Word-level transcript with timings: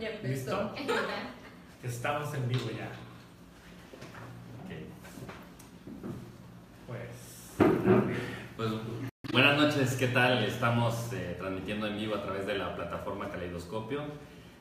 Ya 0.00 0.08
empezó. 0.08 0.72
¿Listo? 0.76 0.94
Estamos 1.82 2.34
en 2.34 2.48
vivo 2.48 2.70
ya. 2.70 2.88
Ok. 4.64 4.70
Pues. 6.86 7.08
Pues 8.56 8.70
buenas 9.32 9.56
noches, 9.56 9.94
¿qué 9.96 10.08
tal? 10.08 10.44
Estamos 10.44 11.12
eh, 11.12 11.36
transmitiendo 11.38 11.86
en 11.86 11.96
vivo 11.96 12.14
a 12.14 12.22
través 12.22 12.46
de 12.46 12.56
la 12.56 12.74
plataforma 12.74 13.28
Caleidoscopio. 13.28 14.02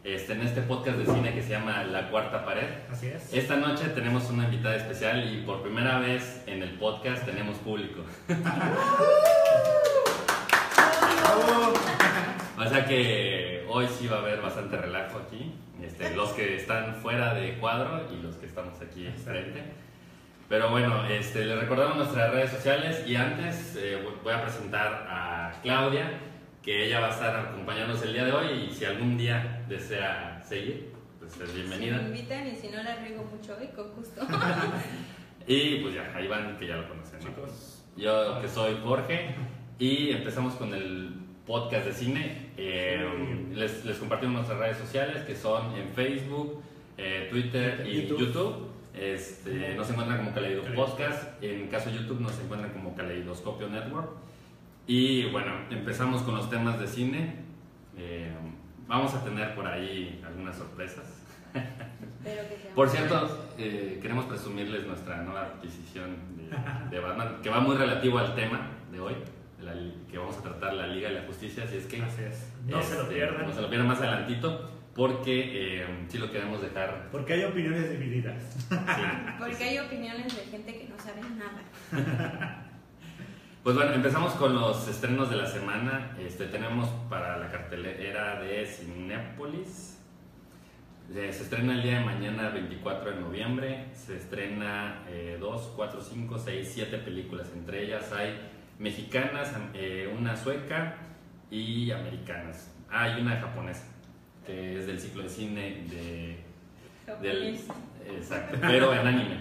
Este, 0.03 0.33
en 0.33 0.41
este 0.41 0.63
podcast 0.63 0.97
de 0.97 1.05
cine 1.05 1.35
que 1.35 1.43
se 1.43 1.51
llama 1.51 1.83
La 1.83 2.09
Cuarta 2.09 2.43
Pared. 2.43 2.69
Así 2.89 3.07
es. 3.07 3.31
Esta 3.31 3.55
noche 3.55 3.89
tenemos 3.89 4.29
una 4.31 4.45
invitada 4.45 4.75
especial 4.75 5.31
y 5.31 5.43
por 5.43 5.61
primera 5.61 5.99
vez 5.99 6.41
en 6.47 6.63
el 6.63 6.71
podcast 6.79 7.23
tenemos 7.25 7.57
público. 7.57 8.01
O 12.57 12.69
sea 12.69 12.85
que 12.85 13.50
hoy 13.71 13.87
sí 13.87 14.07
va 14.07 14.17
a 14.17 14.19
haber 14.19 14.41
bastante 14.41 14.77
relajo 14.77 15.19
aquí. 15.19 15.53
Este, 15.81 16.15
los 16.15 16.31
que 16.33 16.57
están 16.57 16.95
fuera 16.95 17.33
de 17.33 17.57
cuadro 17.57 18.07
y 18.11 18.21
los 18.21 18.35
que 18.35 18.45
estamos 18.45 18.79
aquí 18.81 19.07
enfrente. 19.07 19.63
Pero 20.47 20.69
bueno, 20.69 21.07
este, 21.07 21.45
les 21.45 21.59
recordamos 21.59 21.97
nuestras 21.97 22.31
redes 22.31 22.51
sociales 22.51 23.03
y 23.07 23.15
antes 23.15 23.75
eh, 23.77 23.97
voy 24.23 24.33
a 24.33 24.41
presentar 24.41 25.07
a 25.09 25.53
Claudia, 25.63 26.19
que 26.61 26.85
ella 26.85 26.99
va 26.99 27.07
a 27.07 27.11
estar 27.11 27.35
acompañándonos 27.35 28.03
el 28.03 28.13
día 28.13 28.25
de 28.25 28.33
hoy 28.33 28.67
y 28.69 28.73
si 28.73 28.85
algún 28.85 29.17
día 29.17 29.63
desea 29.67 30.43
seguir, 30.43 30.91
pues 31.19 31.39
es 31.39 31.55
bienvenida. 31.55 31.97
Si 31.97 32.03
me 32.03 32.09
invitan 32.09 32.47
y 32.47 32.55
si 32.55 32.67
no 32.67 32.83
la 32.83 32.97
riego 32.97 33.23
mucho 33.23 33.57
hoy, 33.59 33.67
con 33.67 33.91
gusto. 33.93 34.21
Y 35.47 35.79
pues 35.79 35.95
ya, 35.95 36.13
ahí 36.15 36.27
van 36.27 36.57
que 36.57 36.67
ya 36.67 36.77
lo 36.77 36.87
conocen. 36.87 37.19
¿no? 37.19 37.27
Chicos. 37.27 37.83
Yo 37.97 38.39
que 38.41 38.47
soy 38.47 38.77
Jorge 38.83 39.35
y 39.79 40.11
empezamos 40.11 40.53
con 40.53 40.73
el 40.73 41.20
podcast 41.51 41.85
de 41.85 41.93
cine. 41.93 42.51
Eh, 42.55 43.49
les, 43.53 43.83
les 43.83 43.97
compartimos 43.97 44.35
nuestras 44.35 44.57
redes 44.57 44.77
sociales 44.77 45.23
que 45.23 45.35
son 45.35 45.75
en 45.75 45.89
Facebook, 45.89 46.61
eh, 46.97 47.27
Twitter 47.29 47.85
y 47.85 48.03
YouTube. 48.03 48.19
YouTube. 48.19 48.67
Este, 48.93 49.75
nos 49.75 49.89
encuentran 49.89 50.19
como 50.19 50.33
Kaleido 50.33 50.63
Podcast. 50.73 51.43
En 51.43 51.67
caso 51.67 51.89
de 51.89 51.97
YouTube 51.97 52.21
nos 52.21 52.39
encuentran 52.39 52.71
como 52.71 52.95
Kaleidoscopio 52.95 53.67
Network. 53.67 54.11
Y 54.87 55.29
bueno, 55.31 55.51
empezamos 55.69 56.21
con 56.21 56.35
los 56.35 56.49
temas 56.49 56.79
de 56.79 56.87
cine. 56.87 57.35
Eh, 57.97 58.31
vamos 58.87 59.13
a 59.13 59.21
tener 59.21 59.53
por 59.53 59.67
ahí 59.67 60.21
algunas 60.25 60.55
sorpresas. 60.55 61.21
Que 62.23 62.69
Por 62.75 62.87
cierto, 62.87 63.49
eh, 63.57 63.99
queremos 64.01 64.23
presumirles 64.25 64.87
nuestra 64.87 65.21
nueva 65.23 65.41
adquisición 65.41 66.15
de, 66.37 66.95
de 66.95 66.99
Batman, 67.01 67.39
que 67.43 67.49
va 67.49 67.59
muy 67.59 67.75
relativo 67.75 68.19
al 68.19 68.35
tema 68.35 68.69
de 68.91 68.99
hoy, 69.01 69.15
la 69.61 69.73
que 70.09 70.17
vamos 70.17 70.37
a 70.37 70.41
tratar 70.41 70.73
la 70.73 70.87
Liga 70.87 71.09
de 71.09 71.15
la 71.15 71.23
Justicia, 71.23 71.63
así 71.63 71.77
es 71.77 71.85
que 71.85 72.01
Así 72.01 72.23
es. 72.23 72.53
No 72.67 72.81
se 72.81 72.95
lo 72.95 73.03
este, 73.03 73.15
pierdan. 73.15 73.47
No 73.47 73.53
se 73.53 73.61
lo 73.61 73.69
pierdan 73.69 73.87
más 73.87 73.99
adelantito, 73.99 74.69
porque 74.95 75.81
eh, 75.81 76.05
sí 76.07 76.17
lo 76.17 76.31
queremos 76.31 76.61
dejar. 76.61 77.09
Porque 77.11 77.33
hay 77.33 77.43
opiniones 77.43 77.89
divididas. 77.91 78.41
sí. 78.69 78.75
Porque 79.39 79.63
hay 79.63 79.79
opiniones 79.79 80.35
de 80.35 80.43
gente 80.43 80.77
que 80.77 80.87
no 80.87 80.97
sabe 80.97 81.21
nada. 81.37 82.57
Pues 83.63 83.75
bueno, 83.75 83.93
empezamos 83.93 84.33
con 84.33 84.55
los 84.55 84.87
estrenos 84.87 85.29
de 85.29 85.35
la 85.35 85.45
semana. 85.45 86.17
Este, 86.19 86.47
tenemos 86.47 86.89
para 87.11 87.37
la 87.37 87.51
cartelera 87.51 88.41
de 88.41 88.65
Cinépolis. 88.65 89.99
Eh, 91.13 91.31
Se 91.31 91.43
estrena 91.43 91.75
el 91.75 91.83
día 91.83 91.99
de 91.99 92.05
mañana, 92.05 92.49
24 92.49 93.11
de 93.11 93.21
noviembre. 93.21 93.85
Se 93.93 94.17
estrena 94.17 95.03
2, 95.39 95.73
4, 95.75 96.01
5, 96.01 96.39
6, 96.39 96.71
7 96.73 96.97
películas. 96.97 97.51
Entre 97.53 97.83
ellas 97.83 98.11
hay 98.11 98.35
mexicanas, 98.81 99.53
eh, 99.73 100.13
una 100.17 100.35
sueca 100.35 100.95
y 101.49 101.91
americanas. 101.91 102.73
Ah, 102.89 103.07
y 103.09 103.21
una 103.21 103.37
japonesa, 103.39 103.85
que 104.45 104.79
es 104.79 104.87
del 104.87 104.99
ciclo 104.99 105.23
de 105.23 105.29
cine 105.29 105.61
de 105.89 106.43
del, 107.21 107.59
exacto, 108.17 108.57
pero 108.61 108.93
en 108.93 109.07
anime. 109.07 109.35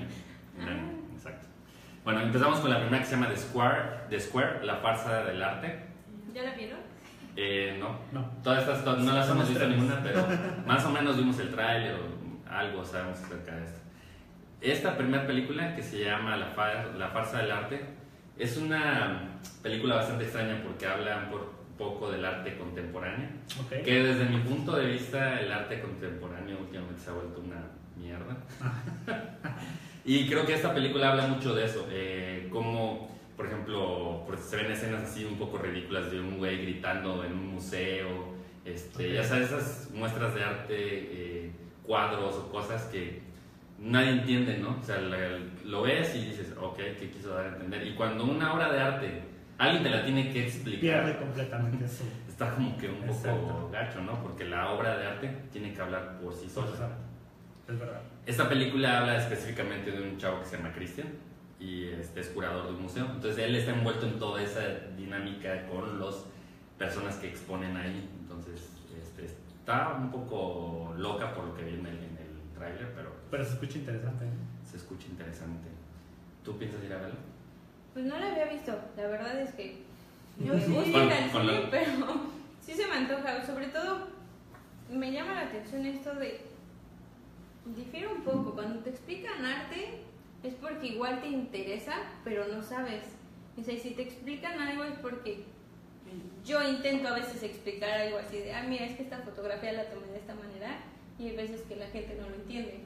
En 0.60 0.68
anime, 0.68 0.92
exacto. 1.14 1.46
Bueno, 2.04 2.20
empezamos 2.20 2.60
con 2.60 2.70
la 2.70 2.78
primera 2.80 2.98
que 3.00 3.06
se 3.06 3.14
llama 3.16 3.28
The 3.28 3.36
Square, 3.36 3.82
The 4.08 4.20
Square, 4.20 4.64
la 4.64 4.76
farsa 4.76 5.24
del 5.24 5.42
arte. 5.42 5.80
¿Ya 6.34 6.42
la 6.44 6.54
vieron? 6.54 6.78
Eh, 7.36 7.76
no, 7.80 7.98
No. 8.12 8.28
todas 8.42 8.60
estas 8.68 8.84
no 8.84 9.12
las 9.14 9.26
Son 9.26 9.36
hemos 9.38 9.48
visto 9.48 9.64
estrenos. 9.64 9.84
ninguna, 9.84 10.02
pero 10.02 10.26
más 10.66 10.84
o 10.84 10.90
menos 10.90 11.16
vimos 11.16 11.38
el 11.38 11.50
tráiler 11.50 11.94
o 11.94 12.50
algo 12.52 12.84
sabemos 12.84 13.18
acerca 13.20 13.54
de 13.56 13.64
esto. 13.64 13.78
Esta 14.60 14.96
primera 14.96 15.26
película 15.26 15.74
que 15.74 15.82
se 15.82 16.04
llama 16.04 16.36
La, 16.36 16.48
Far- 16.54 16.94
la 16.96 17.08
farsa 17.08 17.38
del 17.38 17.50
arte 17.52 17.84
es 18.42 18.56
una 18.56 19.38
película 19.62 19.96
bastante 19.96 20.24
extraña 20.24 20.62
porque 20.62 20.86
habla 20.86 21.24
un 21.24 21.30
por- 21.30 21.60
poco 21.78 22.10
del 22.10 22.24
arte 22.24 22.56
contemporáneo. 22.58 23.28
Ok. 23.64 23.82
Que 23.84 24.02
desde 24.02 24.24
mi 24.26 24.38
punto 24.40 24.76
de 24.76 24.86
vista 24.86 25.40
el 25.40 25.50
arte 25.50 25.80
contemporáneo 25.80 26.58
últimamente 26.60 27.00
se 27.02 27.10
ha 27.10 27.14
vuelto 27.14 27.40
una 27.40 27.62
mierda. 27.96 28.36
y 30.04 30.28
creo 30.28 30.44
que 30.46 30.54
esta 30.54 30.74
película 30.74 31.10
habla 31.10 31.26
mucho 31.26 31.54
de 31.54 31.64
eso, 31.64 31.86
eh, 31.90 32.48
como 32.52 33.10
por 33.36 33.46
ejemplo 33.46 34.26
se 34.38 34.56
ven 34.56 34.70
escenas 34.72 35.04
así 35.04 35.24
un 35.24 35.36
poco 35.38 35.56
ridículas 35.58 36.10
de 36.10 36.20
un 36.20 36.36
güey 36.38 36.60
gritando 36.60 37.24
en 37.24 37.32
un 37.32 37.46
museo, 37.54 38.34
este, 38.66 39.14
ya 39.14 39.24
sabes, 39.24 39.46
esas 39.50 39.90
muestras 39.94 40.34
de 40.34 40.44
arte, 40.44 40.74
eh, 40.76 41.50
cuadros 41.86 42.34
o 42.36 42.50
cosas 42.52 42.84
que 42.84 43.22
nadie 43.80 44.10
entiende, 44.10 44.58
¿no? 44.58 44.78
O 44.78 44.82
sea, 44.82 44.98
lo 44.98 45.82
ves 45.82 46.14
y 46.14 46.26
dices, 46.26 46.54
ok, 46.60 46.76
¿qué 46.98 47.10
quiso 47.10 47.34
dar 47.34 47.46
a 47.46 47.48
entender? 47.48 47.86
Y 47.86 47.94
cuando 47.94 48.24
una 48.24 48.54
obra 48.54 48.70
de 48.72 48.80
arte, 48.80 49.22
alguien 49.58 49.82
te 49.82 49.90
la 49.90 50.04
tiene 50.04 50.30
que 50.30 50.46
explicar 50.46 50.80
Pierde 50.80 51.18
completamente 51.18 51.88
su. 51.88 52.04
está 52.28 52.54
como 52.54 52.76
que 52.76 52.88
un 52.88 53.00
poco 53.00 53.12
Exacto. 53.12 53.70
gacho, 53.72 54.00
¿no? 54.02 54.22
Porque 54.22 54.44
la 54.44 54.70
obra 54.70 54.96
de 54.98 55.06
arte 55.06 55.28
tiene 55.52 55.72
que 55.72 55.80
hablar 55.80 56.18
por 56.20 56.34
sí 56.34 56.48
sola. 56.48 56.68
Es 57.68 57.78
verdad. 57.78 58.00
Esta 58.26 58.48
película 58.48 58.98
habla 58.98 59.16
específicamente 59.16 59.90
de 59.92 60.02
un 60.02 60.18
chavo 60.18 60.40
que 60.40 60.46
se 60.46 60.56
llama 60.56 60.72
Christian 60.72 61.08
y 61.58 61.88
este 61.88 62.20
es 62.20 62.28
curador 62.28 62.66
de 62.66 62.72
un 62.74 62.82
museo. 62.82 63.06
Entonces 63.06 63.38
él 63.38 63.54
está 63.54 63.72
envuelto 63.72 64.06
en 64.06 64.18
toda 64.18 64.42
esa 64.42 64.60
dinámica 64.96 65.66
con 65.66 66.00
las 66.00 66.26
personas 66.78 67.16
que 67.16 67.28
exponen 67.28 67.76
ahí. 67.76 68.08
Entonces 68.20 68.68
este, 68.98 69.26
está 69.26 69.94
un 69.94 70.10
poco 70.10 70.94
loca 70.96 71.32
por 71.32 71.44
lo 71.44 71.54
que 71.54 71.62
vi 71.64 71.74
en 71.74 71.86
el, 71.86 71.96
en 71.96 72.18
el 72.18 72.54
tráiler, 72.58 72.92
pero 72.94 73.09
Pero 73.30 73.44
se 73.44 73.52
escucha 73.52 73.78
interesante. 73.78 74.24
¿eh? 74.24 74.28
se 74.70 74.76
escucha 74.76 75.06
interesante. 75.08 75.68
¿Tú 76.44 76.56
piensas 76.58 76.82
ir 76.84 76.92
a 76.92 76.98
verla? 76.98 77.16
Pues 77.92 78.04
no 78.06 78.18
la 78.18 78.30
había 78.30 78.44
visto. 78.46 78.72
La 78.96 79.06
verdad 79.08 79.40
es 79.40 79.52
que 79.54 79.76
me 80.38 80.60
sí. 80.60 80.72
gusta 80.72 80.88
ir 80.90 80.96
al 81.12 81.30
con 81.30 81.42
cine, 81.42 81.60
la- 81.60 81.70
pero 81.70 81.92
sí 82.60 82.72
se 82.74 82.86
me 82.86 82.94
antoja. 82.94 83.44
Sobre 83.44 83.66
todo, 83.68 84.08
me 84.90 85.12
llama 85.12 85.34
la 85.34 85.40
atención 85.42 85.84
esto 85.86 86.14
de. 86.14 86.40
Difiere 87.76 88.08
un 88.08 88.22
poco. 88.22 88.52
Cuando 88.54 88.80
te 88.80 88.90
explican 88.90 89.44
arte, 89.44 90.00
es 90.42 90.54
porque 90.54 90.88
igual 90.88 91.20
te 91.20 91.28
interesa, 91.28 91.94
pero 92.24 92.46
no 92.48 92.62
sabes. 92.62 93.02
O 93.58 93.62
sea, 93.62 93.74
y 93.74 93.78
si 93.78 93.90
te 93.90 94.02
explican 94.02 94.58
algo 94.60 94.84
es 94.84 94.96
porque 94.98 95.44
yo 96.44 96.62
intento 96.68 97.08
a 97.08 97.14
veces 97.14 97.42
explicar 97.42 97.90
algo 97.90 98.18
así 98.18 98.38
de, 98.38 98.52
ah, 98.54 98.64
mira, 98.66 98.86
es 98.86 98.96
que 98.96 99.02
esta 99.02 99.18
fotografía 99.18 99.72
la 99.72 99.84
tomé 99.90 100.06
de 100.08 100.18
esta 100.18 100.34
manera, 100.34 100.78
y 101.18 101.28
hay 101.28 101.36
veces 101.36 101.60
que 101.62 101.76
la 101.76 101.86
gente 101.88 102.16
no 102.20 102.28
lo 102.28 102.34
entiende. 102.36 102.80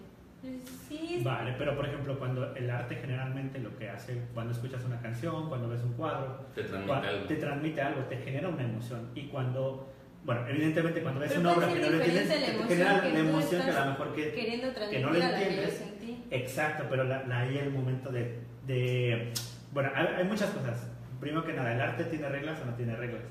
Sí, 0.88 1.20
Vale, 1.24 1.54
pero 1.58 1.74
por 1.76 1.86
ejemplo, 1.86 2.18
cuando 2.18 2.54
el 2.54 2.70
arte 2.70 2.96
generalmente 2.96 3.58
lo 3.58 3.76
que 3.78 3.88
hace, 3.88 4.20
cuando 4.34 4.52
escuchas 4.52 4.84
una 4.84 5.00
canción, 5.00 5.48
cuando 5.48 5.68
ves 5.68 5.82
un 5.82 5.92
cuadro, 5.94 6.46
Te 6.54 6.62
transmite 6.64 7.06
algo. 7.08 7.26
te 7.26 7.36
transmite 7.36 7.80
algo, 7.80 8.00
te 8.02 8.16
genera 8.18 8.48
una 8.48 8.62
emoción. 8.64 9.08
Y 9.14 9.22
cuando, 9.28 9.92
bueno, 10.24 10.46
evidentemente 10.48 11.02
cuando 11.02 11.20
ves 11.20 11.30
Pero 11.30 11.40
una 11.40 11.52
obra 11.52 11.72
que 11.72 11.80
no 11.80 11.90
le 11.90 11.96
entiendes, 11.96 12.28
te 12.28 12.34
genera 12.36 12.54
emoción 12.54 13.00
que 13.02 13.12
la 13.12 13.18
emoción 13.18 13.62
que 13.62 13.70
a 13.70 13.84
lo 13.84 13.90
mejor 13.92 14.14
que... 14.14 14.32
queriendo 14.32 14.74
que 14.90 14.98
no 15.00 15.10
lo 15.10 15.18
entiendes. 15.18 15.82
Exacto, 16.30 16.84
pero 16.90 17.04
la, 17.04 17.24
la- 17.24 17.40
ahí 17.40 17.58
el 17.58 17.70
momento 17.70 18.10
de, 18.10 18.38
de- 18.66 19.32
Bueno, 19.72 19.90
hay, 19.94 20.06
hay 20.18 20.24
muchas 20.24 20.50
cosas. 20.50 20.88
Primero 21.20 21.44
que 21.44 21.52
nada, 21.54 21.72
¿el 21.74 21.80
arte 21.80 22.04
tiene 22.04 22.28
reglas 22.28 22.60
o 22.60 22.66
no 22.66 22.74
tiene 22.74 22.94
reglas? 22.96 23.22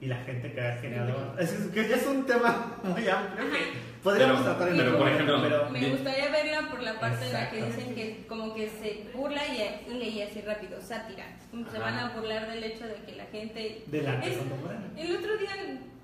Y 0.00 0.06
la 0.06 0.16
gente 0.24 0.52
que 0.52 0.60
ha 0.60 0.76
generado... 0.76 1.34
Es 1.40 1.50
que 1.74 1.88
ya 1.88 1.96
es 1.96 2.06
un 2.06 2.24
tema 2.24 2.76
muy 2.84 3.08
amplio 3.08 3.44
podríamos 4.02 4.42
Pero- 4.42 4.54
tratar 4.54 4.68
en 4.68 4.76
pero, 4.76 4.96
por 4.98 5.08
ejemplo, 5.08 5.42
pero- 5.42 5.70
Me 5.70 5.90
gustaría 5.90 6.30
verla 6.30 6.70
por 6.70 6.82
la 6.82 7.00
parte 7.00 7.26
en 7.26 7.32
la 7.32 7.50
que 7.50 7.64
dicen 7.64 7.94
que 7.96 8.26
como 8.28 8.54
que 8.54 8.68
se 8.70 9.08
burla 9.12 9.42
y, 9.46 9.90
y 9.90 9.94
leí 9.94 10.22
así 10.22 10.40
rápido, 10.40 10.80
sátira. 10.80 11.24
Como 11.50 11.64
que 11.64 11.72
se 11.72 11.78
van 11.80 11.94
a 11.98 12.10
burlar 12.10 12.48
del 12.48 12.62
hecho 12.62 12.86
de 12.86 12.94
que 13.04 13.16
la 13.16 13.24
gente... 13.26 13.82
del 13.86 14.06
arte 14.06 14.30
Es- 14.30 14.38
contemporáneo. 14.38 14.88
El 14.96 15.16
otro 15.16 15.36
día, 15.36 15.50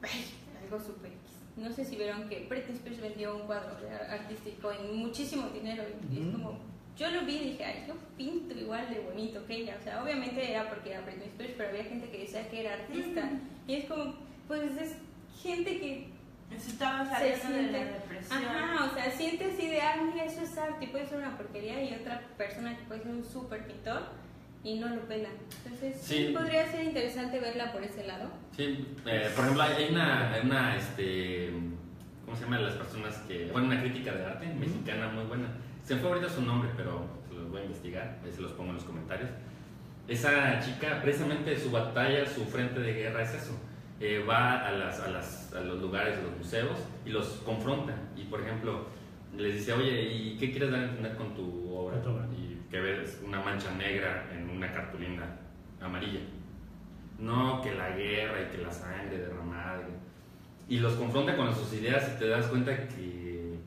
ay, 0.03 0.25
algo 0.65 0.81
súper. 0.85 1.13
No 1.57 1.71
sé 1.73 1.85
si 1.85 1.95
vieron 1.95 2.29
que 2.29 2.47
Britney 2.51 2.75
Spears 2.75 3.01
vendió 3.01 3.37
un 3.37 3.43
cuadro 3.47 3.77
artístico 4.11 4.73
en 4.73 4.97
muchísimo 4.97 5.49
dinero 5.51 5.85
y, 6.11 6.19
es 6.21 6.27
como... 6.33 6.59
Yo 6.97 7.11
lo 7.11 7.23
vi 7.23 7.37
y 7.37 7.51
dije, 7.51 7.65
ay, 7.65 7.85
yo 7.89 7.95
pinto 8.17 8.55
igual 8.55 8.89
de 8.89 9.01
bonito 9.01 9.45
que 9.47 9.55
ella. 9.57 9.77
O 9.81 9.83
sea, 9.83 10.03
obviamente 10.03 10.51
era 10.51 10.69
porque 10.69 10.91
era 10.93 11.01
Britney 11.01 11.27
Spears, 11.29 11.55
pero 11.57 11.69
había 11.71 11.85
gente 11.85 12.09
que 12.09 12.19
decía 12.19 12.49
que 12.49 12.61
era 12.61 12.75
artista. 12.75 13.31
Y 13.67 13.75
es 13.75 13.85
como, 13.87 14.15
pues 14.47 14.63
es 14.81 14.97
gente 15.43 15.79
que 15.81 16.09
Eso 16.55 16.71
estaba 16.71 17.05
Se 17.07 17.11
saliendo 17.37 17.49
de 17.49 17.55
siente- 17.55 17.73
la 17.73 17.85
depresión. 17.99 18.45
Ajá, 18.45 18.85
o 18.85 18.95
sea, 18.95 19.11
siente 19.11 19.45
así 19.47 19.67
de, 19.69 19.81
ah, 19.81 19.97
mira, 20.13 20.25
eso 20.25 20.43
es 20.43 20.57
arte 20.57 20.85
y 20.85 20.89
puede 20.89 21.07
ser 21.09 21.19
una 21.19 21.37
porquería 21.37 21.83
y 21.83 21.95
otra 21.95 22.21
persona 22.39 22.77
que 22.77 22.85
puede 22.85 23.03
ser 23.03 23.11
un 23.13 23.25
súper 23.25 23.67
pintor 23.67 24.03
y 24.63 24.79
no 24.79 24.89
lo 24.89 25.01
pela. 25.09 25.31
Entonces, 25.65 26.01
sí. 26.01 26.27
Sí. 26.29 26.33
podría 26.33 26.71
ser 26.71 26.85
interesante 26.85 27.41
verla 27.41 27.73
por 27.73 27.83
ese 27.83 28.07
lado. 28.07 28.31
Sí, 28.57 28.87
eh, 29.07 29.31
por 29.35 29.45
ejemplo, 29.47 29.63
hay 29.65 29.89
una, 29.91 30.33
hay 30.33 30.43
una 30.47 30.77
este, 30.77 31.51
¿cómo 32.25 32.37
se 32.37 32.45
llama? 32.45 32.59
Las 32.61 32.75
personas 32.75 33.17
que. 33.27 33.47
Bueno, 33.51 33.67
una 33.69 33.81
crítica 33.81 34.13
de 34.13 34.25
arte 34.25 34.47
mexicana 34.47 35.09
muy 35.09 35.25
buena. 35.25 35.49
Se 35.85 35.95
me 35.95 36.01
fue 36.01 36.11
ahorita 36.11 36.31
su 36.31 36.43
nombre, 36.43 36.71
pero 36.77 37.05
se 37.29 37.35
los 37.35 37.51
voy 37.51 37.61
a 37.61 37.65
investigar, 37.65 38.19
ahí 38.25 38.33
se 38.33 38.41
los 38.41 38.53
pongo 38.53 38.71
en 38.71 38.77
los 38.77 38.85
comentarios. 38.85 39.29
Esa 40.09 40.59
chica, 40.61 41.01
precisamente 41.03 41.59
su 41.59 41.71
batalla, 41.71 42.27
su 42.27 42.45
frente 42.47 42.81
de 42.81 42.95
guerra 42.95 43.23
es 43.23 43.35
eso. 43.35 43.53
Eh, 44.01 44.25
va 44.29 44.67
a, 44.67 44.73
las, 44.73 45.01
a, 45.01 45.09
las, 45.11 45.53
a 45.53 45.61
los 45.61 45.81
lugares, 45.81 46.19
a 46.19 46.23
los 46.23 46.39
museos 46.39 46.79
y 47.05 47.11
los 47.11 47.27
confronta. 47.45 47.95
Y 48.17 48.25
por 48.25 48.41
ejemplo, 48.41 48.87
les 49.37 49.55
dice, 49.55 49.75
oye, 49.75 50.03
¿y 50.11 50.37
qué 50.39 50.51
quieres 50.51 50.71
dar 50.71 50.81
a 50.81 50.85
entender 50.85 51.17
con 51.17 51.35
tu 51.35 51.75
obra? 51.75 51.99
Y 52.37 52.59
que 52.71 52.81
ves 52.81 53.21
una 53.25 53.41
mancha 53.41 53.71
negra 53.75 54.31
en 54.35 54.49
una 54.49 54.73
cartulina 54.73 55.37
amarilla. 55.81 56.21
No, 57.19 57.61
que 57.63 57.75
la 57.75 57.91
guerra 57.91 58.43
y 58.43 58.57
que 58.57 58.63
la 58.63 58.73
sangre 58.73 59.19
derramada. 59.19 59.83
Y 60.67 60.79
los 60.79 60.95
confronta 60.95 61.37
con 61.37 61.55
sus 61.55 61.75
ideas 61.75 62.11
y 62.15 62.19
te 62.19 62.29
das 62.29 62.47
cuenta 62.47 62.89
que, 62.89 63.24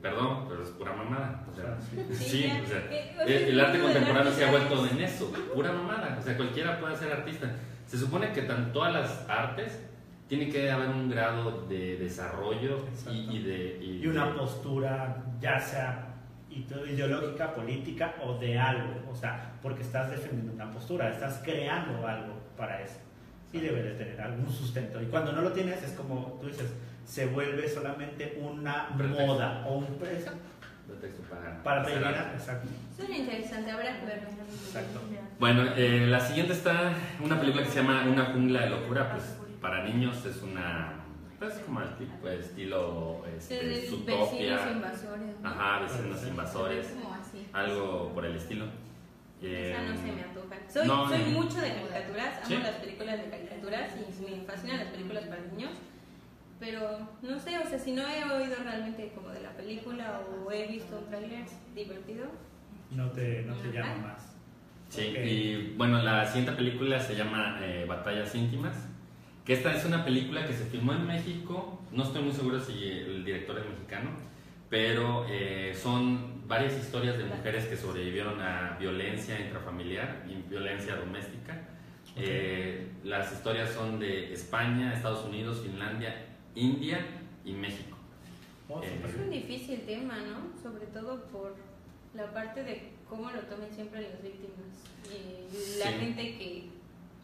perdón, 0.09 0.45
pero 0.47 0.63
es 0.63 0.69
pura 0.69 0.93
mamada. 0.93 1.43
O 1.51 1.55
sea, 1.55 1.77
sí, 2.13 2.51
o 2.63 2.67
sea, 2.67 2.77
Eh, 2.89 3.13
o 3.15 3.25
sea, 3.25 3.37
el, 3.37 3.59
arte 3.59 3.79
contemporáneo 3.79 4.31
se 4.31 4.45
ha 4.45 4.51
vuelto 4.51 4.85
en 4.87 5.01
eso, 5.01 5.31
pura 5.53 5.71
mamada. 5.71 6.17
O 6.19 6.21
sea, 6.21 6.35
cualquiera 6.37 6.79
puede 6.79 6.95
ser 6.95 7.11
artista. 7.11 7.51
Se 7.85 7.97
supone 7.97 8.31
que 8.31 8.41
en 8.41 8.71
todas 8.73 8.93
las 8.93 9.29
artes 9.29 9.79
tiene 10.27 10.49
que 10.49 10.69
haber 10.71 10.89
un 10.89 11.09
grado 11.09 11.65
de 11.67 11.97
desarrollo 11.97 12.85
y, 13.09 13.37
y 13.37 13.43
de... 13.43 13.77
y 13.81 14.03
Y 14.03 14.07
una 14.07 14.25
de- 14.27 14.33
postura, 14.33 15.23
ya 15.39 15.59
sea 15.59 16.15
ide- 16.49 16.91
ideológica, 16.93 17.53
política 17.53 18.15
o 18.23 18.37
de 18.37 18.59
algo. 18.59 19.09
O 19.09 19.15
sea, 19.15 19.53
porque 19.61 19.81
estás 19.83 20.09
defendiendo 20.09 20.51
una 20.53 20.69
postura, 20.71 21.09
estás 21.11 21.41
creando 21.43 22.05
algo 22.05 22.33
para 22.57 22.81
eso. 22.81 22.99
Y 23.53 23.59
debe 23.59 23.81
de 23.81 23.91
tener 23.93 24.19
algún 24.19 24.51
sustento. 24.51 25.01
Y 25.01 25.05
cuando 25.05 25.31
no 25.31 25.41
lo 25.41 25.53
tienes, 25.53 25.81
es 25.81 25.91
como 25.91 26.37
tú 26.41 26.47
dices, 26.47 26.73
se 27.07 27.25
vuelve 27.25 27.67
solamente 27.69 28.37
una 28.41 28.89
Pretexto. 28.97 29.25
moda 29.25 29.65
o 29.65 29.77
un 29.77 29.85
pretexto 29.97 30.31
para, 31.29 31.63
para 31.63 31.83
rellenar. 31.83 32.33
Exacto. 32.35 32.67
Suena 32.95 33.17
interesante, 33.17 33.71
habrá 33.71 33.99
que 33.99 34.05
verlo. 34.05 34.29
Exacto. 34.65 35.01
Bueno, 35.39 35.63
eh, 35.75 36.05
la 36.07 36.19
siguiente 36.19 36.53
está 36.53 36.93
una 37.23 37.39
película 37.39 37.63
que 37.63 37.69
se 37.69 37.81
llama 37.81 38.03
Una 38.11 38.25
jungla 38.25 38.61
de 38.61 38.69
locura, 38.71 39.11
pues 39.11 39.23
para 39.61 39.83
niños 39.83 40.25
es 40.25 40.41
una, 40.43 40.93
pues 41.39 41.53
como 41.65 41.81
el 41.81 41.95
tipo 41.97 42.27
de 42.27 42.39
estilo 42.39 43.23
este, 43.37 43.55
De 43.55 43.67
Vecinos 43.69 43.89
Zootopia, 44.05 44.71
invasores. 44.71 45.39
¿no? 45.41 45.49
ajá, 45.49 45.79
vecinos 45.83 46.27
invasores, 46.27 46.87
Como 46.87 47.13
así. 47.15 47.47
algo 47.53 48.11
por 48.13 48.25
el 48.25 48.35
estilo. 48.35 48.65
Esa 49.41 49.81
no 49.83 49.93
Eh, 49.93 49.97
se 49.97 50.11
me 50.11 50.23
antoja. 50.23 50.55
Soy, 50.67 50.87
no, 50.87 51.07
soy 51.07 51.19
no. 51.19 51.29
mucho 51.29 51.57
de 51.61 51.69
caricaturas, 51.73 52.37
amo 52.37 52.47
Sí. 52.47 52.57
las 52.57 52.75
películas 52.75 53.17
de 53.17 53.29
caricaturas 53.29 53.91
y 53.95 54.21
me 54.35 54.41
fascinan 54.45 54.77
las 54.77 54.87
películas 54.87 55.23
para 55.25 55.41
niños. 55.41 55.71
Pero 56.59 57.07
no 57.21 57.39
sé, 57.39 57.57
o 57.57 57.67
sea, 57.69 57.77
si 57.77 57.91
no 57.91 58.01
he 58.07 58.23
oído 58.23 58.55
realmente 58.63 59.11
como 59.13 59.29
de 59.29 59.41
la 59.41 59.51
película 59.51 60.21
o 60.45 60.51
he 60.51 60.67
visto 60.67 60.97
un 60.97 61.05
tráiler 61.07 61.45
divertido, 61.75 62.25
No 62.91 63.11
te, 63.11 63.43
no 63.43 63.53
te 63.55 63.71
llama 63.71 63.95
más. 64.07 64.35
Sí, 64.89 65.09
Ok. 65.11 65.25
y 65.25 65.73
bueno, 65.77 66.01
la 66.01 66.25
siguiente 66.25 66.53
película 66.53 66.99
se 66.99 67.15
llama 67.15 67.59
eh, 67.61 67.85
Batallas 67.87 68.33
íntimas, 68.33 68.87
que 69.45 69.53
esta 69.53 69.73
es 69.75 69.85
una 69.85 70.03
película 70.05 70.45
que 70.47 70.53
se 70.53 70.65
filmó 70.65 70.93
en 70.93 71.05
México, 71.05 71.81
no 71.91 72.03
estoy 72.03 72.23
muy 72.23 72.31
seguro 72.33 72.59
si 72.59 72.83
el 72.87 73.23
director 73.25 73.59
es 73.59 73.65
mexicano, 73.65 74.09
pero 74.69 75.25
eh, 75.29 75.73
son 75.75 76.47
varias 76.47 76.73
historias 76.77 77.17
de 77.17 77.25
mujeres 77.25 77.65
que 77.65 77.75
sobrevivieron 77.77 78.41
a 78.41 78.77
violencia 78.79 79.39
intrafamiliar 79.39 80.23
y 80.27 80.49
violencia 80.49 80.95
doméstica. 80.95 81.61
Eh, 82.15 82.87
las 83.03 83.31
historias 83.31 83.69
son 83.71 83.99
de 83.99 84.33
España, 84.33 84.93
Estados 84.93 85.25
Unidos, 85.25 85.61
Finlandia, 85.61 86.25
India 86.57 87.05
y 87.45 87.53
México. 87.53 87.97
Oh, 88.69 88.81
Eh, 88.83 88.99
es 89.07 89.15
un 89.15 89.29
difícil 89.29 89.81
tema, 89.81 90.17
¿no? 90.17 90.61
Sobre 90.61 90.87
todo 90.87 91.23
por 91.25 91.55
la 92.13 92.33
parte 92.33 92.63
de 92.63 92.89
cómo 93.07 93.29
lo 93.31 93.39
tomen 93.41 93.71
siempre 93.73 94.01
las 94.01 94.21
víctimas 94.21 94.83
y 95.05 95.79
la 95.79 95.85
Sí. 95.91 95.93
gente 95.99 96.21
que 96.37 96.69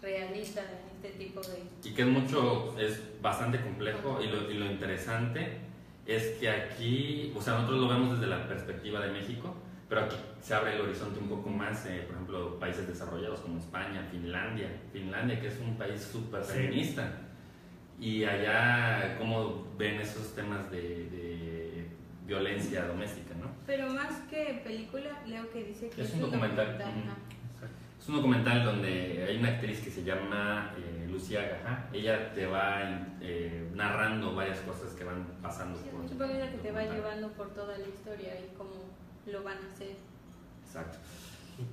realiza 0.02 0.62
este 0.96 1.18
tipo 1.18 1.42
de... 1.42 1.64
Y 1.90 1.94
que 1.94 2.02
es 2.04 2.08
mucho, 2.08 2.78
es 2.80 3.02
bastante 3.22 3.60
complejo 3.62 4.20
y 4.22 4.28
lo, 4.28 4.50
y 4.52 4.54
lo 4.56 4.66
interesante 4.66 5.58
es 6.06 6.38
que 6.40 6.50
aquí, 6.50 7.34
o 7.36 7.42
sea, 7.42 7.54
nosotros 7.54 7.80
lo 7.82 7.88
vemos 7.88 8.20
desde 8.20 8.28
la 8.28 8.48
perspectiva 8.48 9.00
de 9.06 9.12
México, 9.12 9.54
pero 9.90 10.02
aquí 10.02 10.16
se 10.42 10.54
abre 10.54 10.76
el 10.76 10.82
horizonte 10.82 11.20
un 11.20 11.30
poco 11.30 11.50
más, 11.50 11.86
eh, 11.86 12.04
por 12.06 12.16
ejemplo, 12.16 12.60
países 12.60 12.88
desarrollados 12.88 13.40
como 13.40 13.58
España, 13.60 14.06
Finlandia, 14.12 14.68
Finlandia 14.92 15.40
que 15.40 15.48
es 15.48 15.60
un 15.60 15.78
país 15.78 16.02
súper 16.02 16.44
Sí. 16.44 16.54
feminista, 16.54 17.23
y 18.04 18.26
allá 18.26 19.16
cómo 19.18 19.66
ven 19.78 20.02
esos 20.02 20.36
temas 20.36 20.70
de, 20.70 20.78
de 21.10 21.88
violencia 22.28 22.86
doméstica, 22.86 23.34
¿no? 23.40 23.48
Pero 23.66 23.88
más 23.90 24.14
que 24.30 24.62
película, 24.62 25.22
leo 25.26 25.50
que 25.52 25.64
dice 25.64 25.90
que 25.90 26.02
Es 26.02 26.10
es, 26.10 26.16
un 26.16 26.22
documental. 26.22 26.78
Es 27.98 28.10
un 28.10 28.16
documental 28.16 28.66
donde 28.66 29.26
hay 29.26 29.38
una 29.38 29.50
actriz 29.50 29.80
que 29.80 29.90
se 29.90 30.04
llama 30.04 30.74
eh, 30.78 31.08
Lucía 31.10 31.44
Gajá. 31.44 31.88
Ella 31.94 32.34
te 32.34 32.46
va 32.46 32.82
eh, 33.22 33.70
narrando 33.74 34.36
varias 34.36 34.60
cosas 34.60 34.92
que 34.96 35.06
van 35.06 35.26
pasando. 35.42 35.80
por 35.80 36.10
Supongo 36.10 36.34
que 36.34 36.40
es 36.40 36.46
la 36.46 36.52
que 36.52 36.58
te 36.58 36.72
va 36.74 36.84
llevando 36.84 37.30
por 37.30 37.54
toda 37.54 37.78
la 37.78 37.88
historia 37.88 38.34
y 38.38 38.54
cómo 38.58 38.72
lo 39.28 39.44
van 39.44 39.60
a 39.60 39.74
hacer. 39.74 39.96
Exacto. 40.66 40.98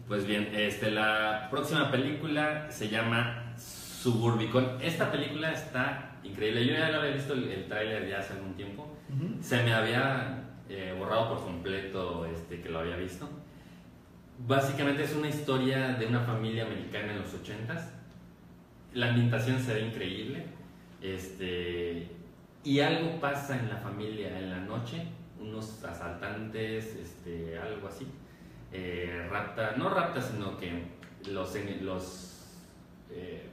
Pues 0.07 0.25
bien, 0.25 0.51
este, 0.55 0.93
la 0.93 1.49
próxima 1.51 1.91
película 1.91 2.71
se 2.71 2.89
llama 2.89 3.57
Suburbicon. 3.57 4.79
Esta 4.81 5.11
película 5.11 5.51
está 5.51 6.10
increíble. 6.23 6.67
Yo 6.67 6.75
ya 6.75 6.91
la 6.91 6.99
había 6.99 7.13
visto 7.13 7.33
el, 7.33 7.49
el 7.49 7.67
tráiler 7.67 8.09
ya 8.09 8.19
hace 8.19 8.35
algún 8.35 8.55
tiempo. 8.55 8.97
Ujú. 9.09 9.43
Se 9.43 9.63
me 9.63 9.73
había 9.73 10.45
eh, 10.69 10.95
borrado 10.97 11.31
por 11.31 11.45
completo 11.45 12.27
este, 12.27 12.61
que 12.61 12.69
lo 12.69 12.79
había 12.79 12.97
visto. 12.97 13.29
Básicamente 14.47 15.03
es 15.03 15.15
una 15.15 15.29
historia 15.29 15.95
de 15.95 16.07
una 16.07 16.21
familia 16.21 16.65
americana 16.65 17.13
en 17.13 17.19
los 17.19 17.35
80s. 17.35 17.91
La 18.95 19.09
ambientación 19.09 19.59
se 19.61 19.75
ve 19.75 19.81
increíble. 19.81 20.45
Este, 21.03 22.09
y 22.63 22.81
algo 22.81 23.21
pasa 23.21 23.59
en 23.59 23.69
la 23.69 23.77
familia 23.77 24.39
en 24.39 24.51
la 24.51 24.61
noche. 24.61 25.07
Unos 25.41 25.83
asaltantes, 25.85 26.97
este, 26.97 27.59
algo 27.59 27.89
así. 27.89 28.07
Eh, 28.73 29.27
rapta, 29.29 29.75
no 29.77 29.91
rapta, 29.91 30.21
sino 30.21 30.57
que 30.57 30.85
los, 31.27 31.55
los 31.83 32.47
eh. 33.11 33.50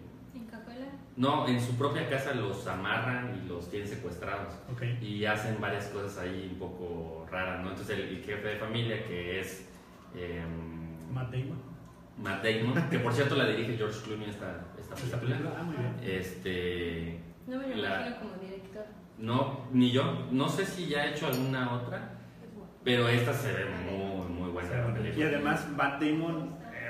No, 1.17 1.47
en 1.47 1.59
su 1.59 1.75
propia 1.77 2.07
casa 2.09 2.33
los 2.33 2.65
amarran 2.67 3.41
y 3.43 3.47
los 3.49 3.69
tienen 3.69 3.87
secuestrados 3.87 4.53
Ok. 4.71 4.83
y 5.01 5.25
hacen 5.25 5.59
varias 5.59 5.87
cosas 5.87 6.17
ahí 6.19 6.49
un 6.53 6.59
poco 6.59 7.25
raras, 7.31 7.63
¿no? 7.63 7.71
Entonces 7.71 7.97
el, 7.97 8.07
el 8.09 8.23
jefe 8.23 8.47
de 8.47 8.55
familia 8.57 9.03
que 9.05 9.39
es 9.41 9.67
em, 10.15 11.11
Matt 11.13 11.31
Damon. 11.31 11.59
Matt 12.21 12.43
Damon, 12.43 12.87
que 12.89 12.99
por 12.99 13.13
cierto 13.13 13.35
la 13.35 13.45
dirige 13.47 13.77
George 13.77 13.99
Clooney 14.03 14.29
esta, 14.29 14.65
esta 14.79 14.95
Esta 14.95 15.19
película. 15.19 15.53
Ah, 15.59 15.63
muy 15.63 15.75
bien. 15.75 15.95
este, 16.03 17.19
No 17.47 17.57
me 17.59 17.67
lo 17.67 17.75
La- 17.77 17.95
imagino 18.07 18.15
como 18.19 18.33
director. 18.41 18.85
no, 19.17 19.67
ni 19.71 19.91
yo, 19.91 20.27
no 20.31 20.47
sé 20.49 20.65
si 20.65 20.87
ya 20.87 21.01
ha 21.01 21.07
hecho 21.07 21.27
alguna 21.27 21.73
otra, 21.73 22.11
pero 22.83 23.07
esta 23.09 23.33
se 23.33 23.51
ve 23.53 23.65
muy, 23.89 24.27
muy 24.29 24.49
buena 24.51 24.69
Y 25.15 25.21
además, 25.23 25.67
Matt 25.75 26.01
Damon 26.01 26.55
eh, 26.73 26.89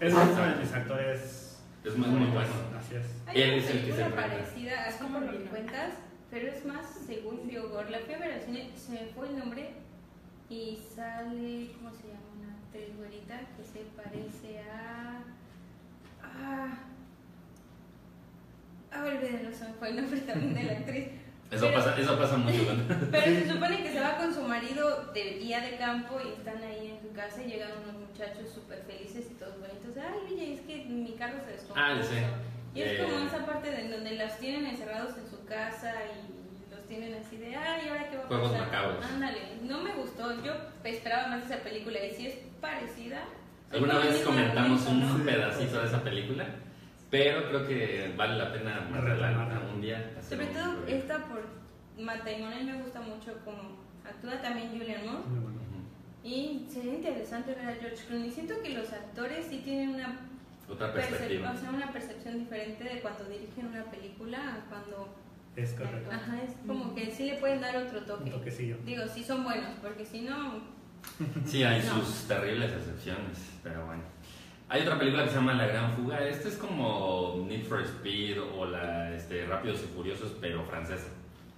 es 0.00 0.12
uno 0.14 0.24
de 0.24 0.56
mis 0.56 0.72
actores. 0.72 1.46
Es 1.84 1.96
muy, 1.96 2.08
muy 2.08 2.30
bueno. 2.30 2.50
Así 2.78 2.96
es. 2.96 3.06
Hay 3.26 3.40
Él 3.40 3.58
es 3.58 3.70
el 3.70 3.84
que 3.86 3.92
se 3.92 4.04
parecida, 4.04 4.84
así 4.86 5.04
por 5.04 5.22
lo 5.22 5.32
que 5.32 5.44
cuentas, 5.44 5.94
pero 6.30 6.48
es 6.48 6.64
más 6.66 6.86
según 7.06 7.48
Biogor. 7.48 7.90
La 7.90 8.00
fui 8.00 8.14
a 8.14 8.18
ver 8.18 8.32
al 8.32 8.40
cine, 8.42 8.70
se 8.76 8.92
me 8.92 9.06
fue 9.14 9.28
el 9.28 9.38
nombre 9.38 9.70
y 10.50 10.78
sale, 10.94 11.70
¿cómo 11.76 11.90
se 11.92 12.08
llama? 12.08 12.20
Una 12.38 12.54
actriz 12.54 12.96
güerita 12.96 13.40
que 13.56 13.64
se 13.64 13.84
parece 13.96 14.60
a... 14.70 15.22
Ah, 16.22 16.78
ah 18.92 19.04
olvídalo, 19.04 19.52
se 19.52 19.68
me 19.68 19.74
fue 19.74 19.88
el 19.90 19.96
nombre 19.96 20.20
también 20.20 20.54
de 20.54 20.62
la 20.64 20.72
actriz. 20.72 21.08
Eso 21.50 21.66
Pero- 21.66 21.74
pasa, 21.74 21.98
eso 21.98 22.18
pasa 22.18 22.36
mucho. 22.36 22.76
Pero 23.10 23.24
se 23.24 23.48
supone 23.52 23.82
que 23.82 23.92
se 23.92 24.00
va 24.00 24.18
con 24.18 24.34
su 24.34 24.42
marido 24.42 25.12
de 25.14 25.38
día 25.38 25.60
de 25.60 25.76
campo 25.78 26.20
y 26.24 26.32
están 26.32 26.62
ahí 26.62 26.89
casa 27.20 27.42
y 27.42 27.48
llegan 27.50 27.70
unos 27.84 28.08
muchachos 28.08 28.48
súper 28.54 28.82
felices 28.84 29.26
y 29.30 29.34
todos 29.34 29.54
bonitos. 29.60 29.92
Ay, 29.96 30.32
oye, 30.34 30.54
es 30.54 30.60
que 30.62 30.84
mi 30.86 31.12
carro 31.12 31.38
se 31.44 31.52
descompuso. 31.52 31.80
Ah, 31.86 32.02
sé. 32.02 32.24
Y 32.74 32.82
es 32.82 32.92
Eh. 33.00 33.02
como 33.04 33.26
esa 33.26 33.44
parte 33.46 33.70
de 33.70 33.88
donde 33.88 34.12
los 34.16 34.38
tienen 34.38 34.66
encerrados 34.66 35.16
en 35.18 35.26
su 35.28 35.44
casa 35.44 35.92
y 36.06 36.70
los 36.74 36.86
tienen 36.86 37.14
así 37.14 37.36
de, 37.36 37.54
ay, 37.56 37.88
¿ahora 37.88 38.08
qué 38.10 38.16
va 38.16 38.22
a 38.24 38.26
Juegos 38.26 38.52
pasar? 38.52 38.66
macabros. 38.66 39.04
Ándale, 39.04 39.38
no 39.62 39.80
me 39.82 39.92
gustó. 39.94 40.42
Yo 40.42 40.52
esperaba 40.84 41.28
más 41.28 41.44
esa 41.44 41.58
película 41.62 41.98
y 42.04 42.10
si 42.12 42.26
es 42.28 42.34
parecida. 42.60 43.24
Alguna 43.72 43.98
vez 43.98 44.22
comentamos 44.22 44.86
un 44.86 45.00
¿no? 45.18 45.24
pedacito 45.24 45.80
de 45.80 45.86
esa 45.86 46.02
película, 46.02 46.44
pero 47.10 47.48
creo 47.48 47.68
que 47.68 48.12
vale 48.16 48.36
la 48.36 48.52
pena 48.52 48.88
Retomarla. 48.92 49.60
un 49.72 49.80
día. 49.80 50.12
Sobre 50.28 50.46
todo 50.46 50.84
esta 50.88 51.18
por 51.28 51.42
Matt 51.98 52.24
Damon, 52.24 52.52
a 52.52 52.56
mí 52.56 52.64
me 52.64 52.82
gusta 52.82 53.00
mucho 53.00 53.36
como 53.44 53.78
actúa 54.08 54.40
también 54.42 54.70
Julian 54.70 55.04
Moore. 55.06 55.22
Y 56.22 56.66
sería 56.70 56.94
interesante 56.94 57.54
ver 57.54 57.66
a 57.66 57.74
George 57.74 58.04
Clooney. 58.06 58.30
Siento 58.30 58.54
que 58.62 58.70
los 58.70 58.92
actores 58.92 59.46
sí 59.48 59.62
tienen 59.64 59.90
una, 59.94 60.18
Otra 60.68 60.88
percep- 60.94 61.08
perspectiva. 61.08 61.52
o 61.52 61.56
sea, 61.56 61.70
una 61.70 61.92
percepción 61.92 62.38
diferente 62.38 62.84
de 62.84 63.00
cuando 63.00 63.24
dirigen 63.24 63.66
una 63.66 63.84
película 63.84 64.38
a 64.38 64.68
cuando 64.68 65.14
Es 65.56 65.72
correcto. 65.72 66.10
Ajá, 66.12 66.42
es 66.42 66.52
como 66.66 66.94
que 66.94 67.10
sí 67.10 67.24
le 67.24 67.36
pueden 67.36 67.60
dar 67.60 67.76
otro 67.76 67.98
Un 68.00 68.04
toque. 68.06 68.30
toquecillo. 68.30 68.76
Digo, 68.84 69.02
sí 69.12 69.24
son 69.24 69.44
buenos, 69.44 69.70
porque 69.82 70.04
si 70.04 70.22
no, 70.22 70.60
Sí, 71.46 71.62
hay 71.64 71.82
No. 71.82 71.94
sus 72.04 72.28
terribles 72.28 72.70
excepciones, 72.72 73.38
pero 73.62 73.86
bueno. 73.86 74.02
Hay 74.68 74.82
otra 74.82 74.98
película 74.98 75.24
que 75.24 75.30
se 75.30 75.36
llama 75.36 75.54
La 75.54 75.66
Gran 75.66 75.92
Fuga. 75.94 76.24
Este 76.28 76.48
es 76.50 76.56
como 76.56 77.44
Need 77.48 77.64
for 77.64 77.80
Speed 77.80 78.38
o 78.40 78.66
la 78.66 79.10
este, 79.16 79.46
Rápidos 79.46 79.82
y 79.82 79.86
Furiosos, 79.96 80.36
pero 80.42 80.62
francesa. 80.66 81.08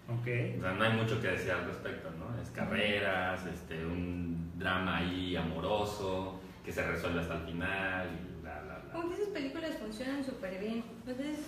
Ok. 0.09 0.29
O 0.59 0.61
sea, 0.63 0.73
no 0.75 0.85
hay 0.85 0.93
mucho 0.97 1.21
que 1.21 1.27
decir 1.27 1.51
al 1.51 1.65
respecto, 1.67 2.09
¿no? 2.13 2.41
Es 2.41 2.51
carreras, 2.51 3.45
este, 3.47 3.85
un 3.85 4.42
drama 4.63 4.99
ahí 4.99 5.37
amoroso 5.37 6.41
que 6.65 6.73
se 6.73 6.83
resuelve 6.87 7.21
hasta 7.21 7.35
el 7.35 7.43
final 7.43 8.07
y 8.07 8.45
la, 8.45 8.55
la, 8.63 8.79
la. 8.79 8.93
como 8.93 9.09
que 9.09 9.15
esas 9.17 9.29
películas 9.29 9.77
funcionan 9.79 10.25
súper 10.25 10.59
bien. 10.59 10.85
Entonces, 11.05 11.39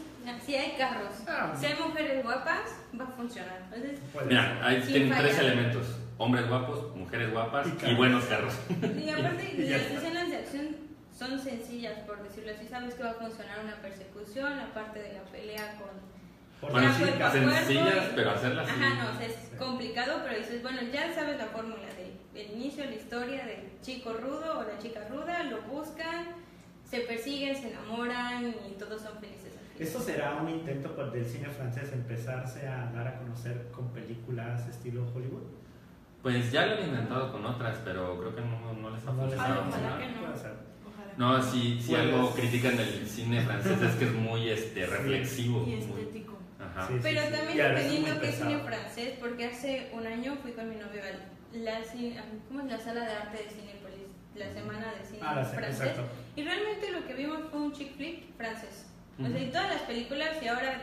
si 0.45 0.55
hay 0.57 0.73
carros, 0.77 1.15
Ah. 1.29 1.53
si 1.59 1.67
hay 1.67 1.75
mujeres 1.79 2.23
guapas, 2.25 2.75
va 2.99 3.05
a 3.05 3.09
funcionar. 3.09 3.63
Entonces, 3.73 4.01
Mira, 4.29 4.59
hay 4.63 4.83
Sin 4.83 4.93
tienen 4.93 5.19
tres 5.19 5.37
fallar. 5.37 5.53
elementos. 5.53 5.97
Hombres 6.19 6.49
guapos, 6.49 6.95
mujeres 6.97 7.33
guapas 7.33 7.67
Y 7.87 7.91
y, 7.91 7.95
buenos 7.95 8.25
carros. 8.27 8.55
y 8.71 9.09
aparte, 9.11 9.53
Y 9.59 9.69
las 9.69 9.83
escenas 9.83 10.29
de 10.31 10.37
acción 10.37 10.77
son 11.17 11.39
sencillas, 11.39 11.99
por 12.01 12.23
decirlo 12.23 12.53
así. 12.53 12.67
Sabes 12.69 12.95
que 12.95 13.03
va 13.05 13.11
a 13.11 13.15
funcionar 13.15 13.59
una 13.65 13.75
persecución, 13.77 14.57
la 14.57 14.73
parte 14.73 15.01
de 15.01 15.13
la 15.15 15.23
pelea 15.25 15.77
con 15.79 16.71
Bueno, 16.73 16.89
cuerpo 16.99 17.31
sencillas, 17.31 18.07
y- 18.11 18.13
pero 18.17 18.31
hacerlas 18.31 18.69
Ajá, 18.69 18.75
sí. 18.91 18.97
no, 18.99 19.11
o 19.11 19.19
sea, 19.19 19.27
es 19.27 19.37
complicado, 19.59 20.21
pero 20.25 20.39
dices, 20.39 20.63
bueno, 20.63 20.81
ya 20.93 21.13
sabes 21.15 21.37
la 21.37 21.47
fórmula 21.47 21.87
de 21.97 22.04
el 22.35 22.53
inicio, 22.53 22.85
la 22.85 22.95
historia 22.95 23.45
del 23.47 23.81
chico 23.83 24.13
rudo 24.15 24.59
o 24.61 24.63
la 24.63 24.79
chica 24.79 25.07
ruda, 25.09 25.45
lo 25.45 25.63
buscan, 25.63 26.27
se 26.89 27.01
persiguen, 27.01 27.57
se 27.57 27.71
enamoran 27.71 28.55
y 28.69 28.73
todos 28.79 29.01
son 29.03 29.19
felices. 29.21 29.53
al. 29.77 29.83
¿Esto 29.83 30.01
será 30.01 30.37
un 30.37 30.49
intento 30.49 30.95
por- 30.95 31.11
del 31.13 31.25
cine 31.27 31.49
francés 31.49 31.93
empezarse 31.93 32.67
a 32.69 32.91
dar 32.93 33.09
a 33.09 33.19
conocer 33.19 33.69
con 33.73 33.89
películas 33.93 34.67
estilo 34.69 35.07
Hollywood? 35.15 35.43
Pues 36.23 36.51
ya 36.53 36.67
lo 36.67 36.77
han 36.77 36.89
intentado 36.89 37.31
con 37.33 37.45
otras, 37.45 37.79
pero 37.85 38.19
creo 38.19 38.35
que 38.35 38.41
no, 38.41 38.73
no 38.75 38.91
les 38.91 39.07
ha 39.07 39.13
funcionado. 39.13 39.65
ojalá 39.69 39.91
¿no? 39.91 39.99
que 39.99 40.07
no. 40.09 40.25
No, 41.17 41.41
si, 41.43 41.81
si 41.81 41.91
Pues- 41.91 42.01
algo 42.01 42.31
critican 42.35 42.77
del 42.77 43.07
cine 43.07 43.41
francés 43.43 43.81
es 43.81 43.95
que 43.97 44.05
es 44.07 44.13
muy 44.13 44.49
este, 44.49 44.85
Sí. 44.85 44.91
reflexivo. 44.91 45.63
Y 45.63 45.77
muy- 45.77 46.01
estético. 46.01 46.39
ajá. 46.59 46.89
Sí. 46.89 46.95
Pero 47.03 47.21
también 47.23 47.57
Y 47.57 47.61
a 47.61 47.69
veces 47.69 47.85
dependiendo 47.93 48.21
muy 48.21 48.27
qué 48.29 48.33
cine 48.37 48.59
francés, 48.61 49.15
porque 49.21 49.45
hace 49.47 49.91
un 49.93 50.07
año 50.07 50.37
fui 50.43 50.53
con 50.53 50.69
mi 50.69 50.77
novio 50.77 51.03
a 51.03 51.07
la, 51.57 51.81
¿cómo 52.49 52.61
es 52.61 52.67
la 52.67 52.79
sala 52.79 53.05
de 53.05 53.13
arte 53.13 53.43
de 53.45 53.49
Cinepolis? 53.51 53.95
La 54.37 54.53
semana 54.53 54.93
de 54.95 55.05
cine 55.07 55.21
Ah, 55.23 55.45
francés. 55.45 55.81
exacto. 55.81 56.03
Y 56.35 56.43
realmente 56.43 56.91
lo 56.91 57.07
que 57.07 57.15
vimos 57.15 57.41
fue 57.51 57.61
un 57.61 57.73
chick 57.73 57.95
flick 57.97 58.37
francés. 58.37 58.87
O 59.23 59.29
sea, 59.29 59.39
y 59.41 59.47
todas 59.51 59.69
las 59.69 59.83
películas, 59.83 60.31
y 60.43 60.49
ahora 60.49 60.81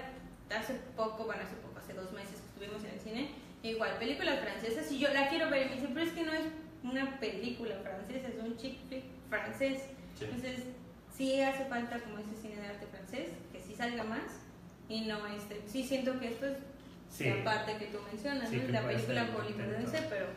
hace 0.58 0.75
poco, 0.96 1.25
bueno, 1.25 1.44
hace 1.44 1.56
poco, 1.56 1.78
hace 1.80 1.94
dos 1.94 2.12
meses 2.13 2.40
que 2.40 2.48
estuvimos 2.48 2.84
en 2.86 2.92
el 2.92 3.00
cine, 3.01 3.30
igual, 3.62 3.98
películas 4.00 4.40
francesas, 4.40 4.90
y 4.92 5.00
yo 5.00 5.10
la 5.13 5.28
quiero 5.28 5.50
ver, 5.50 5.66
y 5.68 5.70
me 5.72 5.75
dice, 5.75 5.88
pero 5.94 6.06
es 6.06 6.12
que 6.13 6.24
no 6.24 6.32
es 6.32 6.46
una 6.84 7.20
película 7.20 7.75
francesa, 7.84 8.30
es 8.30 8.36
un 8.42 8.56
chick 8.56 8.78
flick 8.88 9.04
francés. 9.30 9.82
Sí. 10.18 10.24
Entonces, 10.25 10.63
sí 11.16 11.42
hace 11.42 11.66
falta 11.66 12.00
como 12.00 12.20
ese 12.20 12.36
cine 12.42 12.56
de 12.62 12.68
arte 12.68 12.86
francés, 12.88 13.30
que 13.51 13.60
sí 13.62 13.75
salga 13.75 14.04
más, 14.06 14.24
y 14.88 15.01
no 15.01 15.28
este, 15.28 15.62
sí 15.68 15.84
siento 15.84 16.18
que 16.20 16.30
esto 16.30 16.46
es 16.48 16.58
Sí. 17.10 17.25
la 17.25 17.44
parte 17.44 17.75
que 17.75 17.88
tú 17.88 17.98
mencionas, 18.10 18.50
Sí, 18.50 18.56
¿no? 18.66 18.70
la 18.72 18.88
película 18.88 19.24
intento. 19.50 19.92
pero 20.10 20.28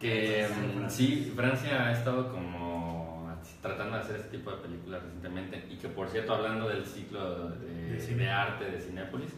Que 0.00 0.46
Sí, 0.46 0.52
mm, 0.54 0.72
Francia. 0.78 0.90
sí, 0.90 1.32
Francia 1.34 1.86
ha 1.86 1.92
estado 1.92 2.30
como 2.32 3.32
tratando 3.62 3.96
de 3.96 4.02
hacer 4.02 4.16
este 4.16 4.36
tipo 4.38 4.50
de 4.50 4.56
películas 4.58 5.02
recientemente 5.02 5.64
y 5.70 5.76
que 5.76 5.88
por 5.88 6.08
cierto 6.08 6.34
hablando 6.34 6.68
del 6.68 6.84
ciclo 6.84 7.50
de, 7.50 7.92
De 7.94 8.00
cine. 8.00 8.24
de 8.24 8.30
arte 8.30 8.64
de 8.70 8.78
Cinépolis 8.80 9.30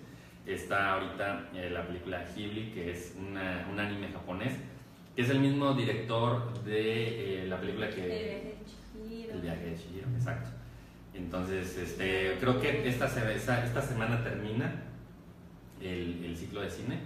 está 0.44 0.92
ahorita 0.94 1.48
eh, 1.54 1.70
la 1.70 1.86
película 1.86 2.24
Ghibli 2.34 2.72
que 2.72 2.90
es 2.92 3.16
una- 3.18 3.66
un 3.70 3.78
anime 3.78 4.08
japonés 4.08 4.54
que 5.14 5.22
es 5.22 5.30
el 5.30 5.38
mismo 5.40 5.74
director 5.74 6.62
de 6.64 7.42
eh, 7.44 7.46
la 7.46 7.60
película 7.60 7.86
el 7.88 7.94
que 7.94 8.00
viaje 8.00 8.18
de 8.18 8.56
Chihiro. 8.64 9.32
el 9.34 9.40
viaje 9.40 9.64
de 9.70 9.76
Chihiro, 9.76 10.08
exacto. 10.16 10.50
Entonces, 11.14 11.78
este, 11.78 12.36
creo 12.38 12.60
que 12.60 12.86
esta, 12.88 13.08
se- 13.08 13.34
esta, 13.34 13.64
esta 13.64 13.80
semana 13.80 14.22
termina 14.22 14.82
el, 15.80 16.24
el 16.24 16.36
ciclo 16.36 16.60
de 16.60 16.70
cine 16.70 16.98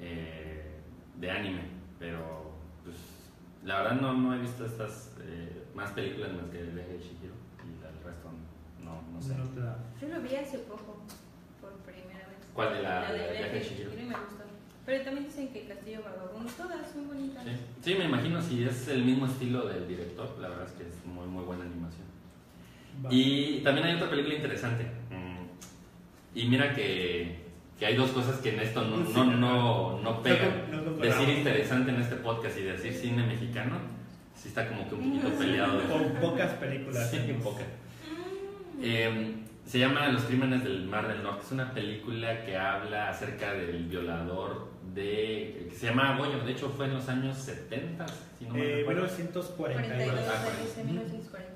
eh, 0.00 0.62
de 1.20 1.30
anime, 1.30 1.60
pero 1.98 2.43
la 3.64 3.82
verdad 3.82 4.00
no, 4.00 4.12
no 4.14 4.34
he 4.34 4.38
visto 4.38 4.64
estas 4.66 5.12
eh, 5.22 5.64
más 5.74 5.90
películas 5.92 6.32
más 6.32 6.46
que 6.50 6.60
el 6.60 6.70
viaje 6.70 6.92
de 6.92 7.00
Chihiro 7.00 7.34
y 7.64 7.68
el 7.84 8.04
resto 8.04 8.28
no, 8.84 9.02
no 9.12 9.22
sé. 9.22 9.34
No. 9.36 9.44
Yo 10.00 10.14
lo 10.14 10.20
vi 10.22 10.36
hace 10.36 10.58
poco, 10.58 11.02
por 11.60 11.72
primera 11.84 12.26
vez. 12.28 12.38
¿Cuál 12.54 12.74
de 12.74 12.82
la- 12.82 13.12
del 13.12 13.18
de 13.18 14.02
me 14.04 14.14
gustó. 14.14 14.44
Pero 14.86 15.02
también 15.04 15.24
dicen 15.24 15.48
que 15.48 15.64
Castillo 15.66 16.02
Vagabundo, 16.04 16.50
todas 16.52 16.90
son 16.92 17.08
bonitas. 17.08 17.42
Sí. 17.44 17.50
Sí, 17.82 17.94
me 17.94 18.04
imagino 18.04 18.42
si 18.42 18.64
es 18.64 18.86
el 18.88 19.02
mismo 19.02 19.24
estilo 19.26 19.66
del 19.66 19.88
director, 19.88 20.28
la 20.38 20.48
verdad 20.50 20.66
es 20.66 20.72
que 20.72 20.82
es 20.86 21.06
muy, 21.06 21.26
muy 21.26 21.42
buena 21.44 21.64
animación. 21.64 22.04
Y 23.10 23.60
también 23.60 23.86
hay 23.86 23.96
otra 23.96 24.10
película 24.10 24.34
interesante. 24.34 24.84
Mm, 25.10 25.34
Y 26.38 26.48
mira 26.48 26.74
que, 26.74 27.43
que 27.84 27.90
hay 27.90 27.96
dos 27.96 28.12
cosas 28.12 28.36
que 28.38 28.54
en 28.54 28.60
esto 28.60 28.82
no, 28.82 28.96
no, 28.96 29.24
no, 29.36 29.98
no 30.00 30.22
pegan. 30.22 30.70
No, 30.70 30.76
no 30.78 30.84
concordamos. 30.84 31.18
Decir 31.26 31.38
interesante 31.38 31.90
en 31.90 32.00
este 32.00 32.16
podcast 32.16 32.56
y 32.58 32.62
decir 32.62 32.94
cine 32.94 33.26
mexicano, 33.26 33.76
sí 34.34 34.48
está 34.48 34.66
como 34.68 34.88
que 34.88 34.94
un 34.94 35.20
poquito 35.20 35.38
peleado. 35.38 35.78
de- 35.78 35.84
Con 35.88 36.02
pocas 36.20 36.52
películas. 36.54 37.10
Sí, 37.10 37.18
tenemos. 37.18 37.42
poca. 37.44 37.64
Eh, 38.80 39.34
se 39.66 39.78
llama 39.78 40.08
Los 40.08 40.22
Crímenes 40.24 40.64
del 40.64 40.84
Mar 40.86 41.08
del 41.08 41.22
Norte. 41.22 41.42
Es 41.44 41.52
una 41.52 41.72
película 41.74 42.44
que 42.46 42.56
habla 42.56 43.10
acerca 43.10 43.52
del 43.52 43.84
violador 43.84 44.68
de. 44.94 45.66
que 45.70 45.76
se 45.76 45.86
llama 45.86 46.16
Goyo. 46.16 46.38
De 46.44 46.52
hecho, 46.52 46.70
fue 46.70 46.86
en 46.86 46.94
los 46.94 47.08
años 47.10 47.36
70. 47.36 48.06
Si 48.38 48.46
no 48.46 48.54
me 48.54 48.60
Eh, 48.62 48.76
recuerdo. 48.76 49.02
42, 49.06 49.56
1942. 49.58 50.24
Ah, 50.28 50.42
ahí 50.42 50.64
dice 50.66 50.84
1942. 50.84 51.53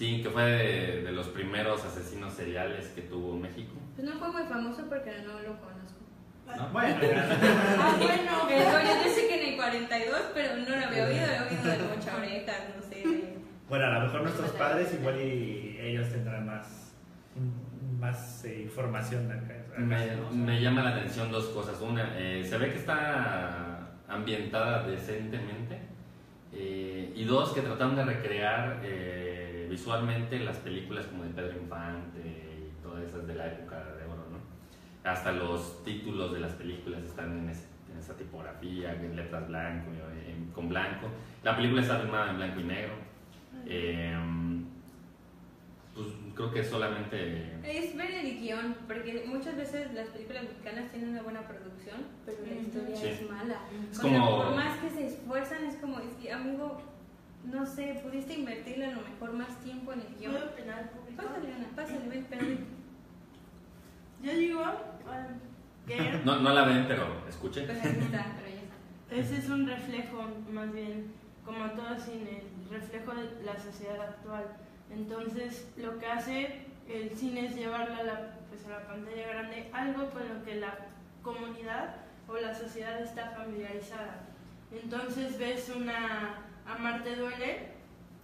Sí, 0.00 0.22
que 0.22 0.30
fue 0.30 0.42
de, 0.44 1.02
de 1.02 1.12
los 1.12 1.28
primeros 1.28 1.84
asesinos 1.84 2.32
seriales 2.32 2.86
que 2.94 3.02
tuvo 3.02 3.36
México. 3.36 3.74
Pues 3.94 4.08
no 4.08 4.18
fue 4.18 4.32
muy 4.32 4.42
famoso 4.44 4.86
porque 4.88 5.12
no 5.26 5.34
lo 5.40 5.60
conozco. 5.60 6.00
¿no? 6.56 6.68
Bueno. 6.72 6.96
Ah, 7.78 7.96
bueno. 7.98 8.32
Goyo, 8.48 9.04
yo 9.04 9.10
sé 9.14 9.28
que 9.28 9.42
en 9.42 9.48
el 9.52 9.56
42, 9.56 10.20
pero 10.32 10.56
no 10.56 10.68
lo 10.70 10.86
había 10.86 11.04
oído, 11.04 11.22
había 11.22 11.42
oído 11.50 11.70
de 11.86 11.94
mucha 11.96 12.16
oreja, 12.16 12.52
no 12.74 12.82
sé. 12.82 12.94
de- 13.06 13.38
bueno, 13.68 13.84
a 13.84 13.90
lo 13.98 14.00
mejor 14.06 14.22
nuestros 14.22 14.50
padres 14.52 14.94
igual 14.98 15.20
y 15.20 15.78
ellos 15.82 16.08
tendrán 16.08 16.46
más, 16.46 16.94
más 18.00 18.42
eh, 18.46 18.62
información 18.62 19.28
de 19.28 19.34
acá. 19.34 19.54
Me, 19.76 20.16
¿no? 20.16 20.30
me 20.30 20.62
llama 20.62 20.82
la 20.82 20.96
atención 20.96 21.30
dos 21.30 21.44
cosas. 21.48 21.78
Una, 21.82 22.18
eh, 22.18 22.42
se 22.42 22.56
ve 22.56 22.72
que 22.72 22.78
está 22.78 23.90
ambientada 24.08 24.86
decentemente. 24.88 25.78
eh, 26.54 27.12
y 27.14 27.24
dos, 27.24 27.52
que 27.52 27.60
trataron 27.60 27.94
de 27.96 28.04
recrear 28.06 28.80
eh, 28.82 29.29
visualmente 29.70 30.38
las 30.40 30.58
películas 30.58 31.06
como 31.06 31.22
de 31.24 31.30
Pedro 31.30 31.56
Infante 31.60 32.18
y 32.18 32.82
todas 32.82 33.04
esas 33.04 33.26
de 33.26 33.34
la 33.36 33.46
época 33.46 33.76
de 33.76 34.04
oro, 34.04 34.26
¿no? 34.30 35.08
Hasta 35.08 35.32
los 35.32 35.82
títulos 35.84 36.32
de 36.32 36.40
las 36.40 36.52
películas 36.54 37.02
están 37.04 37.38
en, 37.38 37.48
ese- 37.48 37.68
en 37.92 37.98
esa 37.98 38.14
tipografía, 38.16 38.92
en 38.94 39.14
letras 39.16 39.46
blanco, 39.48 39.90
en- 40.26 40.50
con 40.52 40.68
blanco. 40.68 41.06
La 41.44 41.56
película 41.56 41.82
está 41.82 42.00
filmada 42.00 42.30
en 42.32 42.36
blanco 42.36 42.60
y 42.60 42.64
negro. 42.64 42.94
Eh, 43.66 44.16
pues 45.94 46.06
creo 46.34 46.50
que 46.52 46.64
solamente 46.64 47.54
Es 47.62 47.96
ver 47.96 48.10
el 48.10 48.40
guion, 48.40 48.74
porque 48.86 49.24
muchas 49.26 49.56
veces 49.56 49.92
las 49.92 50.08
películas 50.08 50.44
mexicanas 50.44 50.90
tienen 50.90 51.10
una 51.10 51.22
buena 51.22 51.42
producción, 51.42 52.00
pero 52.26 52.38
la 52.46 52.60
historia 52.60 52.96
Sí. 52.96 53.06
es 53.08 53.30
mala. 53.30 53.60
Es 53.90 53.98
o 53.98 54.02
como- 54.02 54.16
sea, 54.16 54.46
por 54.46 54.54
más 54.56 54.78
que 54.78 54.90
se 54.90 55.06
esfuerzan, 55.06 55.64
es 55.64 55.76
como, 55.76 55.98
es 56.00 56.14
que, 56.20 56.32
amigo, 56.32 56.80
no 57.44 57.66
sé, 57.66 58.00
pudiste 58.02 58.34
invertirle 58.34 58.86
a 58.86 58.90
lo 58.96 59.02
mejor 59.02 59.32
más 59.32 59.58
tiempo 59.60 59.92
en 59.92 60.00
el 60.00 60.14
guion. 60.18 60.32
¿Puedo 60.32 60.46
opinar 60.46 60.90
público? 60.90 61.22
Pásale, 61.22 61.54
Ana, 61.54 61.66
pásale, 61.74 62.08
ven, 62.08 62.26
pero 62.28 62.46
Yo 64.22 64.32
digo 64.34 64.62
No, 66.24 66.40
no 66.40 66.52
la 66.52 66.64
ven, 66.64 66.84
pero 66.86 67.26
escuchen. 67.28 67.66
pues 67.66 67.82
ahí 67.82 67.98
está, 68.00 68.26
pero 68.36 68.48
ya 68.48 68.62
está. 68.62 69.14
ese 69.16 69.38
es 69.38 69.48
un 69.48 69.66
reflejo, 69.66 70.22
más 70.52 70.72
bien, 70.72 71.12
como 71.44 71.70
todo 71.70 71.98
cine, 71.98 72.42
reflejo 72.70 73.14
de 73.14 73.42
la 73.44 73.58
sociedad 73.58 74.00
actual. 74.00 74.44
Entonces, 74.90 75.68
lo 75.76 75.98
que 75.98 76.06
hace 76.06 76.66
el 76.88 77.10
cine 77.10 77.46
es 77.46 77.54
llevarla 77.54 77.98
a 77.98 78.02
la, 78.02 78.36
pues, 78.48 78.66
a 78.66 78.70
la 78.70 78.86
pantalla 78.86 79.28
grande, 79.28 79.70
algo 79.72 80.10
con 80.10 80.28
lo 80.28 80.44
que 80.44 80.56
la 80.56 80.76
comunidad 81.22 81.96
o 82.28 82.36
la 82.36 82.54
sociedad 82.54 83.00
está 83.00 83.30
familiarizada. 83.30 84.20
Entonces, 84.72 85.38
ves 85.38 85.72
una 85.74 86.49
Amarte 86.76 87.16
duele 87.16 87.68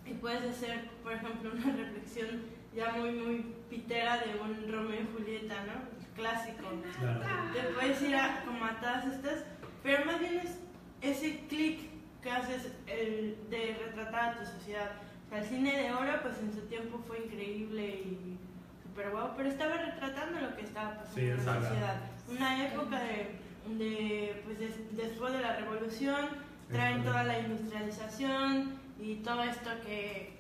y 0.05 0.13
puedes 0.15 0.43
hacer, 0.57 0.89
por 1.03 1.13
ejemplo, 1.13 1.51
una 1.53 1.77
reflexión 1.77 2.43
ya 2.75 2.93
muy, 2.93 3.11
muy 3.13 3.55
pitera 3.71 4.19
de 4.19 4.39
un 4.41 4.71
Romeo 4.71 5.01
y 5.03 5.07
Julieta, 5.17 5.55
¿no? 5.65 5.73
El 6.01 6.07
clásico. 6.15 6.69
Claro. 7.01 7.21
Te 7.53 7.63
puedes 7.75 8.03
ir 8.03 8.15
a, 8.17 8.43
como 8.45 8.65
a 8.65 8.79
todas 8.81 9.07
estas, 9.07 9.45
pero 9.83 10.05
más 10.05 10.21
bien 10.21 10.39
es 10.45 10.59
ese 11.03 11.41
clic 11.49 11.81
que 12.23 12.31
haces 12.31 12.73
el, 12.87 13.37
de 13.51 13.77
retratar 13.85 14.31
a 14.31 14.39
tu 14.39 14.45
sociedad. 14.47 14.93
O 15.27 15.29
sea, 15.31 15.39
el 15.39 15.45
cine 15.47 15.77
de 15.77 15.93
oro, 15.93 16.13
pues 16.23 16.39
en 16.39 16.53
su 16.53 16.61
tiempo 16.69 16.99
fue 17.07 17.19
increíble 17.25 17.85
y 17.87 18.37
super 18.83 19.11
guau, 19.11 19.33
pero 19.37 19.49
estaba 19.49 19.77
retratando 19.77 20.41
lo 20.41 20.55
que 20.57 20.63
estaba 20.63 20.91
pasando 20.99 21.15
Sí, 21.21 21.27
en 21.29 21.45
la 21.47 21.55
sociedad. 21.61 22.01
una 22.31 22.67
época 22.67 23.01
de, 23.01 23.31
de, 23.77 24.43
pues 24.45 24.59
des- 24.59 24.97
después 24.97 25.33
de 25.33 25.41
la 25.41 25.57
revolución, 25.57 26.29
traen 26.71 27.05
toda 27.05 27.25
la 27.25 27.39
industrialización 27.39 28.75
y 28.99 29.17
todo 29.17 29.43
esto 29.45 29.71
que 29.85 30.37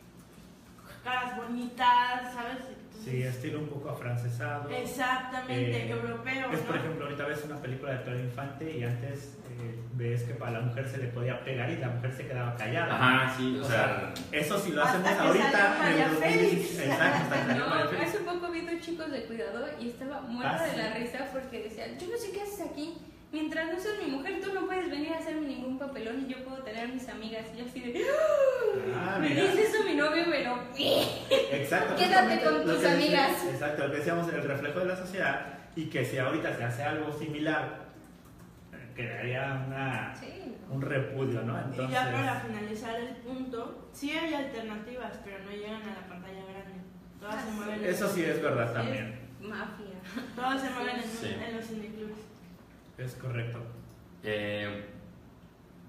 caras 1.05 1.37
bonitas, 1.37 2.35
¿sabes? 2.35 2.57
Entonces, 2.59 2.77
Sí, 3.05 3.23
estilo 3.23 3.61
un 3.61 3.69
poco 3.69 3.91
afrancesado. 3.91 4.69
Exactamente, 4.71 5.87
Eh, 5.87 5.91
europeo, 5.91 6.51
Es, 6.51 6.61
¿no? 6.63 6.67
por 6.67 6.77
ejemplo, 6.77 7.05
ahorita 7.05 7.27
ves 7.27 7.45
una 7.45 7.57
película 7.59 7.93
de 7.93 7.99
Pedro 7.99 8.19
Infante 8.21 8.77
y 8.79 8.83
antes 8.83 9.39
eh, 9.61 9.79
ves 9.95 10.25
que 10.25 10.35
para 10.35 10.53
la 10.53 10.61
mujer 10.63 10.89
se 10.89 10.99
le 10.99 11.07
podía 11.09 11.45
pegar 11.45 11.71
y 11.71 11.77
la 11.77 11.91
mujer 11.91 12.13
se 12.13 12.27
quedaba 12.27 12.57
callada. 12.57 12.95
Ajá, 12.97 13.37
sí, 13.37 13.59
o, 13.61 13.65
O 13.65 13.69
sea, 13.69 14.13
Eso 14.33 14.59
si 14.59 14.73
lo 14.73 14.83
Hasta 14.83 14.99
hacemos 14.99 15.37
que 15.37 15.41
ahorita 15.41 15.53
salió 15.53 15.79
María 15.79 16.05
en 16.07 16.11
el 16.11 16.15
2000, 16.15 16.33
Félix. 16.51 16.79
Exacto, 16.81 17.35
hasta 17.35 17.55
No, 17.55 17.67
María 17.69 18.03
hace 18.03 18.19
poco 18.19 18.51
vi 18.51 18.61
dos 18.63 18.81
chicos 18.81 19.11
de 19.13 19.25
cuidado 19.27 19.67
y 19.81 19.89
estaba 19.91 20.21
muerta 20.23 20.59
Ah, 20.61 20.65
de 20.65 20.71
sí. 20.73 20.77
la 20.77 20.95
risa 20.95 21.29
porque 21.33 21.63
decían, 21.63 21.99
yo 22.01 22.07
no 22.09 22.17
sé 22.17 22.33
qué 22.33 22.43
haces 22.43 22.61
aquí. 22.69 22.95
Mientras 23.33 23.73
no 23.73 23.79
seas 23.79 23.97
mi 24.05 24.11
mujer, 24.13 24.41
tú 24.41 24.53
no 24.55 24.67
puedes 24.67 24.89
venir 24.89 25.13
a 25.13 25.19
hacerme 25.19 25.49
ningún 25.49 25.79
papelón 25.79 26.25
y 26.27 26.33
yo 26.33 26.45
puedo 26.45 26.63
tener 26.63 26.89
mis 26.89 27.09
amigas. 27.09 27.45
Y 27.55 27.59
yo 27.59 27.65
así 27.65 27.81
de, 27.81 28.05
Ah, 28.95 29.19
me 29.21 29.29
mira. 29.31 29.43
dice 29.43 29.63
eso 29.65 29.85
mi 29.85 29.95
novio, 29.95 30.25
pero... 30.31 30.59
Exacto. 31.53 31.97
Quédate 31.97 32.43
con 32.45 32.65
tus 32.65 32.85
amigas. 32.85 33.45
Exacto, 33.53 33.85
lo 33.87 33.91
que 33.93 33.99
decíamos 33.99 34.33
el 34.33 34.43
reflejo 34.43 34.79
de 34.81 34.87
la 34.87 34.97
sociedad 34.97 35.47
y 35.75 35.87
que 35.87 36.05
si 36.05 36.19
ahorita 36.19 36.57
se 36.57 36.65
hace 36.65 36.83
algo 36.85 37.13
similar, 37.13 37.87
eh, 38.73 38.93
crearía 38.95 39.65
una, 39.67 40.15
Sí, 40.19 40.55
un 40.71 40.81
repudio, 40.81 41.43
¿no? 41.43 41.59
Entonces, 41.59 41.89
Y 41.91 41.93
ya 41.93 42.13
para 42.13 42.41
finalizar 42.41 42.95
el 43.01 43.17
punto, 43.17 43.89
sí 43.93 44.13
hay 44.13 44.33
alternativas, 44.35 45.13
pero 45.25 45.39
no 45.45 45.51
llegan 45.51 45.83
a 45.83 46.01
la 46.01 46.07
pantalla 46.09 46.43
grande. 46.45 46.81
Todas 47.21 47.35
Ah, 47.35 47.41
se 47.43 47.51
sí. 47.51 47.57
mueven 47.57 47.85
en- 47.85 47.91
eso 47.91 48.09
sí 48.09 48.23
es 48.25 48.41
verdad 48.43 48.73
también. 48.73 49.19
es 49.41 49.47
mafia. 49.47 49.87
Todas 50.37 50.63
se 50.63 50.71
mueven 50.71 50.97
en, 50.97 51.03
Sí. 51.11 51.27
en 51.47 51.57
los 51.57 51.67
cineclubs. 51.67 52.19
Es 52.99 53.15
correcto. 53.15 53.59
eh, 54.23 54.87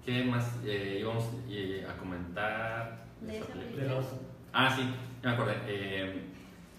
¿qué 0.04 0.24
más 0.24 0.56
eh, 0.64 0.98
íbamos 1.00 1.24
eh, 1.48 1.86
a 1.88 1.96
comentar? 1.98 3.04
De 3.20 3.38
esa 3.38 3.46
película? 3.46 3.82
De 3.82 3.88
los, 3.88 4.04
Ah, 4.52 4.74
sí, 4.74 4.82
ya 5.22 5.28
me 5.30 5.34
acordé. 5.34 5.54
Eh, 5.66 6.22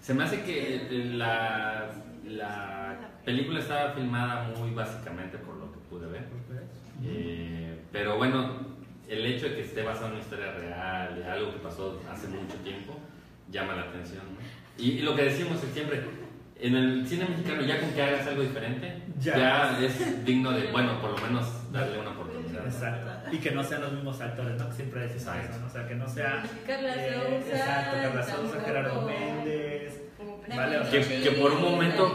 se 0.00 0.14
me 0.14 0.24
hace 0.24 0.42
que 0.42 0.88
la, 1.14 1.90
la 2.26 2.96
película 3.24 3.60
estaba 3.60 3.92
filmada 3.92 4.52
muy 4.58 4.70
básicamente 4.70 5.38
por 5.38 5.56
lo 5.56 5.70
que 5.72 5.78
pude 5.90 6.06
ver. 6.06 6.24
Eh, 7.04 7.78
pero 7.92 8.16
bueno, 8.16 8.56
el 9.08 9.24
hecho 9.26 9.48
de 9.48 9.56
que 9.56 9.62
esté 9.62 9.82
basado 9.82 10.06
en 10.08 10.12
una 10.14 10.20
historia 10.22 10.52
real, 10.52 11.16
de 11.16 11.24
algo 11.24 11.52
que 11.52 11.58
pasó 11.58 12.00
hace 12.10 12.28
mucho 12.28 12.56
tiempo, 12.64 12.94
llama 13.50 13.74
la 13.74 13.82
atención. 13.82 14.22
¿no? 14.24 14.82
Y, 14.82 14.92
y 14.92 15.02
lo 15.02 15.14
que 15.14 15.24
decimos 15.24 15.62
es 15.62 15.70
siempre, 15.72 16.02
en 16.62 16.76
el 16.76 17.06
cine 17.06 17.26
mexicano 17.28 17.62
ya 17.62 17.80
con 17.80 17.90
que 17.90 18.02
hagas 18.02 18.26
algo 18.26 18.42
diferente, 18.42 19.02
Ya. 19.18 19.36
ya, 19.36 19.78
es 19.84 20.24
digno 20.24 20.50
de, 20.52 20.70
bueno, 20.72 21.00
por 21.00 21.10
lo 21.10 21.26
menos 21.26 21.72
darle 21.72 21.98
una 21.98 22.10
oportunidad. 22.10 22.60
¿no? 22.62 22.66
Exacto. 22.66 23.10
Y 23.32 23.38
que 23.38 23.50
no 23.52 23.62
sean 23.64 23.82
los 23.82 23.92
mismos 23.92 24.20
actores, 24.20 24.56
¿no? 24.58 24.68
Que 24.68 24.74
siempre 24.76 25.04
Exacto. 25.06 25.48
eso, 25.50 25.60
¿no? 25.60 25.66
O 25.66 25.70
sea, 25.70 25.86
que 25.88 25.94
no 25.94 26.08
sea. 26.08 26.42
Carla 26.66 26.94
eh, 26.96 27.14
Sousa, 27.42 27.56
exacto, 27.56 27.96
Carla 28.02 28.22
Sousa. 28.24 28.60
Gerardo 28.64 29.02
Méndez. 29.06 30.00
Vale, 30.54 30.78
o 30.80 30.84
sea, 30.84 31.00
que- 31.08 31.22
que 31.22 31.30
por 31.32 31.52
un 31.52 31.62
momento-. 31.62 32.14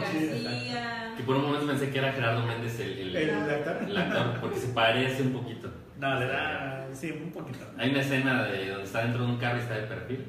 Que 1.16 1.22
por 1.24 1.36
un 1.36 1.42
momento 1.42 1.66
pensé 1.66 1.90
que 1.90 1.98
era 1.98 2.12
Gerardo 2.12 2.44
Méndez 2.46 2.78
el, 2.80 2.98
el- 2.98 3.16
¿El 3.16 3.30
actor? 3.50 3.78
el 3.88 3.96
actor, 3.96 4.40
porque 4.40 4.58
se 4.58 4.68
parece 4.68 5.22
un 5.22 5.32
poquito. 5.32 5.72
No, 5.98 6.20
le 6.20 6.26
da. 6.26 6.86
Sí, 6.92 7.10
un 7.10 7.32
poquito. 7.32 7.60
Hay 7.78 7.90
una 7.90 8.00
escena 8.00 8.44
de 8.44 8.68
donde 8.68 8.84
está 8.84 9.02
dentro 9.02 9.24
de 9.24 9.30
un 9.32 9.38
carro 9.38 9.56
y 9.56 9.60
está 9.60 9.74
de 9.74 9.82
perfil 9.86 10.26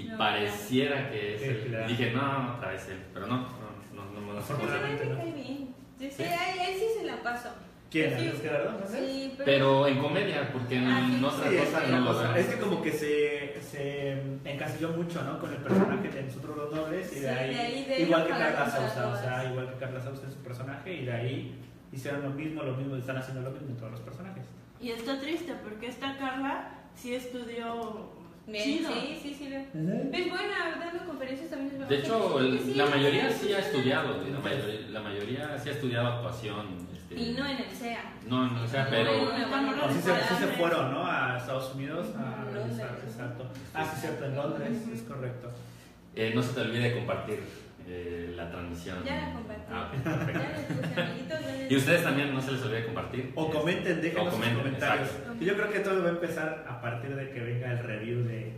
y 0.00 0.04
No, 0.04 0.18
pareciera 0.18 1.10
que 1.10 1.34
es 1.34 1.40
Sí, 1.40 1.46
él. 1.48 1.64
claro. 1.68 1.84
Y 1.86 1.88
dije, 1.88 2.10
no, 2.12 2.54
otra 2.56 2.70
vez 2.70 2.88
él, 2.88 2.98
pero 3.12 3.26
no, 3.26 3.36
no, 3.36 3.48
no, 3.94 4.04
no, 4.12 4.20
no, 4.20 4.32
no, 4.34 4.38
Afortunadamente. 4.38 5.06
No. 5.06 5.16
cae 5.16 5.32
bien. 5.32 5.74
Sí, 5.98 6.10
sí, 6.10 6.16
Sí. 6.18 6.22
ahí, 6.22 6.58
ahí 6.60 6.74
sí 6.78 6.86
se 7.00 7.04
la 7.06 7.22
paso. 7.22 7.48
¿Quién? 7.90 8.18
Sí. 8.18 8.26
¿Es 8.34 8.42
Gerardo? 8.42 8.72
Méndez? 8.72 8.90
Sí, 8.90 9.32
pero... 9.38 9.44
Pero 9.46 9.86
en 9.88 9.98
comedia, 9.98 10.52
porque 10.52 10.76
en 10.76 10.86
Ah, 10.88 11.06
sí. 11.08 11.24
otra 11.24 11.50
Sí, 11.50 11.56
cosa 11.56 11.86
no 11.88 12.00
lo 12.00 12.18
veo. 12.18 12.34
Es 12.36 12.46
que 12.46 12.60
como 12.60 12.82
que 12.82 12.92
se, 12.92 13.60
se 13.62 14.12
encasilló 14.44 14.90
mucho, 14.90 15.22
¿no? 15.24 15.38
Con 15.40 15.50
el 15.50 15.56
personaje 15.56 16.08
de 16.08 16.22
nosotros 16.22 16.56
los 16.56 16.74
nobles 16.74 17.10
y 17.10 17.14
Sí, 17.16 17.20
de 17.22 17.30
ahí, 17.30 17.54
de 17.54 17.60
ahí 17.60 17.84
de 17.86 18.00
igual 18.02 18.24
que 18.24 18.30
Carla 18.30 18.70
Sousa, 18.70 19.08
o 19.08 19.16
sea, 19.16 19.44
igual 19.50 19.70
que 19.72 19.78
Carla 19.78 20.00
Sousa 20.02 20.26
es 20.28 20.34
su 20.34 20.40
personaje 20.40 20.94
y 20.94 21.04
de 21.06 21.12
ahí 21.12 21.58
hicieron 21.90 22.22
lo 22.22 22.30
mismo, 22.30 22.62
lo 22.62 22.76
mismo, 22.76 22.94
están 22.94 23.16
haciendo 23.16 23.40
lo 23.42 23.50
mismo 23.52 23.68
en 23.70 23.76
todos 23.78 23.92
los 23.92 24.00
personajes. 24.02 24.44
Y 24.80 24.90
está 24.90 25.18
triste 25.18 25.54
porque 25.64 25.86
esta 25.86 26.16
Carla 26.18 26.68
sí 26.94 27.14
estudió 27.14 28.12
Bien, 28.48 28.64
chido. 28.64 28.90
sí, 28.92 29.18
sí, 29.22 29.34
sí. 29.38 29.46
Es 29.54 30.30
buena, 30.30 30.76
dando 30.80 31.04
conferencias 31.06 31.50
también. 31.50 31.72
es 31.72 31.76
buena. 31.78 31.86
De 31.88 31.98
hecho, 31.98 32.38
Sí, 32.38 32.46
el- 32.46 32.58
sí, 32.60 32.74
la 32.74 32.84
sí, 32.86 32.90
mayoría 32.90 33.30
sí, 33.30 33.38
sí 33.46 33.52
ha 33.52 33.60
sí, 33.62 33.66
estudiado, 33.66 34.08
la 34.32 34.38
mayoría, 34.40 34.88
la 34.90 35.00
mayoría 35.00 35.58
sí 35.58 35.68
ha 35.68 35.72
estudiado 35.72 36.06
actuación. 36.08 36.88
este, 36.92 37.14
Y 37.20 37.32
no 37.34 37.46
en 37.46 37.56
el 37.58 37.70
SEA. 37.76 38.00
no, 38.26 38.46
no, 38.50 38.62
o 38.62 38.66
sea, 38.66 38.84
No, 38.84 38.90
pero... 38.90 39.12
en 39.12 39.20
una 39.22 39.46
buena 39.46 39.84
O 39.84 39.88
sí 39.88 39.94
se, 39.96 40.00
sí 40.00 40.06
se 40.28 40.34
escuela. 40.34 40.52
fueron, 40.56 40.92
¿no? 40.92 41.06
A 41.06 41.36
Estados 41.38 41.74
Unidos 41.74 42.06
a 42.16 42.44
Londres. 42.52 42.86
exacto. 43.06 43.44
Ah, 43.74 43.84
sí, 43.94 44.00
cierto, 44.00 44.24
en 44.26 44.36
Londres, 44.36 44.72
es 44.94 45.02
correcto. 45.02 45.50
Eh, 46.16 46.32
no 46.34 46.42
se 46.42 46.52
te 46.54 46.60
olvide 46.62 46.94
compartir 46.94 47.42
eh, 47.88 48.32
la 48.36 48.50
transmisión. 48.50 49.02
Ya 49.04 49.16
la 49.16 49.32
compartí. 49.32 49.62
Ah, 49.72 49.90
perfecto. 49.92 50.40
ya 50.40 51.00
les- 51.40 51.70
Y 51.72 51.76
ustedes 51.76 52.02
también 52.02 52.32
no 52.34 52.40
se 52.40 52.52
les 52.52 52.62
olvide 52.62 52.84
compartir. 52.86 53.32
O 53.34 53.50
comenten, 53.50 54.00
déjenos 54.00 54.28
O 54.28 54.30
sus 54.30 54.38
comenten, 54.38 54.58
comentarios. 54.64 55.08
exacto. 55.08 55.34
Y 55.40 55.44
yo 55.44 55.54
creo 55.56 55.70
que 55.70 55.80
todo 55.80 56.02
va 56.02 56.08
a 56.08 56.12
empezar 56.12 56.64
a 56.68 56.80
partir 56.80 57.14
de 57.16 57.30
que 57.30 57.40
venga 57.40 57.72
el 57.72 57.78
review 57.78 58.22
de 58.24 58.52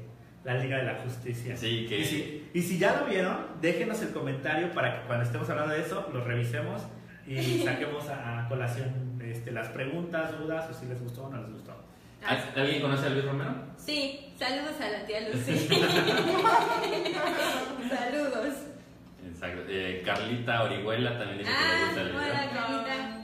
la 0.44 0.54
Liga 0.54 0.76
de 0.78 0.84
la 0.84 0.94
Justicia. 0.96 1.56
Sí, 1.56 1.86
que- 1.88 1.98
y, 1.98 2.04
si, 2.04 2.48
y 2.54 2.62
si 2.62 2.78
ya 2.78 2.96
lo 3.00 3.06
vieron, 3.06 3.36
déjenos 3.60 4.00
el 4.02 4.10
comentario 4.10 4.70
para 4.72 5.00
que 5.00 5.06
cuando 5.06 5.24
estemos 5.24 5.48
hablando 5.50 5.74
de 5.74 5.80
eso, 5.80 6.08
lo 6.12 6.24
revisemos 6.24 6.82
y 7.26 7.58
saquemos 7.64 8.08
a, 8.08 8.44
a 8.44 8.48
colación 8.48 9.18
este, 9.22 9.50
las 9.52 9.68
preguntas, 9.68 10.38
dudas 10.38 10.68
o 10.70 10.74
si 10.74 10.86
les 10.86 11.00
gustó 11.02 11.24
o 11.24 11.30
no 11.30 11.40
les 11.42 11.50
gustó. 11.52 11.76
¿Alguien 12.54 12.82
conoce 12.82 13.06
a 13.06 13.10
Luis 13.10 13.24
Romero? 13.24 13.54
Sí, 13.78 14.32
saludos 14.38 14.78
a 14.80 14.88
la 14.90 15.06
tía 15.06 15.20
Lucy. 15.28 15.56
saludos. 17.88 18.54
Exacto. 19.40 19.62
Eh, 19.68 20.02
Carlita 20.04 20.62
Orihuela 20.64 21.18
también 21.18 21.38
dice 21.38 21.50
que 21.50 21.56
le 21.58 21.64
Ah, 21.72 21.84
gusta 21.86 22.00
el 22.02 22.08
video. 22.08 22.20
hola, 22.22 22.50
Carlita. 22.52 23.16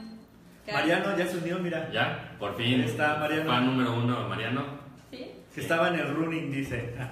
Mariano 0.73 1.17
ya 1.17 1.27
se 1.27 1.37
unió, 1.37 1.59
mira. 1.59 1.89
Ya, 1.91 2.35
por 2.39 2.57
fin. 2.57 2.81
Está 2.81 3.17
Mariano. 3.19 3.45
Fan 3.51 3.65
número 3.67 3.93
uno, 3.95 4.27
Mariano. 4.27 4.63
¿Sí? 5.11 5.31
Que 5.53 5.61
estaba 5.61 5.89
en 5.89 5.95
el 5.95 6.13
running, 6.15 6.51
dice. 6.51 6.95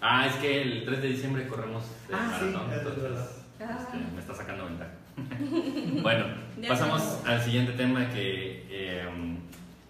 Ah, 0.00 0.28
es 0.28 0.34
que 0.36 0.62
el 0.62 0.84
3 0.84 1.02
de 1.02 1.08
diciembre 1.08 1.48
corremos 1.48 1.82
de 2.08 2.14
Ah, 2.14 2.36
sí, 2.38 2.44
maratón, 2.44 2.70
eso 2.70 2.72
es 2.72 2.78
entonces 2.78 3.02
verdad. 3.02 3.80
este, 3.80 3.96
me 4.14 4.20
está 4.20 4.32
sacando 4.32 4.64
ventaja. 4.66 4.90
bueno, 6.02 6.24
Ya 6.60 6.68
pasamos 6.68 7.20
al 7.26 7.42
siguiente 7.42 7.72
tema 7.72 8.08
que 8.10 8.64
eh, 8.70 9.08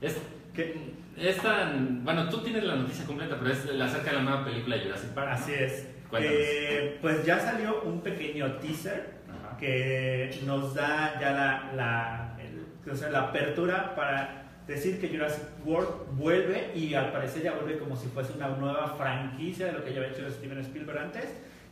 es 0.00 0.16
¿Qué? 0.54 0.94
esta, 1.18 1.74
bueno, 1.76 2.26
tú 2.30 2.38
tienes 2.38 2.64
la 2.64 2.76
noticia 2.76 3.04
completa, 3.04 3.36
pero 3.38 3.52
es 3.52 3.66
la- 3.66 3.84
acerca 3.84 4.12
de 4.12 4.16
la 4.16 4.22
nueva 4.22 4.44
película 4.46 4.76
de 4.76 4.84
Jurassic 4.84 5.10
Park. 5.10 5.28
¿no? 5.28 5.34
Así 5.34 5.52
es. 5.52 5.86
Cuéntanos. 6.10 6.38
Eh, 6.40 6.98
pues 7.02 7.24
ya 7.24 7.38
salió 7.40 7.82
un 7.82 8.00
pequeño 8.00 8.54
teaser 8.56 9.18
Ajá. 9.28 9.56
que 9.58 10.38
nos 10.46 10.74
da 10.74 11.18
ya 11.20 11.30
la, 11.32 11.72
la, 11.74 12.36
el- 12.42 12.90
o 12.90 12.96
sea, 12.96 13.10
la 13.10 13.20
apertura 13.24 13.94
para 13.94 14.44
decir 14.66 15.00
que 15.00 15.08
Jurassic 15.08 15.44
World 15.64 15.88
vuelve 16.18 16.72
y 16.74 16.94
al 16.94 17.10
parecer 17.12 17.42
ya 17.42 17.52
vuelve 17.52 17.78
como 17.78 17.96
si 17.96 18.06
fuese 18.08 18.32
una 18.32 18.48
nueva 18.48 18.94
franquicia 18.96 19.66
de 19.66 19.72
lo 19.72 19.84
que 19.84 19.92
ya 19.92 20.00
había 20.00 20.12
hecho 20.12 20.28
Steven 20.30 20.58
Spielberg 20.60 20.98
antes 20.98 21.24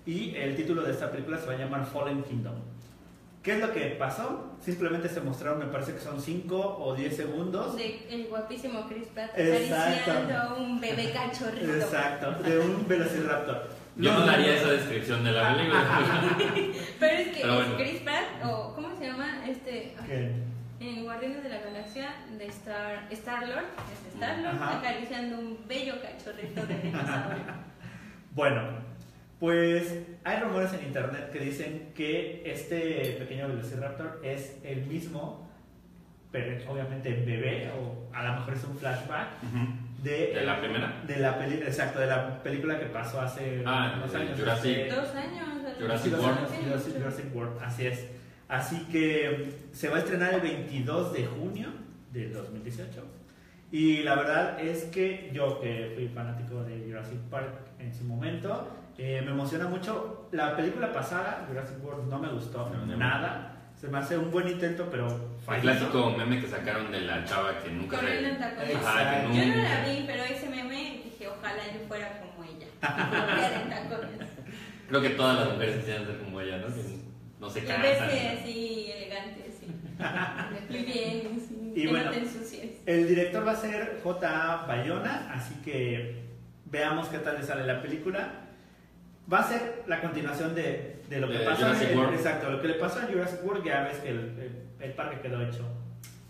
y 0.07 0.35
el 0.37 0.55
título 0.57 0.83
de 0.83 0.93
esta 0.93 1.11
película 1.11 1.39
se 1.39 1.47
va 1.47 1.53
a 1.55 1.57
llamar 1.57 1.85
Fallen 1.87 2.23
Kingdom. 2.23 2.55
¿Qué 3.43 3.53
es 3.55 3.61
lo 3.61 3.73
que 3.73 3.81
pasó? 3.99 4.57
Simplemente 4.61 5.09
se 5.09 5.21
mostraron, 5.21 5.61
me 5.61 5.67
parece 5.67 5.93
que 5.93 6.01
son 6.01 6.21
5 6.21 6.79
o 6.81 6.95
10 6.97 7.15
segundos. 7.17 7.77
De 7.77 8.07
el 8.11 8.27
guapísimo 8.27 8.89
Chris 8.89 9.07
Pratt 9.15 9.31
acariciando 9.31 10.35
a 10.37 10.55
un 10.55 10.81
bebé 10.81 11.13
cachorrito. 11.13 11.73
Exacto, 11.75 12.33
de 12.43 12.59
un 12.59 12.89
Velociraptor. 12.89 13.69
Yo 13.97 14.13
no 14.13 14.27
daría 14.27 14.57
esa 14.57 14.73
descripción 14.73 15.25
de 15.25 15.33
la 15.33 15.55
película. 15.55 16.37
Pero 17.01 17.19
es 17.19 17.29
que 17.29 17.41
Pero 17.41 17.61
es 17.61 17.69
bueno. 17.69 17.77
Chris 17.79 18.01
Pratt, 18.03 18.45
o 18.45 18.75
¿cómo 18.75 18.95
se 18.99 19.07
llama? 19.07 19.47
Este. 19.49 19.95
¿Qué? 20.07 20.33
En 20.79 21.05
Guardianes 21.05 21.43
de 21.43 21.49
la 21.49 21.61
Galaxia 21.61 22.15
de 22.37 22.47
Star, 22.49 23.07
Star 23.11 23.49
Lord, 23.49 23.65
es 23.91 24.15
Star 24.15 24.39
Lord 24.41 24.57
Ajá. 24.57 24.79
acariciando 24.79 25.39
un 25.39 25.59
bello 25.67 25.95
cachorrito 26.03 26.67
de 26.67 26.79
dinosaurio. 26.79 27.45
Bueno, 28.35 28.61
pues 29.41 29.95
hay 30.25 30.41
rumores 30.41 30.75
en 30.75 30.85
internet 30.85 31.31
que 31.33 31.39
dicen 31.39 31.93
que 31.95 32.43
este 32.45 33.17
pequeño 33.19 33.49
Velociraptor 33.49 34.21
es 34.23 34.59
el 34.63 34.85
mismo, 34.85 35.49
pero 36.31 36.71
obviamente 36.71 37.15
bebé, 37.15 37.71
o 37.71 38.15
a 38.15 38.23
lo 38.25 38.35
mejor 38.35 38.53
es 38.53 38.65
un 38.65 38.77
flashback. 38.77 39.29
De, 40.07 40.33
¿De 40.35 40.45
la 40.45 40.61
primera? 40.61 41.03
de 41.07 41.19
la 41.19 41.39
peli, 41.39 41.55
exacto, 41.57 41.99
de 42.01 42.07
la 42.07 42.43
película 42.43 42.79
que 42.79 42.87
pasó 42.87 43.21
hace 43.21 43.63
Ah, 43.67 43.95
unos 43.97 44.15
años. 44.15 44.39
Jurassic- 44.39 44.89
hace- 44.91 44.97
Dos 44.97 45.15
años. 45.15 45.47
Jurassic. 45.79 46.13
World. 46.13 46.97
Jurassic, 46.97 47.35
World, 47.37 47.63
así 47.63 47.87
es. 47.87 48.07
Así 48.49 48.87
que 48.91 49.53
se 49.73 49.89
va 49.89 49.97
a 49.97 49.99
estrenar 50.01 50.35
el 50.35 50.41
22 50.41 51.13
de 51.13 51.27
junio 51.27 51.69
del 52.13 52.33
2018. 52.33 53.05
Y 53.73 54.03
la 54.05 54.15
verdad 54.15 54.61
es 54.61 54.85
que 54.85 55.31
yo, 55.35 55.61
que 55.61 55.93
fui 55.97 56.09
fanático 56.09 56.63
de 56.63 56.85
Jurassic 56.87 57.19
Park 57.29 57.53
en 57.81 57.93
su 57.93 58.05
momento, 58.05 58.71
eh, 58.97 59.21
me 59.25 59.33
emociona 59.33 59.67
mucho. 59.67 60.29
La 60.33 60.57
película 60.57 60.93
pasada, 60.93 61.45
Jurassic 61.49 61.85
World, 61.85 62.09
no 62.09 62.19
me 62.21 62.29
gustó 62.29 62.71
No, 62.71 62.87
no. 62.87 62.97
nada. 62.97 63.56
Se 63.81 63.89
me 63.89 63.99
hace 63.99 64.17
un 64.17 64.31
buen 64.31 64.49
intento, 64.49 64.89
pero 64.91 65.07
El 65.09 65.45
falló. 65.45 65.63
clásico 65.63 66.11
meme 66.17 66.41
que 66.41 66.49
sacaron 66.49 66.91
de 66.91 67.03
la 67.03 67.25
chava 67.25 67.59
que 67.63 67.71
nunca 67.71 67.99
Corriendo 67.99 68.29
en. 68.31 68.43
Ajá, 68.43 69.21
que 69.31 69.37
Yo 69.39 69.45
nunca... 69.45 69.57
no 69.57 69.63
la 69.63 69.89
vi, 69.89 70.05
pero 70.07 70.25
ese 70.25 70.49
meme 70.49 71.03
dije, 71.05 71.29
ojalá 71.29 71.63
yo 71.73 71.87
fuera 71.87 72.21
como 72.21 72.45
ella. 72.45 72.67
En 73.63 73.69
tacones. 73.71 74.29
Creo 74.89 75.03
que 75.03 75.11
todas 75.11 75.41
las 75.41 75.53
mujeres 75.55 75.77
quisieran 75.79 76.07
ser 76.07 76.19
como 76.19 76.41
ella, 76.41 76.59
¿no? 76.59 76.67
Que 76.69 76.83
no 77.39 77.51
se 77.51 77.59
Y 77.59 77.63
cansan. 77.63 77.83
verse 77.83 78.29
así 78.29 78.91
elegante, 78.97 79.51
sí. 79.61 79.67
Muy 80.71 80.83
bien, 80.85 81.41
sí. 81.47 81.73
Y 81.75 81.83
que 81.83 81.89
bueno. 81.89 82.05
no 82.07 82.11
te 82.13 82.19
ensucies. 82.21 82.71
El 82.87 83.09
director 83.09 83.47
va 83.47 83.53
a 83.53 83.57
ser 83.57 84.01
J.A. 84.03 84.65
Bayona, 84.67 85.31
así 85.35 85.55
que 85.63 86.23
veamos 86.65 87.09
qué 87.09 87.19
tal 87.19 87.37
le 87.39 87.43
sale 87.45 87.67
la 87.67 87.83
película. 87.83 88.46
Va 89.33 89.41
a 89.41 89.43
ser 89.49 89.83
la 89.87 90.01
continuación 90.01 90.55
de, 90.55 91.03
de 91.09 91.21
lo 91.21 91.29
que 91.29 91.39
De 91.39 91.45
pasó 91.45 91.65
Jurassic 91.67 91.91
en, 91.91 91.99
World. 91.99 92.15
exacto, 92.15 92.51
lo 92.51 92.61
que 92.63 92.69
le 92.69 92.75
pasó 92.75 93.01
a 93.01 93.03
Jurassic 93.03 93.45
World, 93.45 93.65
ya 93.65 93.83
ves 93.83 93.99
que 93.99 94.09
el, 94.11 94.19
el- 94.19 94.63
el 94.79 94.93
parque 94.93 95.21
quedó 95.21 95.41
hecho 95.43 95.67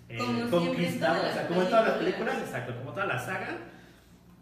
eh, 0.09 0.17
Como 0.19 0.49
conquistado, 0.51 1.21
o 1.29 1.33
sea, 1.33 1.49
como 1.49 1.63
en 1.63 1.69
todas 1.69 1.89
las 1.89 1.97
películas. 1.99 2.39
exacto, 2.39 2.75
como 2.77 2.93
toda 2.93 3.07
la 3.07 3.19
saga. 3.19 3.49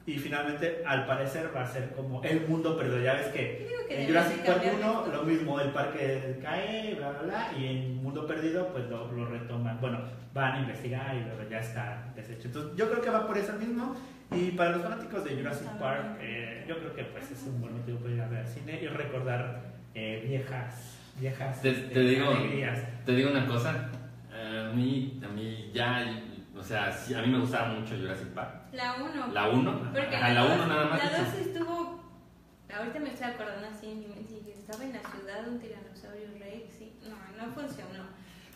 Y 0.06 0.18
finalmente, 0.18 0.82
al 0.86 1.06
parecer, 1.06 1.50
va 1.56 1.62
a 1.62 1.66
ser 1.66 1.88
como 1.92 2.22
el 2.22 2.46
mundo 2.46 2.76
perdido. 2.76 3.00
Ya 3.00 3.14
ves 3.14 3.28
que 3.28 3.66
que 3.88 4.02
en 4.02 4.06
Jurassic 4.08 4.44
Park 4.44 4.62
cambiar 4.62 4.74
1 4.74 4.98
esto. 5.06 5.12
lo 5.16 5.22
mismo, 5.22 5.58
el 5.60 5.70
parque 5.70 6.38
cae, 6.42 6.94
bla, 6.96 7.10
bla, 7.12 7.22
bla, 7.22 7.48
y 7.58 7.66
en 7.66 7.96
Mundo 8.02 8.26
Perdido 8.26 8.68
pues 8.68 8.84
lo, 8.90 9.10
lo 9.10 9.24
retoman. 9.26 9.80
Bueno, 9.80 10.00
van 10.34 10.52
a 10.52 10.60
investigar 10.60 11.16
y 11.16 11.20
luego 11.20 11.48
ya 11.50 11.60
está 11.60 12.12
deshecho. 12.14 12.48
Entonces 12.48 12.72
yo 12.76 12.90
creo 12.90 13.00
que 13.00 13.08
va 13.10 13.26
por 13.26 13.38
eso 13.38 13.54
mismo. 13.54 13.96
Y 14.32 14.50
para 14.52 14.70
los 14.70 14.82
fanáticos 14.82 15.24
de 15.24 15.37
Jurassic 15.37 15.68
Park, 15.78 16.18
eh, 16.20 16.64
yo 16.68 16.78
creo 16.78 16.94
que 16.94 17.04
pues 17.04 17.30
es 17.30 17.42
un 17.44 17.60
buen 17.60 17.76
motivo 17.78 17.98
para 17.98 18.14
ir 18.14 18.20
a 18.20 18.28
ver 18.28 18.38
al 18.40 18.46
cine 18.48 18.80
y 18.82 18.87
recordar 18.88 19.62
eh, 19.94 20.24
viejas, 20.26 20.98
viejas 21.20 21.62
Te- 21.62 21.72
te 21.72 22.00
digo- 22.00 22.30
alegrías. 22.30 22.80
Te 23.04 23.12
digo 23.14 23.30
una 23.30 23.46
cosa, 23.46 23.90
a 24.32 24.72
mí, 24.74 25.20
a 25.24 25.28
mí 25.28 25.70
ya, 25.72 26.04
o 26.56 26.62
sea, 26.62 26.90
sí, 26.90 27.14
a 27.14 27.22
mí 27.22 27.28
me 27.28 27.38
gustaba 27.38 27.68
mucho 27.68 27.96
Jurassic 27.96 28.28
Park. 28.28 28.54
La 28.72 28.94
1. 28.94 29.32
La 29.32 29.48
1, 29.50 29.78
Porque 29.92 30.16
ajá, 30.16 30.28
la 30.32 30.40
dos- 30.42 30.52
1 30.56 30.66
nada 30.66 30.87
más. 30.87 30.98
La 31.04 31.18
dices, 31.20 31.32
2 31.38 31.46
estuvo. 31.46 32.04
Ahorita 32.76 32.98
me 32.98 33.10
estoy 33.10 33.26
acordando 33.28 33.68
así 33.68 33.87
en 33.87 34.00
mi 34.00 34.06
mente. 34.08 34.34
Estaba 34.50 34.82
en 34.82 34.94
la 34.94 34.98
ciudad 35.00 35.46
un 35.48 35.60
tiranosaurio 35.60 36.26
rex. 36.40 36.80
y- 36.80 36.92
No, 37.08 37.16
no 37.46 37.52
funcionó. 37.52 38.02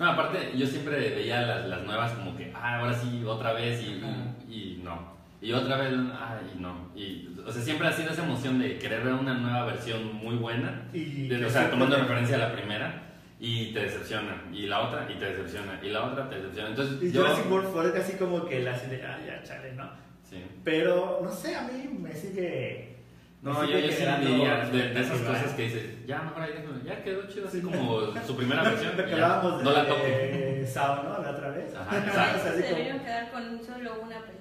No, 0.01 0.07
aparte, 0.11 0.57
yo 0.57 0.67
siempre 0.67 0.97
veía 1.11 1.43
las, 1.43 1.67
las 1.69 1.83
nuevas 1.85 2.13
como 2.13 2.37
que, 2.37 2.53
ah, 2.55 2.79
ahora 2.79 2.95
sí, 2.95 3.23
otra 3.25 3.53
vez, 3.53 3.81
y, 3.83 4.03
y, 4.49 4.53
y 4.79 4.81
no. 4.83 5.18
Y 5.41 5.53
otra 5.53 5.77
vez, 5.77 5.93
ah, 6.13 6.39
y 6.55 6.61
no. 6.61 6.91
Y, 6.97 7.29
o 7.47 7.53
sea, 7.53 7.63
siempre 7.63 7.87
ha 7.89 7.93
sido 7.93 8.11
esa 8.11 8.25
emoción 8.25 8.59
de 8.59 8.79
querer 8.79 9.03
ver 9.05 9.15
una 9.15 9.35
nueva 9.35 9.67
versión 9.67 10.15
muy 10.17 10.35
buena, 10.37 10.89
Y 10.93 11.29
de- 11.29 11.45
o 11.47 11.51
sea, 11.51 11.71
tomando 11.71 11.97
referencia 11.97 12.37
a 12.37 12.41
la 12.41 12.53
primera, 12.53 13.03
y 13.41 13.73
te 13.73 13.81
decepciona. 13.81 14.43
Y 14.53 14.67
la 14.67 14.81
otra, 14.81 15.07
y 15.09 15.15
te 15.17 15.27
decepciona. 15.27 15.79
Y 15.81 15.91
la 15.91 16.07
otra, 16.07 16.29
te 16.29 16.37
decepciona. 16.37 16.71
Entonces, 16.71 16.99
Y 17.03 17.13
yo... 17.13 17.23
Jurassic 17.23 17.51
World 17.51 17.69
fue 17.73 17.93
casi 17.93 18.13
como 18.15 18.45
que 18.47 18.61
la 18.65 18.73
así 18.73 18.89
de, 18.89 19.01
ah, 19.07 19.19
ya, 19.25 19.43
chale, 19.45 19.73
¿no? 19.75 19.89
Sí. 20.29 20.45
Pero, 20.65 21.21
no 21.23 21.31
sé, 21.31 21.55
a 21.55 21.63
mí 21.63 21.89
me 22.01 22.13
sigue... 22.13 22.97
No, 23.41 23.53
yo, 23.65 23.67
sigue 23.79 23.83
yo 23.87 23.93
sí 23.93 24.27
diría 24.27 24.65
de, 24.65 24.89
de 24.95 25.01
esas 25.01 25.21
cosas 25.21 25.53
¿eh? 25.53 25.55
que 25.57 25.63
dices, 25.63 26.07
ya 26.09 26.23
mejor 26.23 26.43
ahí 26.43 26.51
déjalo, 26.55 26.83
ya 26.85 27.05
quedó 27.05 27.29
chido, 27.29 27.47
así 27.47 27.61
Sí. 27.61 27.65
como 27.65 28.01
su 28.27 28.37
primera 28.37 28.65
versión. 28.65 28.97
Lo 28.97 29.07
que 29.07 29.13
hablábamos 29.13 29.63
no 29.63 29.71
la 29.71 29.85
de 29.85 29.89
toque. 29.89 30.67
Sao, 30.69 31.05
¿no? 31.05 31.23
La 31.23 31.31
otra 31.31 31.51
vez. 31.51 31.73
Ajá, 31.73 31.99
exacto. 31.99 32.41
Se 32.57 32.63
deberían 32.63 32.99
quedar 32.99 33.31
con 33.31 33.61
solo 33.65 34.01
una 34.03 34.17
película. 34.23 34.38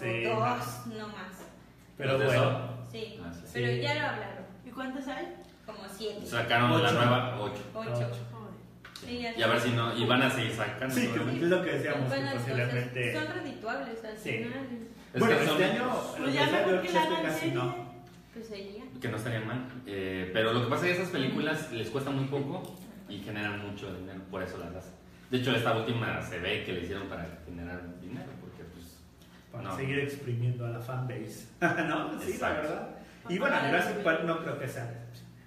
Sí, 0.00 0.26
o 0.26 0.34
dos, 0.36 0.86
no 0.86 1.08
más. 1.08 1.34
Pero 1.96 2.16
bueno. 2.18 2.70
Sí. 2.90 3.20
Ah, 3.22 3.30
sí. 3.32 3.40
Pero 3.52 3.66
Sí. 3.74 3.80
ya 3.80 3.94
lo 3.94 4.00
hablaron. 4.08 4.44
¿Y 4.66 4.70
cuántas 4.70 5.08
hay? 5.08 5.34
Como 5.66 5.80
siete. 5.88 6.26
Sacaron 6.26 6.70
la 6.82 6.88
Ocho. 6.88 6.92
nueva 6.94 7.40
8. 7.40 7.62
Ocho. 7.74 7.90
Joder. 7.92 8.10
Sí, 9.04 9.18
ya 9.20 9.38
Y 9.38 9.42
a 9.42 9.46
ver 9.46 9.60
si 9.60 9.70
no, 9.70 9.96
y 9.96 10.04
van 10.06 10.22
a 10.22 10.30
seguir 10.30 10.52
sacando. 10.52 10.94
Sí, 10.94 11.06
es 11.06 11.42
lo 11.42 11.62
que 11.62 11.70
decíamos, 11.72 12.12
que 12.12 12.20
posiblemente... 12.20 13.14
Son 13.14 13.26
redituables 13.34 14.04
al 14.04 14.18
Sí. 14.18 14.44
bueno, 15.18 15.34
son- 15.38 15.48
este 15.50 15.64
año, 15.64 15.90
Pues 16.18 16.34
ya 16.34 16.42
los 16.46 16.52
mejor 16.52 16.82
que 16.82 16.92
la 16.92 17.22
casi 17.22 17.50
no. 17.52 17.90
Pues 18.32 18.46
sería. 18.46 18.84
que 19.00 19.08
no 19.08 19.16
estaría 19.16 19.40
mal. 19.40 19.66
Eh, 19.86 20.30
pero 20.32 20.52
lo 20.52 20.62
que 20.64 20.70
pasa 20.70 20.86
es 20.86 20.96
que 20.96 21.02
esas 21.02 21.12
películas 21.12 21.72
les 21.72 21.88
cuesta 21.90 22.10
muy 22.10 22.26
poco 22.26 22.76
y 23.08 23.18
generan 23.18 23.66
mucho 23.66 23.92
dinero, 23.94 24.20
por 24.30 24.42
eso 24.42 24.56
las 24.58 24.74
hacen. 24.74 24.92
De 25.30 25.38
hecho, 25.38 25.54
esta 25.54 25.76
última 25.76 26.20
se 26.22 26.38
ve 26.38 26.64
que 26.64 26.72
le 26.72 26.80
hicieron 26.82 27.08
para 27.08 27.26
generar 27.44 27.82
dinero, 28.00 28.26
pues... 28.39 28.39
Para 29.52 29.64
No. 29.64 29.76
seguir 29.76 29.98
exprimiendo 30.00 30.66
a 30.66 30.70
la 30.70 30.80
fanbase. 30.80 31.48
¿No? 31.60 32.20
Sí, 32.20 32.38
la 32.40 32.50
verdad. 32.50 32.88
Y 33.28 33.38
bueno, 33.38 33.56
Jurassic 33.66 33.96
Park 34.02 34.22
no 34.24 34.38
creo 34.42 34.58
que 34.58 34.68
sea. 34.68 34.88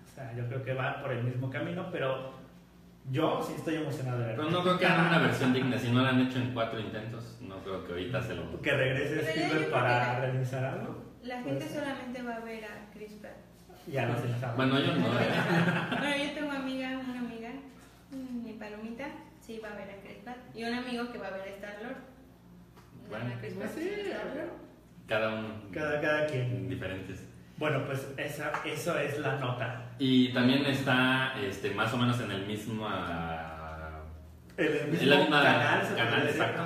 O 0.06 0.16
sea, 0.16 0.34
yo 0.36 0.46
creo 0.48 0.63
que 0.63 0.74
va 0.74 1.02
por 1.02 1.12
el 1.12 1.24
mismo 1.24 1.50
camino, 1.50 1.88
pero 1.92 2.34
yo 3.12 3.42
sí 3.46 3.54
estoy 3.58 3.76
emocionado 3.76 4.20
de 4.20 4.26
Pero 4.32 4.44
verlo. 4.44 4.58
no 4.60 4.63
creo 4.63 4.78
que 4.78 4.86
hagan 4.86 5.08
una 5.08 5.20
versión 5.20 5.54
digna, 5.54 5.78
si 5.78 5.89
no 5.92 6.02
la 6.04 6.10
han 6.10 6.22
hecho 6.22 6.38
en 6.39 6.54
cuatro 6.54 6.80
intentos, 6.80 7.38
no 7.42 7.58
creo 7.63 7.84
que 7.86 7.92
ahorita 7.94 8.22
se 8.22 8.36
lo... 8.36 8.62
Que 8.62 8.72
regrese 8.74 9.16
Pero 9.16 9.28
Spielberg 9.30 9.72
para 9.72 10.20
realizar 10.20 10.63
algo. 10.66 11.04
La 11.24 11.39
Puede 11.42 11.56
gente 11.60 11.74
ser. 11.74 11.84
solamente 11.84 12.22
va 12.22 12.36
a 12.36 12.39
ver 12.42 12.66
a 12.66 12.92
Chris 12.94 13.13
Pratt. 13.13 13.34
Ya 13.88 14.06
lo 14.06 14.16
pensaba. 14.16 14.56
Bueno, 14.56 14.80
yo 14.80 14.96
no. 14.96 15.08
Bueno, 15.89 16.18
yo 16.24 16.32
tengo 16.34 16.52
amiga, 16.52 16.89
una 17.00 17.20
amiga, 17.20 17.50
mi 18.12 18.54
palomita, 18.54 19.06
sí 19.42 19.60
va 19.63 19.70
a 19.72 19.76
ver 19.76 19.89
a 19.89 20.02
Chris 20.04 20.18
Pratt. 20.24 20.38
Y 20.54 20.63
un 20.63 20.74
amigo 20.74 21.12
que 21.12 21.18
va 21.18 21.28
a 21.28 21.32
ver 21.32 21.42
a 21.42 21.46
Star 21.48 21.76
Lord. 21.82 21.96
Bueno, 23.10 23.26
Pues 23.39 23.72
sí, 23.76 23.89
a 24.12 24.34
ver. 24.34 24.50
Cada 25.08 25.30
uno 25.36 25.48
Cada, 25.72 26.00
cada 26.02 26.26
quien. 26.28 26.70
diferentes. 26.70 27.28
Bueno, 27.58 27.86
pues 27.86 28.08
esa, 28.18 28.52
eso 28.66 28.98
es 28.98 29.20
la 29.20 29.38
nota. 29.38 29.92
Y 30.00 30.34
también 30.34 30.66
está 30.66 31.34
este, 31.39 31.70
más 31.72 31.94
o 31.94 31.98
menos 31.98 32.20
en 32.20 32.32
el 32.32 32.46
mismo... 32.48 32.88
El, 34.58 34.68
en 34.78 34.92
mismo 34.92 35.10
la 35.10 35.18
misma 35.18 35.44
canal, 35.44 35.96
canal, 35.96 36.28
exacto. 36.28 36.66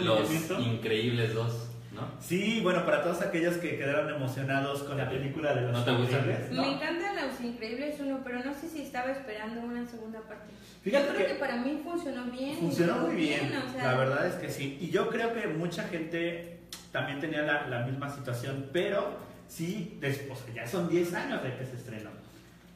Los. 0.00 0.50
Increíbles 0.60 1.34
dos, 1.34 1.67
¿no? 2.00 2.08
Sí, 2.20 2.60
bueno, 2.62 2.84
para 2.84 3.02
todos 3.02 3.20
aquellos 3.22 3.56
que 3.56 3.76
quedaron 3.76 4.08
emocionados 4.14 4.82
con 4.84 4.96
la 4.96 5.08
película 5.08 5.54
de 5.54 5.62
los 5.62 5.72
¿No 5.72 5.84
te 5.84 5.90
gusta? 5.92 6.18
Increíbles, 6.18 6.50
¿no? 6.52 6.62
Me 6.62 6.72
encanta 6.74 7.12
Los 7.26 7.40
Increíbles 7.40 7.96
uno, 8.00 8.20
pero 8.24 8.42
no 8.44 8.54
sé 8.54 8.68
si 8.68 8.82
estaba 8.82 9.10
esperando 9.12 9.60
una 9.60 9.86
segunda 9.86 10.20
parte. 10.20 10.52
Fíjate 10.82 11.06
yo 11.08 11.14
creo 11.14 11.26
que- 11.26 11.32
que, 11.34 11.38
para 11.38 11.56
mí 11.56 11.80
funcionó 11.84 12.24
bien. 12.26 12.56
Funcionó 12.58 12.96
muy 12.98 13.16
bien, 13.16 13.52
o 13.56 13.72
sea, 13.72 13.84
la 13.92 13.98
verdad 13.98 14.26
es 14.26 14.34
que 14.34 14.48
sí. 14.50 14.78
Y 14.80 14.90
yo 14.90 15.08
creo 15.08 15.32
que 15.34 15.46
mucha 15.48 15.82
gente 15.84 16.60
también 16.92 17.20
tenía 17.20 17.42
la, 17.42 17.66
la 17.68 17.84
misma 17.86 18.08
situación, 18.08 18.70
pero 18.72 19.16
sí, 19.48 19.96
después, 20.00 20.40
ya 20.54 20.66
son 20.66 20.88
10 20.88 21.12
años 21.14 21.42
de 21.42 21.56
que 21.56 21.64
se 21.66 21.76
estrenó. 21.76 22.10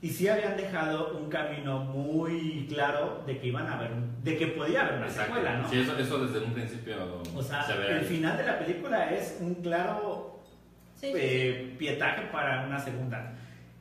Y 0.02 0.08
sí 0.10 0.26
habían 0.28 0.56
dejado 0.56 1.16
un 1.16 1.30
camino 1.30 1.78
muy 1.84 2.66
claro 2.68 3.22
de 3.24 3.38
que 3.38 3.46
iban 3.46 3.66
a 3.68 3.78
haber, 3.78 3.92
de 4.24 4.36
que 4.36 4.48
podía 4.48 4.82
haber 4.82 4.96
una 4.96 5.06
Exacto. 5.06 5.34
secuela, 5.36 5.58
¿no? 5.58 5.68
Sí, 5.70 5.78
eso, 5.80 5.96
eso 5.96 6.26
desde 6.26 6.44
un 6.44 6.52
principio 6.52 7.22
O 7.34 7.42
sea, 7.42 7.62
se 7.62 7.74
ve. 7.74 7.86
el 7.92 7.98
ahí. 8.00 8.04
final 8.04 8.36
de 8.36 8.42
la 8.44 8.58
película 8.58 9.10
es 9.12 9.38
un 9.40 9.54
claro 9.56 10.42
Sí, 10.96 11.06
sí, 11.06 11.12
eh, 11.16 11.74
pietaje 11.78 12.22
para 12.32 12.66
una 12.66 12.78
segunda. 12.80 13.32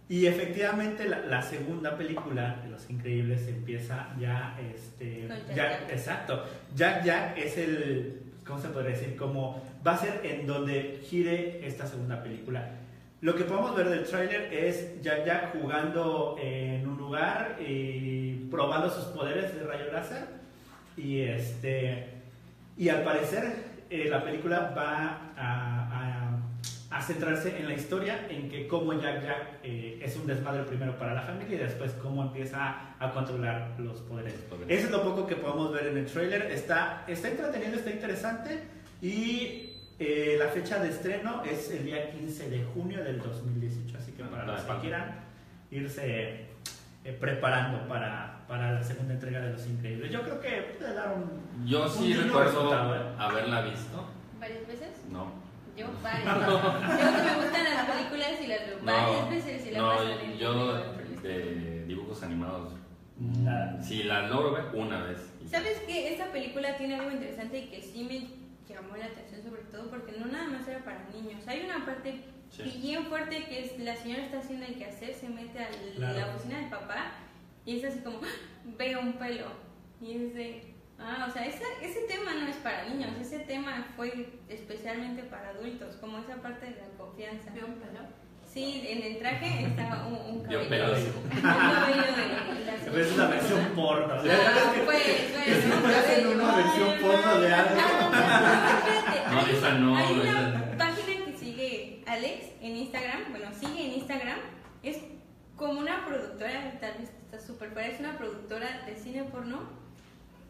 Y 0.10 0.26
efectivamente 0.28 1.08
la, 1.08 1.20
la 1.26 1.42
segunda 1.42 1.98
película 1.98 2.60
de 2.64 2.70
Los 2.70 2.90
Increíbles 2.90 3.48
empieza 3.48 4.10
ya, 4.20 4.58
este, 4.74 5.28
Jack. 5.56 5.90
exacto. 5.92 6.44
Jack 6.76 7.04
Jack 7.04 7.38
es 7.38 7.58
el, 7.58 8.22
¿cómo 8.46 8.60
se 8.62 8.68
podría 8.70 8.92
decir? 8.92 9.16
Como 9.16 9.64
va 9.86 9.94
a 9.94 9.98
ser 9.98 10.20
en 10.24 10.46
donde 10.46 11.00
gire 11.04 11.66
esta 11.66 11.88
segunda 11.88 12.22
película. 12.22 12.70
Lo 13.22 13.36
que 13.36 13.44
podemos 13.44 13.76
ver 13.76 13.90
del 13.90 14.04
tráiler 14.06 14.52
es 14.52 15.00
Jack 15.02 15.26
Jack 15.26 15.54
jugando 15.62 16.36
en 16.42 16.88
un 16.88 16.98
lugar 16.98 17.58
y 17.62 18.48
probando 18.50 18.90
sus 18.90 19.06
poderes 19.06 19.54
de 19.56 19.64
rayo 19.64 19.92
láser 19.92 20.26
y 20.98 21.22
este 21.22 22.08
y 22.78 22.90
al 22.90 23.04
parecer 23.04 23.44
eh, 23.92 24.08
la 24.10 24.24
película 24.24 24.74
va 24.76 25.34
a, 25.38 25.88
a- 25.88 26.38
a 26.98 27.02
centrarse 27.02 27.58
en 27.58 27.68
la 27.70 27.74
historia, 27.74 28.28
en 28.30 28.50
que 28.50 28.68
cómo 28.68 28.92
Jack 29.00 29.24
Jack 29.24 29.48
eh, 29.64 29.98
es 30.04 30.14
un 30.18 30.28
desmadre 30.28 30.64
primero 30.64 30.98
para 30.98 31.14
la 31.14 31.22
familia 31.22 31.56
y 31.56 31.60
después 31.60 31.94
cómo 31.94 32.22
empieza 32.24 32.96
a 33.00 33.12
controlar 33.12 33.76
los 33.78 34.00
poderes. 34.02 34.34
Eso 34.68 34.86
es 34.88 34.92
lo 34.92 35.02
poco 35.02 35.26
que 35.26 35.38
podemos 35.38 35.72
ver 35.72 35.88
en 35.88 35.98
el 36.00 36.06
trailer. 36.08 36.52
Está, 36.52 37.06
está 37.08 37.30
entretenido, 37.30 37.76
está 37.76 37.92
interesante 37.92 38.60
y 39.02 39.71
eh, 40.02 40.36
la 40.40 40.48
fecha 40.48 40.80
de 40.80 40.90
estreno 40.90 41.44
es 41.44 41.70
el 41.72 41.86
día 41.86 42.10
15 42.12 42.50
de 42.50 42.64
junio 42.74 43.04
del 43.04 43.22
2018, 43.22 43.98
así 44.00 44.12
que 44.14 44.24
Ah, 44.24 44.28
para 44.32 44.46
los 44.46 44.62
que 44.62 44.78
quieran 44.82 45.16
irse 45.70 46.48
eh, 47.04 47.18
preparando 47.20 47.88
para, 47.88 48.44
para 48.48 48.72
la 48.74 48.84
segunda 48.84 49.14
entrega 49.14 49.40
de 49.42 49.54
Los 49.54 49.68
Increíbles. 49.68 50.12
Yo 50.12 50.22
creo 50.24 50.40
que 50.42 50.76
puede 50.78 50.94
dar 50.94 51.14
un... 51.16 51.66
Yo 51.68 51.84
un 51.84 51.90
sí 51.90 52.14
recuerdo 52.14 52.96
¿eh? 52.96 53.00
haberla 53.18 53.62
visto. 53.62 54.08
¿Varias 54.40 54.68
veces? 54.68 54.90
No. 55.12 55.32
Yo 55.78 55.88
varias 56.02 56.26
veces. 56.26 56.50
Yo 56.52 57.16
que 57.16 57.22
me 57.24 57.44
gustan 57.44 57.64
las 57.64 57.90
películas 57.90 58.30
y 58.44 58.48
las 58.48 58.60
veo 58.68 58.78
varias 58.84 59.24
No, 59.24 59.30
veces 59.30 59.68
y 59.68 59.72
la 59.72 59.80
no 59.80 60.38
yo 60.40 60.74
de 61.22 61.86
dibujos 61.86 62.24
animados. 62.24 62.74
Nada. 63.20 63.82
Si 63.84 64.04
la 64.04 64.28
logro 64.28 64.52
ver 64.54 64.66
una 64.74 65.04
vez. 65.04 65.20
¿Sabes 65.50 65.80
qué? 65.86 66.12
Esta 66.14 66.32
película 66.32 66.76
tiene 66.78 66.96
algo 66.96 67.12
interesante 67.12 67.60
y 67.60 67.68
que 67.68 67.82
sí 67.82 68.04
me 68.04 68.40
llamó 68.72 68.96
la 68.98 69.06
atención 69.06 69.42
sobre 69.44 69.62
todo 69.64 69.90
porque 69.90 70.14
no 70.14 70.26
nada 70.28 70.48
más 70.48 70.68
era 70.68 70.84
para 70.84 71.04
niños. 71.14 71.48
Hay 71.48 71.62
una 71.66 71.86
parte 71.86 72.24
Sí. 72.50 72.64
bien 72.82 73.06
fuerte 73.06 73.46
que 73.46 73.64
es 73.66 73.80
la 73.80 73.96
señora 73.96 74.24
está 74.26 74.40
haciendo 74.40 74.66
el 74.66 74.76
quehacer, 74.78 75.14
se 75.14 75.30
mete 75.30 75.60
a 75.60 75.70
Claro. 75.96 76.20
la 76.20 76.28
oficina 76.36 76.60
del 76.60 76.70
papá 76.70 77.12
y 77.66 77.78
es 77.78 77.86
así 77.86 78.00
como, 78.00 78.18
¡Ah! 78.18 78.28
veo 78.78 79.00
un 79.00 79.14
pelo. 79.14 79.46
Y 80.02 80.18
es 80.18 80.34
de, 80.34 80.74
ah, 81.00 81.28
o 81.30 81.32
sea, 81.32 81.46
ese, 81.46 81.64
ese 81.82 82.02
tema 82.08 82.34
no 82.34 82.48
es 82.48 82.58
para 82.58 82.90
niños, 82.90 83.12
ese 83.22 83.40
tema 83.40 83.88
fue 83.96 84.38
especialmente 84.50 85.24
para 85.24 85.50
adultos, 85.50 85.96
como 85.98 86.18
esa 86.18 86.42
parte 86.42 86.66
de 86.66 86.72
la 86.72 86.88
confianza. 86.98 87.52
¿Vio 87.52 87.68
un 87.68 87.76
pelo? 87.76 88.00
Sí, 88.54 88.86
en 88.88 89.04
el 89.04 89.18
traje 89.20 89.66
está 89.66 90.06
un, 90.08 90.36
un 90.36 90.44
cabello, 90.44 90.68
pelos. 90.70 91.00
un 91.00 91.42
cabello 91.42 92.02
de 92.02 92.96
la 92.96 93.02
es 93.02 93.12
una 93.14 93.28
versión 93.28 93.66
porno. 93.76 94.14
Ah, 94.14 94.74
pues, 94.86 95.02
hacen 95.48 96.24
cabello. 96.24 96.32
una 96.34 96.56
versión 96.58 97.00
porno 97.02 97.40
de 97.40 97.54
algo. 97.54 97.82
No, 99.32 99.40
Hay- 99.40 99.56
esa 99.56 99.74
no, 99.76 99.96
Hay 99.96 100.14
una 100.20 100.76
página 100.78 101.26
que 101.26 101.38
sigue 101.38 102.04
Alex 102.06 102.46
en 102.62 102.76
Instagram, 102.76 103.22
bueno, 103.32 103.48
sigue 103.58 103.86
en 103.86 103.94
Instagram, 103.94 104.40
es 104.84 104.98
como 105.56 105.80
una 105.80 106.06
productora, 106.06 106.78
tal 106.82 106.94
vez 107.00 107.10
está 107.24 107.40
súper 107.40 107.72
fuera, 107.72 107.88
es 107.88 108.00
una 108.02 108.18
productora 108.18 108.82
de 108.86 108.96
cine 108.96 109.24
porno, 109.24 109.70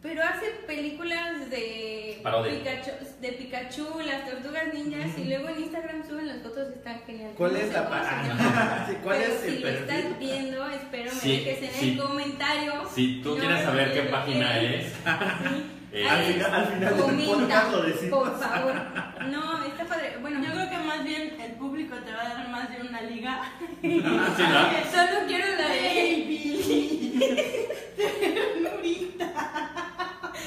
pero 0.02 0.22
hace 0.22 0.46
películas 0.66 1.48
de 1.50 2.18
Parodia. 2.22 2.52
Pikachu, 2.58 2.90
de 3.20 3.32
Pikachu, 3.32 3.86
las 4.04 4.28
tortugas 4.28 4.74
ninjas, 4.74 5.16
y 5.18 5.24
luego 5.24 5.48
en 5.50 5.62
Instagram 5.62 6.08
suben 6.08 6.26
las 6.28 6.38
fotos 6.42 6.68
y 6.74 6.78
están 6.78 7.00
geniales. 7.06 7.34
¿Cuál 7.36 7.52
No 7.52 7.58
es 7.58 7.72
la 7.72 7.88
es 9.22 9.40
si 9.40 9.48
el 9.48 9.54
lo 9.56 9.62
perfil? 9.62 9.90
estás 9.96 10.18
viendo, 10.18 10.68
espero 10.70 11.04
me 11.14 11.20
Sí, 11.20 11.36
dejes 11.44 11.62
en 11.62 11.74
sí. 11.80 11.90
el 11.92 11.98
comentario. 11.98 12.72
Si 12.94 13.20
tú 13.22 13.34
No, 13.34 13.40
quieres 13.40 13.62
saber 13.64 13.92
qué 13.92 14.02
página 14.02 14.60
es, 14.60 14.86
Sí. 14.92 15.78
Eh, 15.92 16.08
Al 16.08 16.22
final- 16.24 16.54
al 16.54 16.66
final 16.66 16.96
lo 16.98 17.82
decimos. 17.82 18.18
Por 18.28 18.38
favor. 18.40 18.74
No, 19.30 19.64
está 19.64 19.84
padre. 19.84 20.16
Bueno, 20.20 20.40
Yo 20.44 20.52
creo 20.52 20.70
que 20.70 20.78
más 20.78 21.04
bien 21.04 21.36
el 21.40 21.52
público 21.52 21.96
te 21.96 22.12
va 22.12 22.22
a 22.22 22.28
dar 22.34 22.48
más 22.48 22.70
de 22.70 22.80
una 22.88 23.02
liga. 23.02 23.42
sí, 23.82 24.00
¿no? 24.02 24.10
solo 24.90 25.26
quiero 25.26 25.46
la. 25.58 25.68
Baby. 25.68 27.20
Ternurita. 27.96 29.32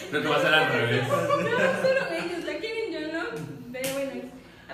Creo 0.09 0.21
que 0.21 0.27
va 0.27 0.35
a 0.37 0.41
ser 0.41 0.53
al 0.53 0.71
revés. 0.71 1.07
No, 1.07 1.15
solo 1.17 2.01
ellos 2.11 2.43
la 2.45 2.53
quieren, 2.59 2.91
yo 2.91 2.99
no. 3.13 3.23
Pero 3.71 3.89
bueno, 3.93 4.21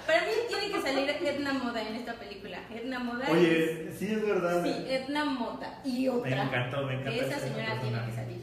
para 0.06 0.22
mí 0.22 0.32
tiene 0.48 0.72
que 0.74 0.82
salir 0.82 1.10
Edna 1.10 1.54
Moda 1.54 1.82
en 1.82 1.96
esta 1.96 2.14
película. 2.14 2.58
Edna 2.74 3.00
Moda. 3.00 3.24
es- 3.26 3.30
Oye, 3.32 3.92
sí 3.98 4.08
es 4.12 4.22
verdad. 4.26 4.64
Sí, 4.64 4.86
Edna 4.88 5.26
Mota. 5.26 5.80
Y 5.84 6.08
otra. 6.08 6.30
Me 6.30 6.42
encantó, 6.44 6.84
me 6.86 6.94
encantó 6.94 7.12
Esa 7.12 7.40
señora 7.40 7.80
tiene 7.82 8.06
que 8.06 8.12
salir. 8.14 8.41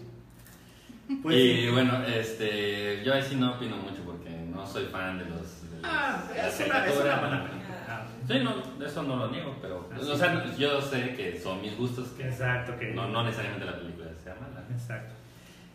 Pues 1.23 1.37
y 1.37 1.63
sí. 1.63 1.71
bueno, 1.71 2.05
este, 2.05 3.03
yo 3.05 3.15
ahí 3.15 3.23
sí 3.23 3.37
no 3.37 3.55
opino 3.55 3.77
mucho 3.77 4.03
porque 4.05 4.31
no 4.31 4.67
soy 4.67 4.85
fan 4.87 5.19
de 5.19 5.25
los. 5.25 5.71
de 5.71 5.79
Ah, 5.83 6.23
es 6.35 6.61
una, 6.67 6.87
es 6.87 6.97
una 6.97 7.21
película. 7.21 7.51
Ah, 7.89 8.05
Sí, 8.27 8.41
no, 8.41 8.85
eso 8.85 9.03
no 9.03 9.17
lo 9.17 9.31
niego, 9.31 9.57
pero. 9.63 9.89
Así 9.91 10.11
O 10.11 10.17
sea, 10.17 10.55
yo 10.57 10.81
sé 10.83 11.15
que 11.15 11.41
son 11.41 11.63
mis 11.63 11.77
gustos, 11.79 12.09
que 12.09 12.29
Exacto, 12.29 12.79
que 12.79 12.93
no, 12.93 13.09
no 13.09 13.25
necesariamente 13.25 13.65
la 13.65 13.79
película 13.79 14.11
sea 14.23 14.35
mala. 14.35 14.67
Exacto. 14.71 15.15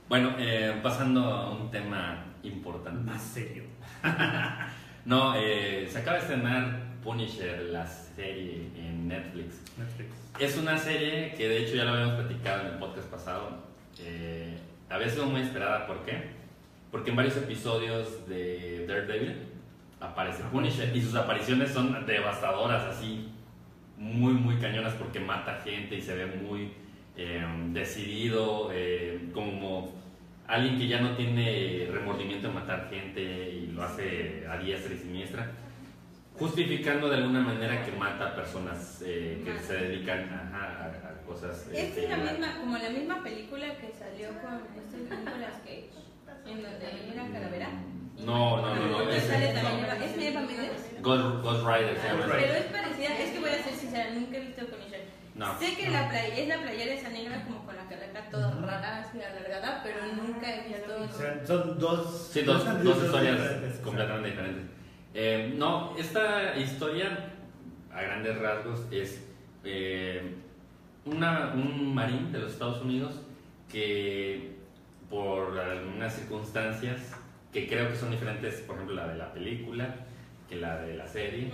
Bueno, 0.08 0.36
eh, 0.38 0.80
pasando 0.84 1.24
a 1.26 1.50
un 1.50 1.72
tema 1.72 2.26
importante. 2.44 3.12
Más 3.12 3.22
serio. 3.22 3.64
No, 5.06 5.36
eh, 5.36 5.86
se 5.92 6.00
acaba 6.00 6.16
de 6.16 6.24
estrenar 6.24 6.80
Punisher, 7.04 7.60
la 7.72 7.86
serie 7.86 8.70
en 8.78 9.10
Netflix. 9.10 9.56
Netflix. 9.78 10.10
Es 10.40 10.58
una 10.58 10.78
serie 10.78 11.34
que 11.36 11.50
de 11.50 11.58
hecho 11.58 11.76
ya 11.76 11.84
lo 11.84 11.92
habíamos 11.92 12.16
platicado 12.16 12.62
en 12.62 12.68
el 12.68 12.80
podcast 12.80 13.08
pasado. 13.10 13.50
Eh, 14.00 14.58
había 14.94 15.10
sido 15.10 15.26
muy 15.26 15.42
esperada, 15.42 15.88
¿por 15.88 16.04
qué? 16.06 16.24
Porque 16.92 17.10
en 17.10 17.16
varios 17.16 17.36
episodios 17.38 18.28
de 18.28 18.86
Daredevil 18.88 19.36
aparece 20.00 20.44
Punisher 20.52 20.96
y 20.96 21.02
sus 21.02 21.16
apariciones 21.16 21.72
son 21.72 22.06
devastadoras, 22.06 22.84
así, 22.84 23.32
muy, 23.98 24.34
muy 24.34 24.58
cañonas 24.58 24.94
porque 24.94 25.20
mata 25.20 25.62
gente 25.64 25.96
y 25.96 26.02
se 26.02 26.16
ve 26.16 26.26
muy 26.28 26.74
eh, 27.18 27.44
decidido, 27.70 28.70
eh, 28.72 29.30
como 29.34 29.94
alguien 30.48 30.78
que 30.78 30.88
ya 30.88 31.02
no 31.02 31.16
tiene 31.16 31.88
remordimiento 31.92 32.50
en 32.50 32.54
matar 32.54 32.90
gente 32.90 33.22
y 33.22 33.72
lo 33.72 33.84
hace 33.84 34.46
a 34.48 34.58
diestra 34.58 34.94
y 34.94 34.98
siniestra 34.98 35.52
justificando 36.38 37.10
de 37.10 37.18
alguna 37.18 37.42
manera 37.42 37.84
que 37.84 37.92
mata 37.92 38.30
a 38.30 38.36
personas 38.36 39.04
eh, 39.06 39.42
que 39.46 39.58
se 39.60 39.76
dedican 39.76 40.30
a, 40.30 40.86
a 40.86 41.13
cosas. 41.34 41.68
Esta 41.68 41.80
este, 41.80 42.04
es 42.04 42.10
la 42.10 42.18
misma, 42.18 42.58
como 42.60 42.78
la 42.78 42.90
misma 42.90 43.24
película 43.24 43.66
que 43.78 43.92
salió 43.98 44.30
con 44.42 44.62
este 44.78 45.16
Nicolas 45.16 45.58
Cage, 45.64 45.90
en 46.46 46.62
donde 46.64 47.12
era 47.14 47.28
calavera. 47.32 47.70
No, 48.26 48.62
no, 48.62 48.76
no, 48.76 48.86
no. 48.88 48.98
Donde 49.00 49.18
Es, 49.18 49.24
sale 49.26 49.48
también 49.54 49.86
Eva- 49.86 50.06
¿Es 50.06 50.18
Eva 50.18 50.42
Mendes? 50.42 51.02
Ghost, 51.02 51.44
Ghost 51.44 51.66
Rider 51.66 51.98
se 52.00 52.08
llama. 52.08 52.26
Pero 52.32 52.54
es 52.54 52.66
parecida, 52.66 53.18
es 53.18 53.32
que 53.32 53.40
voy 53.40 53.50
a 53.50 53.64
ser 53.64 53.74
sincera, 53.74 54.10
nunca 54.14 54.38
he 54.38 54.42
visto 54.42 54.66
Punisher. 54.68 55.04
No. 55.36 55.58
Sé 55.60 55.76
que 55.76 55.90
la 55.90 56.10
playa, 56.10 56.36
es 56.38 56.48
la 56.48 56.62
playera 56.62 56.94
esa 56.94 57.10
negra 57.10 57.44
como 57.44 57.66
con 57.66 57.76
la 57.76 57.88
calaca 57.90 58.30
toda 58.30 58.52
rara, 58.62 59.00
así 59.00 59.18
alargada, 59.20 59.82
pero 59.84 59.98
nunca 60.16 60.48
he 60.54 60.60
O 60.60 61.00
visto... 61.00 61.18
sea, 61.18 61.46
son 61.46 61.80
dos. 61.80 62.30
Sí, 62.32 62.42
dos, 62.42 62.84
dos 62.84 63.04
historias 63.04 63.42
diferentes. 63.42 63.80
completamente 63.80 64.30
diferentes. 64.30 64.66
Eh, 65.16 65.54
no, 65.58 65.96
esta 65.98 66.56
historia, 66.58 67.32
a 67.92 68.02
grandes 68.04 68.38
rasgos, 68.40 68.82
es 68.92 69.24
eh, 69.64 70.36
una, 71.06 71.54
un 71.54 71.94
marín 71.94 72.32
de 72.32 72.40
los 72.40 72.54
Estados 72.54 72.82
Unidos 72.82 73.20
que, 73.70 74.56
por 75.10 75.58
algunas 75.58 76.14
circunstancias, 76.14 77.12
que 77.52 77.68
creo 77.68 77.90
que 77.90 77.96
son 77.96 78.12
diferentes, 78.12 78.62
por 78.62 78.76
ejemplo, 78.76 78.96
la 78.96 79.08
de 79.08 79.16
la 79.16 79.34
película, 79.34 79.96
que 80.50 80.56
la 80.56 80.78
de 80.82 80.96
la 80.96 81.08
serie, 81.08 81.52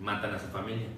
matan 0.00 0.34
a 0.34 0.38
su 0.38 0.48
familia. 0.48 0.88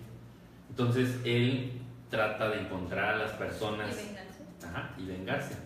Entonces 0.70 1.20
él 1.24 1.72
trata 2.10 2.48
de 2.50 2.60
encontrar 2.60 3.14
a 3.14 3.18
las 3.18 3.32
personas 3.32 3.92
Y 3.92 4.06
venganza. 4.06 4.68
Ajá, 4.68 4.90
y 4.98 5.06
vengarse. 5.06 5.56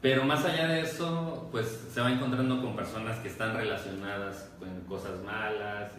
Pero 0.00 0.24
más 0.24 0.44
allá 0.44 0.68
de 0.68 0.82
eso, 0.82 1.48
pues 1.50 1.88
se 1.92 2.00
va 2.00 2.12
encontrando 2.12 2.62
con 2.62 2.76
personas 2.76 3.18
que 3.18 3.28
están 3.28 3.56
relacionadas 3.56 4.52
con 4.58 4.68
cosas 4.82 5.20
malas 5.24 5.92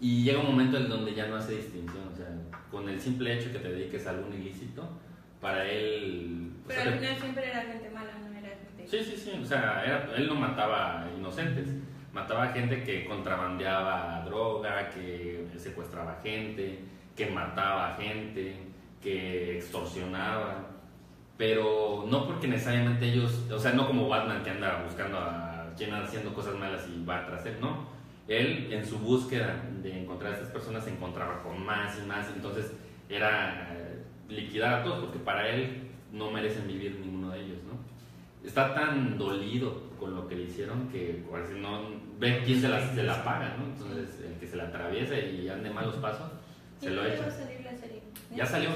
y, 0.00 0.06
y 0.06 0.24
llega 0.24 0.40
un 0.40 0.46
momento 0.46 0.76
en 0.78 0.88
donde 0.88 1.14
ya 1.14 1.28
no 1.28 1.36
hace 1.36 1.56
distinción. 1.56 2.08
O 2.12 2.16
sea, 2.16 2.28
con 2.74 2.88
el 2.88 3.00
simple 3.00 3.32
hecho 3.38 3.52
que 3.52 3.60
te 3.60 3.68
dediques 3.70 4.04
a 4.06 4.10
algún 4.10 4.34
ilícito, 4.34 4.82
para 5.40 5.64
él... 5.70 6.50
pues, 6.66 6.76
Pero 6.76 6.90
al 6.90 6.98
te- 6.98 7.04
final 7.06 7.20
siempre 7.20 7.48
era 7.50 7.60
gente 7.62 7.90
mala, 7.90 8.10
no 8.18 8.36
era 8.38 8.48
gente... 8.48 8.86
Sí, 8.88 9.04
sí, 9.04 9.16
sí. 9.16 9.40
O 9.40 9.46
sea, 9.46 9.82
era- 9.86 10.08
él 10.16 10.26
no 10.26 10.34
mataba 10.34 11.06
inocentes. 11.16 11.68
Mataba 12.12 12.48
gente 12.48 12.82
que 12.82 13.06
contrabandeaba 13.06 14.22
droga, 14.24 14.90
que 14.90 15.46
secuestraba 15.56 16.18
gente, 16.22 16.80
que 17.16 17.26
mataba 17.26 17.96
gente, 17.98 18.56
que 19.02 19.58
extorsionaba. 19.58 20.66
Pero 21.36 22.04
no 22.08 22.26
porque 22.26 22.46
necesariamente 22.48 23.06
ellos, 23.06 23.48
o 23.50 23.58
sea, 23.58 23.72
no 23.72 23.86
como 23.86 24.08
Batman 24.08 24.42
que 24.42 24.50
anda 24.50 24.82
buscando 24.84 25.18
a 25.18 25.72
quien 25.76 25.92
anda 25.92 26.06
haciendo 26.06 26.32
cosas 26.32 26.54
malas 26.54 26.86
y 26.88 27.04
va 27.04 27.26
tras 27.26 27.44
él, 27.46 27.56
no. 27.60 27.93
Él 28.28 28.72
en 28.72 28.86
su 28.86 28.98
búsqueda 28.98 29.62
de 29.82 30.02
encontrar 30.02 30.32
a 30.32 30.36
estas 30.36 30.50
personas 30.50 30.84
se 30.84 30.90
encontraba 30.90 31.42
con 31.42 31.62
más 31.64 31.98
y 32.02 32.06
más, 32.06 32.28
entonces 32.34 32.72
era 33.08 33.70
eh, 33.72 34.02
liquidar 34.28 34.80
a 34.80 34.82
todos 34.82 35.04
porque 35.04 35.18
para 35.18 35.48
él 35.48 35.90
no 36.12 36.30
merecen 36.30 36.66
vivir 36.66 36.98
ninguno 37.00 37.30
de 37.30 37.40
ellos, 37.40 37.58
¿no? 37.64 37.74
Está 38.46 38.74
tan 38.74 39.18
dolido 39.18 39.90
con 39.98 40.14
lo 40.14 40.28
que 40.28 40.36
le 40.36 40.44
hicieron 40.44 40.88
que 40.88 41.24
parece 41.30 41.54
no 41.54 41.82
ve 42.18 42.42
quién 42.44 42.60
se 42.60 42.68
la, 42.68 42.94
se 42.94 43.02
la 43.02 43.24
paga, 43.24 43.56
¿no? 43.58 43.64
Entonces 43.66 44.20
el 44.20 44.38
que 44.38 44.46
se 44.46 44.56
la 44.56 44.64
atraviesa 44.64 45.18
y 45.18 45.48
ande 45.48 45.70
malos 45.70 45.96
pasos, 45.96 46.30
¿Y 46.80 46.84
se 46.84 46.90
lo 46.90 47.04
echa. 47.04 47.26
Ya 48.34 48.46
salió, 48.46 48.70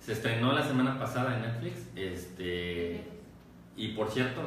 se 0.00 0.12
estrenó 0.12 0.52
la 0.52 0.62
semana 0.62 0.98
pasada 0.98 1.36
en 1.36 1.42
Netflix, 1.42 1.88
este, 1.96 3.04
y 3.76 3.88
por 3.88 4.10
cierto, 4.10 4.42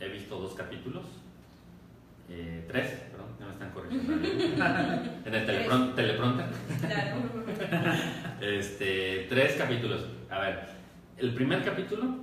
he 0.00 0.08
visto 0.08 0.38
dos 0.38 0.54
capítulos, 0.54 1.04
eh, 2.28 2.64
tres, 2.68 2.90
perdón, 3.10 3.26
ya 3.38 3.46
me 3.46 3.52
están 3.52 3.70
corrigiendo. 3.70 4.12
en 5.24 5.34
el 5.34 5.46
telepron- 5.46 5.94
teleprompter. 5.94 6.46
Claro. 6.80 7.16
Este, 8.40 9.26
tres 9.28 9.54
capítulos. 9.56 10.04
A 10.28 10.40
ver, 10.40 10.60
el 11.18 11.32
primer 11.32 11.62
capítulo 11.62 12.16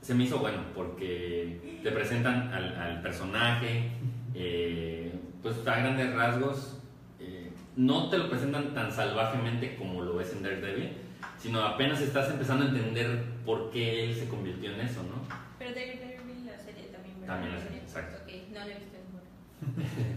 se 0.00 0.14
me 0.14 0.24
hizo 0.24 0.38
bueno 0.38 0.58
porque 0.74 1.80
te 1.82 1.90
presentan 1.90 2.52
al, 2.54 2.76
al 2.78 3.02
personaje, 3.02 3.90
eh, 4.34 5.12
pues 5.42 5.56
a 5.66 5.76
grandes 5.80 6.14
rasgos, 6.14 6.78
eh, 7.18 7.50
no 7.76 8.08
te 8.10 8.18
lo 8.18 8.30
presentan 8.30 8.72
tan 8.74 8.92
salvajemente 8.92 9.74
como 9.76 10.02
lo 10.02 10.14
ves 10.16 10.32
en 10.34 10.42
Daredevil, 10.44 10.92
sino 11.38 11.62
apenas 11.62 12.00
estás 12.00 12.30
empezando 12.30 12.64
a 12.64 12.68
entender 12.68 13.24
por 13.44 13.70
qué 13.72 14.04
él 14.04 14.14
se 14.14 14.28
convirtió 14.28 14.72
en 14.72 14.80
eso, 14.82 15.02
¿no? 15.02 15.26
Pero 15.58 15.70
Daredevil 15.74 16.46
la 16.46 16.58
serie 16.58 16.84
también, 16.92 17.20
¿verdad? 17.20 17.34
También 17.34 17.54
la 17.56 17.60
serie, 17.60 17.78
exacto. 17.80 18.19
No 18.52 18.60
he 18.62 18.74
visto 18.74 18.96
en 18.96 20.16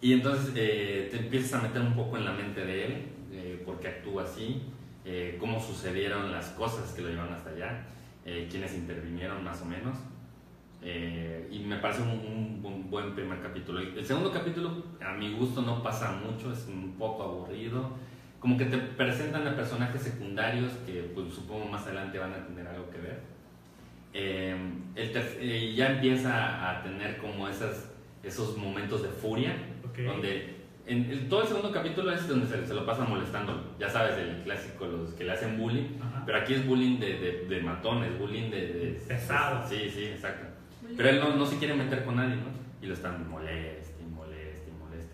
Y 0.00 0.12
entonces 0.12 0.52
eh, 0.56 1.08
te 1.10 1.18
empiezas 1.18 1.54
a 1.54 1.62
meter 1.62 1.80
un 1.80 1.94
poco 1.94 2.16
en 2.18 2.24
la 2.26 2.32
mente 2.32 2.64
de 2.64 2.84
él, 2.86 3.06
eh, 3.32 3.62
por 3.64 3.80
qué 3.80 3.88
actúa 3.88 4.24
así, 4.24 4.62
eh, 5.04 5.36
cómo 5.40 5.60
sucedieron 5.60 6.30
las 6.30 6.48
cosas 6.50 6.92
que 6.92 7.02
lo 7.02 7.08
llevaron 7.08 7.32
hasta 7.32 7.50
allá, 7.50 7.86
eh, 8.26 8.46
quiénes 8.50 8.74
intervinieron 8.74 9.42
más 9.42 9.62
o 9.62 9.64
menos. 9.64 9.96
Eh, 10.82 11.48
y 11.50 11.60
me 11.60 11.78
parece 11.78 12.02
un, 12.02 12.10
un- 12.10 12.60
un 12.62 12.90
buen 12.90 13.14
primer 13.14 13.40
capítulo. 13.40 13.80
El 13.80 14.04
segundo 14.04 14.30
capítulo, 14.30 14.82
a 15.00 15.12
mi 15.14 15.32
gusto, 15.32 15.62
no 15.62 15.82
pasa 15.82 16.12
mucho, 16.12 16.52
es 16.52 16.66
un 16.68 16.92
poco 16.98 17.22
aburrido. 17.22 17.90
Como 18.40 18.58
que 18.58 18.66
te 18.66 18.76
presentan 18.76 19.46
a 19.46 19.56
personajes 19.56 20.02
secundarios 20.02 20.72
que, 20.86 21.10
pues, 21.14 21.32
supongo 21.32 21.64
más 21.66 21.86
adelante 21.86 22.18
van 22.18 22.34
a 22.34 22.46
tener 22.46 22.66
algo 22.66 22.90
que 22.90 22.98
ver. 22.98 23.33
Eh, 24.16 24.56
el 24.94 25.10
eh, 25.16 25.74
ya 25.74 25.90
empieza 25.90 26.70
a 26.70 26.82
tener 26.84 27.16
como 27.18 27.48
esas, 27.48 27.90
esos 28.22 28.56
momentos 28.56 29.02
de 29.02 29.08
furia, 29.08 29.56
Ok. 29.84 29.98
donde 29.98 30.54
en 30.86 31.10
el- 31.10 31.28
todo 31.28 31.42
el 31.42 31.48
segundo 31.48 31.72
capítulo 31.72 32.12
es 32.12 32.28
donde 32.28 32.46
se, 32.46 32.64
se 32.64 32.74
lo 32.74 32.86
pasa 32.86 33.04
molestando. 33.04 33.74
Ya 33.78 33.88
sabes, 33.88 34.16
el 34.18 34.42
clásico, 34.44 34.86
los 34.86 35.14
que 35.14 35.24
le 35.24 35.32
hacen 35.32 35.58
bullying. 35.58 35.98
Ajá. 36.00 36.22
Pero 36.26 36.38
aquí 36.38 36.54
es 36.54 36.64
bullying 36.66 37.00
de, 37.00 37.18
de, 37.18 37.46
de 37.48 37.60
matones, 37.62 38.16
bullying 38.18 38.50
de, 38.50 38.60
de- 38.72 39.00
Pesado. 39.08 39.68
Sí, 39.68 39.90
sí, 39.92 40.04
exacto. 40.04 40.46
Pero 40.96 41.08
él 41.08 41.18
no, 41.20 41.34
no 41.34 41.44
se 41.46 41.58
quiere 41.58 41.74
meter 41.74 42.04
con 42.04 42.14
nadie, 42.16 42.36
¿no? 42.36 42.42
Y 42.80 42.86
lo 42.86 42.94
están 42.94 43.28
moleste, 43.28 43.94
y 44.00 44.14
moleste, 44.14 44.70
y 44.70 44.82
moleste. 44.84 45.12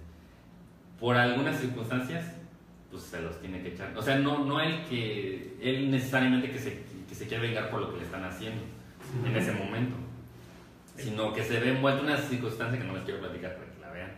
Por 0.98 1.16
algunas 1.16 1.58
circunstancias, 1.58 2.32
pues 2.90 3.04
se 3.04 3.22
los 3.22 3.40
tiene 3.40 3.62
que 3.62 3.68
echar. 3.68 3.96
O 3.96 4.02
sea, 4.02 4.18
no, 4.18 4.44
no 4.44 4.60
el 4.60 4.84
que, 4.86 5.56
él 5.62 5.90
necesariamente 5.90 6.50
que 6.50 6.58
se, 6.58 6.82
que 7.08 7.14
se 7.14 7.26
quiere 7.28 7.46
vengar 7.46 7.70
por 7.70 7.80
lo 7.80 7.90
que 7.92 7.98
le 7.98 8.04
están 8.04 8.24
haciendo 8.24 8.60
en 9.26 9.36
ese 9.36 9.52
momento. 9.52 9.96
Sino 10.96 11.32
que 11.32 11.42
se 11.42 11.58
ve 11.60 11.70
envuelto 11.70 12.00
en 12.00 12.06
una 12.06 12.16
circunstancia 12.18 12.78
que 12.78 12.86
no 12.86 12.94
les 12.94 13.04
quiero 13.04 13.20
platicar 13.20 13.56
para 13.56 13.72
que 13.72 13.80
la 13.80 13.90
vean. 13.90 14.12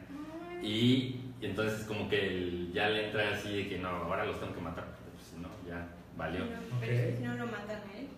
Y, 0.63 1.21
y 1.41 1.45
entonces 1.47 1.85
como 1.87 2.09
que 2.09 2.27
él 2.27 2.71
ya 2.73 2.89
le 2.89 3.07
entra 3.07 3.31
así 3.35 3.55
de 3.57 3.69
que 3.69 3.79
no, 3.79 3.89
ahora 3.89 4.25
los 4.25 4.41
tengo 4.41 4.55
que 4.55 4.61
matar, 4.61 4.85
porque 4.87 5.11
pues, 5.15 5.27
si 5.29 5.37
no, 5.41 5.49
ya 5.69 5.87
valió. 6.17 6.41
No, 6.41 6.51
pero 6.81 6.93
Ok. 6.93 6.99
es 6.99 7.11
que 7.13 7.17
si 7.19 7.23
no 7.25 7.35
lo 7.37 7.47
matan 7.47 7.77
a 7.77 7.99
él. 7.99 8.09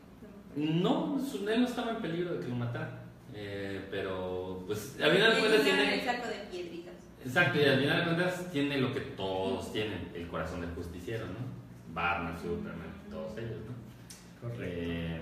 No, 0.56 1.18
su- 1.18 1.48
él 1.48 1.60
no 1.60 1.66
estaba 1.66 1.90
en 1.92 1.96
peligro 1.98 2.34
de 2.34 2.40
que 2.40 2.48
lo 2.48 2.54
matara. 2.54 3.00
Eh, 3.34 3.86
pero, 3.90 4.62
pues, 4.66 4.96
al 5.02 5.10
final 5.12 5.34
de 5.34 5.40
cuentas 5.40 5.60
el 5.60 5.64
tiene. 5.66 6.04
saco 6.04 6.28
de 6.28 6.34
piedritas. 6.50 6.94
Exacto, 7.24 7.58
y 7.60 7.64
al 7.64 7.80
final 7.80 7.98
de 7.98 8.04
cuentas 8.14 8.50
tiene 8.52 8.78
lo 8.78 8.94
que 8.94 9.00
todos 9.00 9.72
tienen: 9.72 10.08
el 10.14 10.28
corazón 10.28 10.60
del 10.60 10.70
justiciero, 10.70 11.26
¿no? 11.26 11.92
Batman, 11.92 12.38
Superman, 12.40 12.92
todos 13.10 13.36
ellos, 13.38 13.58
¿no? 13.66 14.48
Correcto. 14.48 14.64
Eh, 14.64 15.20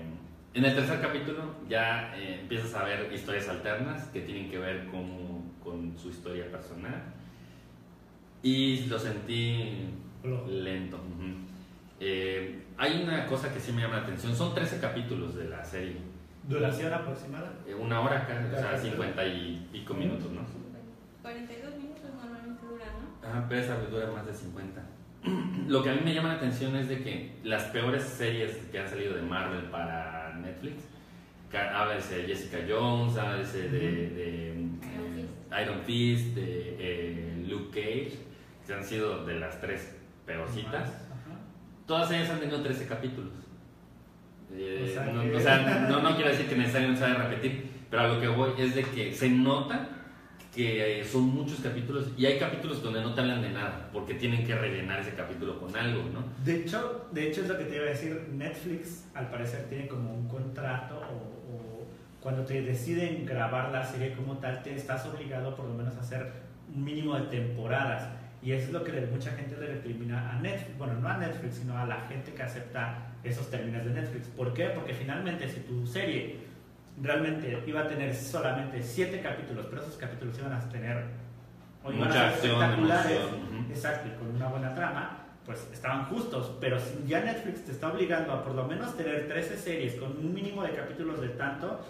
en 0.53 0.65
el 0.65 0.75
tercer 0.75 1.01
capítulo 1.01 1.55
ya 1.67 2.13
eh, 2.15 2.39
empiezas 2.41 2.73
a 2.75 2.83
ver 2.83 3.11
historias 3.11 3.47
alternas 3.49 4.05
que 4.07 4.21
tienen 4.21 4.49
que 4.49 4.59
ver 4.59 4.87
con, 4.87 5.51
con 5.63 5.97
su 5.97 6.09
historia 6.09 6.49
personal. 6.51 7.03
Y 8.41 8.85
lo 8.87 8.99
sentí 8.99 9.89
lento. 10.49 10.97
ujú. 10.97 11.33
Eh, 11.99 12.63
hay 12.77 13.01
una 13.03 13.25
cosa 13.27 13.53
que 13.53 13.59
sí 13.59 13.71
me 13.71 13.81
llama 13.81 13.97
la 13.97 14.03
atención: 14.03 14.35
son 14.35 14.53
13 14.53 14.79
capítulos 14.79 15.35
de 15.35 15.47
la 15.49 15.63
serie. 15.63 15.97
¿Duración 16.47 16.93
aproximada? 16.93 17.53
Eh, 17.65 17.73
Una 17.73 18.01
hora 18.01 18.19
acá, 18.23 18.43
o 18.45 18.51
sea, 18.51 18.61
Cada 18.61 18.77
50 18.77 19.25
y 19.27 19.67
pico 19.71 19.93
minutos, 19.93 20.29
¿no? 20.31 20.41
42 21.21 21.75
minutos 21.77 22.03
normalmente 22.21 22.65
dura, 22.65 22.85
¿no? 22.99 23.27
Ajá, 23.29 23.45
pero 23.47 23.61
esa 23.61 23.77
dura 23.77 24.11
más 24.11 24.25
de 24.25 24.33
50. 24.33 24.81
Lo 25.69 25.81
que 25.81 25.89
a 25.89 25.93
mí 25.93 26.01
me 26.03 26.13
llama 26.13 26.27
la 26.29 26.33
atención 26.35 26.75
es 26.75 26.89
de 26.89 27.01
que 27.01 27.31
las 27.45 27.63
peores 27.65 28.03
series 28.03 28.57
que 28.69 28.79
han 28.79 28.89
salido 28.89 29.13
de 29.15 29.21
Marvel 29.21 29.63
para 29.71 30.22
Netflix, 30.43 30.83
háblese 31.57 32.17
de 32.17 32.23
Jessica 32.23 32.57
Jones, 32.67 33.17
háblese 33.17 33.69
de, 33.69 33.79
de, 34.09 34.49
eh, 34.51 35.63
Iron 35.63 35.81
Fist, 35.85 36.35
de 36.35 36.75
eh, 36.79 37.45
Luke 37.47 37.69
Cage, 37.69 38.17
que 38.65 38.73
han 38.73 38.83
sido 38.83 39.25
de 39.25 39.39
las 39.39 39.59
tres 39.61 39.95
peorcitas, 40.25 40.91
todas 41.85 42.11
ellas 42.11 42.29
han 42.29 42.39
tenido 42.39 42.61
13 42.61 42.87
capítulos. 42.87 43.33
Eh, 44.55 44.87
O 44.89 44.93
sea 44.93 45.05
no, 45.11 45.37
o 45.37 45.39
sea, 45.39 45.87
no, 45.89 46.01
no 46.01 46.15
quiero 46.15 46.31
decir 46.31 46.47
que 46.47 46.55
necesariamente 46.55 47.03
se 47.03 47.11
vaya 47.11 47.23
a 47.23 47.27
repetir, 47.27 47.69
pero 47.89 48.03
a 48.03 48.07
lo 48.07 48.21
que 48.21 48.27
voy 48.27 48.51
es 48.57 48.75
de 48.75 48.83
que 48.83 49.13
se 49.13 49.29
nota 49.29 49.89
que 50.53 50.99
eh, 50.99 51.03
son 51.03 51.23
muchos 51.33 51.59
capítulos 51.61 52.09
y 52.15 52.25
hay 52.27 52.37
capítulos 52.37 52.83
donde 52.83 53.01
no 53.01 53.13
te 53.13 53.21
hablan 53.21 53.41
de 53.41 53.49
nada 53.49 53.89
porque 53.91 54.13
tienen 54.13 54.45
que 54.45 54.55
rellenar 54.55 54.99
ese 54.99 55.13
capítulo 55.13 55.59
con 55.59 55.75
algo, 55.75 56.03
¿no? 56.13 56.23
De 56.45 56.57
hecho, 56.57 57.07
de 57.11 57.27
hecho 57.27 57.41
es 57.41 57.47
lo 57.47 57.57
que 57.57 57.65
te 57.65 57.75
iba 57.75 57.85
a 57.85 57.89
decir, 57.89 58.29
Netflix 58.31 59.05
al 59.15 59.29
parecer 59.29 59.65
tiene 59.67 59.87
como 59.87 60.13
un 60.13 60.27
contrato 60.27 60.97
o, 60.97 61.55
o 61.55 61.87
cuando 62.19 62.45
te 62.45 62.61
deciden 62.61 63.25
grabar 63.25 63.71
la 63.71 63.83
serie 63.83 64.13
como 64.13 64.37
tal, 64.37 64.61
te 64.61 64.75
estás 64.75 65.05
obligado 65.07 65.55
por 65.55 65.65
lo 65.65 65.73
menos 65.73 65.95
a 65.97 66.01
hacer 66.01 66.31
un 66.73 66.83
mínimo 66.83 67.15
de 67.15 67.25
temporadas. 67.25 68.09
Y 68.43 68.51
eso 68.51 68.67
es 68.67 68.73
lo 68.73 68.83
que 68.83 68.91
mucha 69.09 69.31
gente 69.31 69.55
le 69.57 69.67
recrimina 69.67 70.31
a 70.31 70.39
Netflix, 70.39 70.77
bueno, 70.77 70.95
no 70.95 71.07
a 71.07 71.17
Netflix, 71.17 71.55
sino 71.55 71.77
a 71.77 71.85
la 71.85 72.01
gente 72.01 72.33
que 72.33 72.43
acepta 72.43 73.13
esos 73.23 73.49
términos 73.49 73.85
de 73.85 73.91
Netflix. 73.91 74.27
¿Por 74.27 74.53
qué? 74.53 74.65
Porque 74.65 74.93
finalmente 74.93 75.47
si 75.47 75.61
tu 75.61 75.87
serie 75.87 76.35
realmente 77.01 77.63
iba 77.65 77.81
a 77.81 77.87
tener 77.87 78.15
solamente 78.15 78.81
siete 78.81 79.21
capítulos, 79.21 79.67
pero 79.69 79.81
esos 79.81 79.97
capítulos 79.97 80.37
iban 80.39 80.53
a 80.53 80.69
tener 80.69 81.05
o 81.83 81.91
iban 81.91 82.07
Mucha 82.07 82.29
a 82.29 82.31
ser 82.31 82.33
acción, 82.33 82.61
espectaculares, 82.61 83.19
exacto, 83.69 84.09
y 84.09 84.17
con 84.17 84.35
una 84.35 84.47
buena 84.47 84.73
trama, 84.73 85.17
pues 85.45 85.67
estaban 85.73 86.05
justos. 86.05 86.55
Pero 86.61 86.79
si 86.79 87.05
ya 87.07 87.21
Netflix 87.21 87.65
te 87.65 87.71
está 87.71 87.91
obligando 87.91 88.31
a 88.31 88.43
por 88.43 88.55
lo 88.55 88.67
menos 88.67 88.95
tener 88.95 89.27
13 89.27 89.57
series 89.57 89.95
con 89.95 90.11
un 90.11 90.33
mínimo 90.33 90.63
de 90.63 90.71
capítulos 90.71 91.19
de 91.19 91.29
tanto, 91.29 91.81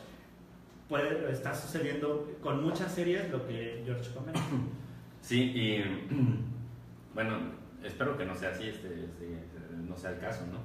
puede, 0.90 1.32
está 1.32 1.54
sucediendo 1.54 2.38
con 2.42 2.64
muchas 2.64 2.92
series 2.92 3.30
lo 3.30 3.46
que 3.48 3.84
George 3.86 4.10
comenta. 4.14 4.40
Sí, 5.22 5.54
y 5.56 5.82
bueno, 7.16 7.38
espero 7.82 8.18
que 8.18 8.26
no 8.26 8.36
sea 8.36 8.50
así, 8.50 8.68
este, 8.68 8.90
este, 9.06 9.30
no 9.88 9.96
sea 9.96 10.10
el 10.10 10.20
caso, 10.20 10.46
¿no? 10.48 10.58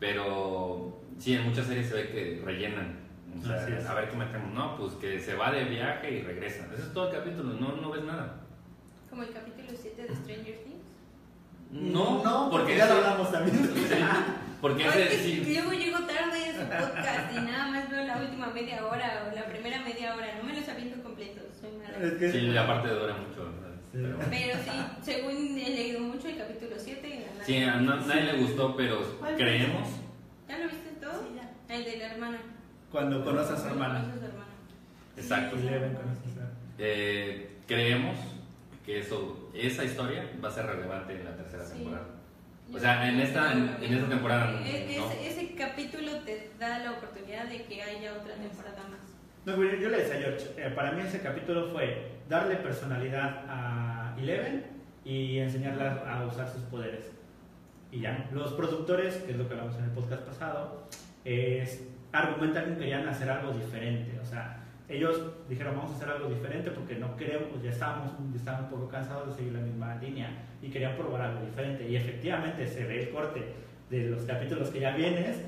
Pero 0.00 0.98
sí, 1.18 1.34
en 1.34 1.44
muchas 1.44 1.66
series 1.66 1.88
se 1.88 1.94
ve 1.94 2.08
que 2.08 2.42
rellenan. 2.44 2.98
O 3.38 3.46
sea, 3.46 3.56
Así 3.56 3.72
es. 3.72 3.86
a 3.86 3.94
ver 3.94 4.08
qué 4.10 4.16
metemos. 4.16 4.52
No, 4.52 4.76
pues 4.76 4.92
que 4.94 5.18
se 5.20 5.34
va 5.34 5.50
de 5.52 5.64
viaje 5.64 6.10
y 6.10 6.22
regresa. 6.22 6.66
Ese 6.72 6.82
es 6.82 6.92
todo 6.92 7.08
el 7.10 7.16
capítulo, 7.16 7.54
no, 7.54 7.76
no 7.76 7.90
ves 7.90 8.04
nada. 8.04 8.40
Como 9.08 9.22
el 9.22 9.30
capítulo 9.32 9.68
7 9.80 10.02
de 10.02 10.14
Stranger 10.14 10.58
Things. 10.64 10.80
No, 11.72 12.22
no, 12.24 12.50
porque 12.50 12.76
ya 12.76 12.86
lo 12.86 12.94
hablamos 12.94 13.30
también. 13.32 13.70
Sí, 13.90 13.96
porque 14.60 14.86
ese 14.86 15.08
que 15.08 15.16
sí. 15.16 15.52
Luego 15.54 15.72
llego 15.72 15.98
tarde 16.00 16.50
a 16.50 16.52
su 16.52 16.68
podcast 16.68 17.32
y 17.32 17.36
nada 17.36 17.68
más 17.68 17.88
veo 17.90 18.04
la 18.04 18.18
última 18.18 18.48
media 18.48 18.84
hora 18.84 19.26
o 19.30 19.34
la 19.34 19.46
primera 19.46 19.80
media 19.80 20.14
hora. 20.14 20.26
No 20.36 20.44
me 20.44 20.54
los 20.60 20.68
aviento 20.68 21.02
completos, 21.02 21.44
soy 21.58 21.70
mala. 21.78 21.96
Es 22.06 22.12
que- 22.18 22.30
Sí, 22.30 22.54
aparte 22.56 22.88
dura 22.88 23.14
mucho. 23.14 23.46
Sí. 23.92 23.98
Pero- 24.02 24.18
Pero 24.28 24.58
sí, 24.62 24.70
según 25.02 25.58
he 25.58 25.70
leído 25.70 26.00
mucho 26.00 26.28
el 26.28 26.36
capítulo 26.36 26.76
7 26.76 27.08
y 27.08 27.38
la 27.38 27.44
sí, 27.44 27.56
a 27.62 27.76
na- 27.76 27.96
nadie 28.06 28.22
le 28.24 28.38
gustó, 28.42 28.76
pero 28.76 29.00
¿Cuál 29.18 29.36
creemos. 29.36 29.88
¿Ya 30.46 30.58
lo 30.58 30.64
viste 30.64 30.90
todo? 31.00 31.22
Sí, 31.22 31.36
ya. 31.36 31.74
El 31.74 31.84
de 31.84 31.96
la 31.96 32.06
hermana. 32.12 32.38
Cuando 32.90 33.24
conoce 33.24 33.52
a 33.52 33.56
su 33.56 33.66
hermana. 33.68 34.04
Exacto. 35.16 35.56
Eh, 36.78 37.58
creemos 37.66 38.16
que 38.84 39.00
eso, 39.00 39.50
esa 39.54 39.84
historia 39.84 40.24
va 40.42 40.48
a 40.48 40.52
ser 40.52 40.66
relevante 40.66 41.14
en 41.14 41.24
la 41.24 41.36
tercera 41.36 41.64
Sí. 41.64 41.74
temporada. 41.74 42.06
O 42.72 42.78
sea, 42.78 43.08
en 43.08 43.18
esta- 43.20 43.52
en- 43.52 43.76
en 43.82 43.94
esta 43.94 44.08
temporada, 44.08 44.50
E- 44.64 44.96
¿no? 44.98 45.10
Ese, 45.10 45.28
ese 45.28 45.54
capítulo 45.54 46.12
te 46.24 46.50
da 46.58 46.78
la 46.78 46.92
oportunidad 46.92 47.46
de 47.46 47.64
que 47.64 47.82
haya 47.82 48.12
otra 48.14 48.34
temporada 48.34 48.82
más. 48.88 49.00
No, 49.44 49.56
yo 49.56 49.88
le 49.88 49.98
decía 49.98 50.16
a 50.16 50.18
George, 50.20 50.46
eh, 50.56 50.70
para 50.74 50.92
mí 50.92 51.02
ese 51.02 51.20
capítulo 51.20 51.68
fue 51.70 52.12
darle 52.28 52.56
personalidad 52.56 53.44
a 53.48 54.14
Eleven 54.18 54.66
y 55.04 55.38
enseñarla 55.38 56.04
a 56.08 56.26
usar 56.26 56.48
sus 56.48 56.62
poderes. 56.64 57.10
Y 57.90 58.00
ya, 58.00 58.28
los 58.32 58.52
productores, 58.52 59.16
que 59.16 59.32
es 59.32 59.36
lo 59.36 59.48
que 59.48 59.54
hablamos 59.54 59.76
en 59.78 59.84
el 59.84 59.90
podcast 59.90 60.22
pasado, 60.22 60.86
es, 61.24 61.82
argumentan 62.12 62.64
que 62.66 62.78
querían 62.78 63.08
hacer 63.08 63.30
algo 63.30 63.52
diferente. 63.52 64.18
O 64.20 64.24
sea, 64.24 64.58
ellos 64.88 65.22
dijeron, 65.48 65.76
vamos 65.76 65.92
a 65.92 65.96
hacer 65.96 66.08
algo 66.08 66.28
diferente 66.28 66.70
porque 66.70 66.96
no 66.96 67.16
queremos, 67.16 67.62
ya 67.62 67.70
estábamos, 67.70 68.12
ya 68.32 68.38
estábamos 68.38 68.72
un 68.72 68.78
poco 68.78 68.88
cansados 68.90 69.28
de 69.28 69.34
seguir 69.34 69.52
la 69.52 69.60
misma 69.60 69.94
línea 69.96 70.30
y 70.60 70.68
querían 70.68 70.96
probar 70.96 71.22
algo 71.22 71.44
diferente. 71.44 71.88
Y 71.88 71.96
efectivamente 71.96 72.66
se 72.66 72.84
ve 72.84 73.04
el 73.04 73.10
corte 73.10 73.54
de 73.88 74.08
los 74.08 74.22
capítulos 74.22 74.70
que 74.70 74.80
ya 74.80 74.94
vienes 74.96 75.44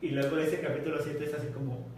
y 0.00 0.10
luego 0.10 0.36
ese 0.38 0.60
capítulo 0.60 0.98
7 1.02 1.24
es 1.24 1.34
así 1.34 1.48
como, 1.48 1.88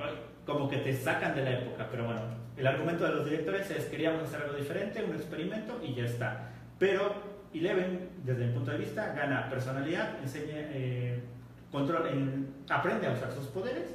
como 0.44 0.68
que 0.68 0.76
te 0.78 0.92
sacan 0.92 1.34
de 1.34 1.42
la 1.42 1.58
época. 1.58 1.88
Pero 1.90 2.04
bueno, 2.04 2.20
el 2.56 2.66
argumento 2.66 3.04
de 3.04 3.14
los 3.14 3.24
directores 3.24 3.70
es 3.70 3.84
queríamos 3.86 4.22
hacer 4.22 4.42
algo 4.42 4.56
diferente, 4.56 5.02
un 5.02 5.14
experimento 5.14 5.80
y 5.82 5.94
ya 5.94 6.04
está. 6.04 6.50
Pero 6.78 7.36
Eleven, 7.52 8.10
desde 8.24 8.46
mi 8.46 8.52
punto 8.52 8.70
de 8.70 8.78
vista, 8.78 9.12
gana 9.14 9.48
personalidad, 9.48 10.20
enseña, 10.22 10.54
eh, 10.72 11.18
control, 11.72 12.06
en- 12.08 12.54
aprende 12.68 13.06
a 13.06 13.12
usar 13.12 13.32
sus 13.32 13.46
poderes 13.46 13.94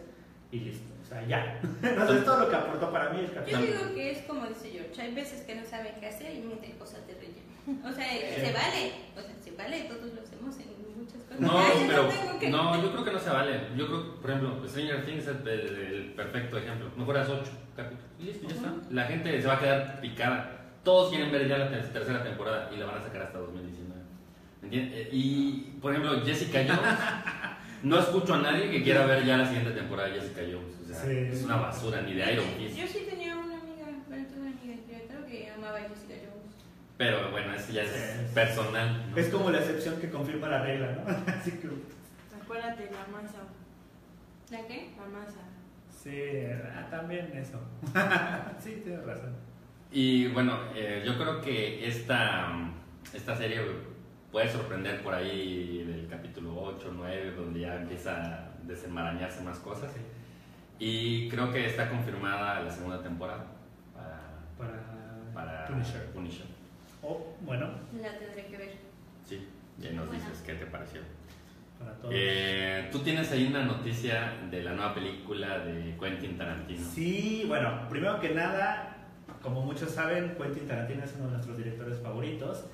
y 0.52 0.60
listo. 0.60 0.92
O 1.04 1.06
sea, 1.14 1.26
ya. 1.28 1.60
Eso 1.84 2.14
es 2.16 2.26
todo 2.26 2.40
lo 2.40 2.50
que 2.50 2.56
aportó 2.56 2.92
para 2.92 3.10
mí 3.10 3.20
el 3.20 3.28
Yo 3.28 3.34
capítulo. 3.34 3.66
digo 3.66 3.94
que 3.96 4.12
es 4.12 4.18
como 4.24 4.46
dice 4.48 4.70
George, 4.72 5.02
hay 5.02 5.14
veces 5.14 5.42
que 5.42 5.56
no 5.56 5.66
saben 5.66 5.94
qué 6.00 6.08
hacer 6.08 6.34
y 6.36 6.42
meten 6.42 6.72
cosas 6.78 7.06
de 7.08 7.14
relleno. 7.16 7.52
O 7.88 7.92
sea, 7.92 8.06
se 8.08 8.54
vale, 8.54 8.92
o 9.16 9.22
sea, 9.22 9.36
se 9.44 9.52
vale, 9.52 9.84
todos 9.84 10.14
lo 10.14 10.22
hacemos 10.22 10.56
en 10.58 10.98
muchas 10.98 11.22
cosas. 11.24 11.40
No, 11.40 11.60
Ay, 11.60 11.86
pero 11.88 12.08
tengo 12.08 12.40
que- 12.40 12.50
no, 12.50 12.82
yo 12.82 12.92
creo 12.92 13.06
que 13.06 13.12
no 13.12 13.20
se 13.20 13.30
vale. 13.30 13.60
Yo 13.78 13.88
creo, 13.88 14.16
por 14.22 14.32
ejemplo, 14.32 14.68
Stranger 14.68 15.06
Things 15.06 15.24
es 15.24 15.28
el, 15.28 15.48
el- 15.48 16.14
perfecto 16.16 16.58
ejemplo. 16.58 16.90
Mejoras 16.98 17.30
8 17.30 17.52
capítulos 17.76 18.06
y 18.20 18.24
listo, 18.24 18.48
ya 18.48 18.56
está. 18.56 18.74
La 18.90 19.04
gente 19.06 19.42
se 19.42 19.48
va 19.48 19.54
a 19.56 19.60
quedar 19.60 20.02
picada. 20.02 20.58
Todos 20.84 21.10
quieren 21.10 21.32
ver 21.32 21.48
ya 21.48 21.58
la 21.60 21.70
ter- 21.70 21.94
tercera 21.94 22.24
temporada 22.24 22.72
y 22.74 22.78
la 22.78 22.86
van 22.86 22.98
a 22.98 23.02
sacar 23.04 23.22
hasta 23.24 23.38
2019. 23.38 24.02
¿Entiendes? 24.64 24.98
Eh, 25.08 25.10
Y, 25.12 25.78
por 25.82 25.92
ejemplo, 25.94 26.20
Jessica 26.26 26.60
Jones. 26.68 27.00
No 27.84 28.00
escucho 28.00 28.36
a 28.36 28.38
nadie 28.40 28.70
que 28.70 28.84
quiera 28.84 29.06
ver 29.06 29.26
ya 29.26 29.38
la 29.38 29.46
siguiente 29.46 29.72
temporada 29.72 30.10
de 30.10 30.20
Jessica 30.20 30.42
Jones. 30.42 30.76
O 30.84 30.88
sea, 30.88 31.04
Sí. 31.04 31.18
es 31.32 31.44
una 31.44 31.56
basura, 31.58 32.02
ni 32.02 32.14
de 32.14 32.34
Iron 32.34 32.46
Fist. 32.58 32.76
Yo 32.78 32.88
sí 32.88 33.08
tenía 33.10 33.36
una 33.36 33.56
amiga, 33.60 33.86
bueno, 34.08 34.28
tuve 34.28 34.40
una 34.42 34.52
amiga 34.52 34.76
que 34.88 35.08
creo 35.08 35.26
que 35.26 35.52
amaba 35.52 35.78
a 35.78 35.82
Jessica 35.82 36.14
Jones. 36.22 36.56
Pero 36.98 37.32
bueno, 37.32 37.54
eso 37.56 37.72
ya 37.72 37.82
es 37.84 37.90
Sí. 37.92 38.34
personal. 38.36 39.10
¿no? 39.10 39.18
Es 39.18 39.28
como 39.30 39.50
la 39.50 39.60
excepción 39.60 40.00
que 40.00 40.10
confirma 40.12 40.48
la 40.50 40.62
regla, 40.62 40.92
¿no? 40.92 41.02
Así 41.34 41.52
que 41.52 41.70
Acuérdate, 42.44 42.90
la 42.92 43.08
masa. 43.18 43.40
¿La 44.52 44.68
qué? 44.68 44.90
La 45.00 45.08
masa. 45.20 45.40
Sí, 46.04 46.20
ah, 46.76 46.88
también 46.92 47.32
eso. 47.34 47.60
sí, 48.60 48.82
tienes 48.84 49.06
razón. 49.06 49.34
Y 49.92 50.28
bueno, 50.28 50.58
eh, 50.76 51.02
yo 51.06 51.18
creo 51.18 51.40
que 51.42 51.88
esta, 51.88 52.70
esta 53.14 53.36
serie 53.38 53.62
puede 54.32 54.50
sorprender 54.50 55.02
por 55.02 55.14
ahí 55.14 55.84
del 55.86 56.08
capítulo 56.08 56.54
8, 56.62 56.92
9, 56.96 57.32
donde 57.36 57.60
ya 57.62 57.76
empieza 57.76 58.16
a 58.24 58.50
desenmarañarse 58.64 59.42
más 59.44 59.58
cosas. 59.60 59.92
Y 60.80 61.30
creo 61.30 61.52
que 61.52 61.66
está 61.66 61.90
confirmada 61.90 62.62
la 62.62 62.72
segunda 62.72 63.02
temporada 63.04 63.46
para, 63.94 64.22
Para, 64.58 65.34
para 65.34 65.68
Punisher. 65.68 66.06
Punisher. 66.14 66.46
Oh, 67.04 67.36
bueno, 67.42 67.68
La 68.02 68.18
tendré 68.18 68.46
que 68.48 68.58
ver. 68.58 68.72
Sí, 69.28 69.48
y 69.80 69.82
nos 69.96 70.08
Bueno. 70.08 70.12
dices 70.24 70.42
qué 70.46 70.54
te 70.54 70.66
pareció. 70.66 71.02
para 71.80 71.94
todos. 71.96 72.14
Eh, 72.16 72.90
Tú 72.92 73.00
tienes 73.00 73.32
ahí 73.32 73.48
una 73.48 73.64
noticia 73.66 74.34
de 74.50 74.64
la 74.64 74.74
nueva 74.74 74.94
película 74.94 75.60
de 75.60 75.96
Quentin 76.00 76.38
Tarantino. 76.38 76.88
Sí, 76.94 77.44
bueno, 77.48 77.88
primero 77.90 78.20
que 78.20 78.30
nada, 78.30 78.96
como 79.42 79.62
muchos 79.62 79.92
saben, 79.92 80.36
Quentin 80.36 80.68
Tarantino 80.68 81.04
es 81.04 81.14
uno 81.16 81.26
de 81.26 81.32
nuestros 81.34 81.58
directores 81.58 82.00
favoritos 82.00 82.66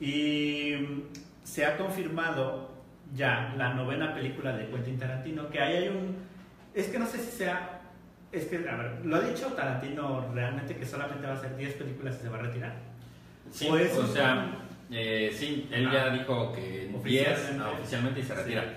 y 0.00 0.74
mm, 0.78 1.02
se 1.44 1.64
ha 1.66 1.76
confirmado 1.76 2.70
ya 3.14 3.54
la 3.56 3.74
novena 3.74 4.14
película 4.14 4.56
de 4.56 4.68
Quentin 4.68 4.98
Tarantino, 4.98 5.48
que 5.50 5.60
ahí 5.60 5.76
hay 5.76 5.88
un... 5.88 6.16
Es 6.74 6.88
que 6.88 6.98
no 6.98 7.06
sé 7.06 7.18
si 7.18 7.30
sea... 7.30 7.74
Es 8.30 8.44
que, 8.44 8.56
a 8.68 8.76
ver, 8.76 9.06
lo 9.06 9.16
ha 9.16 9.20
dicho 9.20 9.46
Tarantino 9.54 10.30
realmente 10.34 10.76
que 10.76 10.84
solamente 10.84 11.26
va 11.26 11.32
a 11.32 11.36
hacer 11.36 11.56
10 11.56 11.74
películas 11.74 12.16
y 12.20 12.22
se 12.24 12.28
va 12.28 12.38
a 12.38 12.42
retirar. 12.42 12.74
Sí, 13.50 13.66
Pues, 13.70 13.96
o 13.96 14.06
sea, 14.06 14.58
eh, 14.90 15.34
sí, 15.34 15.66
él 15.72 15.90
ya 15.90 16.04
Ah. 16.06 16.10
dijo 16.10 16.52
que 16.52 16.88
10 16.88 16.94
Oficialmente. 16.94 17.62
ah, 17.64 17.70
oficialmente 17.78 18.20
y 18.20 18.22
se 18.22 18.28
Sí. 18.34 18.34
retira. 18.34 18.74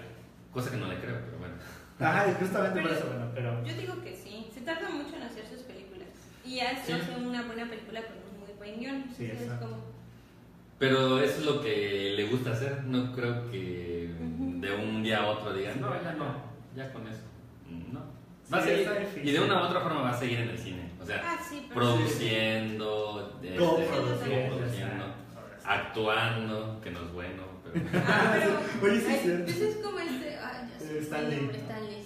Cosa 0.53 0.71
que 0.71 0.77
no 0.77 0.87
le 0.87 0.95
creo, 0.99 1.17
pero 1.25 1.37
bueno. 1.39 1.53
Ajá, 1.99 2.33
justamente 2.39 2.79
por 2.81 2.89
Pero- 2.89 2.99
eso, 3.01 3.07
bueno, 3.09 3.31
pero... 3.35 3.65
Yo 3.65 3.73
digo 3.75 4.01
que 4.01 4.15
sí. 4.15 4.47
Se 4.53 4.61
tarda 4.61 4.89
mucho 4.89 5.17
en 5.17 5.23
hacer 5.23 5.45
sus 5.45 5.59
películas. 5.63 6.07
Y 6.45 6.55
ya 6.55 6.81
Sí. 6.85 6.93
hace 6.93 7.15
una 7.17 7.43
buena 7.43 7.69
película 7.69 8.01
con 8.03 8.15
un 8.33 8.39
muy 8.39 8.53
buen 8.57 8.79
guion. 8.79 9.03
Sí, 9.15 9.25
exacto. 9.25 9.67
como- 9.69 9.90
Pero 10.81 11.19
eso 11.19 11.39
es 11.41 11.45
lo 11.45 11.61
que 11.61 12.13
le 12.15 12.25
gusta 12.25 12.53
hacer. 12.53 12.83
No 12.85 13.13
creo 13.13 13.49
que 13.51 14.09
de 14.17 14.75
un 14.75 15.03
día 15.03 15.19
a 15.21 15.27
otro 15.27 15.53
digan, 15.53 15.79
no, 15.79 15.93
ya 15.93 16.01
ya 16.03 16.11
no. 16.13 16.25
no, 16.25 16.35
ya 16.75 16.91
con 16.91 17.07
eso. 17.07 17.21
Mm, 17.69 17.93
No. 17.93 17.99
Va 18.51 18.57
a 18.57 18.61
seguir, 18.63 18.89
y 19.23 19.31
de 19.31 19.39
una 19.39 19.61
u 19.61 19.65
otra 19.67 19.79
forma 19.81 20.01
va 20.01 20.09
a 20.09 20.17
seguir 20.19 20.39
en 20.39 20.49
el 20.49 20.57
cine. 20.57 20.89
O 20.99 21.05
sea, 21.05 21.21
Ah, 21.23 21.37
sí, 21.47 21.67
produciendo, 21.73 23.39
este, 23.43 23.55
actuando, 25.63 26.81
que 26.81 26.89
no 26.91 26.99
es 27.05 27.13
bueno, 27.13 27.43
pero... 27.63 27.85
Ah, 28.05 28.33
pero. 28.33 28.59
Oye, 28.91 28.99
sí, 29.01 29.07
ay, 29.09 29.19
cierto. 29.21 29.43
pues 29.45 29.61
es 29.61 29.75
como 29.77 29.99
este. 29.99 30.37
Ay, 30.39 30.67
ya 30.73 30.79
sé. 30.79 30.99
Nombre, 31.37 31.59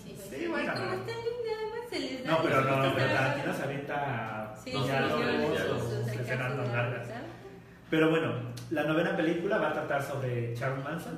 sí. 0.04 0.12
Es 0.12 0.20
Como 0.50 0.56
pero- 0.58 0.74
Stan 0.94 1.16
Lee, 1.16 1.38
nada 1.48 1.64
más 1.72 1.90
se 1.90 2.00
les 2.00 2.24
da. 2.26 2.32
No, 2.32 2.44
pero 2.44 2.62
no, 2.62 2.76
gusta 2.76 2.94
pero 2.96 3.08
Tarantino 3.14 3.54
se 3.56 3.64
avienta 3.64 4.54
Sí, 4.64 4.72
sus 4.72 4.88
largas. 6.74 7.08
Pero 7.96 8.10
bueno, 8.10 8.34
la 8.72 8.84
novena 8.84 9.16
película 9.16 9.58
va 9.58 9.70
a 9.70 9.74
tratar 9.74 10.04
sobre 10.04 10.54
Charles 10.54 10.84
Manson. 10.84 11.18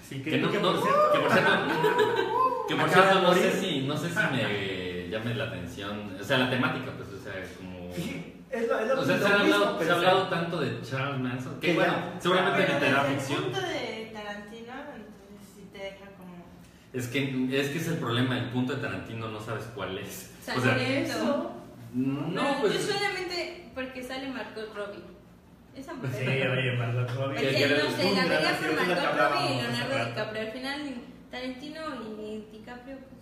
Así 0.00 0.22
que, 0.22 0.30
Que, 0.30 0.38
no, 0.38 0.52
que 0.52 0.58
no- 0.60 0.72
por 0.74 0.82
cierto, 0.82 1.12
que 1.12 1.18
por 1.18 1.32
cierto, 1.32 1.50
que 2.68 2.76
por 2.76 2.88
cierto 2.90 3.22
no 3.22 3.34
sé 3.34 3.50
si, 3.52 3.80
no 3.88 3.96
sé 3.96 4.08
si 4.10 4.14
me 4.30 5.08
llame 5.08 5.34
la 5.34 5.44
atención, 5.46 6.16
o 6.20 6.22
sea, 6.22 6.38
la 6.38 6.48
temática, 6.48 6.92
pues, 6.96 7.08
o 7.08 7.18
sea, 7.24 7.32
como... 7.56 7.92
Sí, 7.92 8.34
es 8.52 8.68
lo, 8.68 8.78
es 8.78 8.86
lo, 8.86 9.00
O 9.00 9.04
sea, 9.04 9.16
lo 9.16 9.26
se 9.26 9.34
ha, 9.34 9.38
mismo, 9.38 9.54
hablado, 9.56 9.72
se 9.78 9.84
pero 9.84 9.94
ha 9.94 9.98
hablado 9.98 10.28
tanto 10.28 10.60
de 10.60 10.80
Charles 10.82 11.20
Manson, 11.20 11.58
que 11.60 11.66
Que 11.66 11.74
bueno, 11.74 11.92
ya- 11.92 12.20
seguramente 12.20 12.62
Pero 12.66 12.78
desde 12.78 12.98
el 13.00 13.18
ficción. 13.18 13.42
punto 13.42 13.60
de 13.62 14.10
Tarantino, 14.14 14.72
entonces 14.94 15.46
sí 15.56 15.68
te 15.72 15.78
deja 15.78 16.06
como... 16.16 16.44
Es 16.92 17.08
que, 17.08 17.60
es 17.60 17.68
que 17.70 17.78
es 17.78 17.88
el 17.88 17.96
problema, 17.98 18.38
el 18.38 18.50
punto 18.50 18.74
de 18.76 18.80
Tarantino 18.80 19.26
no 19.28 19.40
sabes 19.40 19.64
cuál 19.74 19.98
es. 19.98 20.30
O 20.56 20.60
sea. 20.60 20.76
Eso. 20.76 21.50
no, 21.94 22.32
Yo 22.32 22.60
pues... 22.60 22.80
solamente 22.80 23.70
porque 23.74 24.04
sale 24.04 24.28
Margot 24.28 24.72
Robbie. 24.72 25.15
Esa 25.76 25.94
mujer. 25.94 26.10
Sí, 26.12 26.26
oye, 26.26 26.72
Margot 26.78 27.10
Robbie. 27.14 27.36
Que- 27.36 27.46
Porque, 27.46 27.58
que- 27.58 27.82
no 27.82 27.90
sé, 27.90 28.04
la 28.04 28.24
gran 28.24 28.28
veía 28.28 28.50
acierto, 28.50 28.76
por 28.76 28.82
es 28.82 28.88
lo 28.88 28.94
que 28.94 29.00
Margot 29.02 29.30
Robbie 29.32 29.52
y 29.54 29.56
Leonardo. 29.62 30.06
DiCaprio. 30.06 30.42
Al 30.42 30.52
final, 30.52 30.94
Tarantino 31.30 31.80
y 32.02 32.46
DiCaprio, 32.56 32.96
pues. 32.96 33.16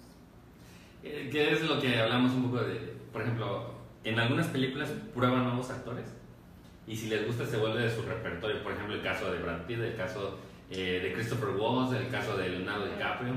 Eh, 1.03 1.29
que 1.31 1.53
es 1.53 1.63
lo 1.63 1.81
que 1.81 1.99
hablamos 2.01 2.33
un 2.33 2.45
poco 2.51 2.63
de, 2.65 2.75
por 3.13 3.23
ejemplo, 3.23 3.75
en 4.05 4.19
algunas 4.19 4.47
películas 4.49 4.91
prueban 5.15 5.45
nuevos 5.45 5.69
actores 5.71 6.07
y 6.87 6.97
si 6.97 7.09
les 7.09 7.27
gusta 7.27 7.45
se 7.47 7.57
vuelve 7.57 7.83
de 7.83 7.91
su 7.95 8.03
repertorio. 8.03 8.63
Por 8.63 8.73
ejemplo, 8.73 8.95
el 8.95 9.03
caso 9.03 9.31
de 9.33 9.39
Brad 9.41 9.63
Pitt, 9.67 9.81
el 9.81 9.97
caso 9.97 10.39
eh, 10.71 11.01
de 11.03 11.13
Christopher 11.13 11.51
Waltz, 11.51 11.95
el 11.95 12.09
caso 12.09 12.37
de 12.37 12.49
Leonardo 12.51 12.87
DiCaprio. 12.87 13.35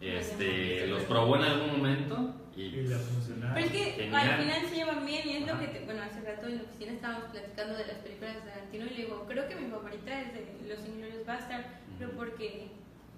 Este, 0.00 0.86
los 0.88 1.02
probó 1.04 1.36
en 1.36 1.42
algún 1.44 1.76
momento 1.78 2.34
Y 2.56 2.62
y 2.62 2.70
le 2.82 2.94
ha 2.94 2.98
funcionado. 2.98 3.54
Pero 3.54 3.66
es 3.66 3.72
que 3.72 3.84
Genial. 3.92 4.28
al 4.28 4.38
final 4.42 4.60
se 4.68 4.74
llevan 4.74 5.06
bien 5.06 5.28
y 5.28 5.36
es 5.36 5.46
lo 5.46 5.58
que, 5.58 5.66
te, 5.68 5.80
bueno, 5.84 6.02
hace 6.02 6.20
rato 6.20 6.46
en 6.46 6.56
la 6.58 6.62
oficina 6.64 6.92
estábamos 6.92 7.24
platicando 7.30 7.74
de 7.76 7.86
las 7.86 7.96
películas 7.96 8.34
de 8.34 8.40
Tarantino 8.50 8.86
y 8.86 8.90
le 8.90 8.96
digo, 9.04 9.24
creo 9.28 9.48
que 9.48 9.56
mi 9.56 9.70
favorita 9.70 10.20
es 10.20 10.34
de 10.34 10.68
Los 10.68 10.86
Inglourious 10.86 11.24
Bastard, 11.26 11.64
pero 11.98 12.10
porque 12.12 12.66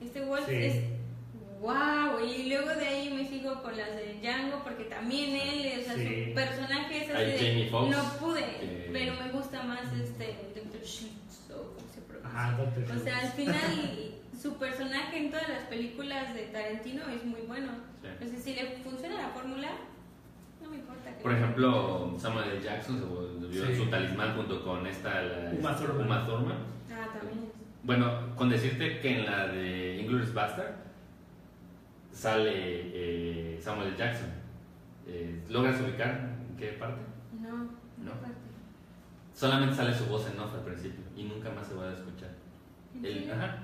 este 0.01 0.21
Wolf 0.25 0.47
Sí. 0.49 0.55
es 0.55 0.75
wow 1.61 2.21
y 2.25 2.49
luego 2.49 2.69
de 2.75 2.87
ahí 2.87 3.11
me 3.11 3.27
sigo 3.29 3.63
con 3.63 3.77
las 3.77 3.91
de 3.97 4.19
Django 4.21 4.63
porque 4.63 4.85
también 4.85 5.35
él, 5.35 5.81
o 5.81 5.85
sea, 5.85 5.95
Sí. 5.95 6.27
su 6.29 6.35
personaje 6.35 7.05
es 7.05 7.11
así 7.11 7.45
de, 7.65 7.69
Foxx, 7.71 7.91
no 7.97 8.03
pude, 8.19 8.41
que- 8.45 8.91
pero 8.93 9.15
me 9.15 9.31
gusta 9.33 9.63
más 9.63 9.93
este 9.95 10.37
Dr. 10.55 10.85
Schultz 10.85 11.51
o 11.51 11.75
como 11.75 11.93
se 11.93 12.01
pronuncia. 12.03 12.31
Ajá, 12.41 12.57
Dr. 12.57 12.97
O 12.97 13.03
sea, 13.03 13.19
al 13.19 13.33
final 13.33 13.55
su 14.41 14.55
personaje 14.59 15.19
en 15.19 15.31
todas 15.31 15.49
las 15.49 15.63
películas 15.65 16.35
de 16.35 16.43
Tarantino 16.47 17.03
es 17.09 17.25
muy 17.25 17.43
bueno. 17.43 17.69
Sí. 18.03 18.09
Entonces, 18.09 18.43
si 18.43 18.55
le 18.55 18.79
funciona 18.83 19.23
la 19.23 19.29
fórmula, 19.29 19.69
no 20.63 20.71
me 20.71 20.77
importa. 20.77 21.11
Por 21.23 21.33
ejemplo, 21.33 22.15
Samuel 22.19 22.51
L. 22.51 22.63
Jackson 22.63 22.99
se 22.99 23.05
volvió 23.05 23.67
Sí. 23.67 23.77
su 23.77 23.87
talismán 23.91 24.35
junto 24.37 24.63
con 24.65 24.87
esta 24.87 25.23
la- 25.23 25.53
Uma 25.59 25.77
Thurman. 25.77 26.07
Uma 26.07 26.27
Thurman. 26.27 26.57
Ah, 26.93 27.09
también. 27.19 27.51
Bueno, 27.83 28.35
con 28.37 28.49
decirte 28.49 28.99
que 29.01 29.19
en 29.21 29.27
la 29.27 29.49
de 29.49 30.01
Inglourious 30.01 30.33
Bastard 30.35 30.75
sale 32.13 32.51
eh, 32.55 33.59
Samuel 33.61 33.89
L. 33.89 33.97
Jackson. 33.97 34.29
Eh, 35.07 35.43
¿Logras 35.49 35.81
ubicar 35.81 36.31
en 36.49 36.57
qué 36.57 36.69
parte? 36.79 37.03
No, 37.41 37.69
No. 38.03 38.13
parte. 38.21 38.35
Solamente 39.35 39.75
sale 39.75 39.93
su 39.95 40.07
voz 40.07 40.31
en 40.31 40.39
off 40.39 40.55
al 40.55 40.61
principio 40.63 41.05
y 41.17 41.25
nunca 41.25 41.51
más 41.51 41.67
se 41.67 41.75
va 41.75 41.89
a 41.89 41.93
escuchar. 41.93 42.31
¿En 42.97 43.05
El- 43.05 43.15
serio? 43.15 43.35
ajá. 43.35 43.59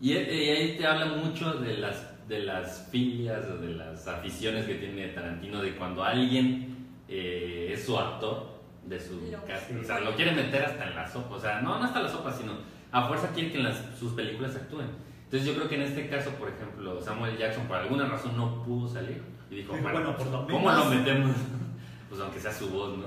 Y, 0.00 0.12
eh, 0.12 0.44
y 0.44 0.48
ahí 0.50 0.76
te 0.78 0.86
habla 0.86 1.06
mucho 1.06 1.54
de 1.54 1.78
las, 1.78 2.28
de 2.28 2.40
las 2.40 2.88
filias 2.90 3.44
o 3.50 3.56
de 3.58 3.74
las 3.74 4.06
aficiones 4.06 4.64
que 4.66 4.74
tiene 4.76 5.08
Tarantino, 5.08 5.60
de 5.60 5.74
cuando 5.76 6.04
alguien 6.04 6.86
eh, 7.08 7.70
es 7.72 7.84
su 7.84 7.98
actor 7.98 8.58
de 8.86 9.00
su 9.00 9.20
Lo- 9.30 9.44
casa. 9.44 9.66
O 9.80 9.84
sea, 9.84 10.00
lo 10.00 10.14
quiere 10.14 10.32
meter 10.32 10.64
hasta 10.64 10.88
en 10.88 10.94
la 10.94 11.06
sopa. 11.10 11.34
O 11.36 11.40
sea, 11.40 11.60
no, 11.60 11.78
no 11.78 11.84
hasta 11.84 12.00
la 12.02 12.08
sopa, 12.08 12.32
sino 12.32 12.52
a 12.92 13.06
fuerza 13.08 13.28
quiere 13.34 13.50
que 13.50 13.58
en 13.58 13.64
las- 13.64 13.82
sus 13.98 14.12
películas 14.12 14.54
actúen. 14.56 14.86
Entonces 15.24 15.46
yo 15.48 15.54
creo 15.56 15.68
que 15.68 15.74
en 15.74 15.82
este 15.82 16.08
caso, 16.08 16.30
por 16.36 16.48
ejemplo, 16.48 17.00
Samuel 17.02 17.36
Jackson 17.36 17.66
por 17.66 17.76
alguna 17.76 18.06
razón 18.06 18.36
no 18.36 18.62
pudo 18.64 18.88
salir. 18.88 19.20
Y 19.50 19.56
dijo, 19.56 19.74
bueno, 19.82 20.16
por 20.16 20.26
lo 20.28 20.46
¿cómo 20.46 20.70
lo 20.70 20.84
menos- 20.84 20.94
metemos? 20.94 21.36
pues 22.08 22.20
aunque 22.20 22.40
sea 22.40 22.52
su 22.52 22.68
voz, 22.70 22.96
¿no? 22.96 23.06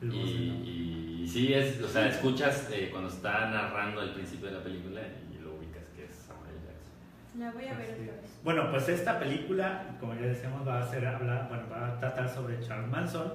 El 0.00 0.08
voz, 0.10 0.16
¿no? 0.18 0.24
Y, 0.64 1.20
y 1.22 1.28
sí, 1.28 1.52
es, 1.52 1.80
o 1.82 1.88
sea, 1.88 2.08
escuchas 2.08 2.68
eh, 2.72 2.88
cuando 2.90 3.08
está 3.10 3.48
narrando 3.50 4.02
el 4.02 4.10
principio 4.10 4.46
de 4.48 4.54
la 4.54 4.62
película 4.64 5.00
y 5.32 5.40
lo 5.40 5.54
ubicas 5.54 5.84
que 5.94 6.04
es 6.04 6.10
Samuel 6.26 6.54
Jackson. 6.66 6.94
La 7.38 7.50
voy 7.50 7.64
a 7.66 7.74
ver 7.74 7.90
Así 7.92 8.02
otra 8.02 8.14
es. 8.14 8.22
vez. 8.22 8.30
Bueno, 8.44 8.70
pues 8.70 8.88
esta 8.88 9.18
película, 9.18 9.84
como 10.00 10.14
ya 10.14 10.22
decíamos, 10.22 10.66
va 10.66 10.80
a 10.80 10.86
ser 10.86 11.06
hablar, 11.06 11.46
bueno, 11.48 11.64
va 11.70 11.88
a 11.88 11.98
tratar 11.98 12.28
sobre 12.28 12.60
Charles 12.60 12.88
Manson 12.90 13.32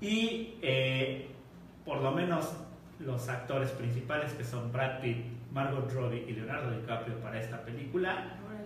y 0.00 0.54
eh, 0.62 1.28
por 1.84 2.02
lo 2.02 2.10
menos 2.12 2.52
los 2.98 3.28
actores 3.30 3.70
principales 3.70 4.32
que 4.34 4.44
son 4.44 4.70
Brad 4.72 5.00
Pitt, 5.00 5.24
Margot 5.52 5.90
Robbie 5.92 6.26
y 6.28 6.32
Leonardo 6.32 6.70
DiCaprio 6.72 7.16
para 7.20 7.40
esta 7.40 7.62
película. 7.64 8.12
Órale. 8.46 8.60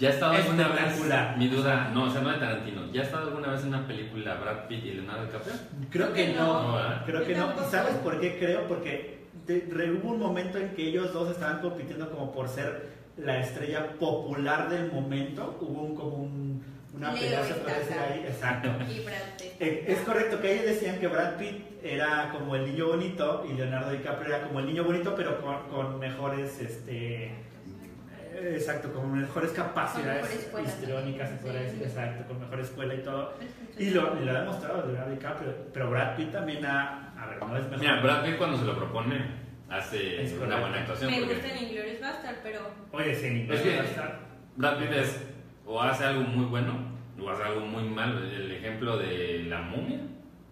¿Ya 0.00 0.08
ha 0.08 0.12
estado 0.12 0.32
alguna 0.32 0.66
vez, 0.68 0.80
Espectacular. 0.80 1.38
mi 1.38 1.48
duda, 1.48 1.90
no, 1.94 2.04
o 2.04 2.10
sea, 2.10 2.20
no 2.22 2.30
de 2.30 2.38
Tarantino, 2.38 2.90
¿ya 2.92 3.02
ha 3.02 3.04
estado 3.04 3.28
alguna 3.28 3.48
vez 3.52 3.62
en 3.62 3.68
una 3.68 3.86
película 3.86 4.34
Brad 4.34 4.66
Pitt 4.66 4.84
y 4.84 4.92
Leonardo 4.94 5.26
DiCaprio? 5.26 5.54
Creo 5.90 6.12
que 6.12 6.26
que 6.26 6.34
no, 6.34 6.72
no, 6.78 7.04
creo 7.06 7.24
que 7.24 7.36
no. 7.36 7.52
¿Y 7.54 7.70
sabes 7.70 7.94
por 7.98 8.18
qué 8.20 8.36
creo? 8.36 8.66
Porque 8.66 9.26
de- 9.46 9.68
re- 9.70 9.92
hubo 9.92 10.10
un 10.10 10.18
momento 10.18 10.58
en 10.58 10.70
que 10.70 10.88
ellos 10.88 11.12
dos 11.12 11.30
estaban 11.30 11.60
compitiendo 11.60 12.10
como 12.10 12.32
por 12.32 12.48
ser 12.48 13.03
la 13.16 13.40
estrella 13.40 13.92
popular 13.98 14.68
del 14.68 14.90
momento. 14.92 15.56
Hubo 15.60 15.82
un, 15.82 15.94
como 15.94 16.16
un, 16.16 16.64
una 16.94 17.12
pelea, 17.12 17.44
se 17.44 17.54
puede 17.54 17.78
decir 17.80 17.96
ahí. 17.98 18.24
Exacto. 18.26 18.68
Y 18.90 19.00
Brad 19.00 19.36
Pitt. 19.38 19.60
Eh, 19.60 19.84
Es 19.88 19.98
correcto 20.00 20.40
que 20.40 20.52
ellos 20.52 20.66
decían 20.66 20.98
que 20.98 21.08
Brad 21.08 21.36
Pitt 21.36 21.64
era 21.82 22.30
como 22.32 22.56
el 22.56 22.64
niño 22.64 22.88
bonito 22.88 23.46
y 23.48 23.54
Leonardo 23.54 23.90
DiCaprio 23.90 24.34
era 24.34 24.46
como 24.46 24.60
el 24.60 24.66
niño 24.66 24.84
bonito, 24.84 25.14
pero 25.14 25.40
con, 25.40 25.68
con 25.68 25.98
mejores, 25.98 26.60
este, 26.60 27.26
eh, 27.26 28.52
exacto, 28.54 28.92
con 28.92 29.12
mejores 29.12 29.52
capacidades 29.52 30.26
Con 30.26 30.62
mejor 30.62 30.62
histriónicas, 30.62 31.30
se 31.30 31.36
podría 31.36 31.60
decir, 31.62 31.82
exacto, 31.82 32.26
con 32.26 32.40
mejor 32.40 32.60
escuela 32.60 32.94
y 32.94 32.98
todo. 33.02 33.34
Y 33.78 33.90
lo, 33.90 34.20
y 34.20 34.24
lo 34.24 34.30
ha 34.32 34.40
demostrado 34.40 34.86
Leonardo 34.86 35.10
DiCaprio, 35.12 35.54
pero 35.72 35.90
Brad 35.90 36.16
Pitt 36.16 36.32
también 36.32 36.64
ha, 36.64 37.12
a 37.20 37.26
ver, 37.26 37.38
no 37.40 37.56
es 37.56 37.64
mejor. 37.64 37.78
Mira, 37.78 38.00
Brad 38.00 38.24
Pitt 38.24 38.38
cuando 38.38 38.58
se 38.58 38.64
lo 38.64 38.76
propone 38.76 39.44
hace 39.68 40.22
Es 40.22 40.30
una 40.32 40.40
correcto. 40.40 40.60
buena 40.62 40.78
actuación. 40.80 41.10
Me 41.10 41.18
porque 41.20 41.34
gusta 41.34 41.48
en 41.52 41.64
Inglourious 41.64 42.00
Bastard, 42.00 42.36
pero 42.42 42.60
Oye, 42.92 43.14
sí, 43.14 43.30
ni 43.30 43.40
Es 43.54 43.60
que- 43.60 43.78
estar. 43.80 44.20
Brad 44.56 44.78
Pitt 44.78 44.92
es, 44.92 45.22
o 45.66 45.80
hace 45.82 46.04
algo 46.04 46.22
muy 46.22 46.44
bueno 46.46 46.94
O 47.20 47.28
hace 47.30 47.42
algo 47.42 47.60
muy 47.60 47.84
malo. 47.84 48.18
El 48.18 48.50
ejemplo 48.52 48.96
de 48.98 49.44
la 49.48 49.60
momia. 49.62 50.00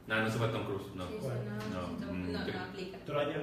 No, 0.06 0.20
no 0.20 0.30
se 0.30 0.38
fue 0.38 0.48
Tom 0.48 0.64
Cruise. 0.64 0.94
No. 0.94 1.06
Sí, 1.08 1.14
sí, 1.20 1.26
No, 1.26 1.80
no, 1.80 2.06
no, 2.06 2.12
mm, 2.12 2.32
no, 2.32 2.38
no 2.46 2.60
aplica. 2.60 2.98
Troya. 3.04 3.36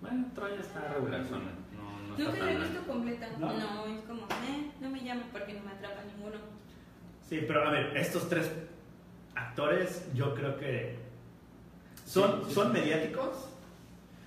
Bueno, 0.00 0.26
Troya 0.34 0.60
está 0.60 0.88
regular 0.94 1.24
zona. 1.24 1.50
No, 1.76 2.08
no 2.08 2.16
está 2.16 2.30
Nunca 2.32 2.44
la 2.44 2.52
he 2.52 2.58
visto 2.58 2.86
completa. 2.86 3.28
¿No? 3.38 3.46
No, 3.52 3.86
es 3.86 4.04
como, 4.04 4.22
eh, 4.24 4.70
no 4.80 4.90
me 4.90 5.00
llama 5.02 5.22
porque 5.32 5.54
no 5.54 5.62
me 5.64 5.70
atrapa 5.72 6.02
ninguno. 6.04 6.36
Sí, 7.22 7.42
pero 7.46 7.66
a 7.66 7.70
ver, 7.70 7.96
estos 7.96 8.28
tres 8.28 8.50
actores 9.34 10.08
yo 10.14 10.34
creo 10.34 10.56
que 10.58 10.96
son, 12.04 12.40
Sí, 12.42 12.48
sí, 12.48 12.54
son 12.54 12.66
sí. 12.74 12.80
mediáticos. 12.80 13.48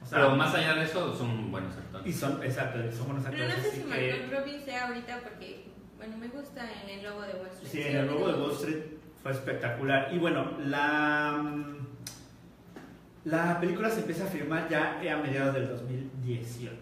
O 0.02 0.06
sea, 0.06 0.20
Pero 0.20 0.36
más 0.36 0.54
allá 0.56 0.76
de 0.76 0.84
eso, 0.84 1.14
son 1.16 1.52
buenos 1.52 1.74
Y 1.76 1.80
actores. 1.80 2.16
son, 2.20 2.44
exacto, 2.44 2.80
son 2.96 3.08
buenos 3.08 3.26
Pero 3.30 3.44
actores. 3.44 3.58
no 3.58 3.64
sé 3.64 3.72
si 3.72 3.82
que- 3.84 3.88
Margot 4.20 4.40
Robbie 4.40 4.62
sea 4.64 4.88
ahorita 4.88 5.20
porque, 5.24 5.66
bueno, 5.98 6.18
me 6.18 6.28
gusta 6.28 6.66
en 6.84 6.90
el 6.90 7.04
logo 7.04 7.22
de 7.24 7.34
Wall 7.34 7.48
Street. 7.48 7.70
Sí, 7.72 7.82
en 7.82 7.96
el 7.98 8.08
logo 8.08 8.28
de 8.32 8.34
Wall 8.42 8.52
Street 8.52 8.84
fue 9.22 9.32
espectacular. 9.32 10.10
Y 10.14 10.18
bueno, 10.20 10.52
la, 10.66 11.44
la 13.26 13.60
película 13.60 13.90
se 13.90 14.00
empieza 14.02 14.24
a 14.24 14.28
filmar 14.28 14.70
ya 14.70 15.00
a 15.02 15.18
mediados 15.18 15.54
del 15.54 15.68
2018. 15.68 16.76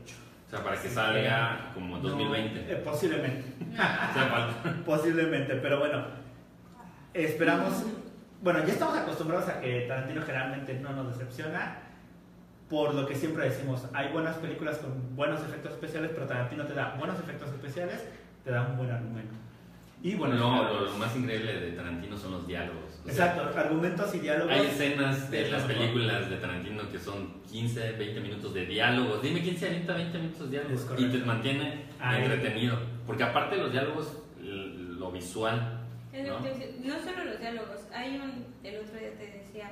O 0.48 0.50
sea, 0.50 0.64
para 0.64 0.80
que 0.80 0.88
salga 0.90 1.72
como 1.74 1.98
No, 1.98 2.04
2020. 2.10 2.72
eh, 2.72 2.76
posiblemente, 2.76 3.44
posiblemente, 4.86 5.56
pero 5.56 5.80
bueno, 5.80 6.06
esperamos. 7.14 7.84
Bueno, 8.42 8.60
ya 8.64 8.74
estamos 8.74 8.96
acostumbrados 8.98 9.50
a 9.50 9.60
que 9.60 9.86
Tarantino 9.88 10.22
generalmente 10.22 10.76
no 10.76 10.92
nos 10.92 11.18
decepciona. 11.18 11.80
Por 12.70 12.96
lo 12.96 13.06
que 13.06 13.16
siempre 13.16 13.46
decimos, 13.46 13.84
hay 13.94 14.12
buenas 14.12 14.38
películas 14.38 14.78
con 14.78 15.16
buenos 15.16 15.42
efectos 15.42 15.74
especiales, 15.74 16.12
pero 16.14 16.26
Tarantino 16.26 16.66
te 16.66 16.74
da 16.74 16.96
buenos 16.98 17.20
efectos 17.20 17.50
especiales, 17.50 18.04
te 18.44 18.52
da 18.52 18.64
un 18.64 18.78
buen 18.78 18.90
argumento. 18.92 19.36
Y 20.02 20.16
bueno, 20.16 20.36
no, 20.36 20.64
lo, 20.64 20.82
lo 20.82 20.98
más 20.98 21.16
increíble 21.16 21.60
de 21.60 21.72
Tarantino 21.72 22.18
son 22.18 22.32
los 22.32 22.48
diálogos. 22.48 23.00
O 23.04 23.10
sea, 23.12 23.28
Exacto, 23.34 23.60
argumentos 23.60 24.14
y 24.16 24.20
diálogos. 24.20 24.54
Hay 24.54 24.66
escenas 24.68 25.32
de 25.32 25.50
las 25.50 25.64
películas 25.64 26.30
de 26.30 26.38
Tarantino 26.38 26.90
que 26.92 27.00
son 27.00 27.42
15, 27.52 27.94
20 27.94 28.20
minutos 28.20 28.54
de 28.54 28.66
diálogos. 28.66 29.22
Dime 29.22 29.42
quién 29.42 29.58
se 29.58 29.68
avienta 29.68 29.94
20 29.94 30.18
minutos 30.18 30.52
de 30.52 30.60
diálogos. 30.60 30.88
Y 30.98 31.06
te 31.10 31.18
mantiene 31.20 31.86
Ahí. 32.00 32.22
entretenido. 32.24 32.78
Porque 33.08 33.24
aparte 33.24 33.56
de 33.56 33.62
los 33.64 33.72
diálogos, 33.72 34.18
lo 34.42 35.12
visual. 35.12 35.82
¿no? 36.14 36.40
no 36.40 37.00
solo 37.00 37.26
los 37.26 37.40
diálogos, 37.40 37.88
hay 37.94 38.18
un, 38.18 38.46
el 38.64 38.80
otro 38.80 39.00
día 39.00 39.12
te 39.18 39.26
decía, 39.26 39.72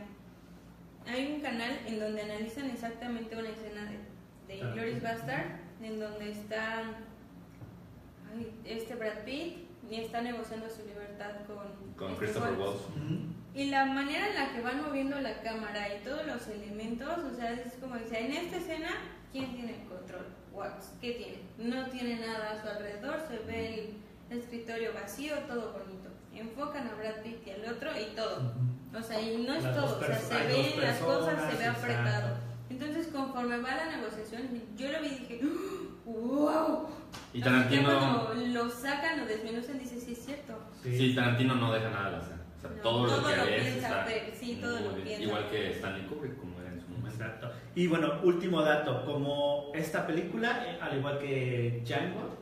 hay 1.08 1.34
un 1.34 1.42
canal 1.42 1.80
en 1.86 2.00
donde 2.00 2.22
analizan 2.22 2.70
exactamente 2.70 3.36
una 3.36 3.50
escena 3.50 3.84
de, 3.86 3.98
de 4.54 4.62
Ah. 4.62 4.68
Inglourious 4.70 5.02
Bastard, 5.02 5.46
en 5.82 6.00
donde 6.00 6.32
están 6.32 6.96
ay, 8.32 8.52
este 8.66 8.96
Brad 8.96 9.24
Pitt 9.26 9.68
y 9.90 9.96
está 9.96 10.22
negociando 10.22 10.70
su 10.70 10.86
libertad 10.86 11.32
con, 11.48 11.94
Con 11.98 12.12
este 12.14 12.26
Christopher 12.26 12.54
Waltz. 12.58 12.84
Y 13.56 13.70
la 13.70 13.86
manera 13.86 14.30
en 14.30 14.36
la 14.36 14.54
que 14.54 14.62
van 14.62 14.82
moviendo 14.82 15.20
la 15.20 15.42
cámara 15.42 15.88
y 15.96 16.04
todos 16.04 16.26
los 16.26 16.48
elementos, 16.48 17.20
o 17.20 17.36
sea, 17.36 17.52
es 17.54 17.74
como 17.80 17.98
dice, 17.98 18.26
en 18.26 18.32
esta 18.34 18.58
escena, 18.58 18.90
¿quién 19.32 19.54
tiene 19.54 19.76
el 19.82 19.88
control? 19.88 20.26
Watts, 20.52 20.94
¿qué 21.02 21.12
tiene? 21.14 21.38
No 21.58 21.88
tiene 21.90 22.20
nada 22.20 22.52
a 22.52 22.62
su 22.62 22.68
alrededor, 22.68 23.20
se 23.28 23.38
ve 23.46 23.96
el 24.30 24.38
escritorio 24.40 24.94
vacío, 24.94 25.36
todo 25.48 25.74
bonito. 25.74 26.10
Enfocan 26.34 26.88
a 26.88 26.96
Brad 26.96 27.22
Pitt 27.24 27.46
y 27.46 27.52
al 27.52 27.74
otro 27.74 27.92
y 28.00 28.16
todo. 28.16 28.54
O 28.98 29.02
sea, 29.02 29.20
y 29.22 29.38
no 29.46 29.54
es 29.56 29.64
Las 29.64 29.76
todo, 29.76 29.98
o 29.98 30.00
sea, 30.04 30.20
se 30.20 30.48
ven 30.48 30.82
las 30.82 30.98
cosas, 31.00 31.52
se 31.52 31.58
ve 31.58 31.66
apretado. 31.66 32.28
exacto. 32.28 32.38
Entonces, 32.70 33.08
conforme 33.08 33.58
va 33.58 33.76
la 33.76 33.98
negociación, 33.98 34.42
yo 34.78 34.92
lo 34.92 35.02
vi 35.02 35.08
y 35.08 35.20
dije, 35.20 35.42
¡wow! 36.06 36.88
Y 37.34 37.42
Tarantino, 37.42 38.26
cuando 38.28 38.34
lo 38.48 38.70
sacan, 38.70 39.20
lo 39.20 39.26
desmenuzan, 39.26 39.80
dices, 39.80 40.04
sí 40.04 40.14
es 40.14 40.26
cierto. 40.26 40.54
sí, 40.84 41.14
Tarantino 41.16 41.56
no 41.56 41.72
deja 41.74 41.90
nada 41.90 42.08
al 42.08 42.16
azar. 42.16 42.40
O 42.58 42.62
sea, 42.62 42.70
No, 42.70 42.82
todo, 42.82 43.08
lo 43.22 43.28
que 43.28 43.36
lo 43.36 43.46
ves 43.46 43.62
piensa, 43.64 43.88
está 43.88 44.06
pero 44.06 44.36
sí, 44.40 44.60
todo 44.62 44.80
lo 44.80 44.92
bien. 44.94 45.04
piensa. 45.04 45.24
Igual 45.24 45.50
que 45.50 45.72
Stanley 45.72 46.06
Kubrick, 46.08 46.38
como 46.40 46.60
era 46.62 46.70
en 46.72 46.80
su 46.82 46.88
momento. 46.88 47.10
Exacto. 47.10 47.52
Y 47.76 47.88
bueno, 47.88 48.20
último 48.24 48.62
dato, 48.62 49.06
como 49.06 49.72
esta 49.76 50.06
película, 50.08 50.64
eh, 50.68 50.78
al 50.82 50.98
igual 50.98 51.18
que 51.20 51.82
Django, 51.86 52.38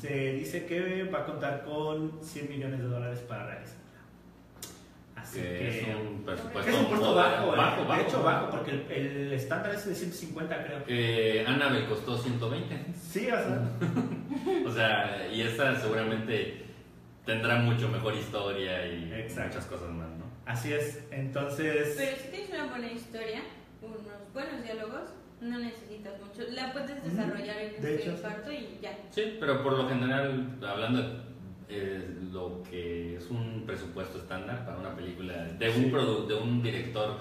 se 0.00 0.32
dice 0.34 0.66
que 0.66 1.04
va 1.04 1.20
a 1.20 1.24
contar 1.26 1.64
con 1.64 2.18
100 2.22 2.48
millones 2.48 2.80
de 2.80 2.86
dólares 2.86 3.20
para 3.20 3.46
realizarla. 3.46 3.81
Así 5.32 5.40
Que 5.40 5.58
que... 5.58 5.90
es 5.90 5.96
un 5.96 6.22
presupuesto, 6.24 6.62
que 6.64 6.70
es 6.76 6.80
un 6.82 6.86
puesto 6.88 7.06
muy- 7.06 7.14
bajo, 7.16 7.54
eh. 7.54 7.56
bajo, 7.56 7.82
de 7.82 7.88
bajo. 7.88 8.02
hecho 8.02 8.22
bajo, 8.22 8.50
porque 8.50 8.70
el, 8.70 8.92
el 8.92 9.32
estándar 9.32 9.74
es 9.74 9.86
de 9.86 9.94
150 9.94 10.64
creo. 10.64 10.78
Eh, 10.88 11.44
Annabelle 11.46 11.86
costó 11.86 12.18
120. 12.18 12.76
Sí, 13.00 13.28
o 13.28 13.36
sea, 13.36 13.68
O 14.66 14.70
sea, 14.70 15.28
y 15.32 15.40
esta 15.42 15.74
seguramente 15.80 16.64
tendrá 17.24 17.56
mucho 17.58 17.88
mejor 17.88 18.14
historia 18.14 18.86
y 18.86 19.12
Exacto. 19.12 19.48
muchas 19.54 19.66
cosas 19.66 19.90
más, 19.90 20.08
¿no? 20.18 20.24
así 20.44 20.72
es. 20.72 21.02
Entonces, 21.10 21.94
Pero 21.96 22.16
si 22.16 22.28
tienes 22.28 22.50
una 22.50 22.66
buena 22.66 22.90
historia, 22.92 23.40
unos 23.80 24.00
buenos 24.34 24.62
diálogos, 24.62 25.10
no 25.40 25.58
necesitas 25.58 26.14
mucho. 26.20 26.42
La 26.52 26.72
puedes 26.72 26.90
Ujú. 26.98 27.08
desarrollar 27.08 27.56
en 27.58 27.70
De 27.70 27.76
este 27.76 27.94
hecho, 28.02 28.10
infarto 28.12 28.52
y 28.52 28.78
ya. 28.82 28.98
Sí, 29.10 29.36
pero 29.40 29.62
por 29.62 29.72
lo 29.78 29.88
general, 29.88 30.56
hablando 30.66 31.02
de 31.02 31.08
eh, 31.74 32.18
lo 32.32 32.62
que 32.68 33.16
es 33.16 33.30
un 33.30 33.64
presupuesto 33.66 34.18
estándar 34.18 34.64
para 34.66 34.78
una 34.78 34.94
película 34.94 35.32
de 35.58 35.68
un 35.70 35.74
Sí. 35.76 35.90
de 36.28 36.34
un 36.34 36.62
director 36.62 37.16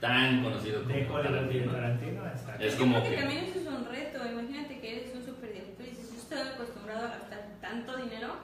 tan 0.00 0.42
conocido 0.42 0.82
como 0.82 0.94
de 0.94 1.04
Tarantino. 1.04 1.72
Tarantino. 1.72 2.22
Es 2.60 2.74
como 2.76 3.02
que- 3.02 3.16
también 3.16 3.44
eso 3.44 3.58
es 3.60 3.66
un 3.66 3.84
reto. 3.86 4.18
Imagínate 4.30 4.78
que 4.80 4.96
eres 5.00 5.14
un 5.14 5.24
superdirector 5.24 5.86
y 5.86 5.90
dices, 5.90 6.10
yo 6.12 6.18
estoy 6.18 6.38
acostumbrado 6.54 7.06
a 7.06 7.08
gastar 7.10 7.48
tanto 7.60 7.96
dinero. 7.96 8.34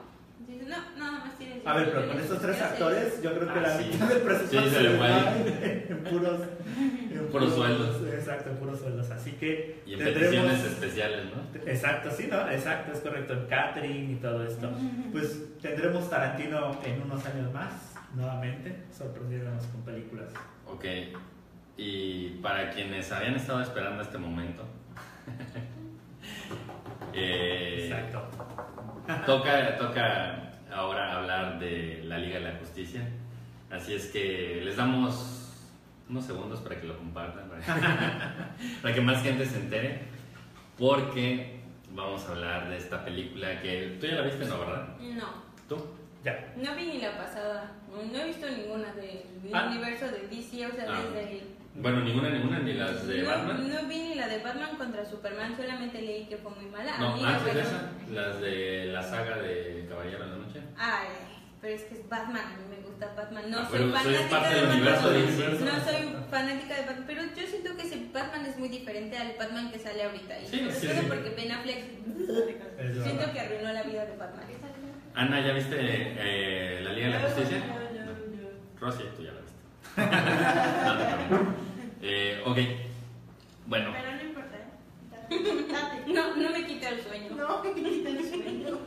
Dices, 0.47 0.67
no, 0.67 0.77
nada 0.97 1.19
más 1.25 1.37
tienes. 1.37 1.65
A 1.65 1.73
ver, 1.75 1.83
100 1.85 1.95
pero 1.95 2.07
con 2.11 2.19
estos 2.21 2.41
tres 2.41 2.61
actores, 2.61 3.21
yo 3.21 3.33
creo 3.35 3.53
que 3.53 3.59
Ah, 3.59 3.61
la 3.61 3.77
sí. 3.77 3.89
mitad 3.91 4.07
del 4.09 4.21
presupuesto 4.21 4.69
Sí, 4.69 4.75
se 4.75 4.81
le 4.83 4.97
va 4.97 5.05
ahí. 5.05 5.85
en, 5.89 5.97
en 5.97 6.03
puros, 6.03 6.41
en 7.11 7.27
Puros 7.31 7.53
sueldos. 7.55 8.01
Exacto, 8.13 8.49
en 8.49 8.57
puros 8.57 8.79
sueldos. 8.79 9.09
Así 9.11 9.31
que 9.33 9.81
Y 9.85 9.93
en 9.93 9.99
tendremos- 9.99 10.19
peticiones 10.19 10.63
especiales, 10.65 11.25
¿no? 11.25 11.41
Exacto, 11.71 12.09
sí, 12.11 12.27
¿no? 12.29 12.49
Exacto, 12.49 12.91
es 12.91 12.99
correcto. 12.99 13.33
En 13.33 13.45
catering 13.47 14.11
y 14.11 14.15
todo 14.15 14.43
esto. 14.45 14.69
Pues 15.11 15.57
tendremos 15.61 16.09
Tarantino 16.09 16.79
en 16.83 17.01
unos 17.03 17.25
años 17.25 17.53
más, 17.53 17.93
nuevamente, 18.15 18.75
sorprendiéndonos 18.97 19.65
con 19.67 19.81
películas. 19.83 20.29
Ok. 20.67 20.85
Y 21.77 22.29
para 22.41 22.69
quienes 22.71 23.11
habían 23.11 23.35
estado 23.35 23.61
esperando 23.61 24.01
este 24.01 24.17
momento, 24.17 24.63
eh, 27.13 27.85
Exacto. 27.85 28.27
Toca, 29.25 29.77
toca 29.77 30.51
ahora 30.73 31.17
hablar 31.17 31.59
de 31.59 32.01
la 32.05 32.17
Liga 32.17 32.39
de 32.39 32.45
la 32.53 32.59
Justicia. 32.59 33.01
Así 33.69 33.93
es 33.93 34.07
que 34.07 34.61
les 34.63 34.75
damos 34.77 35.37
unos 36.09 36.25
segundos 36.25 36.59
para 36.59 36.79
que 36.79 36.87
lo 36.87 36.97
compartan, 36.97 37.49
para, 37.49 38.55
para 38.81 38.93
que 38.93 39.01
más 39.01 39.21
gente 39.23 39.45
se 39.45 39.57
entere, 39.59 40.01
porque 40.77 41.59
vamos 41.93 42.25
a 42.27 42.31
hablar 42.31 42.69
de 42.69 42.77
esta 42.77 43.03
película 43.05 43.61
que 43.61 43.97
tú 43.99 44.07
ya 44.07 44.15
la 44.15 44.21
viste, 44.23 44.45
¿no, 44.45 44.59
verdad? 44.59 44.87
No, 44.99 45.27
¿Tú? 45.69 45.77
Ya. 46.23 46.53
no 46.57 46.75
vi 46.75 46.85
ni 46.85 46.97
la 46.99 47.17
pasada. 47.17 47.71
No 47.89 48.17
he 48.19 48.25
visto 48.27 48.45
ninguna 48.49 48.93
del 48.93 49.23
Ah. 49.53 49.67
universo 49.71 50.05
de 50.07 50.27
DC, 50.27 50.67
o 50.67 50.71
sea, 50.71 50.85
Ah. 50.87 51.01
desde 51.13 51.31
el 51.39 51.41
Bueno, 51.75 52.01
ninguna, 52.01 52.29
ninguna, 52.29 52.59
ni 52.59 52.73
las 52.73 53.07
de 53.07 53.21
no, 53.23 53.29
Batman. 53.29 53.69
no 53.69 53.87
vi 53.87 53.99
ni 53.99 54.15
la 54.15 54.27
de 54.27 54.39
Batman 54.39 54.75
contra 54.77 55.05
Superman, 55.05 55.55
solamente 55.55 56.01
leí 56.01 56.25
que 56.27 56.37
fue 56.37 56.51
muy 56.51 56.65
mala. 56.69 56.97
No, 56.99 57.13
antes 57.25 57.45
de 57.45 57.51
bueno, 57.53 57.59
esa, 57.61 57.91
las 58.11 58.41
de 58.41 58.85
la 58.87 59.01
saga 59.03 59.37
de 59.37 59.85
Caballero 59.89 60.25
de 60.25 60.29
la 60.31 60.35
Noche. 60.37 60.61
Ay, 60.77 61.07
pero 61.61 61.73
es 61.75 61.83
que 61.83 61.93
es 61.95 62.09
Batman, 62.09 62.41
a 62.45 62.57
mí 62.57 62.63
me 62.69 62.81
gusta 62.85 63.13
Batman. 63.15 63.49
No 63.49 63.59
Ah, 63.59 63.67
soy 63.69 63.79
pero 63.79 63.97
soy 63.99 64.13
fanática 64.13 64.29
parte 64.29 64.55
de 64.55 64.61
del 64.61 64.83
Batman. 64.83 65.13
de. 65.13 65.65
No 65.65 65.83
soy 65.85 66.15
fanática 66.29 66.75
de 66.75 66.81
Batman, 66.87 67.03
pero 67.07 67.21
yo 67.23 67.47
siento 67.47 67.77
que 67.77 67.81
ese 67.83 68.07
Batman 68.13 68.45
es 68.45 68.57
muy 68.59 68.67
diferente 68.69 69.17
al 69.17 69.33
Batman 69.39 69.71
que 69.71 69.79
sale 69.79 70.03
ahorita. 70.03 70.39
Y 70.41 70.45
Sí, 70.47 70.67
sí, 70.71 70.87
todo 70.87 70.99
sí. 70.99 71.05
porque 71.07 71.29
Ben 71.29 71.51
Affleck 71.53 71.83
siento 71.85 72.33
verdad. 73.17 73.31
que 73.33 73.39
arruinó 73.39 73.71
la 73.73 73.83
vida 73.83 74.05
de 74.05 74.17
Batman. 74.17 74.45
Ana, 75.15 75.39
¿ya 75.45 75.53
viste 75.53 75.75
eh, 75.79 76.81
la 76.83 76.91
Liga 76.93 77.07
de 77.07 77.13
la 77.13 77.19
Justicia? 77.21 77.57
Rosy, 78.79 79.03
tú 79.15 79.23
ya 79.23 79.31
la. 79.31 79.40
No, 79.97 80.97
te 80.97 81.05
preocupes. 81.05 81.47
eh, 82.01 82.41
ok. 82.45 82.57
Bueno, 83.67 83.91
Pero 83.93 84.15
no 84.15 84.21
importa, 84.23 84.57
¿eh? 84.57 85.65
Date. 85.71 86.13
No, 86.13 86.35
no 86.35 86.49
me 86.51 86.65
quita 86.65 86.89
el 86.89 87.01
sueño. 87.01 87.29
No, 87.35 87.63
me 87.63 87.73
quita 87.73 88.09
el 88.09 88.25
sueño. 88.29 88.77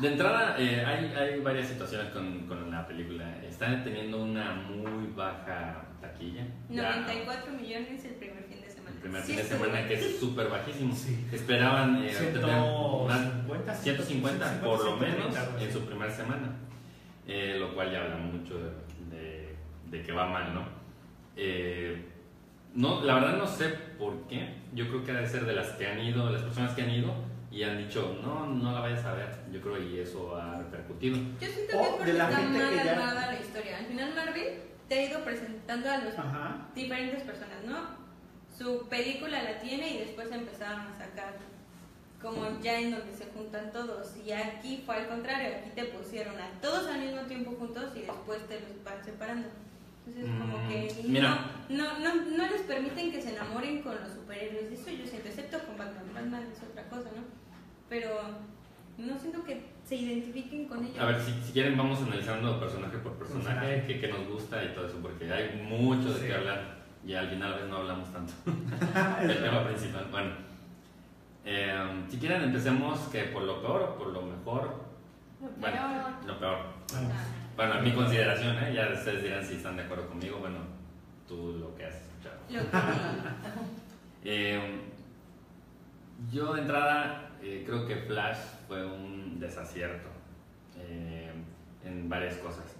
de 0.00 0.08
entrada 0.08 0.56
eh, 0.58 0.84
hay, 0.84 1.12
hay 1.16 1.40
varias 1.40 1.68
situaciones 1.68 2.12
con, 2.12 2.46
con 2.46 2.70
la 2.70 2.86
película. 2.86 3.36
Está 3.44 3.82
teniendo 3.82 4.22
una 4.22 4.54
muy 4.54 5.12
baja 5.14 5.84
taquilla. 6.00 6.44
Ya, 6.70 6.96
94 6.96 7.52
millones 7.52 8.04
el 8.04 8.14
primer 8.14 8.44
fin 8.44 8.60
de 8.60 8.70
semana. 8.70 8.90
El 8.94 9.00
primer 9.00 9.22
Sí, 9.22 9.26
fin 9.32 9.36
de 9.36 9.44
semana 9.44 9.88
que 9.88 9.94
es 9.94 10.20
súper 10.20 10.48
bajísimo. 10.48 10.94
Sí. 10.94 11.26
Esperaban 11.32 11.96
eh, 12.04 12.10
obtener 12.16 12.42
más 13.08 13.20
150, 13.20 13.74
150 13.74 14.60
por 14.60 14.78
lo 14.84 14.98
150, 14.98 15.40
menos 15.40 15.62
en 15.62 15.72
su 15.72 15.80
primera 15.86 16.12
semana, 16.12 16.52
Eh, 17.26 17.56
lo 17.58 17.74
cual 17.74 17.90
ya 17.92 18.02
habla 18.04 18.16
mucho 18.16 18.54
de, 18.58 18.70
de- 19.16 19.56
de 19.90 20.02
que 20.02 20.12
va 20.12 20.26
mal, 20.26 20.54
¿no? 20.54 20.64
Eh, 21.36 22.04
no, 22.74 23.02
la 23.02 23.14
verdad 23.14 23.36
no 23.38 23.46
sé 23.46 23.68
por 23.98 24.26
qué. 24.28 24.54
Yo 24.74 24.88
creo 24.88 25.04
que 25.04 25.12
ha 25.12 25.20
de 25.20 25.26
ser 25.28 25.44
de 25.46 25.54
las 25.54 25.70
que 25.70 25.86
han 25.86 26.00
ido, 26.00 26.28
las 26.30 26.42
personas 26.42 26.72
que 26.74 26.82
han 26.82 26.90
ido, 26.90 27.12
y 27.50 27.62
han 27.62 27.78
dicho, 27.78 28.18
no, 28.22 28.46
no 28.46 28.72
la 28.72 28.80
vayas 28.80 29.04
a 29.04 29.14
ver. 29.14 29.28
Yo 29.50 29.60
creo 29.60 29.82
y 29.82 29.98
eso 30.00 30.36
ha 30.36 30.58
repercutido. 30.58 31.16
Yo 31.40 31.48
siento 31.48 31.72
que 31.78 31.82
es 31.82 31.88
porque 31.88 32.12
de 32.12 32.18
la 32.18 32.24
está 32.28 32.36
gente 32.40 32.58
mal 32.58 32.68
que 32.70 32.84
ya- 32.84 32.92
armada 32.92 33.26
la 33.32 33.40
historia. 33.40 33.78
Al 33.78 33.86
final 33.86 34.14
Marvel 34.14 34.48
te 34.88 34.98
ha 34.98 35.10
ido 35.10 35.24
presentando 35.24 35.90
a 35.90 35.98
los 35.98 36.18
Ajá. 36.18 36.68
diferentes 36.74 37.22
personas, 37.22 37.64
¿no? 37.66 37.96
Su 38.56 38.86
película 38.88 39.42
la 39.42 39.58
tiene 39.60 39.94
y 39.94 39.98
después 39.98 40.30
empezaron 40.32 40.80
a 40.80 40.98
sacar 40.98 41.36
como 42.20 42.60
ya 42.60 42.80
en 42.80 42.90
donde 42.90 43.14
se 43.14 43.26
juntan 43.26 43.70
todos. 43.72 44.14
Y 44.26 44.32
aquí 44.32 44.82
fue 44.84 44.96
al 44.96 45.08
contrario, 45.08 45.56
aquí 45.60 45.70
te 45.74 45.84
pusieron 45.84 46.34
a 46.40 46.50
todos 46.60 46.86
al 46.88 47.00
mismo 47.00 47.20
tiempo 47.22 47.52
juntos 47.58 47.92
y 47.94 48.00
después 48.00 48.46
te 48.48 48.60
los 48.60 48.84
van 48.84 49.02
separando. 49.04 49.48
Entonces 50.08 50.30
como 50.40 50.58
Mm, 50.58 50.68
que 50.68 51.02
mira. 51.06 51.38
no, 51.68 51.76
no, 51.76 51.98
no, 52.00 52.36
no 52.36 52.46
les 52.50 52.62
permiten 52.62 53.12
que 53.12 53.20
se 53.20 53.34
enamoren 53.36 53.82
con 53.82 53.94
los 54.00 54.10
superhéroes. 54.12 54.72
Eso 54.72 54.90
yo 54.90 55.06
siento, 55.06 55.28
excepto 55.28 55.58
con 55.66 55.76
Batman. 55.76 56.04
Batman 56.14 56.48
es 56.52 56.62
otra 56.62 56.84
cosa, 56.88 57.10
¿no? 57.16 57.22
Pero 57.88 58.08
no 58.96 59.18
siento 59.18 59.44
que 59.44 59.62
se 59.84 59.96
identifiquen 59.96 60.66
con 60.66 60.84
ellos. 60.84 60.98
A 60.98 61.06
ver, 61.06 61.20
si, 61.20 61.32
si 61.42 61.52
quieren 61.52 61.76
vamos 61.76 62.00
analizando 62.02 62.58
personaje 62.58 62.98
por 62.98 63.12
personaje, 63.14 63.84
que, 63.86 64.00
que 64.00 64.08
nos 64.08 64.26
gusta 64.28 64.62
y 64.64 64.68
todo 64.74 64.86
eso, 64.86 64.96
porque 65.02 65.30
hay 65.32 65.62
mucho 65.68 66.12
de 66.14 66.20
Sí. 66.20 66.26
qué 66.26 66.34
hablar 66.34 66.78
y 67.06 67.14
al 67.14 67.28
final 67.28 67.52
a 67.52 67.56
veces 67.56 67.70
no 67.70 67.76
hablamos 67.76 68.12
tanto. 68.12 68.32
El 69.22 69.42
tema 69.42 69.64
principal. 69.66 70.06
Bueno, 70.10 70.30
eh, 71.44 72.04
si 72.08 72.18
quieren 72.18 72.42
empecemos 72.42 72.98
que 73.08 73.24
por 73.24 73.42
lo 73.42 73.60
peor 73.62 73.82
o 73.82 73.98
por 73.98 74.08
lo 74.08 74.22
mejor. 74.22 74.88
Lo 75.40 75.48
Bueno, 75.60 75.76
peor. 75.76 76.26
lo 76.26 76.38
peor. 76.40 76.58
Vamos. 76.92 77.12
Bueno, 77.58 77.74
a 77.74 77.80
mi 77.80 77.90
consideración, 77.90 78.56
¿eh? 78.58 78.72
ya 78.72 78.88
ustedes 78.94 79.20
dirán 79.24 79.44
si 79.44 79.54
están 79.56 79.76
de 79.76 79.82
acuerdo 79.82 80.06
conmigo. 80.06 80.38
Bueno, 80.38 80.58
tú 81.26 81.56
lo 81.58 81.74
que 81.74 81.86
has 81.86 81.94
escuchado. 81.96 82.38
Lo 82.48 82.60
que- 82.70 82.76
Eh, 84.24 84.80
yo 86.30 86.52
de 86.54 86.60
entrada 86.62 87.30
eh, 87.42 87.64
creo 87.66 87.84
que 87.84 87.96
Flash 87.96 88.36
fue 88.68 88.86
un 88.86 89.40
desacierto 89.40 90.08
eh, 90.78 91.32
en 91.84 92.08
varias 92.08 92.34
cosas. 92.36 92.76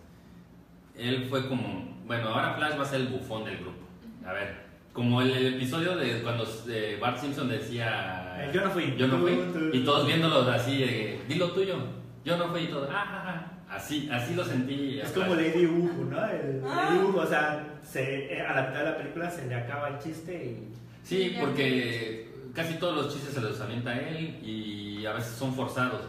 Él 0.97 1.27
fue 1.29 1.49
como, 1.49 1.97
bueno, 2.07 2.29
ahora 2.29 2.55
Flash 2.55 2.79
va 2.79 2.83
a 2.83 2.87
ser 2.87 3.01
el 3.01 3.09
bufón 3.09 3.45
del 3.45 3.57
grupo. 3.59 3.85
A 4.25 4.33
ver, 4.33 4.55
como 4.93 5.21
el, 5.23 5.31
el 5.33 5.55
episodio 5.57 5.97
de 5.97 6.23
cuando 6.23 6.45
eh, 6.69 6.99
Bart 7.01 7.19
Simpson 7.19 7.49
decía, 7.49 8.45
Eh, 8.45 8.51
yo 8.55 8.61
no 8.63 8.71
fui. 8.71 8.95
yo 8.97 9.09
no 9.09 9.19
fui, 9.19 9.33
y 9.73 9.85
todos 9.85 10.03
tú. 10.03 10.07
viéndolo 10.07 10.49
así, 10.51 10.79
de, 10.79 11.21
dilo 11.29 11.51
tuyo, 11.51 11.77
yo 12.25 12.37
no 12.37 12.49
fui 12.49 12.63
y 12.63 12.69
todo, 12.69 12.89
ah, 12.93 13.05
ah, 13.09 13.25
ah". 13.27 13.48
Así, 13.71 14.09
así 14.11 14.35
lo 14.35 14.45
sentí. 14.45 14.99
Es 15.01 15.11
como. 15.11 15.35
Lady 15.35 15.67
Hugo, 15.67 16.05
¿no? 16.11 16.25
El, 16.27 16.63
Ah. 16.67 16.91
Lady 16.91 17.05
Hugo, 17.05 17.21
o 17.21 17.27
sea, 17.27 17.79
se, 17.83 18.33
eh, 18.35 18.43
a 18.43 18.55
la 18.55 18.69
mitad 18.69 18.79
de 18.81 18.85
la 18.91 18.97
película 18.97 19.31
se 19.31 19.47
le 19.47 19.55
acaba 19.55 19.89
el 19.89 19.99
chiste 19.99 20.35
y. 20.35 20.73
Sí, 21.07 21.37
porque 21.41 22.31
casi 22.55 22.75
todos 22.75 22.97
los 22.97 23.13
chistes 23.15 23.35
se 23.35 23.41
los 23.41 23.61
avienta 23.61 23.91
a 23.91 23.99
él 23.99 24.39
y 24.43 25.05
a 25.07 25.13
veces 25.13 25.33
son 25.33 25.55
forzados. 25.55 26.03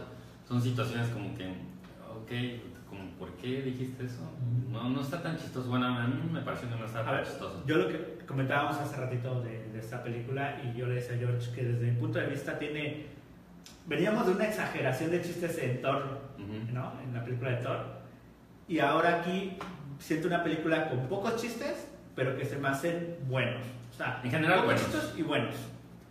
Son 0.48 0.60
situaciones 0.60 1.08
como 1.10 1.34
que, 1.36 1.46
ok, 1.46 2.88
como, 2.88 3.08
¿por 3.18 3.30
qué 3.36 3.62
dijiste 3.62 4.04
eso? 4.04 4.30
No, 4.70 4.88
no 4.88 5.00
está 5.00 5.22
tan 5.22 5.36
chistoso. 5.38 5.68
Bueno, 5.68 5.86
a 5.86 6.06
mí 6.06 6.14
me 6.32 6.40
pareció 6.40 6.68
que 6.68 6.74
no 6.76 6.86
está 6.86 7.00
A 7.00 7.04
tan 7.04 7.14
ver, 7.16 7.24
chistoso. 7.24 7.62
yo 7.66 7.76
lo 7.76 7.88
que 7.88 8.18
comentábamos 8.26 8.76
hace 8.78 8.96
ratito 8.96 9.42
de, 9.42 9.68
de 9.70 9.78
esta 9.78 10.02
película 10.02 10.60
y 10.64 10.76
yo 10.76 10.86
le 10.86 10.94
decía 10.96 11.14
a 11.14 11.18
George 11.18 11.52
que 11.54 11.62
desde 11.64 11.92
mi 11.92 12.00
punto 12.00 12.18
de 12.18 12.26
vista 12.26 12.58
tiene. 12.58 13.19
Veníamos 13.86 14.26
de 14.26 14.32
una 14.32 14.46
exageración 14.46 15.10
de 15.10 15.22
chistes 15.22 15.58
en 15.58 15.80
Thor, 15.82 16.20
Ujú. 16.38 16.72
¿no? 16.72 16.92
En 17.02 17.14
la 17.14 17.24
película 17.24 17.50
de 17.50 17.56
Thor. 17.56 17.84
Y 18.68 18.78
ahora 18.78 19.20
aquí 19.20 19.56
siento 19.98 20.28
una 20.28 20.42
película 20.44 20.88
con 20.88 21.00
pocos 21.08 21.36
chistes, 21.40 21.88
pero 22.14 22.36
que 22.36 22.44
se 22.44 22.56
me 22.56 22.68
hacen 22.68 23.16
buenos. 23.28 23.62
O 23.92 23.96
sea, 23.96 24.20
En 24.22 24.30
general, 24.30 24.60
pocos 24.60 24.74
buenos. 24.74 24.82
chistes 24.84 25.14
y 25.18 25.22
buenos. 25.22 25.54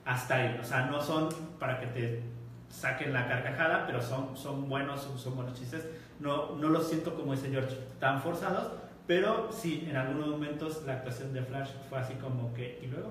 Hasta 0.06 0.36
ahí. 0.36 0.60
O 0.62 0.64
sea, 0.64 0.88
no 0.88 1.02
son 1.02 1.30
para 1.60 1.80
que 1.80 1.88
te 1.88 2.24
saquen 2.70 3.14
la 3.14 3.28
carcajada, 3.28 3.86
pero 3.88 4.02
son, 4.02 4.36
son 4.36 4.68
buenos, 4.68 5.02
son, 5.02 5.18
son 5.18 5.36
buenos 5.36 5.58
chistes. 5.58 5.86
No, 6.20 6.56
no 6.58 6.70
los 6.70 6.88
siento 6.90 7.16
como 7.16 7.34
ese 7.34 7.50
George 7.50 7.76
tan 8.00 8.22
forzados, 8.22 8.74
pero 9.08 9.50
sí, 9.52 9.88
en 9.90 9.96
algunos 9.96 10.28
momentos 10.28 10.84
la 10.86 10.94
actuación 10.94 11.32
de 11.34 11.42
Flash 11.44 11.70
fue 11.90 11.98
así 12.00 12.14
como 12.16 12.54
que, 12.54 12.80
¿y 12.84 12.88
luego? 12.88 13.08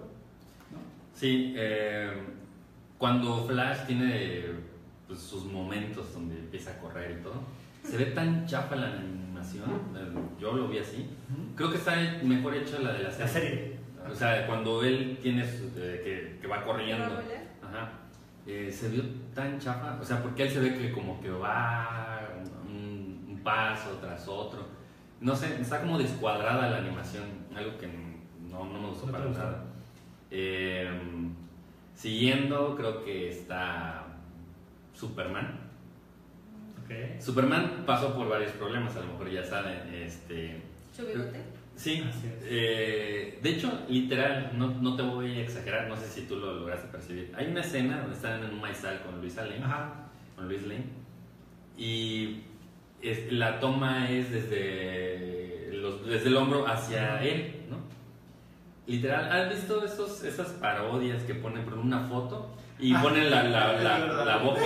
¿No? 0.70 0.78
Sí, 1.14 1.54
eh, 1.56 2.12
cuando 2.98 3.44
Flash 3.46 3.86
tiene 3.86 4.44
pues, 5.06 5.20
sus 5.20 5.44
momentos 5.46 6.12
donde 6.12 6.36
empieza 6.38 6.72
a 6.72 6.78
correr 6.78 7.18
y 7.18 7.22
todo, 7.22 7.34
se 7.82 7.96
ve 7.96 8.06
tan 8.06 8.44
chafa 8.46 8.76
la 8.76 8.88
animación. 8.98 9.70
eh, 9.96 10.12
Yo 10.40 10.52
lo 10.52 10.68
vi 10.68 10.78
así. 10.78 11.08
Creo 11.56 11.70
que 11.70 11.76
está 11.78 11.94
mejor 12.22 12.54
hecha 12.54 12.78
la 12.80 12.92
de 12.92 12.98
la 13.04 13.08
La 13.08 13.14
serie. 13.14 13.28
serie. 13.28 13.78
O 14.10 14.14
sea, 14.14 14.46
cuando 14.46 14.82
él 14.84 15.18
tiene 15.22 15.44
su- 15.44 15.70
eh, 15.76 16.00
que, 16.02 16.38
que 16.40 16.46
va 16.46 16.56
¿Va 16.56 16.62
a 16.62 16.64
corriendo. 16.66 17.04
Ajá. 17.04 17.90
Eh, 18.46 18.70
se 18.72 18.88
vio 18.88 19.02
tan 19.34 19.58
chafa. 19.58 19.98
O 20.00 20.04
sea, 20.04 20.22
porque 20.22 20.44
él 20.44 20.50
se 20.50 20.60
ve 20.60 20.74
que 20.76 20.90
como 20.92 21.20
que 21.20 21.30
va 21.30 22.20
un, 22.66 23.26
un 23.28 23.40
paso 23.42 23.90
tras 24.00 24.26
otro. 24.28 24.66
No 25.20 25.34
sé, 25.36 25.60
está 25.60 25.80
como 25.80 25.98
descuadrada 25.98 26.70
la 26.70 26.78
animación. 26.78 27.24
Algo 27.54 27.76
que 27.76 27.86
no, 28.48 28.64
no 28.64 28.80
me 28.80 28.88
gustó 28.88 29.06
No 29.06 29.12
para 29.12 29.24
gustó. 29.26 29.42
nada. 29.42 29.64
Eh, 30.30 30.90
siguiendo, 32.02 32.76
creo 32.76 33.04
que 33.04 33.28
está 33.28 34.06
Superman. 34.94 35.58
Superman 37.20 37.82
pasó 37.84 38.14
por 38.14 38.28
varios 38.28 38.52
problemas, 38.52 38.96
a 38.96 39.00
lo 39.00 39.06
mejor 39.08 39.30
ya 39.30 39.44
saben. 39.44 39.92
Este. 39.92 40.62
Sí, 41.74 42.02
es. 42.08 42.42
eh, 42.44 43.38
de 43.42 43.50
hecho, 43.50 43.84
literal, 43.88 44.52
no, 44.54 44.68
no 44.80 44.96
te 44.96 45.02
voy 45.02 45.32
a 45.38 45.42
exagerar, 45.42 45.88
no 45.88 45.96
sé 45.96 46.06
si 46.08 46.22
tú 46.22 46.36
lo 46.36 46.54
lograste 46.54 46.88
percibir. 46.88 47.32
Hay 47.36 47.46
una 47.48 47.60
escena 47.60 47.98
donde 48.00 48.14
están 48.16 48.42
en 48.42 48.50
un 48.50 48.60
maizal 48.60 49.00
con 49.02 49.20
Luis 49.20 49.36
Lane, 49.36 49.60
Ajá. 49.62 50.06
con 50.34 50.48
Luis 50.48 50.62
Lane, 50.66 50.86
y 51.76 52.42
es- 53.02 53.30
la 53.32 53.60
toma 53.60 54.10
es 54.10 54.30
desde, 54.32 55.70
los- 55.74 56.04
desde 56.06 56.28
el 56.28 56.36
hombro 56.36 56.66
hacia 56.66 57.22
él. 57.22 57.54
Literal, 58.88 59.30
¿has 59.30 59.50
visto 59.54 59.84
esos, 59.84 60.24
esas 60.24 60.48
parodias 60.52 61.22
que 61.24 61.34
ponen 61.34 61.64
por 61.64 61.74
una 61.78 62.00
foto 62.08 62.50
y 62.78 62.94
Ah, 62.94 63.02
ponen 63.02 63.30
la, 63.30 63.42
la, 63.44 63.72
la, 64.24 64.36
boca? 64.38 64.60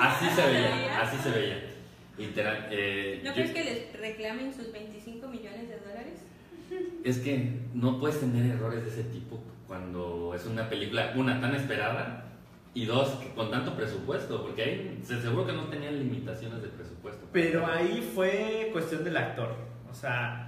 Así 0.00 0.26
se 0.30 0.46
veía, 0.46 1.00
así 1.02 1.16
se 1.18 1.30
veía. 1.30 1.64
Literal. 2.16 2.68
eh, 2.70 3.20
¿No 3.22 3.30
yo- 3.30 3.34
crees 3.34 3.50
que 3.52 3.64
les 3.64 4.00
reclamen 4.00 4.52
sus 4.52 4.72
25 4.72 5.28
millones 5.28 5.68
de 5.68 5.78
dólares? 5.78 6.20
Es 7.04 7.18
que 7.18 7.60
no 7.74 7.98
puedes 8.00 8.18
tener 8.20 8.46
errores 8.50 8.84
de 8.84 8.90
ese 8.90 9.04
tipo 9.04 9.40
cuando 9.66 10.32
es 10.34 10.44
una 10.46 10.68
película, 10.68 11.12
una, 11.16 11.40
tan 11.40 11.54
esperada 11.54 12.24
y 12.74 12.86
dos, 12.86 13.08
con 13.36 13.50
tanto 13.50 13.74
presupuesto, 13.76 14.42
porque 14.42 14.62
ahí 14.62 15.00
se- 15.04 15.20
seguro 15.20 15.46
que 15.46 15.52
no 15.52 15.64
tenían 15.64 15.98
limitaciones 15.98 16.62
de 16.62 16.68
presupuesto. 16.68 17.26
Pero 17.32 17.66
ahí 17.66 18.08
fue 18.14 18.70
cuestión 18.72 19.04
del 19.04 19.16
actor. 19.16 19.54
O 19.90 19.94
sea, 19.94 20.47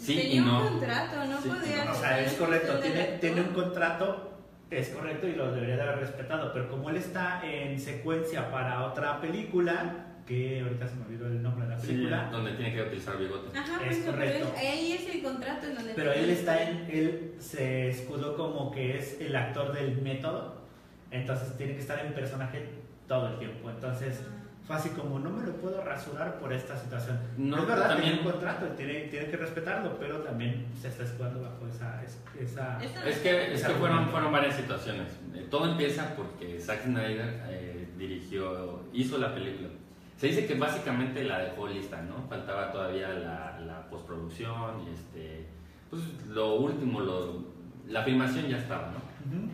Sí 0.00 0.16
Tenía 0.16 0.34
y 0.36 0.40
no. 0.40 0.62
un 0.62 0.68
contrato, 0.78 1.24
no 1.26 1.40
Sí, 1.42 1.48
podía 1.48 1.90
o 1.90 1.94
sea, 1.94 2.20
es 2.20 2.32
correcto. 2.34 2.78
Tiene, 2.78 3.04
tiene 3.20 3.40
un 3.42 3.48
contrato, 3.48 4.32
es 4.70 4.88
correcto 4.88 5.28
y 5.28 5.34
lo 5.34 5.52
debería 5.52 5.76
de 5.76 5.82
haber 5.82 5.98
respetado. 6.00 6.52
Pero 6.54 6.68
como 6.70 6.88
él 6.90 6.96
está 6.96 7.42
en 7.44 7.78
secuencia 7.78 8.50
para 8.50 8.84
otra 8.86 9.20
película, 9.20 10.06
que 10.26 10.60
ahorita 10.60 10.88
se 10.88 10.94
me 10.94 11.04
olvidó 11.06 11.26
el 11.26 11.42
nombre 11.42 11.64
de 11.66 11.70
la 11.74 11.78
Sí, 11.80 11.88
película, 11.88 12.28
donde 12.32 12.52
tiene 12.52 12.72
que 12.74 12.82
utilizar 12.82 13.18
bigote. 13.18 13.58
Ajá, 13.58 13.80
Es 13.84 13.96
pero 13.98 14.12
correcto. 14.12 14.52
es- 14.54 14.60
ahí 14.60 14.92
es 14.92 15.14
el 15.14 15.22
contrato 15.22 15.66
en 15.66 15.74
donde 15.74 15.92
pero 15.94 16.12
él 16.12 16.30
está 16.30 16.62
en, 16.62 16.88
él 16.90 17.34
se 17.38 17.90
escudó 17.90 18.36
como 18.36 18.70
que 18.70 18.96
es 18.96 19.20
el 19.20 19.34
actor 19.36 19.72
del 19.72 20.00
método, 20.00 20.62
entonces 21.10 21.56
tiene 21.56 21.74
que 21.74 21.80
estar 21.80 21.98
en 22.06 22.12
personaje 22.14 22.64
todo 23.08 23.28
el 23.28 23.38
tiempo. 23.38 23.68
Entonces 23.70 24.22
fue 24.70 24.78
así 24.78 24.90
como, 24.90 25.18
no 25.18 25.30
me 25.30 25.44
lo 25.44 25.52
puedo 25.56 25.82
rasurar 25.82 26.38
por 26.38 26.52
esta 26.52 26.76
situación. 26.78 27.18
No, 27.36 27.58
es 27.58 27.66
verdad, 27.66 27.88
también- 27.88 28.12
tiene 28.14 28.24
un 28.26 28.32
contrato, 28.32 28.66
tiene, 28.76 29.00
tiene 29.08 29.28
que 29.28 29.36
respetarlo, 29.36 29.96
pero 29.98 30.18
también 30.18 30.64
se 30.80 30.86
está 30.88 31.02
escudando 31.02 31.42
bajo 31.42 31.66
esa... 31.66 32.00
es- 32.04 32.20
esa 32.40 32.78
Es 32.80 33.18
que, 33.18 33.52
es 33.52 33.60
Ese 33.60 33.66
que 33.72 33.74
fueron, 33.74 34.06
fueron 34.10 34.30
varias 34.30 34.54
situaciones. 34.54 35.08
Eh, 35.34 35.48
todo 35.50 35.68
empieza 35.72 36.14
porque 36.14 36.60
Zack 36.60 36.84
Snyder 36.84 37.42
eh, 37.48 37.88
dirigió, 37.98 38.84
hizo 38.92 39.18
la 39.18 39.34
película. 39.34 39.70
Se 40.16 40.28
dice 40.28 40.46
que 40.46 40.54
básicamente 40.54 41.24
la 41.24 41.40
dejó 41.40 41.66
lista, 41.66 42.00
¿no? 42.02 42.28
Faltaba 42.28 42.70
todavía 42.70 43.08
la, 43.08 43.58
la 43.66 43.88
postproducción 43.90 44.82
y 44.86 44.94
este, 44.94 45.46
pues 45.90 46.00
lo 46.28 46.54
último, 46.54 47.00
lo, 47.00 47.44
la 47.88 48.04
filmación 48.04 48.46
ya 48.46 48.58
estaba, 48.58 48.92
¿no? 48.92 48.98
Ujú. 48.98 49.50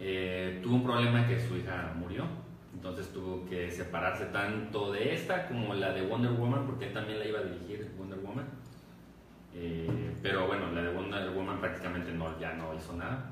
Eh, 0.00 0.58
tuvo 0.64 0.74
un 0.76 0.82
problema 0.84 1.26
que 1.28 1.38
su 1.38 1.56
hija 1.56 1.92
murió, 1.96 2.24
entonces 2.78 3.12
tuvo 3.12 3.44
que 3.48 3.72
separarse 3.72 4.26
tanto 4.26 4.92
de 4.92 5.12
esta 5.12 5.48
como 5.48 5.74
la 5.74 5.92
de 5.92 6.02
Wonder 6.02 6.30
Woman, 6.30 6.64
porque 6.64 6.86
él 6.86 6.92
también 6.92 7.18
la 7.18 7.26
iba 7.26 7.40
a 7.40 7.42
dirigir 7.42 7.90
Wonder 7.98 8.20
Woman. 8.20 8.46
Eh, 9.52 10.14
pero 10.22 10.46
bueno, 10.46 10.70
la 10.70 10.82
de 10.82 10.90
Wonder 10.94 11.30
Woman 11.30 11.58
prácticamente 11.58 12.12
no, 12.12 12.38
ya 12.38 12.52
no 12.54 12.72
hizo 12.76 12.92
nada. 12.94 13.30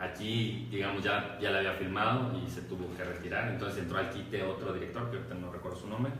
Aquí, 0.00 0.66
digamos, 0.72 1.04
ya, 1.04 1.38
ya 1.40 1.50
la 1.52 1.58
había 1.58 1.74
filmado 1.74 2.36
y 2.36 2.50
se 2.50 2.62
tuvo 2.62 2.92
que 2.96 3.04
retirar, 3.04 3.48
entonces 3.52 3.82
entró 3.84 3.98
al 3.98 4.10
quite 4.10 4.42
otro 4.42 4.72
director, 4.72 5.08
que 5.10 5.18
ahorita 5.18 5.34
no 5.36 5.52
recuerdo 5.52 5.78
su 5.78 5.86
nombre, 5.88 6.12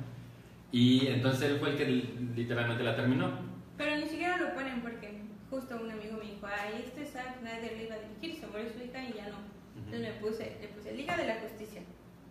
y 0.70 1.08
entonces 1.08 1.50
él 1.50 1.58
fue 1.58 1.70
el 1.70 1.76
que 1.76 1.86
li- 1.86 2.30
literalmente 2.36 2.84
la 2.84 2.94
terminó. 2.94 3.30
Pero 3.76 3.96
ni 3.96 4.06
siquiera 4.06 4.36
lo 4.36 4.54
ponen 4.54 4.80
porque 4.80 5.22
justo 5.50 5.74
un 5.82 5.90
amigo 5.90 6.18
me 6.18 6.30
dijo, 6.30 6.46
ay, 6.46 6.84
este 6.86 7.04
Zack 7.04 7.40
Snyder 7.40 7.72
le 7.76 7.84
iba 7.86 7.94
a 7.96 7.98
dirigir, 7.98 8.38
se 8.40 8.46
murió 8.46 8.68
su 8.70 8.84
hija 8.84 9.02
y 9.02 9.14
ya 9.14 9.28
no. 9.28 9.38
Entonces 9.76 10.00
me 10.02 10.20
puse, 10.20 10.58
le 10.60 10.68
puse 10.68 10.92
Liga 10.94 11.16
de 11.16 11.26
la 11.26 11.36
Justicia. 11.40 11.80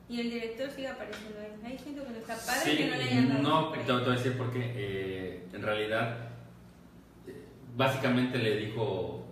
Y 0.09 0.21
el 0.21 0.31
director 0.31 0.69
sigue 0.71 0.87
apareciendo 0.87 1.39
ahí. 1.39 1.71
Ahí 1.71 1.77
siento 1.77 2.03
que 2.03 2.09
no 2.09 2.17
está 2.17 2.35
padre 2.35 2.71
Sí, 2.71 2.77
que 2.77 2.87
no 2.87 2.95
le 2.95 3.03
hayan 3.03 3.29
dado 3.29 3.43
no, 3.43 3.71
te, 3.71 3.91
voy 3.91 4.07
a 4.07 4.09
decir 4.09 4.37
porque 4.37 4.73
eh, 4.75 5.43
en 5.53 5.61
realidad 5.61 6.17
eh, 7.27 7.45
básicamente 7.75 8.39
le 8.39 8.57
dijo 8.57 9.25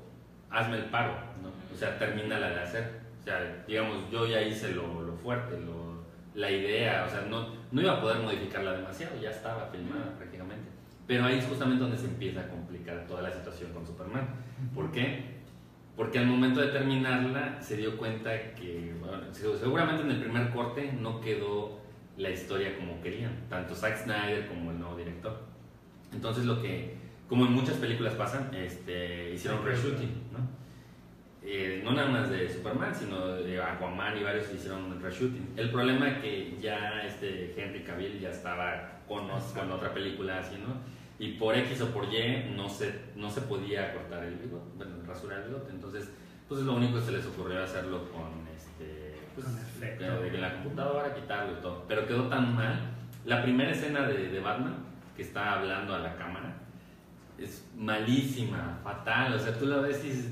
hazme 0.52 0.78
el 0.78 0.86
paro, 0.86 1.14
¿no? 1.42 1.50
o 1.74 1.78
sea, 1.78 1.98
termina 1.98 2.40
la 2.40 2.50
de 2.50 2.60
hacer. 2.62 3.02
O 3.22 3.24
sea, 3.24 3.66
digamos, 3.68 4.10
yo 4.12 4.28
ya 4.28 4.42
hice 4.42 4.72
lo, 4.72 5.02
lo 5.02 5.14
fuerte, 5.18 5.60
lo, 5.60 6.06
la 6.36 6.50
idea, 6.52 7.06
o 7.06 7.10
sea, 7.10 7.22
no, 7.22 7.56
no 7.72 7.82
iba 7.82 7.94
a 7.94 8.02
poder 8.02 8.20
modificarla 8.20 8.74
demasiado, 8.74 9.20
ya 9.20 9.32
estaba 9.32 9.68
filmada 9.72 10.16
prácticamente. 10.18 10.70
Pero 11.08 11.26
ahí 11.26 11.40
es 11.40 11.46
justamente 11.46 11.82
donde 11.82 11.98
se 11.98 12.06
empieza 12.06 12.42
a 12.42 12.48
complicar 12.48 13.06
toda 13.08 13.24
la 13.24 13.32
situación 13.32 13.74
con 13.74 13.86
Superman. 13.86 14.28
¿Por 14.76 14.92
qué? 14.92 15.37
Porque 15.98 16.20
al 16.20 16.28
momento 16.28 16.62
de 16.62 16.68
terminarla 16.68 17.60
se 17.60 17.76
dio 17.76 17.98
cuenta 17.98 18.54
que, 18.54 18.94
bueno, 19.00 19.24
seguramente 19.34 20.04
en 20.04 20.12
el 20.12 20.20
primer 20.20 20.52
corte 20.52 20.94
no 20.94 21.20
quedó 21.20 21.82
la 22.18 22.30
historia 22.30 22.78
como 22.78 23.02
querían, 23.02 23.48
tanto 23.50 23.74
Zack 23.74 24.04
Snyder 24.04 24.48
como 24.48 24.72
el 24.72 24.80
nuevo 24.80 24.96
director. 24.96 25.40
Entonces 26.14 26.46
lo 26.46 26.62
que, 26.62 26.96
como 27.28 27.48
en 27.48 27.52
muchas 27.54 27.78
películas 27.78 28.14
pasan, 28.14 28.54
este, 28.54 29.34
hicieron 29.34 29.66
reshooting, 29.66 30.14
¿no? 30.32 30.58
Eh, 31.44 31.82
no 31.84 31.94
nada 31.94 32.10
más 32.10 32.30
de 32.30 32.48
Superman, 32.48 32.94
sino 32.94 33.28
de 33.28 33.62
Aquaman 33.62 34.18
y 34.18 34.24
varios 34.24 34.54
hicieron 34.54 35.02
reshooting. 35.02 35.54
El 35.56 35.72
problema 35.72 36.10
es 36.10 36.18
que 36.20 36.58
ya 36.62 37.04
este 37.06 37.56
Henry 37.58 37.84
Cavill 37.84 38.20
ya 38.20 38.30
estaba 38.30 39.00
con, 39.08 39.28
con 39.30 39.72
otra 39.72 39.94
película 39.94 40.40
así, 40.40 40.58
¿no? 40.58 40.76
Y 41.20 41.34
por 41.34 41.56
X 41.58 41.82
o 41.82 41.88
por 41.88 42.06
Y 42.14 42.54
no 42.56 42.70
se, 42.70 42.94
no 43.16 43.30
se 43.30 43.42
podía 43.42 43.94
cortar 43.94 44.24
el 44.24 44.36
bigote, 44.36 44.70
bueno, 44.76 44.96
rasurar 45.06 45.42
el 45.42 45.48
bigote. 45.50 45.72
Entonces, 45.72 46.12
pues 46.48 46.62
lo 46.62 46.76
único 46.76 47.00
que 47.00 47.06
se 47.06 47.12
les 47.12 47.26
ocurrió 47.26 47.64
hacerlo 47.64 48.10
con 48.12 48.48
este, 48.56 49.16
pues, 49.36 49.48
de, 49.80 50.38
la 50.38 50.54
computadora, 50.54 51.16
quitarlo 51.16 51.58
y 51.58 51.62
todo. 51.62 51.86
Pero 51.88 52.08
quedó 52.08 52.28
tan 52.28 52.56
mal. 52.56 52.80
La 53.26 53.42
primera 53.42 53.72
escena 53.72 54.08
de, 54.08 54.30
de 54.30 54.40
Batman, 54.40 54.76
que 55.16 55.24
está 55.24 55.54
hablando 55.54 55.96
a 55.96 56.00
la 56.00 56.16
cámara, 56.16 56.56
es 57.38 57.68
malísima, 57.76 58.80
fatal. 58.84 59.34
O 59.34 59.40
sea, 59.40 59.58
tú 59.58 59.66
la 59.66 59.78
ves 59.78 60.04
y 60.06 60.10
dices, 60.10 60.32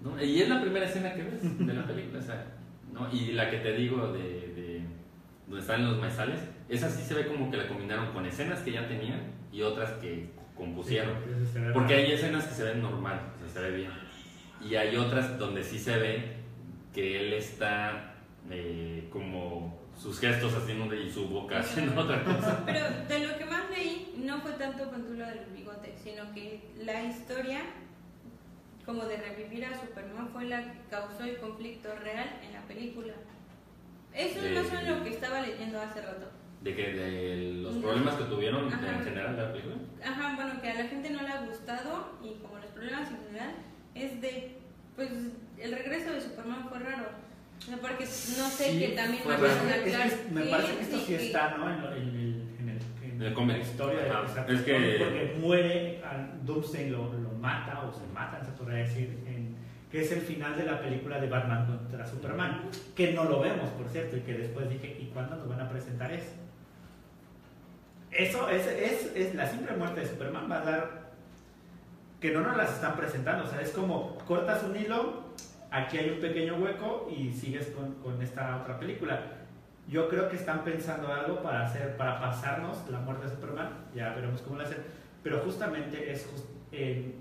¿no? 0.00 0.22
Y 0.22 0.40
es 0.40 0.48
la 0.48 0.60
primera 0.60 0.86
escena 0.86 1.12
que 1.12 1.24
ves 1.24 1.66
de 1.66 1.74
la 1.74 1.86
película, 1.86 2.20
o 2.20 2.22
sea, 2.22 2.46
¿no? 2.92 3.12
Y 3.12 3.32
la 3.32 3.50
que 3.50 3.58
te 3.58 3.72
digo 3.72 4.12
de, 4.12 4.20
de 4.20 4.86
donde 5.46 5.60
están 5.60 5.84
los 5.84 5.98
maizales, 5.98 6.40
esa 6.68 6.88
sí 6.88 7.02
se 7.02 7.14
ve 7.14 7.26
como 7.26 7.50
que 7.50 7.56
la 7.56 7.68
combinaron 7.68 8.12
con 8.12 8.24
escenas 8.24 8.60
que 8.60 8.72
ya 8.72 8.86
tenían 8.88 9.33
y 9.54 9.62
otras 9.62 9.90
que 10.00 10.30
compusieron. 10.56 11.14
Sí, 11.52 11.58
Porque 11.72 11.94
raro. 11.94 12.06
hay 12.06 12.12
escenas 12.12 12.44
que 12.46 12.54
se 12.54 12.64
ven 12.64 12.82
normal, 12.82 13.20
o 13.36 13.38
sea, 13.38 13.48
se 13.62 13.70
ve 13.70 13.76
bien. 13.76 13.90
Y 14.60 14.74
hay 14.74 14.96
otras 14.96 15.38
donde 15.38 15.62
sí 15.62 15.78
se 15.78 15.96
ve 15.98 16.36
que 16.92 17.20
él 17.20 17.32
está 17.34 18.14
eh, 18.50 19.08
como 19.10 19.78
sus 19.96 20.18
gestos 20.18 20.54
haciendo 20.54 20.86
de- 20.88 21.04
y 21.04 21.10
su 21.10 21.28
boca 21.28 21.60
haciendo 21.60 22.00
otra 22.00 22.22
cosa. 22.24 22.62
Pero 22.66 22.80
de 23.08 23.26
lo 23.28 23.38
que 23.38 23.44
más 23.44 23.70
leí, 23.70 24.14
no 24.24 24.40
fue 24.40 24.52
tanto 24.52 24.90
con 24.90 25.06
tú 25.06 25.14
lo 25.14 25.26
del 25.26 25.44
bigote, 25.56 25.94
sino 26.02 26.32
que 26.34 26.60
la 26.84 27.04
historia, 27.04 27.60
como 28.84 29.04
de 29.06 29.16
revivir 29.18 29.64
a 29.66 29.80
Superman, 29.80 30.28
fue 30.32 30.44
la 30.46 30.62
que 30.72 30.78
causó 30.90 31.24
el 31.24 31.36
conflicto 31.38 31.88
real 32.02 32.40
en 32.44 32.52
la 32.52 32.62
película. 32.62 33.14
Eso 34.12 34.40
es 34.40 34.52
más 34.62 34.66
o 34.72 34.74
menos 34.82 34.98
lo 34.98 35.04
que 35.04 35.10
estaba 35.10 35.40
leyendo 35.40 35.80
hace 35.80 36.00
rato. 36.00 36.30
De 36.64 36.74
que 36.74 36.92
de 36.94 37.52
los 37.62 37.74
problemas 37.76 38.14
que 38.14 38.24
tuvieron 38.24 38.72
Ajá. 38.72 38.96
en 38.98 39.04
general 39.04 39.36
la 39.36 39.52
película. 39.52 39.74
Ajá, 40.02 40.34
bueno, 40.34 40.62
que 40.62 40.70
a 40.70 40.74
la 40.74 40.84
gente 40.88 41.10
no 41.10 41.20
le 41.22 41.28
ha 41.28 41.40
gustado 41.42 42.18
y 42.24 42.40
como 42.42 42.56
los 42.56 42.70
problemas 42.70 43.10
en 43.10 43.18
general 43.26 43.50
es 43.94 44.20
de, 44.22 44.56
pues, 44.96 45.10
el 45.58 45.72
regreso 45.72 46.12
de 46.14 46.20
Superman 46.22 46.66
fue 46.70 46.78
raro. 46.78 47.08
O 47.58 47.62
sea, 47.62 47.76
porque 47.76 48.04
no 48.04 48.48
sé 48.48 48.64
Sí, 48.72 48.78
que 48.78 48.88
también 48.96 49.22
raro. 49.26 49.46
a 49.46 49.82
Clark 49.84 50.30
me 50.32 50.42
parece 50.46 50.76
que 50.76 50.82
esto 50.82 50.98
sí 51.00 51.04
que- 51.06 51.26
está, 51.26 51.56
¿no? 51.58 51.70
En, 51.70 51.82
lo- 51.82 51.92
en 51.94 52.02
el, 52.08 52.42
en 52.60 52.68
el, 52.70 52.78
en 53.04 53.10
En 53.16 53.22
el 53.22 53.34
cómic. 53.34 53.56
la 53.58 53.62
historia 53.62 54.00
de 54.00 54.08
exacto, 54.08 54.52
Es 54.54 54.60
que- 54.62 54.96
Porque 54.98 55.36
muere, 55.38 56.02
Doomsday 56.44 56.88
lo, 56.90 57.12
lo 57.12 57.30
mata, 57.40 57.82
o 57.82 57.92
se 57.92 58.06
matan, 58.14 58.42
se 58.44 58.52
podría 58.52 58.78
decir, 58.84 59.18
en, 59.26 59.54
que 59.92 60.00
es 60.00 60.10
el 60.12 60.22
final 60.22 60.56
de 60.56 60.64
la 60.64 60.80
película 60.80 61.20
de 61.20 61.28
Batman 61.28 61.66
contra 61.66 62.06
Superman. 62.06 62.62
Que 62.96 63.12
no 63.12 63.24
lo 63.24 63.40
vemos, 63.40 63.68
por 63.70 63.86
cierto, 63.90 64.16
y 64.16 64.20
que 64.20 64.32
después 64.32 64.68
dije, 64.70 64.96
¿y 64.98 65.10
cuándo 65.12 65.36
nos 65.36 65.46
van 65.48 65.60
a 65.60 65.68
presentar 65.68 66.10
eso? 66.10 66.32
Eso 68.14 68.48
es, 68.48 68.66
es, 68.66 69.12
es 69.16 69.34
la 69.34 69.46
simple 69.48 69.76
muerte 69.76 70.00
de 70.00 70.06
Superman, 70.08 70.48
va 70.50 70.60
a 70.60 70.64
dar 70.64 71.04
que 72.20 72.30
no 72.30 72.40
nos 72.40 72.56
las 72.56 72.72
están 72.74 72.96
presentando. 72.96 73.44
O 73.44 73.46
sea, 73.46 73.60
es 73.60 73.70
como 73.70 74.16
cortas 74.26 74.62
un 74.62 74.76
hilo, 74.76 75.24
aquí 75.70 75.98
hay 75.98 76.10
un 76.10 76.20
pequeño 76.20 76.56
hueco 76.56 77.08
y 77.14 77.32
sigues 77.32 77.66
con, 77.68 77.94
con 77.96 78.22
esta 78.22 78.56
otra 78.62 78.78
película. 78.78 79.20
Yo 79.88 80.08
creo 80.08 80.28
que 80.30 80.36
están 80.36 80.64
pensando 80.64 81.12
algo 81.12 81.42
para 81.42 81.66
hacer, 81.66 81.96
para 81.96 82.20
pasarnos 82.20 82.88
la 82.88 83.00
muerte 83.00 83.26
de 83.26 83.32
Superman, 83.34 83.70
ya 83.94 84.14
veremos 84.14 84.40
cómo 84.42 84.56
lo 84.56 84.62
hacen, 84.64 84.78
pero 85.22 85.40
justamente 85.40 86.10
es 86.10 86.26
just- 86.26 86.48
eh, 86.72 87.14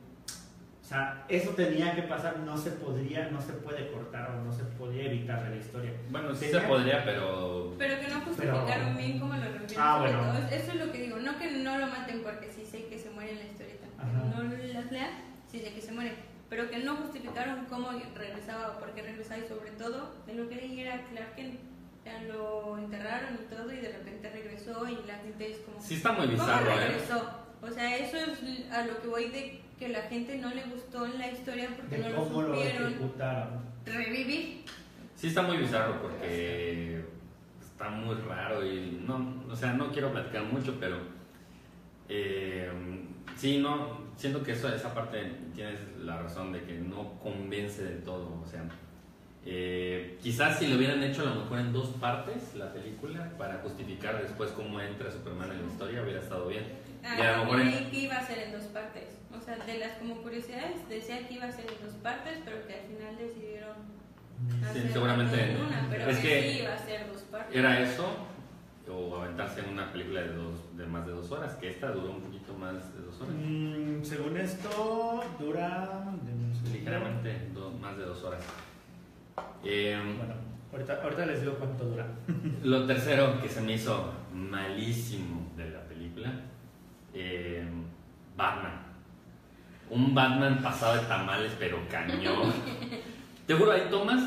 sea, 0.93 1.25
eso 1.27 1.49
tenía 1.51 1.95
que 1.95 2.03
pasar, 2.03 2.37
no 2.39 2.57
se 2.57 2.71
podría, 2.71 3.29
no 3.29 3.41
se 3.41 3.53
puede 3.53 3.91
cortar 3.91 4.31
o 4.31 4.43
no 4.43 4.51
se 4.51 4.63
podía 4.63 5.05
evitar 5.05 5.43
de 5.43 5.49
la 5.49 5.55
historia. 5.57 5.91
Bueno, 6.09 6.33
sí 6.35 6.45
Tenía- 6.45 6.61
se 6.61 6.67
podría, 6.67 7.03
pero 7.05 7.73
Pero 7.77 7.99
que 7.99 8.07
no 8.07 8.21
justificaron 8.21 8.65
Pero- 8.67 8.97
bien 8.97 9.19
cómo 9.19 9.33
lo 9.33 9.43
rompieron. 9.43 9.77
Ah, 9.85 9.97
bueno. 9.99 10.19
todo. 10.21 10.47
Eso 10.49 10.71
es 10.71 10.75
lo 10.85 10.91
que 10.91 10.97
digo. 11.01 11.17
No 11.17 11.37
que 11.39 11.51
no 11.51 11.77
lo 11.77 11.87
maten 11.87 12.21
porque 12.23 12.49
sí 12.51 12.65
sé 12.65 12.85
que 12.85 12.97
se 12.99 13.09
muere 13.09 13.31
en 13.31 13.39
la 13.39 13.45
historieta. 13.45 13.87
Ajá. 13.97 14.11
No 14.11 14.43
las 14.43 14.91
lean, 14.91 15.09
sí 15.51 15.59
sé 15.59 15.73
que 15.73 15.81
se 15.81 15.91
muere. 15.91 16.13
Pero 16.49 16.69
que 16.69 16.77
no 16.79 16.95
justificaron 16.97 17.65
cómo 17.65 17.89
regresaba 18.15 18.71
o 18.75 18.79
por 18.79 18.91
qué 18.93 19.01
regresaba. 19.01 19.39
Y 19.43 19.47
sobre 19.47 19.71
todo, 19.71 20.13
de 20.27 20.35
lo 20.35 20.47
que 20.49 20.55
leí 20.55 20.79
era 20.81 21.03
Clark 21.11 21.35
Kent. 21.35 21.59
Lo 22.27 22.77
enterraron 22.77 23.35
y 23.41 23.53
todo 23.55 23.71
y 23.71 23.77
de 23.77 23.89
repente 23.93 24.29
regresó 24.29 24.87
y 24.87 24.95
la 25.07 25.15
gente 25.19 25.51
es 25.51 25.57
como... 25.59 25.81
sí 25.81 25.95
está 25.95 26.11
muy 26.11 26.25
¿Cómo 26.27 26.31
bizarro, 26.37 26.71
¿eh? 26.71 26.87
regresó? 26.87 27.29
O 27.61 27.71
sea, 27.71 27.97
eso 27.97 28.17
es 28.17 28.69
a 28.71 28.85
lo 28.85 29.01
que 29.01 29.07
voy 29.07 29.29
de 29.29 29.61
que 29.79 29.89
la 29.89 30.01
gente 30.03 30.37
no 30.37 30.53
le 30.53 30.63
gustó 30.63 31.05
en 31.05 31.17
la 31.17 31.31
historia 31.31 31.69
porque 31.75 31.97
De 31.97 32.03
no 32.03 32.09
lo 32.09 32.15
cómo 32.15 32.41
lo 32.43 32.55
supieron 32.55 32.87
ejecutaron. 32.93 33.49
revivir. 33.85 34.63
Sí 35.15 35.27
está 35.27 35.41
muy 35.43 35.57
bizarro 35.57 36.01
porque 36.01 37.03
está 37.61 37.89
muy 37.89 38.15
raro 38.15 38.65
y 38.65 39.01
no, 39.05 39.43
o 39.49 39.55
sea, 39.55 39.73
no 39.73 39.91
quiero 39.91 40.11
platicar 40.11 40.43
mucho, 40.43 40.77
pero 40.79 40.97
eh, 42.09 42.69
sí, 43.37 43.57
no, 43.59 44.01
siento 44.17 44.43
que 44.43 44.51
eso, 44.53 44.73
esa 44.73 44.93
parte 44.93 45.31
tienes 45.55 45.79
la 45.99 46.21
razón 46.21 46.51
de 46.51 46.61
que 46.63 46.73
no 46.73 47.19
convence 47.19 47.83
del 47.83 48.03
todo, 48.03 48.41
o 48.43 48.47
sea, 48.47 48.63
eh, 49.45 50.17
quizás 50.21 50.57
si 50.59 50.67
lo 50.67 50.77
hubieran 50.77 51.03
hecho 51.03 51.21
a 51.23 51.25
lo 51.33 51.35
mejor 51.41 51.59
en 51.59 51.73
dos 51.73 51.87
partes 51.99 52.55
la 52.55 52.71
película 52.71 53.29
para 53.37 53.55
justificar 53.59 54.21
después 54.21 54.51
cómo 54.51 54.79
entra 54.79 55.11
Superman 55.11 55.51
en 55.51 55.65
la 55.65 55.71
historia 55.71 56.01
hubiera 56.01 56.19
estado 56.21 56.47
bien. 56.47 56.63
Ah, 57.03 57.15
Y 57.17 57.21
a 57.21 57.37
lo 57.37 57.43
mejor 57.45 57.61
en- 57.61 57.91
que 57.91 57.99
iba 57.99 58.15
a 58.15 58.25
ser 58.25 58.37
en 58.39 58.51
dos 58.53 58.63
partes. 58.65 59.03
O 59.37 59.41
sea, 59.43 59.57
de 59.57 59.77
las 59.79 59.97
como 59.97 60.15
curiosidades 60.21 60.87
decía 60.89 61.27
que 61.27 61.33
iba 61.35 61.45
a 61.45 61.51
ser 61.51 61.65
en 61.71 61.85
dos 61.85 61.95
partes, 61.95 62.39
pero 62.45 62.65
que 62.67 62.73
al 62.75 62.87
final 62.87 63.17
decidieron 63.17 63.75
hacer 64.69 64.91
seguramente 64.91 65.37
todo 65.37 65.45
en 65.45 65.61
una, 65.65 65.87
pero 65.89 66.09
es 66.09 66.17
que, 66.19 66.27
que 66.29 66.51
sí 66.51 66.59
iba 66.61 66.73
a 66.73 66.77
ser 66.77 67.07
dos 67.11 67.21
partes. 67.23 67.55
Era 67.55 67.79
eso 67.81 68.05
o 68.89 69.15
aventarse 69.17 69.61
en 69.61 69.69
una 69.69 69.91
película 69.93 70.21
de, 70.21 70.33
dos, 70.33 70.77
de 70.77 70.85
más 70.85 71.05
de 71.05 71.13
dos 71.13 71.31
horas, 71.31 71.55
que 71.55 71.69
esta 71.69 71.91
duró 71.91 72.11
un 72.11 72.21
poquito 72.21 72.53
más 72.53 72.93
de 72.93 73.01
dos 73.01 73.21
horas. 73.21 73.33
Mm, 73.35 74.03
según 74.03 74.37
esto, 74.37 75.23
dura. 75.39 76.03
denme 76.23 76.45
un 76.47 76.53
segundo. 76.53 76.77
Ligeramente 76.77 77.47
dos- 77.53 77.79
más 77.79 77.97
de 77.97 78.03
dos 78.03 78.23
horas. 78.23 78.43
Eh, 79.63 79.97
Bueno, 80.17 80.33
ahorita, 80.73 81.01
ahorita 81.01 81.25
les 81.25 81.41
digo 81.41 81.53
cuánto 81.55 81.85
dura. 81.85 82.07
lo 82.63 82.85
tercero 82.85 83.41
que 83.41 83.47
se 83.49 83.61
me 83.61 83.73
hizo 83.73 84.11
malísimo 84.33 85.49
de 85.55 85.69
la 85.69 85.81
película, 85.85 86.31
eh, 87.13 87.65
Batman. 88.35 88.92
Un 89.93 90.13
Batman 90.15 90.59
pasado 90.61 90.95
de 90.95 91.01
tamales, 91.07 91.55
pero 91.59 91.77
cañón. 91.89 92.51
Te 93.47 93.53
juro, 93.53 93.71
hay 93.71 93.81
tomas 93.89 94.21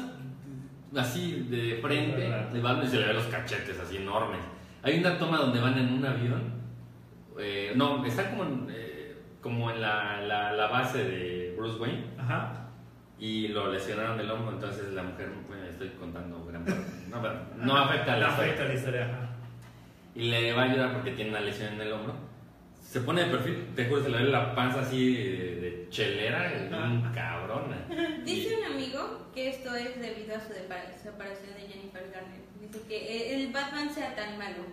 así 0.96 1.46
de 1.50 1.78
frente 1.82 2.20
de 2.52 2.60
Batman 2.60 2.86
y 2.86 2.88
se 2.88 2.98
le 3.00 3.06
ven 3.06 3.16
los 3.16 3.26
cachetes 3.26 3.78
así 3.80 3.96
enormes. 3.96 4.40
Hay 4.82 4.98
una 4.98 5.18
toma 5.18 5.38
donde 5.38 5.60
van 5.60 5.76
en 5.78 5.92
un 5.94 6.04
avión. 6.06 6.42
eh, 7.38 7.72
no, 7.74 8.04
está 8.04 8.30
como 8.30 8.44
en, 8.44 8.66
eh, 8.70 9.16
como 9.42 9.70
en 9.70 9.80
la, 9.80 10.20
la, 10.22 10.52
la 10.52 10.66
base 10.68 11.04
de 11.04 11.54
Bruce 11.56 11.78
Wayne 11.78 12.04
Ajá. 12.18 12.68
y 13.18 13.48
lo 13.48 13.70
lesionaron 13.72 14.16
del 14.16 14.30
hombro, 14.30 14.52
entonces 14.52 14.92
la 14.92 15.02
mujer, 15.02 15.30
bueno, 15.48 15.64
estoy 15.64 15.88
contando 15.98 16.44
gran 16.46 16.64
parte. 16.64 16.82
No, 17.10 17.20
pero 17.20 17.34
no 17.56 17.76
afecta 17.76 18.14
a 18.14 18.16
la 18.18 18.26
No 18.26 18.32
historia. 18.32 18.52
afecta 18.52 18.62
a 18.64 18.68
la 18.68 18.74
historia. 18.74 19.04
ajá. 19.06 19.28
Y 20.14 20.30
le 20.30 20.52
va 20.52 20.62
a 20.62 20.64
ayudar 20.70 20.92
porque 20.94 21.10
tiene 21.12 21.30
una 21.30 21.40
lesión 21.40 21.74
en 21.74 21.80
el 21.80 21.92
hombro. 21.92 22.14
Se 22.96 23.02
pone 23.02 23.24
de 23.24 23.30
perfil, 23.30 23.74
te 23.76 23.84
juro, 23.84 24.02
se 24.02 24.08
le 24.08 24.16
ve 24.16 24.24
la 24.30 24.54
panza 24.54 24.80
así 24.80 25.16
de, 25.16 25.56
de 25.56 25.86
chelera, 25.90 26.50
un 26.82 27.02
cabrona. 27.12 27.76
Dice 28.24 28.56
un 28.56 28.72
amigo 28.72 29.28
que 29.34 29.50
esto 29.50 29.74
es 29.74 30.00
debido 30.00 30.34
a 30.34 30.40
su 30.40 30.54
separación 30.54 31.52
de 31.60 31.68
Jennifer 31.68 32.10
Garner. 32.10 32.40
Dice 32.58 32.80
que 32.88 33.34
el 33.34 33.52
Batman 33.52 33.90
sea 33.92 34.16
tan 34.16 34.38
malo, 34.38 34.64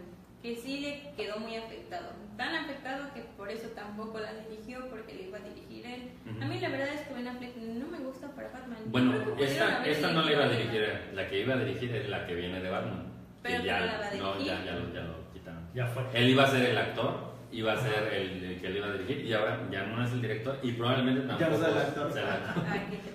que 0.41 0.55
sí 0.55 0.79
le 0.79 1.11
quedó 1.17 1.37
muy 1.37 1.57
afectado. 1.57 2.13
Tan 2.37 2.55
afectado 2.55 3.13
que 3.13 3.23
por 3.35 3.51
eso 3.51 3.67
tampoco 3.75 4.21
la 4.21 4.31
dirigió, 4.35 4.87
porque 4.87 5.15
le 5.15 5.23
iba 5.23 5.39
a 5.39 5.41
dirigir 5.41 5.85
él. 5.85 6.11
Ujú. 6.25 6.41
A 6.41 6.47
mí 6.47 6.61
la 6.61 6.69
verdad 6.69 6.93
es 6.93 7.01
que 7.01 7.13
Ben 7.15 7.27
Affleck 7.27 7.57
no 7.57 7.87
me 7.87 7.97
gusta 7.97 8.31
para 8.33 8.51
Batman. 8.51 8.79
Bueno, 8.85 9.15
esta, 9.37 9.85
esta 9.85 10.13
no 10.13 10.21
la 10.21 10.31
iba 10.31 10.45
a 10.45 10.49
dirigir, 10.49 10.87
la 11.13 11.27
que 11.27 11.41
iba 11.41 11.55
a 11.55 11.57
dirigir 11.57 11.93
es 11.93 12.07
la 12.07 12.25
que 12.25 12.35
viene 12.35 12.61
de 12.61 12.69
Batman. 12.69 13.03
Pero 13.41 13.59
que 13.59 13.67
ya, 13.67 13.79
no 13.81 13.85
la 13.85 13.99
va 13.99 14.07
a 14.07 14.13
no, 14.13 14.33
dirigir. 14.35 14.47
ya, 14.47 14.63
ya 14.63 14.71
lo, 14.75 14.93
ya 14.93 15.01
lo 15.01 15.33
quitaron. 15.33 15.67
Ya 15.75 15.87
fue. 15.87 16.03
Él 16.13 16.29
iba 16.29 16.43
a 16.45 16.47
ser 16.47 16.69
el 16.69 16.77
actor, 16.77 17.32
iba 17.53 17.73
a 17.73 17.77
ser 17.77 18.11
el, 18.13 18.43
el 18.43 18.61
que 18.61 18.69
le 18.69 18.79
iba 18.79 18.87
a 18.87 18.91
dirigir 18.93 19.25
y 19.25 19.33
ahora 19.33 19.67
ya 19.71 19.85
no 19.85 20.03
es 20.03 20.11
el 20.11 20.21
director 20.21 20.59
y 20.63 20.71
probablemente 20.73 21.21
Ya 21.21 21.37
tampoco 21.37 21.61
no 21.61 21.67
es 21.67 21.71
el 21.71 21.77
actor. 21.77 22.11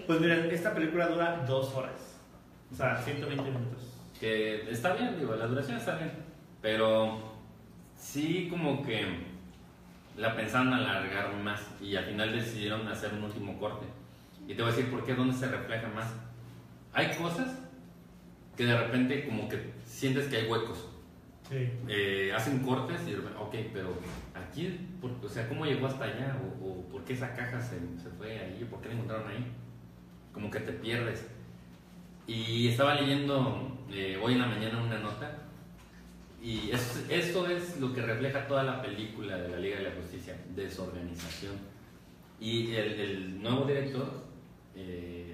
Pues 0.07 0.21
miren, 0.21 0.51
esta 0.51 0.75
película 0.75 1.09
dura 1.09 1.45
dos 1.47 1.75
horas. 1.75 2.17
O 2.73 2.75
sea, 2.75 2.97
120 2.97 3.43
minutos. 3.51 3.83
Que 4.19 4.71
está 4.71 4.95
bien, 4.95 5.19
digo, 5.19 5.35
la 5.37 5.47
duración 5.47 5.77
está 5.77 5.97
bien, 5.97 6.13
pero 6.61 7.21
sí 7.97 8.49
como 8.51 8.83
que 8.83 9.05
la 10.17 10.35
pensaron 10.35 10.73
alargar 10.73 11.35
más 11.43 11.61
y 11.81 11.97
al 11.97 12.05
final 12.05 12.33
decidieron 12.33 12.87
hacer 12.89 13.13
un 13.13 13.25
último 13.25 13.59
corte. 13.59 13.87
Y 14.47 14.55
te 14.55 14.63
voy 14.63 14.73
a 14.73 14.75
decir 14.75 14.91
por 14.91 15.05
qué, 15.05 15.15
dónde 15.15 15.37
se 15.37 15.47
refleja 15.49 15.89
más. 15.89 16.13
Hay 16.93 17.15
cosas 17.17 17.59
que 18.57 18.65
de 18.65 18.77
repente 18.77 19.27
como 19.27 19.49
que 19.49 19.73
sientes 19.85 20.27
que 20.27 20.37
hay 20.39 20.51
huecos. 20.51 20.89
Eh, 21.89 22.33
hacen 22.35 22.61
cortes 22.61 23.01
y 23.09 23.15
ok, 23.15 23.55
pero 23.73 23.95
aquí, 24.35 24.79
por- 25.01 25.13
o 25.25 25.29
sea, 25.29 25.49
¿cómo 25.49 25.65
llegó 25.65 25.87
hasta 25.87 26.05
allá? 26.05 26.37
¿O, 26.43 26.67
o 26.69 26.89
por 26.89 27.05
qué 27.05 27.15
esa 27.15 27.35
caja 27.35 27.61
se, 27.61 27.77
se 28.03 28.11
fue 28.17 28.39
ahí? 28.39 28.67
¿Por 28.71 28.81
qué 28.81 28.89
la 28.89 28.95
encontraron 28.95 29.29
ahí? 29.29 29.47
Como 30.33 30.51
que 30.51 30.61
te 30.61 30.73
pierdes. 30.73 31.27
Y 32.27 32.69
estaba 32.69 32.95
leyendo 32.95 33.79
eh, 33.91 34.19
hoy 34.23 34.35
en 34.35 34.41
la 34.41 34.47
mañana 34.47 34.83
una 34.83 34.99
nota 34.99 35.45
y 36.43 36.71
es- 36.71 37.05
esto 37.09 37.47
es 37.49 37.81
lo 37.81 37.93
que 37.95 38.03
refleja 38.03 38.47
toda 38.47 38.63
la 38.63 38.83
película 38.83 39.37
de 39.39 39.49
la 39.49 39.59
Liga 39.59 39.79
de 39.79 39.85
la 39.85 39.93
Justicia, 39.97 40.37
desorganización. 40.55 41.55
Y 42.41 42.75
el, 42.75 43.01
el 43.01 43.43
nuevo 43.43 43.65
director 43.65 44.07
eh, 44.77 45.28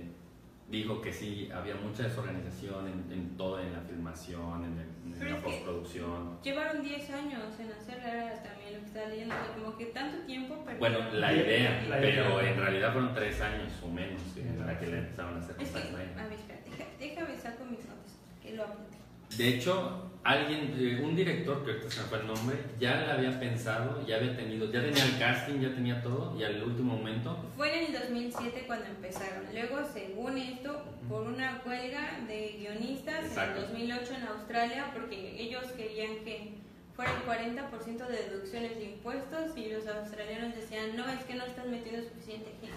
dijo 0.74 1.00
que 1.00 1.12
sí, 1.12 1.48
había 1.54 1.74
mucha 1.76 2.04
desorganización 2.04 2.86
en, 2.88 3.12
en 3.12 3.36
todo, 3.36 3.60
en 3.60 3.72
la 3.72 3.80
filmación, 3.80 4.64
en, 4.64 4.78
el- 4.78 4.94
en 5.22 5.32
la 5.32 5.40
postproducción. 5.40 6.38
Llevaron 6.42 6.82
10 6.82 7.10
años 7.10 7.42
en 7.60 7.72
hacerla, 7.72 8.12
era 8.26 8.42
también 8.42 8.74
lo 8.74 8.80
que 8.80 8.86
estaba 8.86 9.06
leyendo, 9.08 9.34
o 9.34 9.38
sea, 9.38 9.54
como 9.54 9.76
que 9.78 9.86
tanto 9.86 10.26
tiempo 10.26 10.62
pero 10.66 10.78
Bueno, 10.78 10.98
la 11.12 11.32
idea, 11.32 11.84
La 11.88 11.96
pero 12.00 12.40
idea. 12.40 12.50
en 12.52 12.58
realidad 12.58 12.92
fueron 12.92 13.14
tres 13.14 13.40
años 13.40 13.72
o 13.82 13.88
menos 13.88 14.20
en 14.36 14.66
la 14.66 14.78
que 14.78 14.86
le 14.86 14.98
empezaron 14.98 15.34
a 15.34 15.38
hacer 15.38 15.56
Es 15.60 15.68
que, 15.68 15.74
cosas. 15.80 15.92
a 15.92 15.96
ver, 15.96 16.32
espera, 16.32 16.60
deja- 16.64 16.90
déjame 16.98 17.36
saco 17.38 17.64
mis 17.66 17.80
notas, 17.80 18.18
que 18.42 18.54
lo 18.56 18.64
apunté. 18.64 18.96
De 19.36 19.48
hecho, 19.48 20.10
alguien, 20.24 20.74
eh, 20.78 21.00
un 21.04 21.14
director 21.14 21.64
que 21.64 21.72
ahorita 21.72 21.90
se 21.90 22.00
me 22.00 22.06
fue 22.08 22.18
el 22.20 22.26
nombre, 22.26 22.56
ya 22.80 22.94
la 23.02 23.14
había 23.14 23.38
pensado, 23.38 24.04
ya 24.06 24.16
había 24.16 24.34
tenido, 24.34 24.72
ya 24.72 24.80
tenía 24.82 25.04
el 25.04 25.18
casting, 25.18 25.60
ya 25.60 25.74
tenía 25.74 26.02
todo, 26.02 26.34
y 26.38 26.42
al 26.42 26.62
último 26.62 26.96
momento, 26.96 27.36
Fue 27.56 27.78
en 27.78 27.94
el 27.94 28.00
2007 28.00 28.64
cuando 28.66 28.86
empezaron. 28.86 29.44
Luego, 29.52 29.86
según 29.92 30.38
esto, 30.38 30.82
por 31.08 31.26
una 31.26 31.60
huelga 31.64 32.20
de 32.26 32.56
guionistas 32.58 33.26
Exacto. 33.26 33.60
en 33.60 33.64
el 33.64 33.88
2008 33.88 34.14
en 34.14 34.28
Australia, 34.28 34.90
porque 34.94 35.40
ellos 35.40 35.64
querían 35.76 36.16
que 36.24 36.54
fuera 36.96 37.12
el 37.12 37.22
40% 37.26 38.06
de 38.06 38.16
deducciones 38.16 38.76
de 38.76 38.84
impuestos 38.84 39.56
y 39.56 39.72
los 39.72 39.86
australianos 39.86 40.54
decían, 40.54 40.96
no, 40.96 41.06
es 41.08 41.22
que 41.24 41.34
no 41.34 41.44
estás 41.44 41.66
metiendo 41.66 42.08
suficiente 42.08 42.50
gente. 42.60 42.76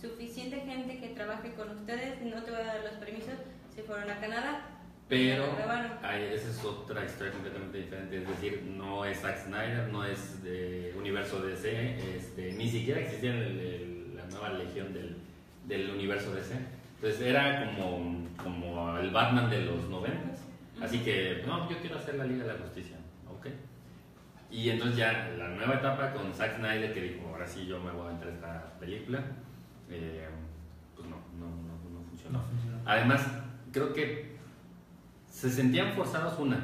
Suficiente 0.00 0.60
gente 0.60 0.98
que 0.98 1.08
trabaje 1.08 1.52
con 1.52 1.70
ustedes, 1.70 2.22
no 2.22 2.42
te 2.42 2.50
voy 2.52 2.60
a 2.60 2.66
dar 2.66 2.84
los 2.84 2.92
permisos. 2.92 3.34
Se 3.74 3.82
fueron 3.82 4.10
a 4.10 4.20
Canadá. 4.20 4.75
Pero 5.08 5.44
ay, 6.02 6.30
esa 6.32 6.50
es 6.50 6.64
otra 6.64 7.04
historia 7.04 7.32
completamente 7.32 7.78
diferente, 7.78 8.18
es 8.22 8.28
decir, 8.28 8.62
no 8.76 9.04
es 9.04 9.20
Zack 9.20 9.38
Snyder, 9.46 9.88
no 9.92 10.04
es 10.04 10.42
de 10.42 10.92
universo 10.98 11.40
DC, 11.40 12.16
este, 12.16 12.52
ni 12.54 12.68
siquiera 12.68 13.00
existía 13.00 13.32
el- 13.34 13.58
el- 13.60 14.16
la 14.16 14.24
nueva 14.26 14.50
legión 14.50 14.92
del, 14.92 15.16
del 15.66 15.90
universo 15.90 16.34
DC. 16.34 16.54
Entonces 16.96 17.20
era 17.20 17.66
como, 17.66 18.24
como 18.42 18.98
el 18.98 19.10
Batman 19.10 19.48
de 19.50 19.60
los 19.62 19.84
90 19.88 20.34
Así 20.82 20.98
que, 20.98 21.42
no, 21.46 21.70
yo 21.70 21.78
quiero 21.78 21.96
hacer 21.96 22.16
la 22.16 22.24
Liga 22.24 22.44
de 22.44 22.52
la 22.52 22.58
Justicia, 22.58 22.96
¿ok? 23.30 23.46
Y 24.50 24.68
entonces 24.68 24.96
ya 24.98 25.30
la 25.38 25.48
nueva 25.48 25.76
etapa 25.76 26.12
con 26.12 26.34
Zack 26.34 26.56
Snyder 26.58 26.92
que 26.92 27.00
dijo, 27.00 27.28
ahora 27.28 27.46
sí 27.46 27.66
yo 27.66 27.80
me 27.80 27.90
voy 27.92 28.08
a 28.08 28.10
entrar 28.10 28.30
a 28.32 28.34
esta 28.34 28.78
película, 28.78 29.20
eh, 29.90 30.28
pues 30.94 31.08
no, 31.08 31.16
no, 31.38 31.46
no, 31.46 31.98
no 31.98 32.04
funcionó. 32.10 32.38
No 32.40 32.44
funcionó. 32.44 32.78
Además, 32.84 33.26
creo 33.72 33.92
que 33.94 34.25
se 35.36 35.50
sentían 35.50 35.92
forzados 35.92 36.38
una, 36.38 36.58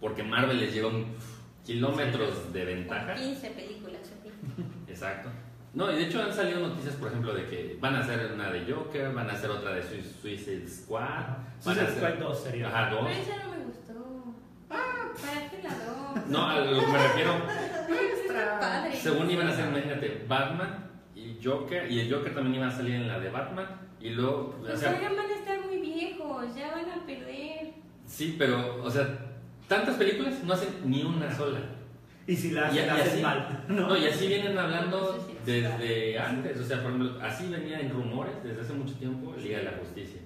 porque 0.00 0.22
Marvel 0.22 0.60
les 0.60 0.72
lleva 0.72 0.88
un- 0.88 1.16
kilómetros 1.64 2.52
de 2.52 2.64
ventaja. 2.64 3.14
15 3.14 3.50
películas. 3.50 4.00
Exacto. 4.88 5.28
No, 5.74 5.90
y 5.92 5.96
de 5.96 6.02
hecho 6.06 6.22
han 6.22 6.32
salido 6.32 6.60
noticias, 6.60 6.94
por 6.94 7.08
ejemplo, 7.08 7.34
de 7.34 7.46
que 7.46 7.76
van 7.80 7.94
a 7.96 8.00
hacer 8.00 8.30
una 8.32 8.50
de 8.50 8.72
Joker, 8.72 9.12
van 9.12 9.28
a 9.28 9.32
hacer 9.34 9.50
otra 9.50 9.72
de 9.72 9.82
Sui- 9.82 10.02
Suicide 10.22 10.68
Squad. 10.68 11.24
Suicide 11.60 11.84
hacer- 11.86 11.96
Squad 11.96 12.14
2 12.18 12.42
sería. 12.42 12.68
Ajá, 12.68 12.90
dos. 12.90 13.06
Pero 13.08 13.20
esa 13.20 13.36
no 13.44 13.50
me 13.50 13.64
gustó. 13.64 14.34
¿Para 14.68 15.50
qué 15.50 15.62
la 15.62 15.70
dos? 15.84 16.26
No, 16.28 16.48
a 16.48 16.60
lo 16.60 16.80
que 16.80 16.86
me 16.86 16.98
refiero, 16.98 17.32
padre. 18.60 18.96
según 18.96 19.30
iban 19.30 19.46
a 19.48 19.50
hacer, 19.50 19.68
imagínate, 19.68 20.24
Batman 20.28 20.89
y 21.14 21.36
Joker, 21.42 21.90
y 21.90 22.00
el 22.00 22.12
Joker 22.12 22.34
también 22.34 22.56
iba 22.56 22.66
a 22.68 22.70
salir 22.70 22.94
en 22.96 23.08
la 23.08 23.18
de 23.18 23.30
Batman, 23.30 23.66
y 24.00 24.10
luego, 24.10 24.56
o 24.58 24.64
Pues 24.66 24.80
sea, 24.80 24.90
ahora 24.92 25.08
van 25.10 25.30
a 25.30 25.34
estar 25.34 25.60
muy 25.66 25.78
viejos, 25.80 26.54
ya 26.54 26.70
van 26.70 26.90
a 26.90 27.04
perder. 27.06 27.70
sí, 28.06 28.36
pero, 28.38 28.82
o 28.82 28.90
sea, 28.90 29.06
tantas 29.68 29.96
películas 29.96 30.42
no 30.44 30.52
hacen 30.54 30.68
ni 30.84 31.02
una 31.02 31.34
sola. 31.34 31.60
Y 32.26 32.36
si 32.36 32.52
la 32.52 32.62
Y- 32.72 32.78
hacen, 32.78 32.84
y 32.84 32.86
la 32.86 32.94
hacen 32.94 33.08
así- 33.12 33.22
mal. 33.22 33.64
No, 33.68 33.96
y 33.96 34.06
así 34.06 34.26
vienen 34.28 34.56
hablando 34.56 34.98
No 35.00 35.12
sé 35.20 35.26
si 35.26 35.32
está. 35.32 35.76
desde 35.78 36.18
antes, 36.18 36.58
o 36.60 36.64
sea, 36.64 36.82
por 36.82 36.92
ejemplo, 36.92 37.18
así 37.22 37.48
venía 37.48 37.80
en 37.80 37.90
rumores 37.90 38.34
desde 38.44 38.60
hace 38.60 38.72
mucho 38.74 38.94
tiempo 38.94 39.34
Liga 39.36 39.58
de 39.58 39.64
la 39.64 39.72
Justicia. 39.72 40.20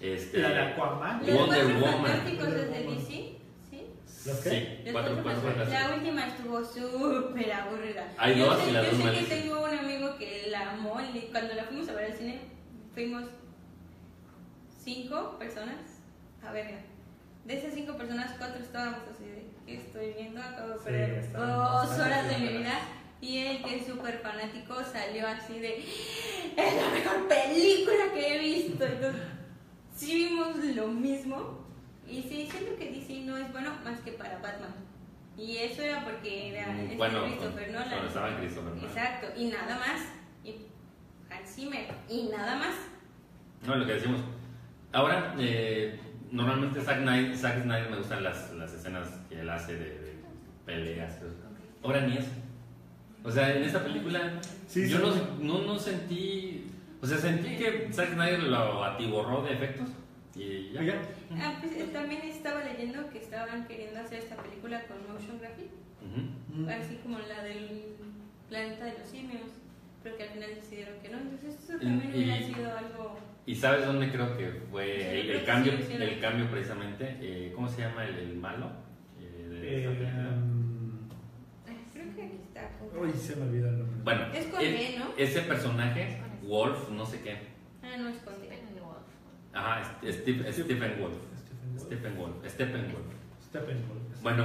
Este, 0.00 0.38
La 0.40 0.48
de 0.50 0.60
Aquaman. 0.60 1.20
Los 1.24 1.36
Wonder 1.38 1.66
Woman. 1.80 2.24
Desde. 2.24 2.82
DC. 2.82 3.33
¿Los 4.26 4.38
qué? 4.38 4.50
Sí, 4.50 4.82
Los 4.84 4.92
cuatro, 4.92 5.22
Cuatro 5.22 5.42
Fantásticos. 5.42 5.80
La 5.88 5.94
última 5.96 6.26
estuvo 6.26 6.64
súper 6.64 7.52
aburrida. 7.52 8.12
Hay 8.16 8.38
yo 8.38 8.46
dos 8.46 8.62
sé, 8.62 8.70
y 8.70 8.72
las 8.72 8.84
yo 8.90 8.90
dos 8.98 9.02
sé 9.02 9.18
que 9.26 9.34
tengo 9.34 9.64
un 9.64 9.78
amigo 9.78 10.16
que 10.18 10.46
la 10.50 10.70
amó 10.72 10.96
y 11.00 11.20
cuando 11.30 11.54
la 11.54 11.64
fuimos 11.64 11.88
a 11.88 11.92
ver 11.94 12.12
al 12.12 12.16
cine, 12.18 12.40
fuimos 12.94 13.24
cinco 14.82 15.36
personas. 15.38 15.76
A 16.46 16.52
ver, 16.52 16.78
de 17.44 17.58
esas 17.58 17.74
cinco 17.74 17.96
personas, 17.96 18.34
cuatro 18.38 18.62
estábamos 18.62 19.00
así 19.14 19.24
de, 19.24 19.46
¿qué 19.66 19.74
estoy 19.76 20.12
viendo? 20.14 20.40
Acabo 20.40 20.70
de 20.70 20.78
Sí, 20.78 20.84
perder 20.84 21.10
estaban 21.18 21.48
dos 21.56 21.98
horas 21.98 22.28
de 22.28 22.38
mi 22.38 22.58
vida. 22.58 22.78
Y 23.20 23.38
él, 23.38 23.62
que 23.62 23.76
es 23.76 23.86
súper 23.86 24.18
fanático, 24.18 24.74
salió 24.84 25.26
así 25.26 25.58
de, 25.58 25.78
es 25.78 26.74
la 26.74 26.90
mejor 26.90 27.26
película 27.28 28.12
que 28.12 28.34
he 28.34 28.38
visto. 28.38 28.84
Entonces, 28.84 29.22
sí 29.94 30.14
vimos 30.28 30.56
lo 30.58 30.88
mismo. 30.88 31.63
Y 32.08 32.22
sí, 32.22 32.48
siento 32.50 32.76
que 32.78 32.90
DC 32.92 33.20
no 33.24 33.36
es 33.36 33.50
bueno 33.52 33.70
más 33.84 34.00
que 34.00 34.12
para 34.12 34.38
Batman. 34.38 34.74
Y 35.36 35.56
eso 35.56 35.82
era 35.82 36.04
porque 36.04 36.50
era 36.56 36.72
Mm, 36.72 36.80
este 36.80 36.96
bueno, 36.96 37.24
Christopher 37.24 37.70
Nolan. 37.72 37.88
cuando 37.88 38.06
estaba 38.08 38.28
en 38.28 38.34
Christopher 38.36 38.74
Nolan. 38.74 38.84
Exacto, 38.88 39.26
y 39.36 39.44
nada 39.46 39.78
más. 39.78 40.00
Y 40.44 40.54
Hans 41.32 41.54
Zimmer, 41.54 41.86
y 42.08 42.28
nada 42.28 42.56
más. 42.56 42.74
No, 43.66 43.76
lo 43.76 43.86
que 43.86 43.94
decimos. 43.94 44.20
Ahora, 44.92 45.34
eh, 45.38 45.98
normalmente 46.30 46.80
Zack 46.80 47.00
Snyder, 47.02 47.36
Zack 47.36 47.62
Snyder 47.62 47.90
me 47.90 47.96
gustan 47.96 48.22
las, 48.22 48.52
las 48.54 48.72
escenas 48.72 49.08
que 49.28 49.40
él 49.40 49.50
hace 49.50 49.74
de, 49.74 49.84
de 49.98 50.14
peleas. 50.64 51.18
Ahora 51.82 52.02
ni 52.02 52.16
eso. 52.18 52.30
O 53.24 53.30
sea, 53.30 53.56
en 53.56 53.62
esta 53.64 53.82
película 53.82 54.40
Sí, 54.68 54.88
yo 54.88 54.98
sí. 54.98 55.20
no, 55.40 55.58
no, 55.58 55.66
no 55.66 55.78
sentí... 55.78 56.66
O 57.02 57.06
sea, 57.06 57.18
sentí 57.18 57.56
que 57.56 57.88
Zack 57.92 58.12
Snyder 58.14 58.42
lo 58.44 58.84
atiborró 58.84 59.42
de 59.42 59.54
efectos 59.54 59.88
y 60.36 60.72
ya. 60.72 61.00
Ah, 61.32 61.58
pues, 61.60 61.72
eh, 61.76 61.88
también 61.92 62.22
estaba 62.22 62.64
leyendo 62.64 63.08
que 63.10 63.18
estaban 63.18 63.66
queriendo 63.66 64.00
hacer 64.00 64.18
esta 64.20 64.36
película 64.36 64.82
con 64.86 64.96
motion 65.12 65.38
graphic, 65.38 65.70
así 66.68 66.96
como 67.02 67.18
la 67.20 67.42
del 67.42 67.96
planeta 68.48 68.84
de 68.86 68.98
los 68.98 69.08
simios, 69.08 69.42
pero 70.02 70.16
que 70.16 70.24
al 70.24 70.28
final 70.30 70.50
decidieron 70.54 70.94
que 71.00 71.08
no. 71.08 71.18
Entonces, 71.18 71.54
eso 71.62 71.76
Y- 71.80 71.84
también 71.84 72.12
hubiera 72.14 72.36
y- 72.40 72.44
sido 72.54 72.76
algo. 72.76 73.18
¿Y 73.46 73.54
sabes 73.54 73.84
dónde 73.86 74.10
creo 74.10 74.36
que 74.38 74.50
fue 74.70 74.84
el, 75.20 75.22
creo 75.26 75.34
el 75.34 75.40
que 75.40 75.46
cambio? 75.46 75.72
sí, 75.76 75.84
sí, 75.86 75.92
el 75.94 76.20
cambio 76.20 76.50
precisamente. 76.50 77.16
eh, 77.20 77.52
¿Cómo 77.54 77.68
se 77.68 77.82
llama 77.82 78.04
el, 78.06 78.14
el 78.18 78.36
malo? 78.36 78.70
eh, 79.20 79.48
de 79.48 79.56
eh, 79.56 79.84
película? 79.86 80.10
um, 80.30 81.08
Creo 81.92 82.14
que 82.16 82.22
aquí 82.22 82.36
está. 82.48 82.70
Uy, 82.98 83.12
se 83.12 83.36
me 83.36 83.42
olvidó 83.42 83.68
el 83.68 83.78
nombre. 83.78 83.96
Bueno, 84.02 84.32
Es 84.34 84.46
con 84.46 84.60
el- 84.60 84.72
D, 84.72 84.96
¿no? 84.98 85.06
ese 85.16 85.40
personaje, 85.42 86.20
Wolf, 86.42 86.90
no 86.90 87.04
sé 87.06 87.20
qué. 87.22 87.36
Ah, 87.82 87.96
no 87.98 88.08
es 88.08 88.16
con 88.18 88.34
D. 88.40 88.48
Ajá, 89.54 89.96
es- 90.02 90.16
Steve- 90.16 90.52
Stephen 90.52 91.00
Wolf. 91.00 91.14
Stephen 91.78 92.16
Wolf. 92.18 92.34
Stephen 92.46 92.92
Wolf. 92.92 93.06
Stephen 93.42 93.78
Wolf. 93.88 94.22
Bueno, 94.22 94.44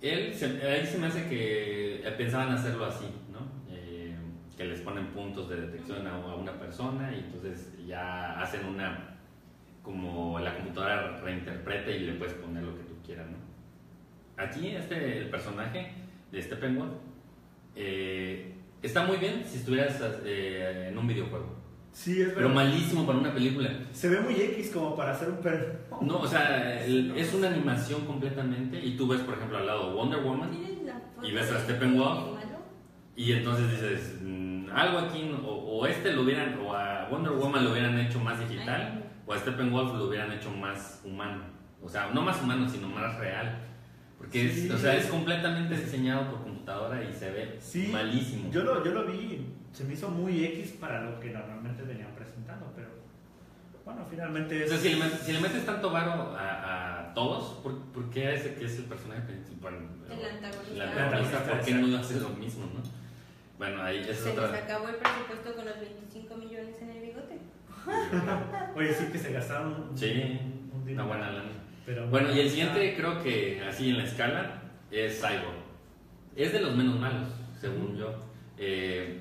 él 0.00 0.34
se, 0.34 0.46
ahí 0.66 0.86
se 0.86 0.98
me 0.98 1.06
hace 1.08 1.28
que 1.28 2.06
eh, 2.06 2.10
pensaban 2.16 2.50
hacerlo 2.52 2.86
así, 2.86 3.06
¿no? 3.32 3.40
Eh, 3.74 4.14
que 4.56 4.64
les 4.64 4.80
ponen 4.80 5.06
puntos 5.08 5.48
de 5.48 5.56
detección 5.60 6.06
a, 6.06 6.14
a 6.14 6.34
una 6.36 6.52
persona 6.58 7.12
y 7.14 7.20
entonces 7.20 7.72
ya 7.86 8.40
hacen 8.40 8.64
una 8.66 9.10
como 9.82 10.38
la 10.40 10.54
computadora 10.56 11.18
reinterpreta 11.20 11.90
y 11.90 12.00
le 12.00 12.12
puedes 12.14 12.34
poner 12.34 12.62
lo 12.62 12.74
que 12.76 12.84
tú 12.84 12.94
quieras, 13.04 13.26
¿no? 13.30 13.36
Aquí 14.42 14.68
este 14.68 15.18
el 15.18 15.28
personaje 15.30 15.92
de 16.32 16.42
Steppenwolf 16.42 16.92
eh, 17.76 18.54
está 18.82 19.04
muy 19.06 19.18
bien 19.18 19.42
si 19.44 19.58
estuvieras 19.58 20.00
eh, 20.24 20.88
en 20.90 20.98
un 20.98 21.06
videojuego. 21.06 21.53
Sí, 21.94 22.20
es 22.20 22.28
pero 22.34 22.48
verdad. 22.48 22.54
malísimo 22.54 23.06
para 23.06 23.18
una 23.18 23.32
película. 23.32 23.70
Se 23.92 24.08
ve 24.08 24.18
muy 24.20 24.34
X 24.34 24.70
como 24.74 24.96
para 24.96 25.12
hacer 25.12 25.28
un 25.30 25.36
perro. 25.36 25.66
No, 26.02 26.18
o 26.18 26.26
sea, 26.26 26.84
el- 26.84 27.12
es 27.16 27.32
una 27.32 27.48
animación 27.48 28.04
completamente 28.04 28.84
y 28.84 28.96
tú 28.96 29.06
ves, 29.06 29.20
por 29.20 29.34
ejemplo, 29.34 29.58
al 29.58 29.66
lado 29.66 29.94
Wonder 29.94 30.20
Woman 30.20 30.50
¿Tienes 30.50 30.82
la 30.82 30.94
foto 31.14 31.26
¿Y 31.26 31.32
ves 31.32 31.50
a 31.52 31.60
Steppenwolf? 31.60 32.40
y 33.16 33.32
entonces 33.32 33.70
dices, 33.70 34.18
mm, 34.22 34.66
algo 34.74 34.98
aquí, 34.98 35.30
o, 35.44 35.48
o 35.48 35.86
este 35.86 36.12
lo 36.12 36.22
hubieran, 36.22 36.58
o 36.58 36.74
a 36.74 37.08
Wonder 37.10 37.32
Woman 37.32 37.62
lo 37.64 37.70
hubieran 37.70 37.96
hecho 38.00 38.18
más 38.18 38.40
digital, 38.40 39.04
o 39.24 39.32
a 39.32 39.38
Steppenwolf 39.38 39.94
lo 39.94 40.08
hubieran 40.08 40.32
hecho 40.32 40.50
más 40.50 41.00
humano. 41.04 41.44
O 41.80 41.88
sea, 41.88 42.10
no 42.12 42.22
más 42.22 42.42
humano, 42.42 42.68
sino 42.68 42.88
más 42.88 43.16
real. 43.18 43.60
Porque 44.18 44.48
Sí. 44.50 44.66
es, 44.66 44.70
o 44.74 44.78
sea, 44.78 44.96
es 44.96 45.06
completamente 45.06 45.76
diseñado 45.76 46.28
por 46.30 46.42
computadora 46.42 47.04
y 47.08 47.12
se 47.12 47.30
ve 47.30 47.56
Sí, 47.60 47.88
malísimo. 47.92 48.50
Yo 48.50 48.64
lo, 48.64 48.84
yo 48.84 48.90
lo 48.92 49.04
vi, 49.06 49.46
se 49.74 49.84
me 49.84 49.92
hizo 49.94 50.08
muy 50.08 50.44
X 50.44 50.76
para 50.80 51.02
lo 51.02 51.18
que 51.20 51.30
normalmente 51.30 51.82
venían 51.82 52.12
presentando, 52.14 52.72
pero 52.76 52.88
bueno, 53.84 54.06
finalmente 54.08 54.60
O 54.62 54.64
es... 54.64 54.70
sea, 54.70 54.78
si 54.78 54.94
le, 54.94 55.04
met- 55.04 55.18
si 55.18 55.32
le 55.32 55.40
metes 55.40 55.66
tanto 55.66 55.90
varo 55.90 56.34
a, 56.36 57.00
a 57.10 57.14
todos, 57.14 57.60
¿por, 57.62 57.78
por 57.92 58.08
qué 58.10 58.28
a 58.28 58.32
ese 58.34 58.54
que 58.54 58.64
es 58.64 58.78
el 58.78 58.84
personaje 58.84 59.20
principal? 59.22 59.74
El 60.08 60.24
antagonista. 60.24 60.72
El 60.74 60.80
antagonista, 60.82 61.42
¿por 61.44 61.60
qué 61.60 61.74
no 61.74 61.98
hace 61.98 62.20
lo 62.20 62.28
mismo, 62.30 62.66
no? 62.72 62.80
Bueno, 63.58 63.82
ahí 63.82 63.98
es 64.08 64.16
Se 64.18 64.30
les 64.30 64.38
otra. 64.38 64.56
acabó 64.58 64.88
el 64.88 64.96
presupuesto 64.96 65.54
con 65.54 65.64
los 65.66 65.80
25 65.80 66.34
millones 66.36 66.76
en 66.80 66.90
el 66.90 67.00
bigote. 67.02 67.38
Oye, 68.76 68.92
sí 68.94 69.06
que 69.12 69.18
se 69.18 69.32
gastaron 69.32 69.90
Sí, 69.94 70.38
un 70.72 70.88
una 70.92 71.04
buena 71.04 71.30
lana. 71.30 71.50
Pero 71.86 72.08
Bueno, 72.08 72.32
y 72.32 72.40
el 72.40 72.48
siguiente 72.48 72.94
creo 72.96 73.22
que 73.22 73.62
así 73.68 73.90
en 73.90 73.98
la 73.98 74.04
escala 74.04 74.62
es 74.90 75.20
Cyborg. 75.20 75.62
Es 76.36 76.52
de 76.52 76.60
los 76.60 76.74
menos 76.74 76.98
malos, 76.98 77.28
según 77.60 77.96
yo. 77.96 78.14
Eh, 78.58 79.20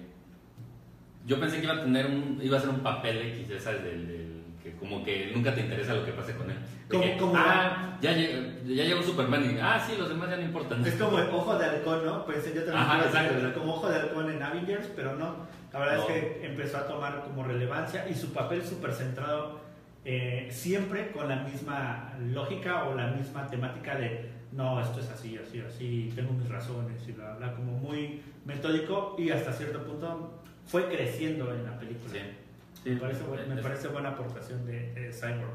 yo 1.25 1.39
pensé 1.39 1.57
que 1.57 1.63
iba 1.65 1.75
a 1.75 1.83
tener 1.83 2.05
un, 2.07 2.39
iba 2.41 2.57
a 2.57 2.61
ser 2.61 2.69
un 2.69 2.79
papel 2.81 3.17
X, 3.39 3.47
ya 3.49 3.59
sabes, 3.59 3.83
del, 3.83 4.07
del- 4.07 4.33
que 4.61 4.71
como 4.77 5.03
que 5.03 5.31
nunca 5.35 5.53
te 5.53 5.59
interesa 5.61 5.93
lo 5.93 6.05
que 6.05 6.13
pase 6.13 6.35
con 6.35 6.49
él. 6.49 6.55
Como- 6.89 7.03
que, 7.03 7.17
como- 7.17 7.33
ah, 7.35 7.97
ya, 8.01 8.13
llegó- 8.13 8.41
ya 8.65 8.83
llegó 8.85 9.01
Superman 9.03 9.43
y, 9.55 9.59
ah, 9.61 9.83
sí, 9.85 9.95
los 9.97 10.07
demás 10.09 10.29
ya 10.29 10.37
no 10.37 10.43
importan. 10.43 10.85
Es 10.85 10.95
como 10.95 11.19
el 11.19 11.27
ojo 11.29 11.57
de 11.57 11.65
halcón, 11.65 12.05
¿no? 12.05 12.25
Pensé 12.25 12.49
yo 12.53 12.63
también 12.63 12.77
Ajá, 12.77 13.05
exacto, 13.05 13.33
exacto. 13.35 13.59
como 13.59 13.73
ojo 13.73 13.89
de 13.89 13.95
halcón 13.99 14.31
en 14.31 14.41
Avengers, 14.41 14.87
pero 14.95 15.15
no. 15.17 15.35
La 15.73 15.79
verdad 15.79 15.95
No. 15.97 16.01
es 16.03 16.07
que 16.07 16.45
empezó 16.45 16.77
a 16.77 16.87
tomar 16.87 17.23
como 17.23 17.43
relevancia 17.43 18.07
y 18.09 18.13
su 18.15 18.31
papel 18.31 18.63
súper 18.63 18.93
centrado 18.93 19.61
eh, 20.05 20.47
siempre 20.51 21.11
con 21.11 21.27
la 21.29 21.37
misma 21.37 22.13
lógica 22.19 22.83
o 22.85 22.93
la 22.95 23.07
misma 23.07 23.47
temática 23.47 23.95
de 23.95 24.29
no, 24.51 24.79
esto 24.81 24.99
es 24.99 25.09
así, 25.09 25.37
así, 25.37 25.61
así, 25.61 26.11
tengo 26.15 26.33
mis 26.33 26.47
razones 26.49 27.01
y 27.07 27.13
bla, 27.13 27.33
bla, 27.35 27.53
como 27.53 27.71
muy 27.71 28.21
metódico 28.45 29.15
y 29.17 29.29
hasta 29.31 29.51
cierto 29.53 29.81
punto 29.83 30.42
fue 30.65 30.87
creciendo 30.89 31.53
en 31.53 31.63
la 31.65 31.77
película. 31.79 32.11
Sí. 32.13 32.89
Me 32.89 32.97
parece, 32.97 33.23
bu- 33.23 33.47
me 33.47 33.55
Es- 33.55 33.61
parece 33.61 33.87
buena 33.87 34.09
aportación 34.09 34.65
de, 34.65 34.93
de 34.93 35.13
Cyborg. 35.13 35.53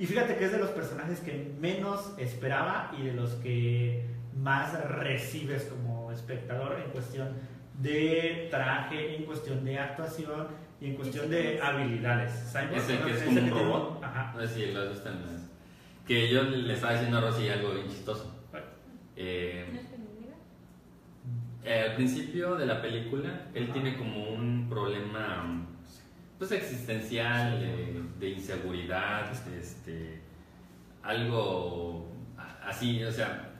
Y 0.00 0.06
fíjate 0.06 0.36
que 0.36 0.44
es 0.44 0.52
de 0.52 0.58
los 0.58 0.70
personajes 0.70 1.20
que 1.20 1.52
menos 1.60 2.12
esperaba 2.18 2.92
y 2.98 3.02
de 3.06 3.12
los 3.12 3.32
que 3.34 4.06
más 4.36 4.72
recibes 4.88 5.64
como 5.64 6.10
espectador 6.12 6.80
en 6.84 6.90
cuestión 6.90 7.28
de 7.80 8.48
traje, 8.50 9.16
en 9.16 9.24
cuestión 9.24 9.64
de 9.64 9.78
actuación 9.78 10.48
y 10.80 10.86
en 10.86 10.94
cuestión 10.96 11.28
de 11.30 11.60
habilidades. 11.60 12.32
Cyborg 12.52 12.76
Ese 12.78 12.98
que 12.98 13.00
¿no? 13.00 13.06
es 13.08 13.22
como 13.22 13.40
un 13.40 13.50
robot. 13.50 14.04
Ajá. 14.04 14.32
No 14.36 14.40
sé 14.46 14.54
si 14.54 14.72
lo 14.72 14.82
has 14.82 14.88
visto 14.90 15.08
en 15.08 15.20
las- 15.22 15.48
Que 16.06 16.28
yo 16.32 16.42
le 16.44 16.72
estaba 16.74 16.92
diciendo 16.94 17.18
a 17.18 17.20
Rosy 17.20 17.48
algo 17.48 17.74
bien 17.74 17.88
chistoso. 17.88 18.34
Eh, 19.16 19.66
¿No 19.72 19.80
es? 19.80 19.86
Eh, 21.68 21.82
al 21.90 21.96
principio 21.96 22.56
de 22.56 22.64
la 22.64 22.80
película, 22.80 23.42
él 23.54 23.70
tiene 23.72 23.96
como 23.98 24.30
un 24.30 24.66
problema 24.70 25.66
pues 26.38 26.52
existencial, 26.52 27.60
de, 27.60 28.02
de 28.18 28.30
inseguridad, 28.30 29.30
este, 29.54 30.20
algo 31.02 32.08
a- 32.38 32.68
así, 32.68 33.02
o 33.04 33.10
sea, 33.12 33.50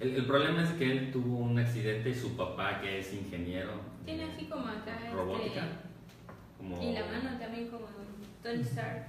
el, 0.00 0.16
el 0.16 0.24
problema 0.24 0.64
es 0.64 0.70
que 0.70 0.90
él 0.90 1.12
tuvo 1.12 1.36
un 1.38 1.58
accidente 1.58 2.10
y 2.10 2.14
su 2.14 2.36
papá, 2.36 2.80
que 2.80 2.98
es 2.98 3.12
ingeniero 3.12 3.70
Tiene 4.04 4.24
así 4.24 4.46
como 4.46 4.66
acá. 4.66 4.96
este, 5.04 5.10
robótica, 5.14 5.62
como... 6.58 6.82
Y 6.82 6.94
la 6.94 7.06
mano 7.06 7.38
también 7.38 7.68
como 7.68 7.86
Tony 8.42 8.62
Stark. 8.62 9.04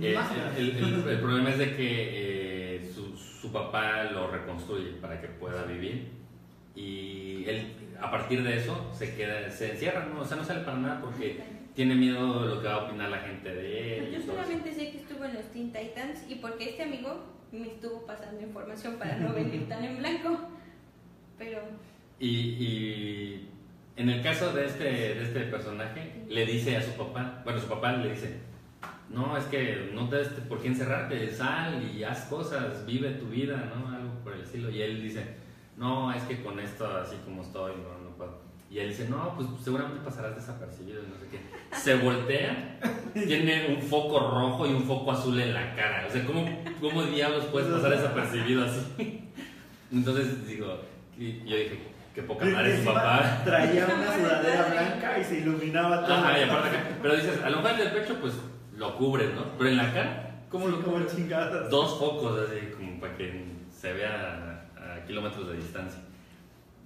Eh, 0.00 0.16
el, 0.56 0.70
el- 0.76 1.08
el 1.08 1.20
problema 1.20 1.50
es 1.50 1.58
de 1.58 1.76
que 1.76 2.76
eh, 2.76 2.92
su, 2.94 3.16
su 3.16 3.52
papá 3.52 4.04
lo 4.04 4.28
reconstruye 4.30 4.92
para 5.02 5.20
que 5.20 5.28
pueda 5.28 5.64
vivir 5.64 6.13
y 6.74 7.44
él 7.46 7.72
a 8.00 8.10
partir 8.10 8.42
de 8.42 8.58
eso 8.58 8.90
se 8.92 9.14
queda 9.14 9.50
se 9.50 9.72
encierra 9.72 10.06
¿no? 10.06 10.20
o 10.20 10.24
sea 10.24 10.36
no 10.36 10.44
sale 10.44 10.60
para 10.60 10.78
nada 10.78 11.00
porque 11.00 11.40
tiene 11.74 11.94
miedo 11.94 12.42
de 12.42 12.54
lo 12.54 12.62
que 12.62 12.68
va 12.68 12.74
a 12.74 12.84
opinar 12.84 13.10
la 13.10 13.18
gente 13.18 13.54
de 13.54 13.98
él 13.98 14.12
Yo 14.12 14.22
solamente 14.22 14.72
sé 14.72 14.90
que 14.90 14.98
estuvo 14.98 15.24
en 15.24 15.34
los 15.34 15.44
Teen 15.50 15.72
Titans 15.72 16.24
y 16.28 16.36
porque 16.36 16.70
este 16.70 16.82
amigo 16.82 17.34
me 17.52 17.66
estuvo 17.68 18.04
pasando 18.06 18.42
información 18.42 18.96
para 18.96 19.16
no 19.16 19.32
venir 19.32 19.68
tan 19.68 19.84
en 19.84 19.98
blanco. 19.98 20.38
Pero 21.38 21.60
y, 22.18 22.28
y 22.28 23.48
en 23.96 24.08
el 24.08 24.22
caso 24.22 24.52
de 24.52 24.66
este 24.66 24.84
de 24.84 25.22
este 25.22 25.40
personaje 25.42 26.24
le 26.28 26.46
dice 26.46 26.76
a 26.76 26.82
su 26.82 26.92
papá 26.92 27.42
bueno 27.44 27.60
su 27.60 27.68
papá 27.68 27.92
le 27.92 28.10
dice 28.10 28.38
no 29.10 29.36
es 29.36 29.44
que 29.44 29.90
no 29.92 30.08
te 30.08 30.16
des 30.16 30.28
por 30.48 30.60
qué 30.60 30.68
encerrarte 30.68 31.30
sal 31.32 31.82
y 31.94 32.02
haz 32.04 32.24
cosas 32.26 32.86
vive 32.86 33.10
tu 33.10 33.26
vida 33.26 33.72
no 33.74 33.94
algo 33.94 34.14
por 34.22 34.32
el 34.32 34.42
estilo 34.42 34.70
y 34.70 34.82
él 34.82 35.02
dice 35.02 35.24
no, 35.76 36.12
es 36.12 36.22
que 36.24 36.42
con 36.42 36.58
esto 36.60 36.86
así 36.98 37.16
como 37.24 37.42
estoy, 37.42 37.72
no, 37.72 38.08
no 38.10 38.16
puedo. 38.16 38.42
Y 38.70 38.78
él 38.80 38.88
dice, 38.88 39.08
no, 39.08 39.34
pues 39.36 39.46
seguramente 39.62 40.00
pasarás 40.04 40.34
desapercibido 40.34 41.02
y 41.02 41.06
no 41.06 41.16
sé 41.16 41.26
qué. 41.30 41.76
Se 41.76 41.96
voltea, 41.96 42.80
tiene 43.14 43.74
un 43.74 43.82
foco 43.82 44.18
rojo 44.18 44.66
y 44.66 44.72
un 44.72 44.82
foco 44.84 45.12
azul 45.12 45.38
en 45.40 45.54
la 45.54 45.74
cara. 45.76 46.04
O 46.08 46.10
sea, 46.10 46.24
¿cómo, 46.24 46.44
cómo 46.80 47.02
diablos 47.04 47.44
puedes 47.46 47.68
pasar 47.68 47.90
desapercibido 47.96 48.64
así? 48.64 49.30
Entonces 49.92 50.46
digo, 50.46 50.80
y 51.16 51.44
yo 51.44 51.56
dije, 51.56 51.78
qué 52.14 52.22
poca 52.22 52.44
madre 52.46 52.78
su 52.78 52.84
papá. 52.84 53.42
Traía 53.44 53.86
una 53.86 54.16
sudadera 54.16 54.66
blanca 54.72 55.18
y 55.20 55.24
se 55.24 55.38
iluminaba 55.40 56.04
todo. 56.04 56.14
Ajá, 56.16 56.38
y 56.38 56.42
aparte 56.42 56.68
acá. 56.76 56.88
Pero 57.00 57.16
dices, 57.16 57.42
a 57.44 57.50
lo 57.50 57.60
mejor 57.60 57.76
del 57.78 57.92
pecho, 57.92 58.16
pues 58.20 58.34
lo 58.76 58.96
cubres, 58.96 59.32
¿no? 59.34 59.44
Pero 59.56 59.70
en 59.70 59.76
la 59.76 59.92
cara, 59.92 60.40
¿cómo 60.48 60.66
Sí, 60.66 60.72
lo 60.72 60.80
como 60.82 60.96
cubres? 60.96 61.14
chingadas. 61.14 61.70
Dos 61.70 61.98
focos 61.98 62.40
así, 62.48 62.72
como 62.76 62.98
para 62.98 63.16
que 63.16 63.44
se 63.70 63.92
vea 63.92 64.53
a, 65.04 65.06
kilómetros 65.06 65.48
de 65.48 65.56
distancia. 65.56 66.00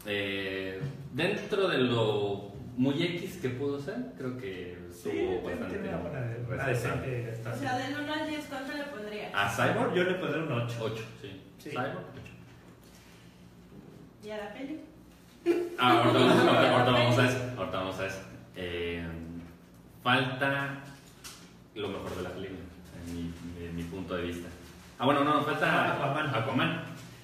Eh, 0.07 0.81
dentro 1.13 1.69
de 1.69 1.79
lo 1.79 2.53
muy 2.77 3.03
X 3.03 3.39
que 3.43 3.51
pudo 3.51 3.81
ser, 3.81 3.97
creo 4.17 4.39
que 4.39 4.79
estuvo 4.91 5.43
bastante 5.43 5.75
tiene 5.75 5.89
una 5.89 5.99
buena 5.99 6.21
una 6.21 6.65
respetable. 6.65 6.73
decente 6.73 7.51
O 7.51 7.57
sea, 7.57 7.79
del 7.79 8.01
1 8.01 8.13
al 8.13 8.29
10, 8.29 8.47
¿cuánto 8.47 8.73
le 8.77 8.85
pondría? 8.85 9.31
A 9.35 9.51
Cyborg, 9.51 9.95
Yo 9.95 10.05
le 10.05 10.15
pondré 10.15 10.43
un 10.43 10.53
8. 10.53 10.77
8, 10.81 11.05
sí. 11.21 11.43
Sí. 11.59 11.71
Cyborg, 11.71 11.89
8. 11.89 12.33
¿Y 14.25 14.31
a 14.31 14.37
la 14.37 14.53
peli? 14.53 14.81
Ah, 15.79 15.99
ahorita 15.99 16.19
vamos, 16.19 16.37
ahorita- 16.37 16.73
ahorita 16.77 16.91
vamos 16.93 17.19
a 17.19 17.29
eso. 17.29 17.39
Ahorita 17.57 17.79
vamos 17.79 18.01
a 18.01 18.07
eso. 18.07 18.21
Eh, 18.57 19.07
falta 20.03 20.83
lo 21.75 21.89
mejor 21.89 22.17
de 22.17 22.23
la 22.23 22.31
película, 22.31 22.61
en 23.07 23.77
mi, 23.77 23.83
punto 23.85 24.17
de 24.17 24.23
vista. 24.23 24.49
Ah, 24.99 25.05
bueno, 25.05 25.25
no, 25.25 25.43
falta 25.43 25.95
Aquaman. 25.95 26.35
Aquaman. 26.35 26.83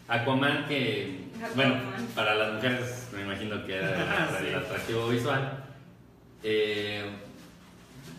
Aquaman 0.09 0.67
que, 0.67 1.25
Aquaman. 1.43 1.55
bueno, 1.57 1.75
para 2.15 2.35
las 2.35 2.55
mujeres 2.55 3.09
me 3.15 3.23
imagino 3.23 3.65
que 3.65 3.77
era 3.77 4.29
Sí. 4.41 4.47
el 4.49 4.55
atractivo 4.57 5.09
visual. 5.09 5.65
Eh, 6.43 7.05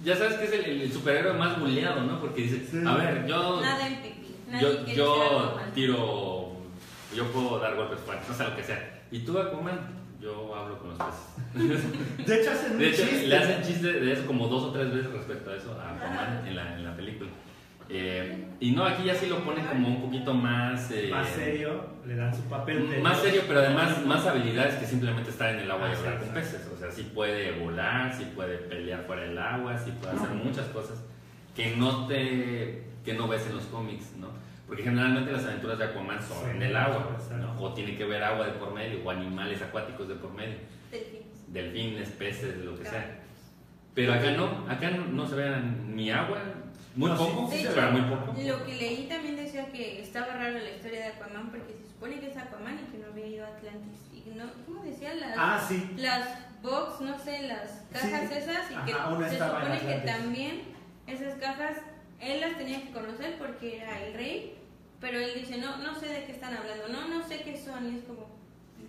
ya 0.03 0.15
sabes 0.15 0.33
que 0.35 0.45
es 0.45 0.51
el, 0.53 0.81
el 0.81 0.91
superhéroe 0.91 1.33
más 1.33 1.59
buleado, 1.59 2.01
¿no? 2.01 2.19
Porque 2.19 2.41
dice, 2.43 2.65
Sí. 2.69 2.81
a 2.85 2.95
ver, 2.95 3.25
yo 3.27 3.61
nada 3.61 3.87
en 3.87 4.01
pipí. 4.01 4.35
Nadie 4.49 4.95
yo, 4.95 5.59
tiro, 5.73 6.51
yo 7.15 7.31
puedo 7.31 7.59
dar 7.59 7.75
golpes 7.75 7.99
fuertes, 7.99 8.27
no 8.29 8.35
sé 8.35 8.43
lo 8.43 8.55
que 8.55 8.63
sea. 8.63 9.01
Y 9.11 9.19
tú, 9.19 9.37
Aquaman, 9.39 9.79
yo 10.21 10.55
hablo 10.55 10.79
con 10.79 10.89
los 10.89 10.97
peces. 10.97 12.27
De 12.27 12.41
hecho, 12.41 12.51
hacen 12.51 12.71
un 12.73 12.77
De 12.79 12.89
hecho, 12.89 13.03
chiste. 13.03 13.27
le 13.27 13.37
hacen 13.37 13.63
chiste 13.63 13.93
de 13.93 14.11
eso 14.13 14.25
como 14.25 14.47
dos 14.47 14.63
o 14.63 14.71
tres 14.71 14.91
veces 14.93 15.11
respecto 15.11 15.49
a 15.51 15.55
eso 15.55 15.79
a 15.79 15.91
Aquaman 15.95 16.47
en 16.47 16.55
la, 16.55 16.73
en 16.75 16.83
la 16.83 16.95
película. 16.95 17.29
Eh, 17.89 18.45
y 18.59 18.71
no, 18.71 18.83
aquí 18.85 19.03
ya 19.03 19.13
sí 19.13 19.27
lo 19.27 19.43
ponen 19.43 19.63
como 19.65 19.87
un 19.87 20.01
poquito 20.01 20.33
más... 20.33 20.89
eh, 20.91 21.09
Más 21.11 21.27
serio, 21.29 21.85
le 22.05 22.15
dan 22.15 22.33
su 22.35 22.41
papel 22.43 22.89
de. 22.89 22.99
más 22.99 23.19
serio, 23.19 23.43
pero 23.47 23.59
además 23.59 24.03
más 24.05 24.25
habilidades 24.25 24.75
que 24.75 24.85
simplemente 24.87 25.29
estar 25.29 25.53
en 25.53 25.59
el 25.59 25.69
agua 25.71 25.89
y 25.89 25.91
Ah, 25.91 25.95
sí, 25.95 26.03
hablar 26.05 26.19
con 26.21 26.29
peces. 26.29 26.67
O 26.73 26.77
sea, 26.79 26.89
sí 26.91 27.11
puede 27.13 27.51
volar, 27.59 28.11
sí 28.15 28.25
puede 28.35 28.57
pelear 28.57 29.03
fuera 29.05 29.23
del 29.23 29.37
agua, 29.37 29.77
sí 29.77 29.91
puede 30.01 30.13
hacer 30.15 30.29
muchas 30.31 30.65
cosas 30.67 31.03
que 31.55 31.75
no 31.77 32.07
te 32.07 32.83
que 33.05 33.13
no 33.13 33.27
ves 33.27 33.45
en 33.47 33.55
los 33.55 33.65
cómics, 33.65 34.13
¿no? 34.17 34.29
Porque 34.65 34.81
generalmente 34.81 35.31
las 35.31 35.45
aventuras 35.45 35.77
de 35.77 35.85
Aquaman 35.85 36.19
son 36.23 36.43
Sí, 36.43 36.49
en 36.55 36.63
el 36.63 36.75
agua. 36.75 37.15
O 37.59 37.71
tiene 37.75 37.95
que 37.95 38.03
ver 38.05 38.23
agua 38.23 38.47
de 38.47 38.53
por 38.53 38.73
medio, 38.73 38.99
o 39.05 39.11
animales 39.11 39.61
acuáticos 39.61 40.07
de 40.07 40.15
por 40.15 40.33
medio, 40.33 40.55
Delfines. 40.91 41.53
delfines, 41.53 42.09
peces, 42.09 42.57
lo 42.65 42.75
que 42.75 42.85
sea. 42.85 43.19
Pero 43.93 44.11
acá 44.13 44.31
no, 44.31 44.65
acá 44.67 44.89
no, 44.89 45.05
no 45.05 45.27
se 45.27 45.35
ve 45.35 45.51
ni 45.87 46.09
agua, 46.09 46.39
Muy 46.95 47.09
No, 47.11 47.17
poco, 47.17 47.51
sí, 47.51 47.65
pero 47.73 47.91
muy 47.91 48.01
poco. 48.01 48.33
Lo 48.41 48.65
que 48.65 48.73
leí 48.75 49.07
también 49.09 49.35
decía 49.35 49.65
que 49.71 50.01
estaba 50.01 50.27
raro 50.27 50.59
la 50.59 50.69
historia 50.71 50.99
de 51.01 51.05
Aquaman 51.07 51.49
porque 51.51 51.73
se 51.73 51.87
supone 51.89 52.19
que 52.19 52.27
es 52.31 52.37
Aquaman 52.37 52.79
y 52.87 52.91
que 52.91 52.97
no 53.03 53.07
había 53.11 53.27
ido 53.27 53.45
a 53.45 53.49
Atlantis. 53.49 53.99
Y 54.13 54.29
no, 54.31 54.45
¿Cómo 54.65 54.83
decía? 54.83 55.13
Las, 55.15 55.33
Ah, 55.37 55.65
sí. 55.67 55.91
las 55.97 56.27
box, 56.61 57.01
no 57.01 57.19
sé, 57.19 57.43
las 57.47 57.83
cajas 57.91 58.29
Sí. 58.29 58.35
esas. 58.37 58.71
Y 58.71 58.85
que 58.85 58.93
Ajá, 58.93 59.09
una 59.13 59.29
se 59.29 59.37
supone 59.37 59.79
que 59.79 59.95
también 60.05 60.61
esas 61.05 61.35
cajas 61.35 61.77
él 62.21 62.39
las 62.41 62.57
tenía 62.57 62.81
que 62.81 62.91
conocer 62.91 63.37
porque 63.37 63.77
era 63.81 64.01
el 64.05 64.13
rey. 64.13 64.57
Pero 65.01 65.19
él 65.19 65.31
dice, 65.35 65.57
no, 65.57 65.77
no 65.77 65.99
sé 65.99 66.07
de 66.07 66.23
qué 66.25 66.31
están 66.31 66.55
hablando, 66.55 66.87
no, 66.87 67.07
no 67.09 67.27
sé 67.27 67.41
qué 67.41 67.57
son. 67.57 67.93
Y 67.93 67.97
es 67.99 68.03
como, 68.05 68.27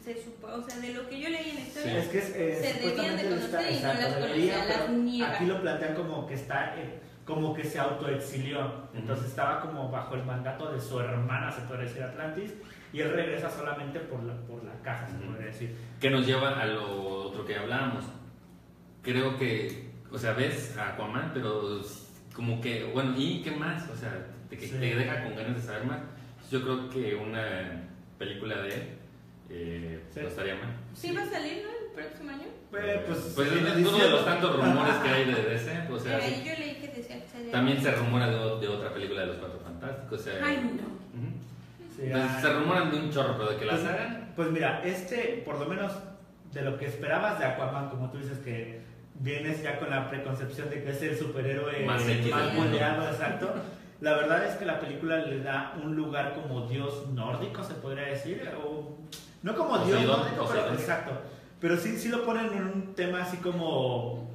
se 0.03 0.15
supo, 0.23 0.47
o 0.47 0.63
sea, 0.63 0.79
de 0.79 0.91
lo 0.95 1.09
que 1.09 1.19
yo 1.21 1.29
leí 1.29 1.51
en 1.51 1.55
la 1.57 1.61
historia. 1.63 1.99
Es 1.99 2.09
que 2.09 2.19
eh, 2.19 2.59
Se 2.63 2.87
debían 2.89 3.17
de 3.17 3.25
conocer 3.25 3.73
y 3.73 3.81
no 3.81 3.93
las 3.95 4.15
conocía, 4.15 4.57
las 4.65 4.67
pero 4.77 4.89
niega. 4.93 5.35
Aquí 5.35 5.45
lo 5.47 5.61
plantean 5.61 5.95
como 5.97 6.25
que 6.27 6.35
está, 6.35 6.77
eh, 6.79 7.01
como 7.27 7.53
que 7.53 7.65
se 7.65 7.79
autoexilió. 7.79 8.89
Entonces 8.95 9.27
estaba 9.27 9.61
como 9.61 9.91
bajo 9.91 10.15
el 10.15 10.25
mandato 10.25 10.73
de 10.73 10.81
su 10.81 10.99
hermana, 11.01 11.51
se 11.51 11.61
podría 11.63 11.85
decir 11.87 12.03
Atlantis, 12.05 12.55
y 12.93 13.01
él 13.01 13.11
regresa 13.13 13.51
solamente 13.51 13.99
por 14.01 14.23
la, 14.23 14.35
por 14.47 14.65
la 14.65 14.73
caja, 14.83 15.07
se 15.09 15.17
Ujú. 15.17 15.27
podría 15.27 15.47
decir. 15.49 15.77
Que 16.01 16.09
nos 16.09 16.25
lleva 16.25 16.59
a 16.61 16.65
lo 16.67 17.03
otro 17.27 17.45
que 17.45 17.57
hablábamos. 17.57 18.05
Creo 19.03 19.37
que, 19.37 19.91
o 20.11 20.19
sea, 20.19 20.33
ves 20.33 20.77
a 20.79 20.91
Aquaman, 20.95 21.31
pero 21.35 21.81
como 22.35 22.61
que, 22.61 22.85
bueno, 22.93 23.15
¿y 23.17 23.43
qué 23.43 23.51
más? 23.51 23.89
O 23.91 23.97
sea, 23.97 24.27
te, 24.49 24.59
Sí. 24.59 24.71
te 24.71 24.95
deja 24.97 25.25
con 25.25 25.37
ganas 25.37 25.57
de 25.57 25.63
saber 25.63 25.85
más. 25.85 25.99
Yo 26.51 26.63
creo 26.63 26.89
que 26.91 27.15
una 27.17 27.83
película 28.19 28.63
de 28.63 28.69
él 28.75 28.83
eh, 29.49 30.03
Sí. 30.11 30.21
no 30.23 30.29
estaría 30.29 30.55
mal. 30.57 30.75
Sí 30.95 31.13
va 31.15 31.23
a 31.23 31.27
salir, 31.27 31.63
¿no? 31.65 31.71
El 31.71 31.93
próximo 32.05 32.31
año. 32.31 32.47
Pues, 32.71 32.99
pues, 33.07 33.33
Pues 33.37 33.53
viene 33.55 33.71
es 33.71 33.77
uno 33.87 33.99
de 33.99 34.11
los 34.11 34.25
tantos 34.25 34.57
rumores 34.57 34.95
que 34.97 35.09
hay 35.09 35.25
de 35.25 35.43
DC. 35.43 35.89
O 35.93 35.99
sea, 35.99 36.19
yo 36.19 36.53
leí 36.59 36.75
que 36.81 36.89
también 37.51 37.83
se 37.83 37.93
rumora 37.93 38.29
de, 38.29 38.69
otra 38.69 38.93
película 38.93 39.23
de 39.23 39.27
los 39.29 39.37
Cuatro 39.37 39.61
Fantásticos. 39.61 40.21
O 40.21 40.23
sea, 40.23 40.35
Ay, 40.43 40.57
no. 40.57 40.83
ujú. 41.19 41.33
Sí, 41.97 42.03
Entonces, 42.05 42.41
se 42.41 42.53
rumoran 42.53 42.91
de 42.91 42.99
un 42.99 43.11
chorro, 43.11 43.35
pero 43.39 43.51
de 43.51 43.57
que 43.57 43.65
las 43.65 43.81
Pues, 43.81 43.93
hagan. 43.93 44.33
Pues 44.37 44.51
mira, 44.51 44.83
este, 44.85 45.43
por 45.45 45.59
lo 45.59 45.67
menos 45.67 45.93
de 46.53 46.63
lo 46.63 46.79
que 46.79 46.87
esperabas 46.87 47.39
de 47.39 47.47
Aquaman, 47.47 47.89
como 47.89 48.11
tú 48.11 48.19
dices 48.19 48.39
que 48.39 48.81
vienes 49.21 49.63
ya 49.63 49.79
con 49.79 49.91
la 49.91 50.09
preconcepción 50.09 50.69
de 50.71 50.83
que 50.83 50.91
es 50.91 51.03
el 51.03 51.17
superhéroe 51.17 51.85
Más 51.85 52.03
moldeado, 52.55 53.09
exacto. 53.09 53.55
La 54.01 54.13
verdad 54.15 54.45
es 54.45 54.57
que 54.57 54.67
la 54.67 54.79
película 54.79 55.19
le 55.19 55.41
da 55.41 55.75
un 55.83 55.97
lugar 55.97 56.35
como 56.35 56.67
dios 56.67 57.07
nórdico, 57.15 57.65
se 57.65 57.75
podría 57.75 58.05
decir, 58.05 58.47
o 58.63 58.99
no 59.43 59.57
como 59.57 59.79
dios 59.79 59.91
Poseidón, 60.01 60.21
nórdico, 60.21 60.49
pero 60.53 60.73
exacto. 60.75 61.13
Pero 61.61 61.77
sí, 61.79 61.97
sí 61.97 62.11
lo 62.11 62.25
ponen 62.25 62.53
en 62.53 62.65
un 62.65 62.95
tema 62.95 63.23
así 63.23 63.39
como 63.39 64.26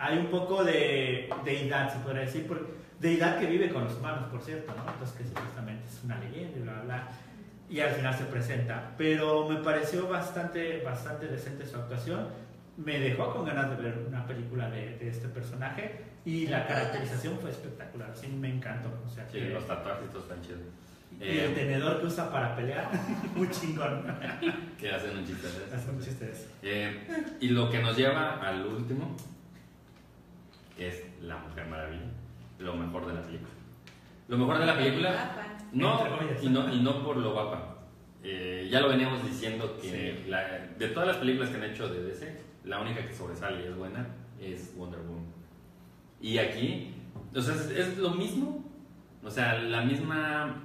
hay 0.00 0.18
un 0.18 0.26
poco 0.26 0.64
de 0.64 1.28
deidad, 1.44 1.92
se 1.92 1.98
podría 2.00 2.22
decir, 2.22 2.46
porque 2.48 2.64
deidad 2.98 3.38
que 3.38 3.46
vive 3.46 3.70
con 3.70 3.84
los 3.84 3.96
humanos, 3.96 4.28
por 4.30 4.40
cierto, 4.42 4.72
¿no? 4.76 4.90
Entonces 4.92 5.16
que 5.16 5.24
supuestamente 5.24 5.84
es 5.86 6.02
una 6.04 6.18
leyenda 6.18 6.58
y 6.58 6.62
bla, 6.62 6.72
bla, 6.72 6.82
bla. 6.84 7.08
Y 7.68 7.80
al 7.80 7.90
final 7.90 8.14
se 8.14 8.24
presenta. 8.24 8.94
Pero 8.98 9.48
me 9.48 9.56
pareció 9.62 10.08
bastante, 10.08 10.82
bastante 10.82 11.26
decente 11.28 11.64
su 11.66 11.76
actuación. 11.76 12.26
Me 12.76 12.98
dejó 12.98 13.32
con 13.32 13.44
ganas 13.44 13.70
de 13.70 13.76
ver 13.76 13.98
una 14.08 14.26
película 14.26 14.68
de, 14.70 14.96
de 14.98 15.08
este 15.08 15.28
personaje 15.28 16.00
y 16.24 16.46
la 16.48 16.66
caracterización 16.66 17.38
fue 17.38 17.50
espectacular. 17.50 18.10
Sí, 18.14 18.26
me 18.28 18.48
encantó. 18.48 18.88
O 19.06 19.08
sea, 19.08 19.24
Sí, 19.26 19.38
que- 19.38 19.50
los 19.50 19.66
tatuajes 19.66 20.08
están 20.14 20.40
chidos. 20.42 20.60
y 21.20 21.22
el 21.28 21.38
Eh, 21.50 21.52
tenedor 21.54 22.00
que 22.00 22.06
usa 22.06 22.30
para 22.32 22.56
pelear, 22.56 22.88
muy 23.36 23.48
chingón. 23.50 24.02
que 24.78 24.90
hacen 24.90 25.16
un 25.18 25.26
chiste 25.26 25.46
de 25.46 25.64
eso. 25.66 25.74
Hace 25.76 25.90
un 25.90 26.00
chiste 26.00 26.24
de 26.24 26.32
eso. 26.32 26.46
Eh, 26.62 27.36
y 27.40 27.48
lo 27.50 27.70
que 27.70 27.80
nos 27.80 27.96
lleva 27.96 28.40
al 28.40 28.64
último, 28.66 29.16
que 30.80 30.88
es 30.88 31.04
La 31.20 31.36
Mujer 31.36 31.66
Maravilla, 31.66 32.06
lo 32.58 32.74
mejor 32.74 33.06
de 33.06 33.12
la 33.12 33.20
película. 33.20 33.50
Lo 34.28 34.38
mejor 34.38 34.58
de 34.60 34.64
la 34.64 34.76
película, 34.78 35.32
no, 35.72 36.00
y 36.42 36.48
no, 36.48 36.72
y 36.72 36.80
no 36.80 37.04
por 37.04 37.18
lo 37.18 37.32
guapa. 37.34 37.76
Eh, 38.22 38.66
ya 38.72 38.80
lo 38.80 38.88
veníamos 38.88 39.22
diciendo 39.22 39.76
que 39.78 40.22
Sí. 40.22 40.30
la- 40.30 40.68
de 40.78 40.88
todas 40.88 41.06
las 41.08 41.16
películas 41.18 41.50
que 41.50 41.56
han 41.56 41.64
hecho 41.64 41.86
de 41.88 42.02
DC, 42.02 42.34
la 42.64 42.80
única 42.80 43.06
que 43.06 43.12
sobresale 43.12 43.62
y 43.62 43.66
es 43.68 43.76
buena 43.76 44.06
es 44.40 44.74
Wonder 44.74 45.00
Woman. 45.00 45.26
Y 46.18 46.38
aquí, 46.38 46.94
o 47.34 47.40
sea, 47.42 47.54
es, 47.56 47.70
es 47.72 47.98
lo 47.98 48.10
mismo, 48.12 48.64
o 49.22 49.30
sea, 49.30 49.58
la 49.58 49.82
misma 49.82 50.62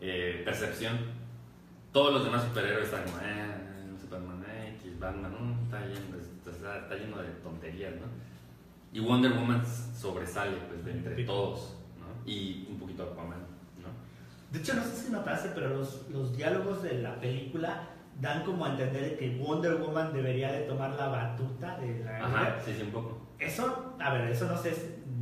eh, 0.00 0.42
percepción. 0.44 0.96
Todos 1.92 2.12
los 2.12 2.24
demás 2.24 2.44
superhéroes 2.44 2.84
están 2.84 3.02
como, 3.02 3.18
eh, 3.18 3.96
Superman 4.00 4.44
X, 4.78 4.96
Batman, 5.00 5.32
mm, 5.32 5.64
está, 5.64 5.80
lleno, 5.86 6.16
está 6.78 6.94
lleno 6.94 7.16
de 7.20 7.28
tonterías, 7.42 7.94
¿no? 7.96 8.27
Y 8.92 9.00
Wonder 9.00 9.32
Woman 9.32 9.62
sobresale, 9.96 10.56
pues, 10.68 10.84
de 10.84 10.92
entre 10.92 11.24
todos, 11.24 11.74
¿no? 11.98 12.30
Y 12.30 12.66
un 12.70 12.78
poquito 12.78 13.02
Aquaman, 13.02 13.38
¿no? 13.82 13.88
De 14.50 14.58
hecho, 14.58 14.74
no 14.74 14.82
sé 14.82 14.96
si 14.96 15.12
notaste, 15.12 15.50
pero 15.54 15.68
los, 15.70 16.08
los 16.10 16.36
diálogos 16.36 16.82
de 16.82 17.02
la 17.02 17.20
película 17.20 17.88
dan 18.20 18.42
como 18.44 18.64
a 18.64 18.70
entender 18.70 19.16
que 19.18 19.36
Wonder 19.36 19.76
Woman 19.76 20.12
debería 20.12 20.50
de 20.52 20.62
tomar 20.62 20.90
la 20.94 21.08
batuta 21.08 21.78
de 21.78 22.02
la 22.04 22.18
Ajá, 22.24 22.56
sí, 22.64 22.72
sí, 22.76 22.82
un 22.82 22.90
poco. 22.90 23.18
Eso, 23.38 23.94
a 24.00 24.12
ver, 24.12 24.28
eso 24.30 24.46
no 24.48 24.56
sé, 24.56 24.74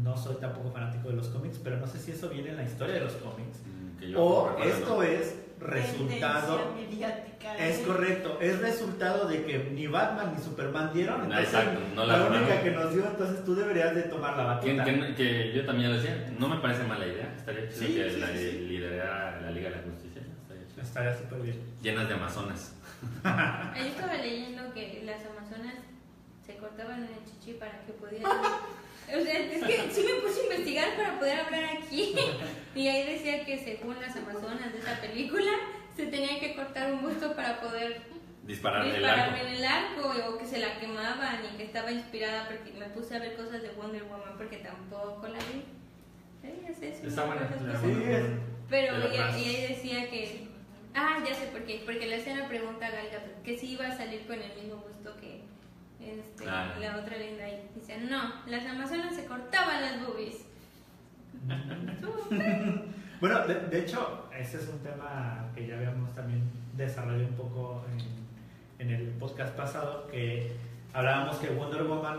no 0.02 0.16
soy 0.16 0.36
tampoco 0.36 0.70
fanático 0.70 1.08
de 1.10 1.16
los 1.16 1.28
cómics, 1.28 1.58
pero 1.62 1.76
no 1.78 1.86
sé 1.86 1.98
si 1.98 2.12
eso 2.12 2.28
viene 2.30 2.50
en 2.50 2.56
la 2.56 2.62
historia 2.62 2.94
de 2.94 3.00
los 3.02 3.12
cómics. 3.14 3.58
Mm, 3.66 3.98
que 3.98 4.10
yo 4.10 4.22
O 4.24 4.48
recuerdo, 4.48 4.72
esto 4.72 4.94
¿no? 4.96 5.02
es 5.02 5.34
resultado, 5.61 6.74
mediática. 6.76 7.57
es 7.59 7.78
correcto, 7.80 8.38
es 8.40 8.59
resultado 8.61 9.26
de 9.28 9.44
que 9.44 9.70
ni 9.72 9.86
Batman 9.86 10.34
ni 10.36 10.42
Superman 10.42 10.90
dieron, 10.92 11.18
No, 11.18 11.24
entonces 11.24 11.54
exacto, 11.54 11.80
no 11.94 12.04
la 12.07 12.16
la 12.18 12.26
única 12.26 12.62
que 12.62 12.70
nos 12.72 12.92
dio, 12.94 13.04
entonces 13.07 13.44
tú 13.44 13.54
deberías 13.54 13.94
de 13.94 14.02
tomar 14.02 14.36
la 14.36 14.61
Que, 14.61 14.74
batuta. 14.76 14.84
que- 14.84 15.14
que 15.14 15.52
yo 15.54 15.64
también 15.64 15.90
lo 15.90 15.96
decía, 15.96 16.30
no 16.38 16.48
me 16.48 16.57
parece 16.59 16.82
mala 16.84 17.07
idea. 17.07 17.32
Estaría 17.36 17.68
chido 17.68 17.86
Sí, 17.86 17.94
que 17.94 18.11
sí, 18.11 18.20
la, 18.20 18.26
sí, 18.28 18.52
liderara 18.68 19.40
la 19.40 19.50
Liga 19.50 19.70
de 19.70 19.76
la 19.76 19.82
Justicia. 19.82 20.22
Estaría 20.42 20.66
chido. 20.68 20.82
Estaría 20.82 21.14
súper 21.16 21.40
bien. 21.42 21.61
Llenas 21.82 22.09
de 22.09 22.14
amazonas. 22.14 22.74
Yo 23.76 23.84
estaba 23.84 24.14
leyendo 24.14 24.72
que 24.74 25.02
las 25.04 25.20
amazonas 25.26 25.74
se 26.44 26.57
cortaban 26.57 27.02
el 27.04 27.24
chichi 27.24 27.54
para 27.59 27.80
que 27.86 27.92
pudieran. 27.92 28.30
O 29.09 29.20
sea, 29.22 29.38
es 29.38 29.62
que 29.64 29.90
sí 29.92 30.02
me 30.04 30.20
puse 30.20 30.40
a 30.40 30.44
investigar 30.44 30.96
para 30.96 31.18
poder 31.18 31.40
hablar 31.40 31.64
aquí. 31.64 32.14
Y 32.74 32.88
ahí 32.88 33.12
decía 33.12 33.44
que 33.44 33.59
según 33.59 34.00
las 34.00 34.14
amazonas 34.16 34.72
de 34.72 34.78
esa 34.80 35.00
película, 35.00 35.50
se 35.96 36.07
tenía 36.07 36.38
que 36.40 36.54
cortar 36.54 36.92
un 36.92 37.02
busto 37.02 37.34
para 37.34 37.61
poder 37.61 38.02
Disparar 38.46 38.84
el 38.86 38.92
disparar 38.92 39.30
arco. 39.30 39.36
en 39.46 39.52
el 39.54 39.64
arco 39.64 40.12
o 40.28 40.38
que 40.38 40.44
se 40.46 40.59
la 40.59 40.78
quemaban 40.78 41.40
y 41.52 41.57
que 41.57 41.64
estaba 41.64 41.90
inspirada 41.90 42.46
porque 42.48 42.72
me 42.78 42.86
puse 42.86 43.16
a 43.16 43.18
ver 43.18 43.34
cosas 43.36 43.62
de 43.62 43.70
Wonder 43.70 44.04
Woman 44.04 44.34
porque 44.36 44.59
tampoco 44.59 45.26
la 45.28 45.38
vi. 45.38 45.64
Es 46.68 46.80
eso, 46.82 47.07
Está 47.07 47.24
buena, 47.24 47.42
esas 47.46 47.62
la 47.62 47.72
cosas. 47.72 47.86
Sí, 47.86 48.02
es- 48.04 48.24
Pero 48.70 49.12
y, 49.12 49.16
ahí 49.16 49.66
decía 49.68 50.09
que. 50.11 50.46
Ah, 50.94 51.18
ya 51.26 51.34
sé 51.34 51.46
por 51.46 51.62
qué. 51.64 51.82
Porque 51.84 52.07
le 52.07 52.16
hacían 52.16 52.38
la 52.40 52.48
pregunta 52.48 52.86
a 52.86 52.90
Gal 52.90 53.09
Gadot, 53.11 53.42
que 53.42 53.57
si 53.59 53.72
iba 53.72 53.86
a 53.86 53.96
salir 53.96 54.26
con 54.26 54.40
el 54.40 54.54
mismo 54.54 54.76
gusto 54.86 55.16
que 55.20 55.36
este, 56.01 56.49
Ah. 56.49 56.74
la 56.80 56.97
otra 56.99 57.16
linda. 57.16 57.49
Y 57.49 57.78
decían, 57.78 58.09
no, 58.11 58.32
las 58.47 58.66
amazonas 58.66 59.14
se 59.14 59.26
cortaban 59.26 59.82
las 59.82 60.07
boobies. 60.07 60.44
Bueno, 63.18 63.47
de, 63.47 63.55
de 63.55 63.81
hecho, 63.81 64.28
ese 64.39 64.59
es 64.59 64.68
un 64.68 64.78
tema 64.81 65.47
que 65.55 65.66
ya 65.66 65.77
habíamos 65.77 66.12
también 66.14 66.43
desarrollado 66.77 67.27
un 67.28 67.35
poco 67.35 67.85
en, 68.78 68.86
en 68.90 68.94
el 68.94 69.09
podcast 69.12 69.56
pasado, 69.56 70.06
que 70.09 70.55
hablábamos 70.93 71.39
que 71.39 71.48
Wonder 71.48 71.85
Woman, 71.85 72.18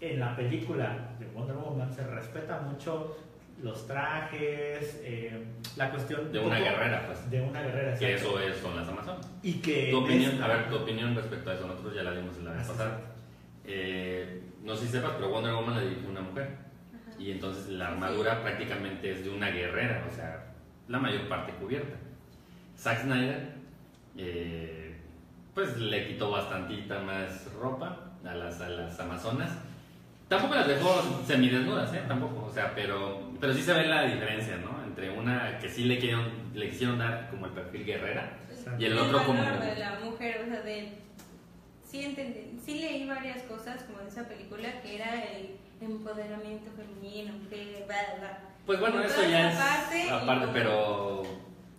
en 0.00 0.20
la 0.20 0.34
película 0.34 1.10
de 1.18 1.26
Wonder 1.26 1.56
Woman, 1.56 1.92
se 1.94 2.02
respeta 2.06 2.60
mucho 2.60 3.14
los 3.62 3.86
trajes, 3.86 5.00
eh, 5.04 5.44
la 5.76 5.90
cuestión 5.90 6.32
De 6.32 6.38
un 6.38 6.46
una 6.46 6.58
poco 6.58 6.70
guerrera, 6.70 7.06
pues. 7.06 7.30
De 7.30 7.40
una 7.40 7.62
guerrera, 7.62 7.98
Que 7.98 8.14
eso 8.14 8.40
es, 8.40 8.56
son 8.56 8.76
las 8.76 8.88
amazonas. 8.88 9.26
Y 9.42 9.54
que 9.54 9.90
Tu 9.90 9.98
opinión, 9.98 10.42
a 10.42 10.48
ver, 10.48 10.68
tu 10.68 10.76
opinión 10.76 11.14
respecto 11.14 11.50
a 11.50 11.54
eso. 11.54 11.66
Nosotros 11.66 11.94
ya 11.94 12.02
la 12.02 12.12
dimos 12.12 12.36
la 12.38 12.52
vez 12.52 12.62
sí, 12.62 12.72
pasada. 12.72 13.00
Eh, 13.64 14.42
no 14.62 14.74
sé 14.76 14.86
si 14.86 14.92
sepas, 14.92 15.12
pero 15.16 15.30
Wonder 15.30 15.54
Woman 15.54 15.76
la 15.76 15.82
dirigió 15.82 16.08
una 16.10 16.20
mujer. 16.22 16.56
Ajá. 16.92 17.20
Y 17.20 17.30
entonces 17.30 17.68
la 17.68 17.88
armadura 17.88 18.42
prácticamente 18.42 19.12
es 19.12 19.24
de 19.24 19.30
una 19.30 19.50
guerrera, 19.50 20.06
o 20.10 20.14
sea, 20.14 20.54
la 20.88 20.98
mayor 20.98 21.28
parte 21.28 21.52
cubierta. 21.52 21.96
Zack 22.76 23.02
Snyder, 23.02 23.54
eh, 24.16 24.96
pues 25.54 25.76
le 25.78 26.08
quitó 26.08 26.30
bastantita 26.30 27.00
más 27.00 27.52
ropa 27.54 28.12
a 28.24 28.34
las, 28.34 28.60
a 28.60 28.68
las 28.68 28.98
amazonas. 28.98 29.50
Tampoco 30.28 30.54
las 30.54 30.66
dejó 30.66 31.02
semidesnudas, 31.26 31.92
¿eh? 31.94 32.02
Tampoco, 32.08 32.46
o 32.46 32.50
sea, 32.50 32.72
pero, 32.74 33.31
pero 33.42 33.54
sí 33.54 33.62
se 33.62 33.72
ve 33.72 33.88
la 33.88 34.04
diferencia, 34.04 34.56
¿no? 34.58 34.84
Entre 34.84 35.10
una 35.10 35.58
que 35.58 35.68
sí 35.68 35.82
le 35.82 35.96
quisieron, 35.96 36.30
le 36.54 36.68
quisieron 36.68 36.96
dar 36.96 37.28
como 37.28 37.46
el 37.46 37.52
perfil 37.52 37.84
guerrera 37.84 38.38
y 38.78 38.84
el 38.84 38.96
otro 38.96 39.24
como... 39.26 39.42
de 39.42 39.76
la 39.80 39.98
mujer, 39.98 40.42
o 40.44 40.48
sea, 40.48 40.60
de. 40.60 40.92
Sí, 41.84 42.04
entendí, 42.04 42.56
sí 42.64 42.78
leí 42.78 43.04
varias 43.04 43.42
cosas 43.42 43.82
como 43.82 43.98
de 43.98 44.06
esa 44.06 44.28
película 44.28 44.80
que 44.80 44.94
era 44.94 45.24
el 45.24 45.56
empoderamiento 45.80 46.70
femenino, 46.70 47.32
que 47.50 47.82
bla, 47.84 47.96
bla. 48.20 48.38
Pues 48.64 48.78
bueno, 48.78 49.02
Toda 49.02 49.06
eso 49.08 49.28
ya 49.28 49.50
es 49.50 50.06
y 50.06 50.08
aparte, 50.08 50.40
como- 50.42 50.52
pero, 50.52 51.22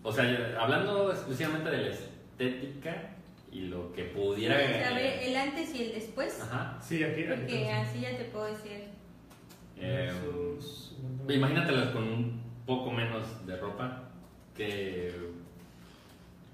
o 0.04 0.12
sea, 0.12 0.58
hablando 0.60 1.14
exclusivamente 1.14 1.70
de 1.72 1.78
la 1.78 1.90
estética 1.92 3.12
y 3.54 3.62
lo 3.68 3.94
que 3.94 4.04
pudiera... 4.04 4.58
Sí, 4.60 4.66
o 4.66 4.78
sea, 4.80 4.94
ver 4.96 5.24
el 5.24 5.38
antes 5.38 5.74
y 5.74 5.84
el 5.84 5.94
después. 5.94 6.42
Ajá. 6.42 6.78
Sí, 6.82 7.02
aquí, 7.02 7.24
aquí 7.24 7.36
Porque 7.38 7.72
así 7.72 8.02
ya 8.02 8.18
te 8.18 8.26
puedo 8.26 8.48
decir. 8.48 8.90
Eh, 9.78 10.12
Versus 10.12 10.83
Imagínatelas 11.30 11.90
con 11.90 12.04
un 12.04 12.42
poco 12.66 12.92
menos 12.92 13.46
de 13.46 13.58
ropa. 13.58 14.04
Que, 14.56 15.12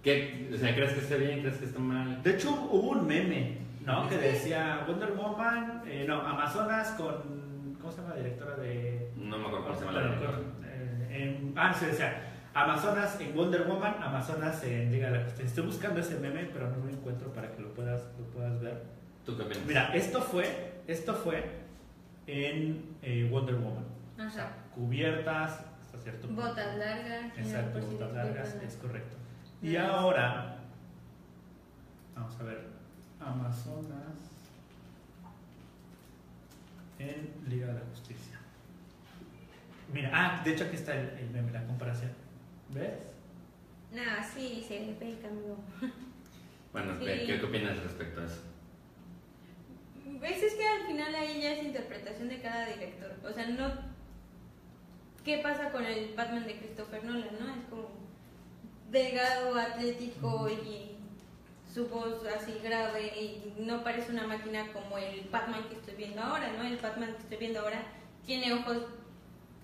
que, 0.03 0.49
o 0.53 0.57
sea, 0.57 0.73
¿crees 0.73 0.93
que 0.93 0.99
esté 0.99 1.17
bien? 1.17 1.41
¿Crees 1.41 1.57
que 1.57 1.65
está 1.65 1.79
mal? 1.79 2.23
De 2.23 2.31
hecho, 2.31 2.51
hubo 2.71 2.91
un 2.91 3.05
meme, 3.05 3.57
¿no? 3.85 4.07
Que 4.07 4.17
decía 4.17 4.85
Wonder 4.87 5.11
Woman, 5.13 5.83
eh, 5.85 6.05
no, 6.07 6.21
Amazonas 6.21 6.91
con. 6.91 7.49
¿Cómo 7.79 7.91
se 7.91 8.01
llama 8.01 8.15
la 8.15 8.21
directora 8.21 8.55
de.? 8.57 9.11
No 9.17 9.37
me 9.37 9.45
acuerdo 9.45 9.65
cómo 9.65 9.79
se 9.79 9.85
llama 9.85 9.99
la 9.99 10.05
directora. 10.07 10.39
eh, 11.09 11.51
ah, 11.55 11.73
sí, 11.77 11.85
decía 11.85 12.29
Amazonas 12.53 13.19
en 13.21 13.35
Wonder 13.35 13.63
Woman, 13.63 13.95
Amazonas 14.01 14.63
en 14.63 14.91
Liga 14.91 15.09
de 15.11 15.17
la 15.17 15.23
Justicia. 15.23 15.45
Estoy 15.45 15.65
buscando 15.65 15.99
ese 15.99 16.19
meme, 16.19 16.49
pero 16.53 16.69
no 16.69 16.77
lo 16.77 16.89
encuentro 16.89 17.31
para 17.33 17.51
que 17.51 17.61
lo 17.61 17.73
puedas, 17.73 18.03
lo 18.17 18.25
puedas 18.25 18.59
ver. 18.61 18.83
¿Tú 19.25 19.35
qué 19.37 19.43
opinas? 19.43 19.65
Mira, 19.65 19.93
esto 19.93 20.21
fue, 20.21 20.45
esto 20.87 21.13
fue 21.13 21.43
en 22.27 22.95
eh, 23.01 23.27
Wonder 23.31 23.55
Woman. 23.55 23.85
O 24.19 24.29
sea, 24.29 24.43
Ajá. 24.45 24.53
cubiertas, 24.75 25.65
hasta 25.81 25.97
cierto 25.99 26.27
punto. 26.27 26.41
Botas 26.41 26.77
largas. 26.77 27.37
Exacto, 27.37 27.79
botas 27.79 28.13
largas, 28.13 28.49
gustan. 28.51 28.67
es 28.67 28.75
correcto. 28.75 29.15
Y 29.61 29.75
ahora, 29.77 30.57
vamos 32.15 32.39
a 32.39 32.43
ver, 32.43 32.67
Amazonas 33.19 34.17
en 36.99 37.29
Liga 37.47 37.67
de 37.67 37.73
la 37.73 37.85
Justicia. 37.91 38.39
Mira, 39.93 40.09
ah, 40.13 40.41
de 40.43 40.51
hecho 40.53 40.65
aquí 40.65 40.75
está 40.75 40.93
el, 40.99 41.09
el 41.17 41.29
meme, 41.31 41.51
la 41.51 41.63
comparación. 41.65 42.11
¿Ves? 42.69 43.15
Nah, 43.93 44.21
sí, 44.21 44.63
se 44.67 44.79
ve 44.99 45.11
el 45.13 45.19
cambio. 45.19 45.55
Bueno, 46.71 46.93
Sí. 46.99 47.05
¿qué, 47.05 47.25
qué 47.39 47.43
opinas 47.43 47.75
respecto 47.81 48.21
a 48.21 48.25
eso? 48.25 48.43
Ves, 50.21 50.43
es 50.43 50.53
que 50.53 50.67
al 50.67 50.85
final 50.85 51.15
ahí 51.15 51.41
ya 51.41 51.53
es 51.55 51.63
interpretación 51.65 52.29
de 52.29 52.39
cada 52.41 52.67
director. 52.67 53.11
O 53.27 53.33
sea, 53.33 53.47
no. 53.47 53.88
¿Qué 55.23 55.39
pasa 55.39 55.71
con 55.71 55.85
el 55.85 56.13
Batman 56.15 56.45
de 56.45 56.57
Christopher 56.57 57.03
Nolan, 57.03 57.29
no? 57.39 57.49
Es 57.55 57.65
como 57.69 57.89
delgado, 58.89 59.55
atlético 59.57 60.49
y 60.49 60.89
su 61.71 61.87
voz 61.87 62.25
así 62.35 62.53
grave 62.63 63.13
y 63.15 63.53
no 63.61 63.83
parece 63.83 64.11
una 64.11 64.25
máquina 64.25 64.65
como 64.73 64.97
el 64.97 65.27
Batman 65.31 65.63
que 65.69 65.75
estoy 65.75 65.95
viendo 65.95 66.21
ahora, 66.21 66.51
¿no? 66.57 66.63
El 66.63 66.77
Batman 66.77 67.13
que 67.13 67.19
estoy 67.19 67.37
viendo 67.37 67.59
ahora 67.59 67.83
tiene 68.25 68.53
ojos 68.53 68.77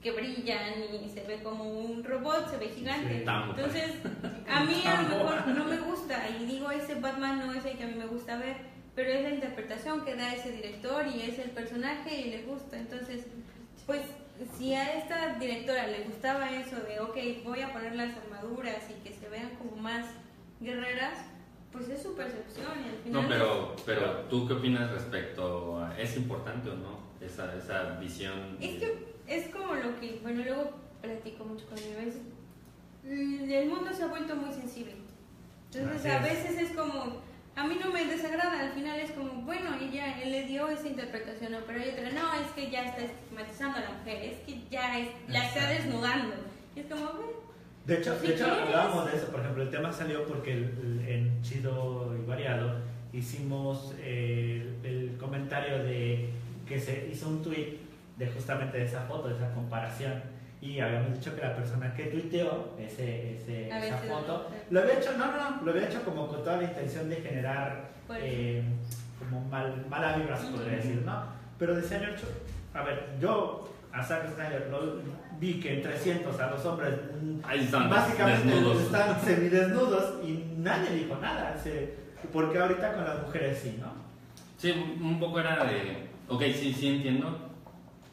que 0.03 0.11
brillan 0.11 0.83
y 1.03 1.09
se 1.09 1.23
ve 1.23 1.41
como 1.41 1.63
un 1.63 2.03
robot, 2.03 2.51
se 2.51 2.57
ve 2.57 2.67
gigante. 2.67 3.19
Sí, 3.19 3.25
Tambo, 3.25 3.55
Entonces, 3.55 3.95
a 4.47 4.63
mí 4.63 4.83
a 4.85 5.01
lo 5.01 5.09
mejor 5.09 5.47
no 5.47 5.65
me 5.65 5.77
gusta 5.77 6.29
y 6.29 6.45
digo, 6.45 6.69
ese 6.69 6.95
Batman 6.95 7.39
no 7.39 7.53
es 7.53 7.65
el 7.65 7.75
que 7.75 7.85
a 7.85 7.87
mí 7.87 7.95
me 7.95 8.05
gusta 8.05 8.37
ver, 8.37 8.57
pero 8.93 9.09
es 9.09 9.23
la 9.23 9.31
interpretación 9.31 10.05
que 10.05 10.15
da 10.15 10.35
ese 10.35 10.51
director 10.51 11.07
y 11.07 11.21
es 11.21 11.39
el 11.39 11.49
personaje 11.49 12.21
y 12.21 12.29
le 12.29 12.43
gusta. 12.43 12.77
Entonces, 12.77 13.25
pues 13.87 14.01
si 14.57 14.73
a 14.73 14.97
esta 14.97 15.35
directora 15.35 15.87
le 15.87 16.03
gustaba 16.03 16.51
eso 16.51 16.77
de, 16.77 16.99
ok, 16.99 17.43
voy 17.43 17.61
a 17.61 17.71
poner 17.73 17.95
las 17.95 18.15
armaduras 18.17 18.83
y 18.89 19.07
que 19.07 19.13
se 19.13 19.29
vean 19.29 19.51
como 19.57 19.77
más 19.77 20.05
guerreras, 20.59 21.19
pues 21.71 21.89
es 21.89 22.01
su 22.01 22.15
percepción 22.15 22.71
y 22.85 22.89
al 22.89 22.97
final... 23.03 23.23
No, 23.23 23.29
pero, 23.29 23.75
pero 23.85 24.11
¿tú 24.29 24.47
qué 24.47 24.53
opinas 24.53 24.91
respecto 24.91 25.79
a... 25.79 25.99
¿Es 25.99 26.15
importante 26.17 26.69
o 26.69 26.75
no 26.75 26.99
esa, 27.21 27.55
esa 27.55 27.97
visión? 27.99 28.57
Es 28.61 28.79
que 28.79 29.15
es 29.27 29.49
como 29.49 29.73
lo 29.73 29.99
que, 29.99 30.19
bueno, 30.21 30.43
luego 30.43 30.71
platico 31.01 31.43
mucho 31.43 31.65
con 31.67 31.75
mi 31.75 31.95
vez. 31.95 32.17
El 33.03 33.69
mundo 33.69 33.93
se 33.93 34.03
ha 34.03 34.07
vuelto 34.07 34.35
muy 34.35 34.53
sensible. 34.53 34.95
Entonces 35.73 35.99
Así 35.99 36.09
a 36.09 36.17
es. 36.17 36.23
veces 36.23 36.69
es 36.69 36.75
como, 36.75 37.21
a 37.55 37.65
mí 37.67 37.77
no 37.83 37.91
me 37.91 38.05
desagrada, 38.05 38.59
al 38.59 38.71
final 38.73 38.99
es 38.99 39.11
como, 39.11 39.31
bueno, 39.43 39.75
ella 39.79 40.21
él 40.21 40.31
le 40.31 40.43
dio 40.43 40.67
esa 40.69 40.87
interpretación, 40.87 41.53
¿no? 41.53 41.59
pero 41.65 41.81
hay 41.81 41.89
otra, 41.89 42.09
no, 42.11 42.33
es 42.41 42.51
que 42.55 42.69
ya 42.69 42.83
está 42.85 43.01
estigmatizando 43.03 43.77
a 43.77 43.81
la 43.81 43.91
mujer, 43.91 44.23
es 44.23 44.39
que 44.45 44.61
ya 44.69 44.99
es, 44.99 45.07
la 45.29 45.45
está 45.47 45.69
desnudando. 45.69 46.35
Y 46.75 46.79
es 46.81 46.85
como, 46.87 47.05
bueno, 47.13 47.45
De 47.85 47.97
hecho, 47.99 48.19
Si 48.19 48.27
de 48.27 48.33
hecho 48.33 48.45
hablábamos 48.51 49.11
de 49.11 49.17
eso, 49.17 49.27
por 49.27 49.39
ejemplo, 49.41 49.63
el 49.63 49.69
tema 49.69 49.93
salió 49.93 50.25
porque 50.25 50.53
el- 50.53 50.99
el- 51.03 51.07
en 51.09 51.41
Chido 51.43 52.15
y 52.19 52.25
Variado 52.27 52.79
hicimos 53.13 53.93
eh, 53.99 54.75
el, 54.83 54.89
el 55.11 55.17
comentario 55.17 55.77
de 55.83 56.29
que 56.67 56.79
se 56.79 57.07
hizo 57.11 57.29
un 57.29 57.41
tweet 57.43 57.77
de 58.17 58.27
justamente 58.27 58.83
esa 58.83 59.01
foto, 59.01 59.27
de 59.29 59.35
esa 59.35 59.53
comparación. 59.53 60.21
Y 60.61 60.79
habíamos 60.79 61.13
dicho 61.13 61.35
que 61.35 61.41
la 61.41 61.55
persona 61.55 61.93
que 61.93 62.05
tuiteó 62.05 62.73
ese, 62.79 63.35
ese- 63.35 63.69
esa 63.69 63.97
foto 63.97 64.49
lo 64.69 64.79
había 64.81 64.99
hecho, 64.99 65.11
no, 65.17 65.25
no, 65.31 65.49
no, 65.57 65.61
lo 65.63 65.71
había 65.71 65.87
hecho 65.87 66.03
como 66.03 66.27
con 66.27 66.43
toda 66.43 66.57
la 66.57 66.63
intención 66.63 67.09
de 67.09 67.17
generar 67.17 67.89
eh, 68.19 68.63
como 69.19 69.41
mal, 69.47 69.85
mala 69.89 70.17
vibra, 70.17 70.37
se 70.37 70.47
podría 70.47 70.77
decir, 70.77 71.01
¿no? 71.05 71.23
Pero 71.59 71.75
decía 71.75 71.99
George, 71.99 72.23
a 72.73 72.83
ver, 72.83 73.15
yo 73.19 73.69
a 73.93 74.03
Zack 74.03 74.33
Snyder 74.35 74.67
lo, 74.71 74.99
vi 75.39 75.59
que 75.59 75.75
en 75.75 75.81
300 75.81 76.39
a 76.39 76.49
los 76.51 76.65
hombres 76.65 76.93
mm, 77.21 77.39
Ahí 77.43 77.63
están 77.63 77.89
básicamente 77.89 78.47
desnudos. 78.47 78.81
están 78.83 79.21
semidesnudos 79.21 80.23
y 80.25 80.45
nadie 80.57 80.89
dijo 80.91 81.15
nada. 81.21 81.55
Porque 82.33 82.57
ahorita 82.57 82.93
con 82.93 83.05
las 83.05 83.21
mujeres 83.21 83.59
sí, 83.61 83.77
¿no? 83.79 83.93
Sí, 84.57 84.71
un 84.71 85.19
poco 85.19 85.39
era 85.39 85.63
de... 85.65 86.07
Ok, 86.27 86.41
sí, 86.53 86.73
sí 86.73 86.87
entiendo 86.87 87.51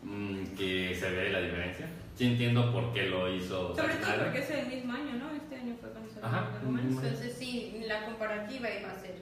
mm, 0.03 0.45
que 0.57 0.95
se 0.95 1.11
ve 1.11 1.31
la 1.31 1.41
diferencia. 1.41 1.87
Sí 2.17 2.27
entiendo 2.27 2.73
por 2.73 2.93
qué 2.93 3.05
lo 3.09 3.33
hizo 3.35 3.75
sobre 3.75 3.89
Zack 3.95 4.01
todo 4.01 4.05
Snyder. 4.07 4.25
porque 4.25 4.39
es 4.41 4.51
el 4.51 4.67
mismo 4.67 4.93
año, 4.93 5.13
¿no? 5.19 5.31
Este 5.33 5.57
año 5.57 5.75
fue 5.81 5.91
cuando 5.91 6.11
salió 6.13 6.27
Ajá. 6.27 6.49
Entonces 6.63 7.35
sí, 7.39 7.83
la 7.87 8.05
comparativa 8.05 8.69
iba 8.71 8.91
a 8.91 8.99
ser. 9.01 9.17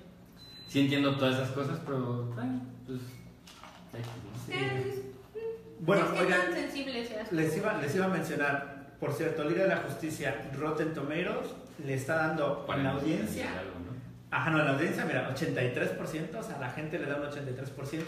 Sí 0.69 0.81
entiendo 0.81 1.17
todas 1.17 1.35
esas 1.37 1.51
cosas, 1.51 1.79
pero... 1.87 2.25
bueno, 2.35 2.61
pues... 2.87 3.01
Sí. 4.47 4.53
Es- 4.53 5.03
Bueno, 5.81 6.05
es 6.07 6.11
que 6.13 6.21
oigan, 6.21 6.41
tan 6.43 6.53
sensible 6.55 7.07
seas. 7.07 7.33
les 7.33 7.57
iba, 7.57 7.73
les 7.81 7.95
iba 7.95 8.05
a 8.05 8.09
mencionar, 8.09 8.91
por 9.01 9.13
cierto, 9.13 9.45
Liga 9.45 9.63
de 9.63 9.69
la 9.71 9.77
Justicia, 9.79 10.51
Rotten 10.59 10.93
Tomatoes 10.93 11.55
le 11.85 11.95
está 11.95 12.17
dando 12.27 12.59
en 12.61 12.67
Cuarenta 12.67 12.93
la 12.95 13.01
audiencia. 13.01 13.45
y 13.45 13.47
algo, 13.49 13.79
¿no? 13.87 13.91
Ajá, 14.37 14.51
no, 14.51 14.59
en 14.61 14.65
la 14.67 14.73
audiencia, 14.75 15.05
mira, 15.07 15.35
83%, 15.35 16.37
o 16.39 16.43
sea, 16.43 16.59
la 16.61 16.71
gente 16.71 16.99
le 16.99 17.07
da 17.07 17.17
un 17.17 17.23
83%, 17.23 18.03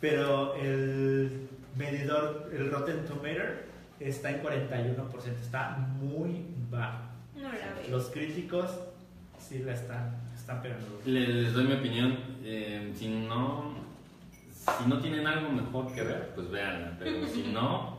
pero 0.00 0.54
el 0.56 1.48
medidor, 1.76 2.50
el 2.52 2.70
Rotten 2.70 3.04
Tomato, 3.04 3.70
está 4.08 4.30
en 4.30 4.42
41%, 4.42 5.38
está 5.40 5.76
muy 6.00 6.44
bajo. 6.70 7.04
No 7.36 7.42
la 7.44 7.50
veo. 7.50 7.90
Los 7.90 8.06
críticos 8.10 8.70
sí 9.38 9.58
la 9.60 9.72
están, 9.74 10.16
están 10.34 10.62
pegando. 10.62 11.00
Les, 11.04 11.28
les 11.28 11.52
doy 11.52 11.64
mi 11.64 11.74
opinión. 11.74 12.18
eh, 12.44 12.92
si 12.96 13.08
no 13.08 13.80
si 14.54 14.88
no 14.88 14.98
tienen 15.00 15.26
algo 15.26 15.50
mejor 15.50 15.92
que 15.92 16.02
ver, 16.02 16.32
pues 16.34 16.48
véanla. 16.50 16.96
Pero 16.98 17.26
si 17.26 17.42
no, 17.52 17.98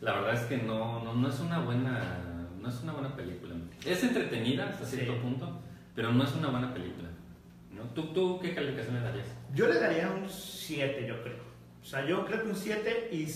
la 0.00 0.12
verdad 0.14 0.34
es 0.34 0.40
que 0.42 0.56
no, 0.58 1.02
no, 1.04 1.14
no 1.14 1.28
es 1.28 1.38
una 1.40 1.58
buena 1.60 2.16
no 2.60 2.68
es 2.68 2.80
una 2.82 2.92
buena 2.92 3.14
película. 3.16 3.54
Es 3.86 4.02
entretenida 4.04 4.68
hasta 4.68 4.84
Sí. 4.84 4.96
cierto 4.96 5.20
punto, 5.22 5.60
pero 5.94 6.12
no 6.12 6.24
es 6.24 6.34
una 6.34 6.48
buena 6.48 6.72
película. 6.74 7.08
¿no? 7.74 7.84
¿Tú, 7.94 8.12
¿Tú 8.12 8.38
qué 8.40 8.54
calificación 8.54 8.94
le 8.96 9.00
darías? 9.00 9.26
Yo 9.54 9.66
le 9.66 9.78
daría 9.80 10.10
un 10.10 10.28
7, 10.28 11.06
yo 11.06 11.22
creo. 11.22 11.38
O 11.82 11.84
sea, 11.84 12.04
yo 12.06 12.24
creo 12.26 12.42
que 12.42 12.48
un 12.50 12.56
7 12.56 13.08
y 13.12 13.26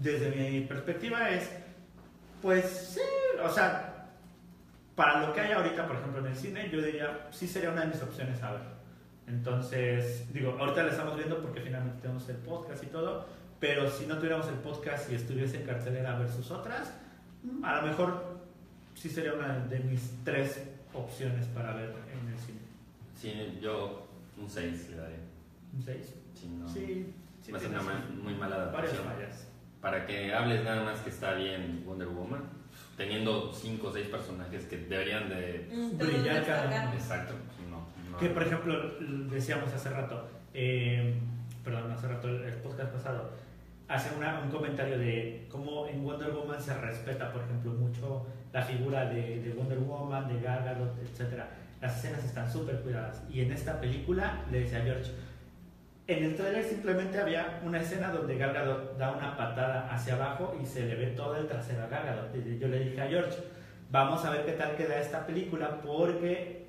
desde 0.00 0.30
mi 0.30 0.60
perspectiva 0.62 1.30
es, 1.30 1.48
pues 2.42 2.64
sí, 2.94 3.00
o 3.42 3.48
sea, 3.48 4.06
para 4.96 5.26
lo 5.26 5.32
que 5.32 5.40
hay 5.40 5.52
ahorita, 5.52 5.86
por 5.86 5.96
ejemplo, 5.96 6.20
en 6.20 6.26
el 6.26 6.36
cine, 6.36 6.68
yo 6.70 6.82
diría, 6.82 7.28
sí 7.30 7.46
sería 7.46 7.70
una 7.70 7.82
de 7.82 7.88
mis 7.88 8.02
opciones 8.02 8.42
a 8.42 8.52
ver. 8.52 8.62
Entonces, 9.26 10.32
digo, 10.32 10.56
ahorita 10.58 10.82
la 10.82 10.90
estamos 10.90 11.16
viendo 11.16 11.40
porque 11.40 11.60
finalmente 11.60 12.00
tenemos 12.02 12.28
el 12.28 12.36
podcast 12.36 12.82
y 12.82 12.86
todo, 12.86 13.26
pero 13.60 13.88
si 13.90 14.06
no 14.06 14.16
tuviéramos 14.16 14.48
el 14.48 14.54
podcast 14.54 15.10
y 15.12 15.14
estuviese 15.14 15.60
en 15.60 15.66
cartelera 15.66 16.18
versus 16.18 16.50
otras, 16.50 16.92
mm, 17.44 17.64
a 17.64 17.76
lo 17.80 17.88
mejor 17.88 18.40
sí 18.94 19.08
sería 19.08 19.34
una 19.34 19.58
de 19.66 19.78
mis 19.80 20.12
tres 20.24 20.62
opciones 20.92 21.46
para 21.48 21.74
ver 21.74 21.94
en 22.12 22.28
el 22.32 22.38
cine. 22.38 22.58
Sí, 23.14 23.58
yo 23.62 24.08
un 24.36 24.48
6 24.50 24.88
le 24.90 24.96
daría. 24.96 25.16
Un 25.76 25.82
6. 25.82 26.14
Si 26.34 26.48
no, 26.48 26.68
Sí, 26.68 27.14
sí 27.42 27.52
va 27.52 27.58
a 27.58 27.60
ser 27.60 27.70
tiene 27.70 27.84
una 27.84 27.92
sus- 28.00 28.10
ma- 28.16 28.22
muy 28.24 28.34
mala 28.34 28.56
varias 28.72 28.94
adaptación. 28.94 29.04
fallas. 29.04 29.46
Para 29.80 30.04
que 30.06 30.32
hables 30.34 30.62
nada 30.64 30.82
más 30.84 31.00
que 31.00 31.10
está 31.10 31.32
bien 31.34 31.82
Wonder 31.86 32.08
Woman, 32.08 32.42
teniendo 32.96 33.52
5 33.52 33.86
o 33.88 33.92
6 33.92 34.08
personajes 34.08 34.64
que 34.66 34.76
deberían 34.76 35.28
de... 35.28 35.68
Mm, 35.72 35.96
Brillar 35.98 36.44
cada. 36.44 36.92
Exacto, 36.94 37.34
no. 37.70 37.86
no. 38.10 38.18
Que 38.18 38.28
por 38.28 38.42
ejemplo, 38.42 38.92
decíamos 39.30 39.72
hace 39.72 39.88
rato, 39.90 40.28
eh, 40.52 41.14
perdón, 41.64 41.90
hace 41.92 42.08
rato 42.08 42.28
el, 42.28 42.42
el 42.44 42.54
podcast 42.56 42.92
pasado, 42.92 43.30
hace 43.88 44.14
una- 44.16 44.40
un 44.40 44.50
comentario 44.50 44.98
de 44.98 45.46
cómo 45.50 45.86
en 45.86 46.04
Wonder 46.04 46.30
Woman 46.30 46.60
se 46.60 46.74
respeta, 46.78 47.32
por 47.32 47.42
ejemplo, 47.42 47.72
mucho 47.72 48.26
la 48.52 48.62
figura 48.62 49.06
de, 49.06 49.40
de 49.40 49.52
Wonder 49.54 49.78
Woman, 49.78 50.28
de 50.28 50.40
Gal 50.42 50.62
Gadot, 50.64 50.94
etc. 51.02 51.40
Las 51.80 51.96
escenas 51.96 52.22
están 52.24 52.52
súper 52.52 52.80
cuidadas. 52.82 53.22
Y 53.32 53.40
en 53.40 53.52
esta 53.52 53.80
película, 53.80 54.44
le 54.50 54.60
decía 54.60 54.80
a 54.80 54.82
George, 54.82 55.10
en 56.06 56.24
el 56.24 56.34
trailer 56.36 56.64
simplemente 56.64 57.20
había 57.20 57.60
una 57.64 57.80
escena 57.80 58.10
donde 58.10 58.36
Gal 58.36 58.52
Gadot 58.52 58.96
da 58.98 59.12
una 59.12 59.36
patada 59.36 59.88
hacia 59.92 60.14
abajo 60.14 60.58
y 60.60 60.66
se 60.66 60.84
le 60.86 60.94
ve 60.96 61.06
todo 61.08 61.36
el 61.36 61.46
trasero 61.46 61.84
a 61.84 61.86
Gal 61.88 62.04
Gadot. 62.04 62.34
Y 62.36 62.58
yo 62.58 62.68
le 62.68 62.80
dije 62.80 63.00
a 63.00 63.06
George, 63.08 63.38
vamos 63.90 64.24
a 64.24 64.30
ver 64.30 64.44
qué 64.44 64.52
tal 64.52 64.74
queda 64.76 64.98
esta 65.00 65.24
película 65.26 65.80
porque 65.82 66.66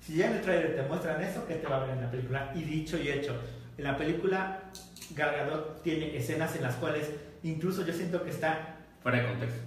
si 0.00 0.16
ya 0.16 0.28
en 0.28 0.34
el 0.36 0.40
trailer 0.42 0.74
te 0.76 0.82
muestran 0.82 1.20
eso, 1.22 1.46
¿qué 1.46 1.54
te 1.56 1.66
va 1.66 1.76
a 1.76 1.80
ver 1.80 1.90
en 1.96 2.02
la 2.02 2.10
película? 2.10 2.52
Y 2.54 2.62
dicho 2.62 2.96
y 2.96 3.08
hecho, 3.10 3.34
en 3.76 3.84
la 3.84 3.96
película 3.96 4.60
Gal 5.14 5.34
Gadot 5.36 5.82
tiene 5.82 6.16
escenas 6.16 6.56
en 6.56 6.62
las 6.62 6.76
cuales 6.76 7.10
incluso 7.42 7.84
yo 7.84 7.92
siento 7.92 8.22
que 8.22 8.30
está 8.30 8.76
Fuera 9.02 9.18
de 9.20 9.28
contexto. 9.28 9.60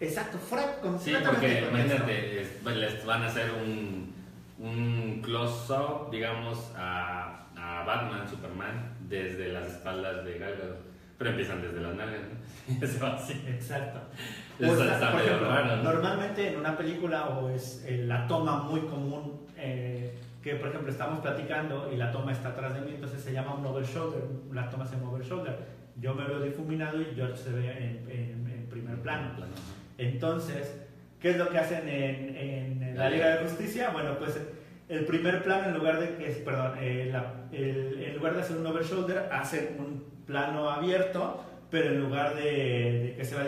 exacto, 0.00 0.38
fuera 0.38 0.64
Sí, 0.98 1.14
porque 1.24 1.48
de 1.48 1.60
contexto. 1.60 1.68
imagínate, 1.70 2.40
es- 2.42 2.48
pues, 2.62 2.76
les 2.76 3.04
van 3.06 3.22
a 3.22 3.26
hacer 3.26 3.50
un, 3.52 4.14
un 4.58 5.20
close-up, 5.22 6.10
digamos, 6.10 6.72
a, 6.76 7.25
a 7.76 7.84
Batman, 7.84 8.28
Superman, 8.28 8.94
desde 9.08 9.52
las 9.52 9.66
espaldas 9.68 10.24
de 10.24 10.38
Gal 10.38 10.56
Gadot. 10.56 10.86
Pero 11.18 11.30
empiezan 11.30 11.62
desde 11.62 11.80
las 11.80 11.94
nalgas, 11.94 12.20
¿no? 12.22 12.84
Eso 12.86 13.06
así. 13.06 13.42
Exacto. 13.48 14.00
Eso 14.58 14.72
O 14.72 14.84
está- 14.84 15.10
por 15.10 15.20
medio 15.20 15.32
ejemplo, 15.32 15.48
raro, 15.48 15.76
¿no? 15.76 15.82
Normalmente 15.82 16.48
en 16.48 16.56
una 16.58 16.76
película 16.76 17.26
o 17.28 17.48
es 17.48 17.84
eh, 17.86 18.04
la 18.06 18.26
toma 18.26 18.62
muy 18.64 18.80
común 18.80 19.40
eh, 19.56 20.14
que 20.42 20.54
por 20.56 20.68
ejemplo 20.68 20.90
estamos 20.92 21.20
platicando 21.20 21.90
y 21.92 21.96
la 21.96 22.12
toma 22.12 22.32
está 22.32 22.50
atrás 22.50 22.74
de 22.74 22.80
mí, 22.82 22.92
entonces 22.94 23.20
se 23.22 23.32
llama 23.32 23.54
un 23.54 23.66
over 23.66 23.84
shoulder, 23.84 24.22
la 24.52 24.68
toma 24.70 24.84
se 24.86 24.96
llama 24.96 25.10
over 25.10 25.24
shoulder. 25.24 25.56
Yo 25.98 26.14
me 26.14 26.24
veo 26.26 26.40
difuminado 26.40 27.00
y 27.00 27.06
George 27.14 27.36
se 27.36 27.50
ve 27.50 27.70
en, 27.70 28.10
en- 28.10 28.50
en 28.52 28.66
primer 28.68 28.96
plano. 29.00 29.30
Entonces, 29.98 30.82
¿qué 31.20 31.30
es 31.30 31.36
lo 31.38 31.48
que 31.48 31.58
hacen 31.58 31.88
en, 31.88 32.36
en 32.36 32.96
la 32.98 33.08
Liga 33.10 33.28
de 33.36 33.44
Justicia? 33.44 33.90
Bueno, 33.90 34.18
pues 34.18 34.38
el 34.88 35.04
primer 35.04 35.42
plano 35.42 35.68
en 35.68 35.74
lugar 35.74 35.98
de 36.00 36.14
que, 36.16 36.30
perdón, 36.44 36.74
eh, 36.80 37.08
la- 37.12 37.34
el- 37.52 38.02
en 38.02 38.16
lugar 38.16 38.34
de 38.34 38.40
hacer 38.42 38.56
un 38.56 38.66
over 38.66 38.84
shoulder, 38.84 39.28
hacen 39.32 39.76
un 39.78 40.04
plano 40.26 40.70
abierto, 40.70 41.44
pero 41.70 41.90
en 41.90 42.00
lugar 42.00 42.34
de, 42.36 42.42
de 42.42 43.14
que 43.16 43.24
se 43.24 43.34
vea 43.34 43.46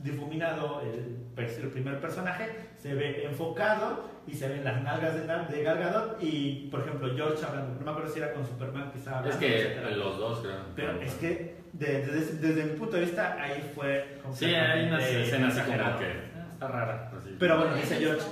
difuminado 0.00 0.80
el, 0.82 1.18
el 1.36 1.68
primer 1.68 2.00
personaje, 2.00 2.48
se 2.78 2.94
ve 2.94 3.24
enfocado 3.24 4.10
y 4.26 4.34
se 4.34 4.48
ven 4.48 4.64
las 4.64 4.82
nalgas 4.82 5.14
de, 5.14 5.56
de 5.56 5.62
Gal 5.64 5.78
Gadot 5.78 6.18
y, 6.22 6.68
por 6.70 6.80
ejemplo, 6.80 7.12
George 7.14 7.44
hablando, 7.44 7.74
no 7.78 7.84
me 7.84 7.90
acuerdo 7.90 8.10
si 8.12 8.18
era 8.20 8.32
con 8.32 8.46
Superman 8.46 8.90
que 8.92 8.98
estaba 8.98 9.18
Es 9.28 9.34
hablando, 9.34 9.40
que 9.46 9.56
etcétera. 9.62 9.90
los 9.90 10.18
dos, 10.18 10.40
creo. 10.40 10.56
Pero 10.76 11.00
es 11.00 11.14
que 11.14 11.56
de- 11.72 12.02
desde, 12.06 12.36
desde 12.38 12.64
mi 12.64 12.78
punto 12.78 12.96
de 12.96 13.02
vista 13.02 13.36
ahí 13.40 13.70
fue 13.74 14.18
Sí, 14.32 14.46
hay 14.46 14.86
unas 14.86 15.02
escenas 15.08 15.56
así 15.58 15.70
como 15.72 15.98
que 15.98 16.04
ah, 16.06 16.48
está 16.52 16.68
rara. 16.68 17.10
así. 17.18 17.36
Pero 17.38 17.56
bueno, 17.58 17.74
dice 17.74 17.96
George, 17.96 18.22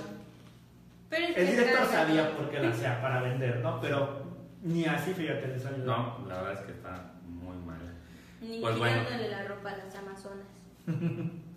Pero 1.11 1.25
es 1.25 1.29
el 1.31 1.35
que 1.35 1.51
director 1.51 1.83
está- 1.83 1.93
sabía 2.07 2.37
por 2.37 2.49
qué 2.51 2.61
lo 2.61 2.69
hacía 2.69 3.03
para 3.03 3.21
vender, 3.23 3.57
¿no? 3.61 3.81
Pero 3.81 4.23
ni 4.63 4.85
así, 4.87 5.13
fíjate, 5.13 5.49
les 5.49 5.67
ayudó. 5.67 5.85
No, 5.87 6.27
la 6.29 6.37
verdad 6.43 6.53
es 6.55 6.61
que 6.67 6.73
está 6.73 7.13
muy 7.25 7.57
mal. 7.59 7.79
Ni 8.41 8.61
Pues 8.61 8.79
bueno. 8.79 9.03
la 9.29 9.45
ropa 9.45 9.71
a 9.73 9.77
las 9.77 9.95
amazonas. 9.95 10.47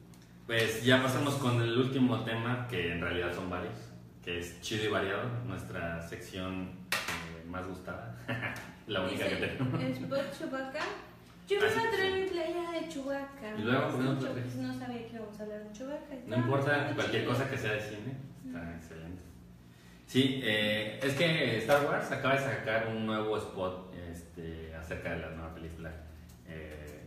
Pues 0.45 0.83
ya 0.83 1.01
pasamos 1.01 1.35
con 1.35 1.61
el 1.61 1.77
último 1.77 2.19
tema, 2.25 2.67
que 2.67 2.91
en 2.91 2.99
realidad 2.99 3.33
son 3.33 3.49
varios, 3.49 3.75
que 4.21 4.39
es 4.39 4.59
chido 4.59 4.83
y 4.83 4.87
variado, 4.89 5.23
nuestra 5.45 6.01
sección 6.01 6.69
eh, 6.91 7.45
más 7.47 7.65
gustada, 7.65 8.13
la 8.87 9.01
única 9.03 9.25
que 9.29 9.35
Dice, 9.35 9.47
tenemos. 9.47 9.81
Spot 9.81 10.37
Chewbacca. 10.37 10.79
Yo 11.47 11.59
Ah, 11.61 11.65
iba 11.73 11.81
a 11.87 11.91
traer 11.91 12.23
mi 12.23 12.29
playera 12.29 12.71
de 12.73 12.89
Chewbacca. 12.89 13.55
¿Y 13.57 13.61
luego 13.61 13.87
por 13.89 13.99
qué 13.99 14.03
no 14.03 14.13
no 14.13 14.73
sabía 14.79 15.07
que 15.07 15.13
íbamos 15.15 15.39
a 15.39 15.43
hablar 15.43 15.63
de 15.63 15.71
Chewbacca. 15.71 16.15
No 16.27 16.35
importa, 16.35 16.91
cualquier 16.93 17.21
chido. 17.21 17.33
cosa 17.33 17.49
que 17.49 17.57
sea 17.57 17.71
de 17.71 17.79
cine, 17.81 18.13
está 18.45 18.75
excelente. 18.75 19.12
Sí, 20.13 20.41
eh, 20.43 20.99
es 21.01 21.15
que 21.15 21.57
Star 21.57 21.87
Wars 21.87 22.11
acaba 22.11 22.35
de 22.35 22.41
sacar 22.41 22.87
un 22.87 23.03
nuevo 23.03 23.35
spot 23.35 23.95
este, 24.11 24.71
acerca 24.75 25.15
de 25.15 25.21
la 25.21 25.31
nueva 25.31 25.55
película. 25.55 25.91
Eh, 26.47 26.99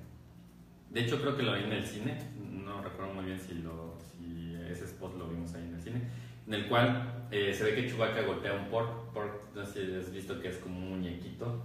de 0.91 1.01
hecho, 1.03 1.20
creo 1.20 1.37
que 1.37 1.45
lo 1.45 1.55
vi 1.55 1.62
en 1.62 1.73
el 1.73 1.87
cine, 1.87 2.19
no 2.37 2.83
recuerdo 2.83 3.15
muy 3.15 3.27
bien 3.27 3.39
si, 3.39 3.55
lo, 3.62 3.97
si 4.11 4.57
ese 4.69 4.87
spot 4.87 5.16
lo 5.16 5.28
vimos 5.28 5.55
ahí 5.55 5.62
en 5.69 5.74
el 5.74 5.81
cine, 5.81 6.01
en 6.49 6.55
el 6.55 6.66
cual 6.66 7.28
eh, 7.31 7.55
se 7.55 7.62
ve 7.62 7.77
que 7.77 7.89
Chewbacca 7.89 8.23
golpea 8.23 8.55
un 8.55 8.65
pork, 8.70 9.12
pork, 9.12 9.55
no 9.55 9.65
sé 9.65 9.87
si 9.87 9.95
has 9.95 10.12
visto 10.12 10.41
que 10.41 10.49
es 10.49 10.57
como 10.57 10.77
un 10.77 10.89
muñequito, 10.89 11.62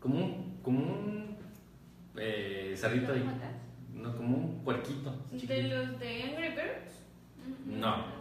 como 0.00 0.16
un, 0.16 0.58
como 0.62 0.78
un 0.78 1.36
eh, 2.16 2.72
cerdito 2.74 3.12
ahí, 3.12 3.28
no, 3.92 4.16
como 4.16 4.38
un 4.38 4.64
puerquito. 4.64 5.14
¿De 5.32 5.64
los 5.64 6.00
de 6.00 6.22
Angry 6.22 6.48
Birds? 6.48 7.04
No. 7.66 8.17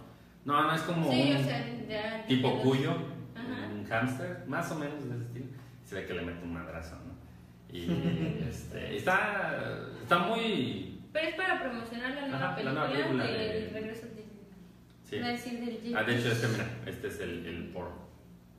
No, 0.48 0.64
no 0.64 0.74
es 0.74 0.82
como 0.84 1.11
Sí, 1.11 1.32
un 1.32 1.38
o 1.38 1.44
sea, 1.44 1.65
ya- 1.90 2.26
tipo 2.26 2.49
de 2.49 2.61
cuyo, 2.61 2.91
Ajá. 3.36 3.68
un 3.69 3.86
hámster, 3.86 4.44
más 4.48 4.72
o 4.72 4.76
menos 4.80 5.03
de 5.10 5.15
ese 5.15 5.24
estilo. 5.26 5.45
Se 5.86 5.95
ve 5.95 6.06
que 6.06 6.14
le 6.14 6.22
mete 6.22 6.41
un 6.44 6.53
madrazo, 6.53 6.95
¿no? 7.06 7.76
Y 7.78 7.84
este, 8.49 8.95
está, 8.95 9.57
está 10.02 10.19
muy. 10.19 11.02
Pero 11.11 11.28
es 11.28 11.36
para 11.36 11.60
promocionar 11.61 12.15
la 12.15 12.22
nueva 12.22 12.36
Ajá, 12.38 12.48
la 12.48 12.56
película, 12.56 12.74
nueva 12.88 12.94
película 12.94 13.24
del 13.26 13.38
de- 13.38 13.69
regreso 13.80 14.06
del 14.07 14.18
Sí. 15.10 15.15
Iba 15.18 15.28
a 15.28 15.30
decir 15.32 15.60
del. 15.60 15.95
Ah, 15.98 16.03
de 16.03 16.18
hecho, 16.18 16.32
este, 16.32 16.48
mira, 16.48 16.65
este 16.86 17.07
es 17.07 17.19
el, 17.19 17.45
el 17.45 17.64
por. 17.74 17.90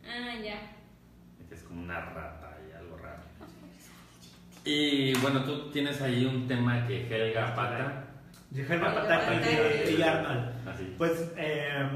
Ah, 0.06 0.34
ya. 0.44 0.60
Este 1.40 1.54
es 1.54 1.62
como 1.62 1.82
una 1.82 2.00
rata 2.00 2.56
y 2.70 2.76
algo 2.76 2.96
raro. 2.98 3.22
Y 4.64 5.14
bueno, 5.20 5.42
tú 5.44 5.70
tienes 5.70 6.00
ahí 6.02 6.24
un 6.26 6.46
tema 6.46 6.86
que 6.86 7.06
Helga 7.06 7.54
Pata. 7.54 8.04
Helga 8.54 8.94
Pataki 8.94 9.38
de 9.38 9.56
Pataki. 9.56 9.96
Lee 9.96 10.02
Arnold. 10.02 10.68
Así. 10.68 10.94
Pues 10.96 11.32
eh, 11.36 11.88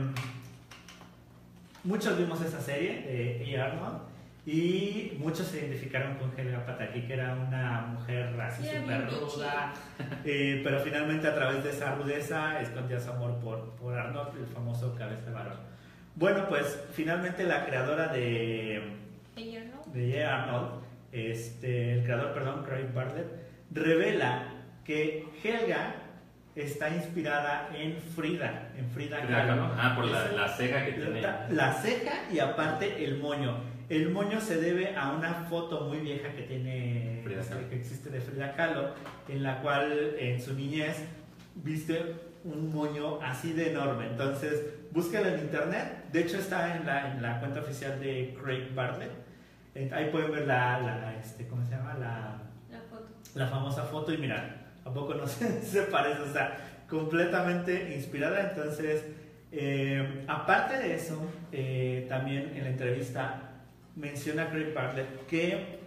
muchos 1.84 2.18
vimos 2.18 2.40
esa 2.42 2.60
serie 2.60 3.02
de 3.02 3.44
Lee 3.44 3.56
Arnold 3.56 4.12
y 4.44 5.16
muchos 5.20 5.46
se 5.46 5.60
identificaron 5.60 6.16
con 6.16 6.32
Helga 6.36 6.66
Pataki, 6.66 7.02
que 7.02 7.12
era 7.12 7.34
una 7.34 7.82
mujer 7.82 8.38
así 8.40 8.66
súper 8.66 9.08
ruda, 9.08 9.72
eh, 10.24 10.60
pero 10.64 10.80
finalmente 10.80 11.28
a 11.28 11.34
través 11.34 11.62
de 11.62 11.70
esa 11.70 11.94
rudeza 11.94 12.60
escondía 12.60 12.98
su 12.98 13.10
amor 13.10 13.38
por, 13.38 13.70
por 13.76 13.96
Arnold, 13.96 14.36
el 14.36 14.46
famoso 14.46 14.96
cabeza 14.96 15.26
de 15.26 15.32
varón. 15.32 15.58
Bueno, 16.16 16.48
pues 16.48 16.84
finalmente 16.92 17.44
la 17.44 17.64
creadora 17.64 18.08
de 18.08 18.82
no. 19.36 19.92
de. 19.92 20.24
Arnold, 20.24 20.82
este, 21.12 21.94
el 21.94 22.04
creador, 22.04 22.34
perdón, 22.34 22.64
Craig 22.64 22.92
Bartlett, 22.92 23.28
revela 23.70 24.48
que 24.84 25.24
Helga 25.42 26.01
está 26.54 26.94
inspirada 26.94 27.68
en 27.74 27.96
Frida, 28.00 28.68
en 28.76 28.88
Frida 28.90 29.18
Frida 29.18 29.46
Kahlo. 29.46 29.62
Kahlo. 29.68 29.74
Ah, 29.78 29.92
por 29.96 30.04
la, 30.06 30.28
la 30.32 30.48
ceja 30.48 30.84
que 30.84 30.92
tiene. 30.92 31.20
la, 31.20 31.46
la 31.50 31.72
ceja 31.74 32.12
y 32.32 32.38
aparte 32.38 33.04
el 33.04 33.18
moño. 33.18 33.56
El 33.88 34.10
moño 34.10 34.40
se 34.40 34.56
debe 34.60 34.96
a 34.96 35.12
una 35.12 35.34
foto 35.50 35.82
muy 35.88 35.98
vieja 35.98 36.32
que 36.32 36.42
tiene 36.42 37.20
Frida 37.24 37.40
este, 37.40 37.54
Kahlo. 37.54 37.68
que 37.68 37.76
existe 37.76 38.10
de 38.10 38.20
Frida 38.20 38.54
Kahlo, 38.54 38.94
en 39.28 39.42
la 39.42 39.60
cual 39.60 40.14
en 40.18 40.40
su 40.40 40.54
niñez 40.54 41.02
viste 41.54 42.14
un 42.44 42.72
moño 42.74 43.20
así 43.22 43.52
de 43.52 43.70
enorme. 43.70 44.06
Entonces, 44.06 44.64
búscalo 44.90 45.28
en 45.28 45.40
internet. 45.40 46.04
De 46.12 46.20
hecho, 46.22 46.38
está 46.38 46.76
en 46.76 46.84
la, 46.86 47.12
en 47.12 47.22
la 47.22 47.38
cuenta 47.40 47.60
oficial 47.60 48.00
de 48.00 48.36
Craig 48.42 48.74
Bartlett. 48.74 49.10
Ahí 49.92 50.10
pueden 50.10 50.32
ver 50.32 50.46
la, 50.46 50.80
la, 50.80 51.14
este, 51.18 51.46
¿cómo 51.48 51.64
se 51.64 51.70
llama? 51.70 51.94
La, 51.94 52.42
La 52.70 52.80
foto. 52.90 53.08
la 53.34 53.46
famosa 53.46 53.84
foto 53.84 54.12
y 54.12 54.18
mira, 54.18 54.61
¿a 54.84 54.92
poco 54.92 55.14
no 55.14 55.26
se, 55.28 55.62
se 55.62 55.82
parece? 55.82 56.20
O 56.22 56.32
sea, 56.32 56.56
completamente 56.88 57.94
inspirada. 57.94 58.50
Entonces, 58.50 59.06
eh, 59.50 60.24
aparte 60.28 60.78
de 60.78 60.94
eso, 60.94 61.20
eh, 61.50 62.06
también 62.08 62.52
en 62.54 62.64
la 62.64 62.70
entrevista 62.70 63.50
menciona 63.96 64.48
Craig 64.50 64.72
Bartlett 64.74 65.26
que 65.26 65.80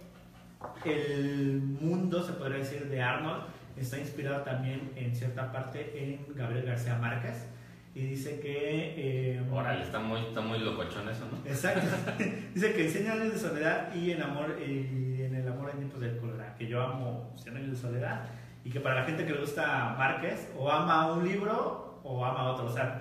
el 0.84 1.60
mundo, 1.80 2.22
se 2.22 2.32
podría 2.32 2.58
decir, 2.58 2.88
de 2.88 3.02
Arnold 3.02 3.44
está 3.76 3.98
inspirado 3.98 4.42
también 4.42 4.92
en 4.96 5.14
cierta 5.14 5.52
parte 5.52 5.92
en 5.96 6.34
Gabriel 6.34 6.64
García 6.64 6.96
Márquez. 6.96 7.46
Y 7.94 8.00
dice 8.00 8.40
que... 8.40 9.36
eh, 9.36 9.42
Órale, 9.50 9.82
está 9.82 9.98
muy, 9.98 10.20
está 10.20 10.40
muy 10.40 10.58
locochón 10.58 11.08
eso, 11.08 11.26
¿no? 11.30 11.48
Exacto. 11.48 11.86
Dice 12.54 12.74
que 12.74 12.84
en 12.86 12.90
100 12.90 13.10
años 13.10 13.32
de 13.32 13.38
soledad 13.38 13.94
y 13.94 14.10
en 14.10 14.22
amor 14.22 14.56
y 14.60 15.22
en 15.22 15.34
el 15.34 15.48
amor 15.48 15.70
en 15.70 15.78
tiempos 15.78 16.00
de 16.00 16.16
cólera, 16.18 16.54
que 16.58 16.66
yo 16.66 16.82
amo 16.82 17.32
100 17.36 17.56
años 17.56 17.70
de 17.70 17.76
soledad 17.76 18.26
y 18.66 18.68
que 18.68 18.80
para 18.80 18.96
la 18.96 19.04
gente 19.04 19.24
que 19.24 19.32
le 19.32 19.40
gusta 19.40 19.94
Márquez 19.96 20.52
o 20.58 20.68
ama 20.68 21.12
un 21.12 21.24
libro 21.26 22.00
o 22.02 22.24
ama 22.24 22.50
otro, 22.50 22.66
o 22.66 22.72
sea, 22.72 23.00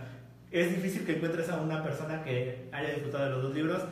es 0.51 0.69
difícil 0.75 1.03
que 1.05 1.15
encuentres 1.15 1.49
a 1.49 1.59
una 1.59 1.81
persona 1.81 2.23
que 2.23 2.69
haya 2.71 2.89
disfrutado 2.89 3.25
de 3.25 3.31
los 3.31 3.43
dos 3.43 3.55
libros 3.55 3.83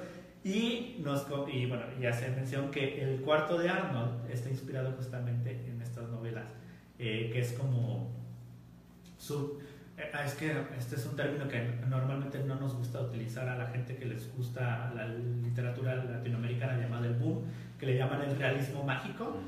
y 0.43 0.97
nos 1.03 1.25
y 1.51 1.65
bueno, 1.65 1.83
ya 1.99 2.13
se 2.13 2.29
mencionó 2.29 2.69
que 2.69 3.01
el 3.01 3.21
cuarto 3.21 3.57
de 3.57 3.69
Arnold 3.69 4.29
está 4.29 4.51
inspirado 4.51 4.91
justamente 4.91 5.65
en 5.67 5.81
estas 5.81 6.09
novelas, 6.09 6.45
eh, 6.99 7.31
que 7.33 7.39
es 7.39 7.53
como 7.53 8.11
su 9.17 9.59
eh, 9.97 10.11
Es 10.25 10.35
que 10.35 10.55
este 10.77 10.95
es 10.95 11.05
un 11.07 11.15
término 11.15 11.47
que 11.47 11.59
normalmente 11.89 12.37
no 12.43 12.53
nos 12.55 12.75
gusta 12.75 13.01
utilizar 13.01 13.49
a 13.49 13.57
la 13.57 13.65
gente 13.67 13.95
que 13.95 14.05
les 14.05 14.31
gusta 14.35 14.91
la 14.93 15.07
literatura 15.07 15.95
latinoamericana 15.95 16.77
llamada 16.77 17.07
el 17.07 17.15
boom, 17.15 17.45
que 17.79 17.87
le 17.87 17.97
llaman 17.97 18.21
el 18.21 18.37
realismo 18.37 18.83
mágico. 18.83 19.39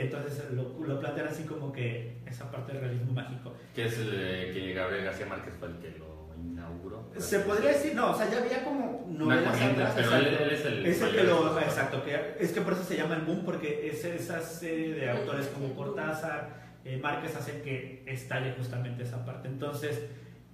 Entonces 0.00 0.50
lo, 0.52 0.78
lo 0.84 1.00
plantean 1.00 1.28
así 1.28 1.44
como 1.44 1.72
que 1.72 2.18
esa 2.26 2.50
parte 2.50 2.72
del 2.72 2.82
realismo 2.82 3.12
mágico. 3.12 3.54
Que 3.74 3.86
es 3.86 3.98
el 3.98 4.10
de 4.10 4.50
que 4.52 4.72
Gabriel 4.74 5.04
García 5.04 5.26
Márquez 5.26 5.54
fue 5.58 5.68
el 5.68 5.78
que 5.78 5.90
lo 5.98 6.34
inauguró. 6.36 7.10
Se 7.16 7.40
podría 7.40 7.70
decir, 7.70 7.94
no, 7.94 8.10
o 8.10 8.14
sea, 8.16 8.30
ya 8.30 8.38
había 8.38 8.64
como 8.64 9.06
novelas 9.08 9.60
atrás, 9.60 9.92
pero 9.96 10.16
él, 10.16 10.26
exacto. 10.26 10.44
él 10.44 10.50
es 10.50 10.64
el. 10.64 10.86
Es 10.86 11.02
el 11.02 11.16
que 11.16 11.24
lo, 11.24 11.60
exacto, 11.60 12.04
que 12.04 12.36
es 12.38 12.52
que 12.52 12.60
por 12.60 12.72
eso 12.74 12.84
se 12.84 12.96
llama 12.96 13.16
el 13.16 13.22
boom, 13.22 13.44
porque 13.44 13.88
es 13.88 14.04
esa 14.04 14.40
serie 14.40 14.94
de 14.94 15.10
autores 15.10 15.48
como 15.48 15.74
Cortázar, 15.74 16.68
eh, 16.84 16.98
Márquez 16.98 17.36
hacen 17.36 17.62
que 17.62 18.02
estalle 18.06 18.54
justamente 18.56 19.02
esa 19.02 19.24
parte. 19.24 19.48
Entonces, 19.48 20.02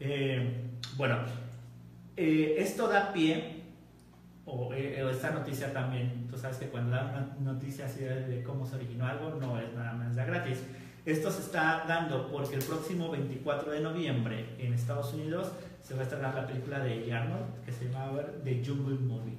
eh, 0.00 0.62
bueno, 0.96 1.18
eh, 2.16 2.56
esto 2.58 2.88
da 2.88 3.12
pie, 3.12 3.63
o, 4.46 4.72
eh, 4.74 5.02
o 5.02 5.08
esta 5.08 5.30
noticia 5.30 5.72
también, 5.72 6.26
tú 6.30 6.36
sabes 6.36 6.58
que 6.58 6.66
cuando 6.68 6.94
dan 6.94 7.34
una 7.40 7.52
noticia 7.52 7.86
así 7.86 8.00
de, 8.04 8.42
cómo 8.44 8.66
se 8.66 8.76
originó 8.76 9.06
algo, 9.06 9.30
no 9.40 9.58
es 9.58 9.72
nada 9.74 9.92
más 9.92 10.14
de 10.14 10.24
gratis. 10.24 10.58
Esto 11.06 11.30
se 11.30 11.42
está 11.42 11.84
dando 11.86 12.30
porque 12.30 12.56
el 12.56 12.62
próximo 12.64 13.10
24 13.10 13.72
de 13.72 13.80
noviembre 13.80 14.46
en 14.58 14.72
Estados 14.72 15.12
Unidos 15.12 15.52
se 15.82 15.94
va 15.94 16.00
a 16.00 16.02
estrenar 16.04 16.34
la 16.34 16.46
película 16.46 16.78
de 16.80 17.12
Arnold 17.12 17.64
que 17.64 17.72
se 17.72 17.84
llama 17.84 18.20
The 18.42 18.62
Jungle 18.64 18.98
Movie. 19.00 19.38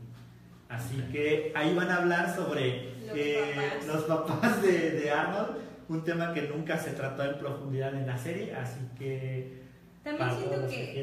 Así 0.70 0.98
que 1.12 1.52
ahí 1.56 1.74
van 1.74 1.90
a 1.90 1.98
hablar 1.98 2.36
sobre 2.36 2.94
Los 3.06 3.16
eh, 3.18 3.54
papás. 3.56 3.88
los 3.88 4.04
papás 4.28 4.62
de, 4.62 4.92
de 4.92 5.12
Arnold, 5.12 5.58
un 5.90 6.04
tema 6.04 6.34
que 6.34 6.44
nunca 6.44 6.78
se 6.78 6.92
trató 6.92 7.24
en 7.24 7.38
profundidad 7.38 7.94
en 7.94 8.08
la 8.08 8.18
serie, 8.18 8.54
así 8.56 8.80
que 8.98 9.62
También 10.04 10.30
siento 10.32 10.68
que 10.68 10.76
que, 10.76 10.94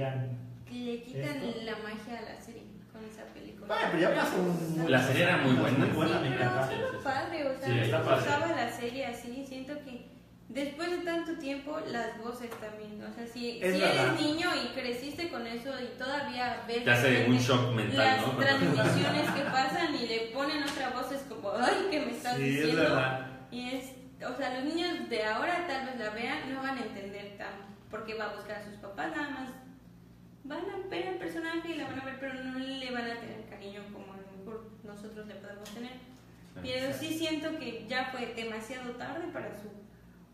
que 0.68 0.74
le 0.74 1.02
quitan 1.02 1.36
¿Esto? 1.36 1.60
la 1.64 1.72
magia 1.78 2.18
a 2.18 2.22
la 2.22 2.40
serie. 2.40 2.61
Bueno, 3.66 3.82
pero 3.92 3.98
ya 3.98 4.14
pasó 4.14 4.36
un... 4.36 4.90
La 4.90 5.02
serie 5.06 5.22
era 5.24 5.36
muy 5.38 5.54
buena. 5.54 5.78
Muy 5.78 5.88
buena, 5.88 6.18
sí, 6.22 6.28
me 6.28 6.36
pero 6.36 6.50
encanta. 6.50 6.68
Sí, 6.68 6.74
estaba 6.74 6.90
sí, 6.90 6.96
sí. 6.98 7.04
padre, 7.04 7.46
o 7.48 7.58
sea, 7.60 7.68
Sí, 7.68 7.78
está 7.78 7.98
me 7.98 8.04
padre. 8.04 8.56
la 8.56 8.70
serie 8.72 9.06
así, 9.06 9.44
siento 9.48 9.74
que 9.84 10.12
después 10.48 10.90
de 10.90 10.98
tanto 10.98 11.38
tiempo, 11.38 11.78
las 11.90 12.18
voces 12.18 12.50
también, 12.60 13.02
o 13.02 13.14
sea, 13.14 13.26
si, 13.26 13.62
Es 13.62 13.74
si 13.76 13.82
eres 13.82 14.20
niño 14.20 14.48
y 14.62 14.74
creciste 14.74 15.28
con 15.30 15.46
eso 15.46 15.70
y 15.80 15.96
todavía 15.98 16.62
ves 16.68 16.84
Te 16.84 16.90
hace 16.90 17.10
de 17.10 17.26
un 17.30 17.38
shock 17.38 17.72
mental, 17.74 17.96
las 17.96 18.26
¿no? 18.26 18.32
transmisiones 18.36 19.30
que 19.36 19.42
pasan 19.42 19.94
y 19.94 20.06
le 20.06 20.18
ponen 20.34 20.62
otra 20.64 20.90
voz, 20.90 21.10
es 21.12 21.22
como, 21.22 21.52
ay, 21.52 21.88
¿qué 21.90 22.00
me 22.00 22.10
estás 22.12 22.36
Sí, 22.36 22.42
es 22.42 22.48
diciendo? 22.56 22.82
verdad. 22.82 23.26
Y 23.50 23.70
es, 23.70 23.92
o 24.28 24.36
sea, 24.36 24.54
los 24.60 24.64
niños 24.64 25.08
de 25.08 25.24
ahora 25.24 25.66
tal 25.66 25.86
vez 25.86 25.98
la 25.98 26.10
vean, 26.10 26.52
no 26.54 26.62
van 26.62 26.76
a 26.78 26.82
entender 26.82 27.36
tan, 27.38 27.52
porque 27.90 28.14
va 28.14 28.26
a 28.26 28.34
buscar 28.34 28.56
a 28.58 28.64
sus 28.64 28.74
papás, 28.74 29.10
nada 29.16 29.30
más 29.30 29.48
van 30.44 30.58
a 30.60 30.88
ver 30.88 31.06
al 31.08 31.14
personaje 31.14 31.68
y 31.70 31.74
la 31.76 31.84
van 31.86 32.00
a 32.00 32.04
ver, 32.04 32.16
pero 32.20 32.34
no 32.34 32.58
le 32.58 32.90
van 32.90 33.04
a 33.10 33.14
tener 33.20 33.41
cariño 33.62 33.82
como 33.92 34.12
a 34.12 34.16
lo 34.16 34.38
mejor 34.38 34.64
nosotros 34.84 35.26
le 35.26 35.34
podemos 35.36 35.68
tener. 35.70 35.92
Pero 36.62 36.92
sí 36.92 37.06
siento 37.18 37.58
que 37.58 37.86
ya 37.88 38.10
fue 38.12 38.34
demasiado 38.34 38.90
tarde 38.92 39.26
para 39.32 39.48
su... 39.56 39.68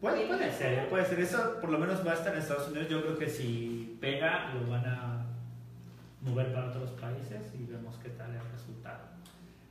Puede, 0.00 0.26
puede 0.26 0.52
ser, 0.52 0.88
puede 0.88 1.04
ser. 1.04 1.20
Eso 1.20 1.60
por 1.60 1.70
lo 1.70 1.78
menos 1.78 2.06
va 2.06 2.12
a 2.12 2.14
estar 2.14 2.32
en 2.32 2.40
Estados 2.40 2.68
Unidos. 2.68 2.88
Yo 2.88 3.02
creo 3.02 3.18
que 3.18 3.28
si 3.28 3.96
pega, 4.00 4.52
lo 4.54 4.70
van 4.70 4.86
a 4.86 5.26
mover 6.22 6.52
para 6.52 6.68
otros 6.68 6.90
países 6.92 7.52
y 7.58 7.64
vemos 7.70 7.96
qué 8.02 8.10
tal 8.10 8.30
el 8.32 8.40
resultado. 8.52 9.00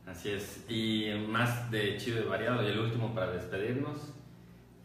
Así 0.06 0.30
es. 0.32 0.66
Y 0.70 1.10
más 1.28 1.70
de 1.72 1.98
chido 1.98 2.22
y 2.22 2.28
variado. 2.28 2.64
Y 2.64 2.68
el 2.68 2.80
último 2.80 3.14
para 3.14 3.32
despedirnos. 3.32 4.14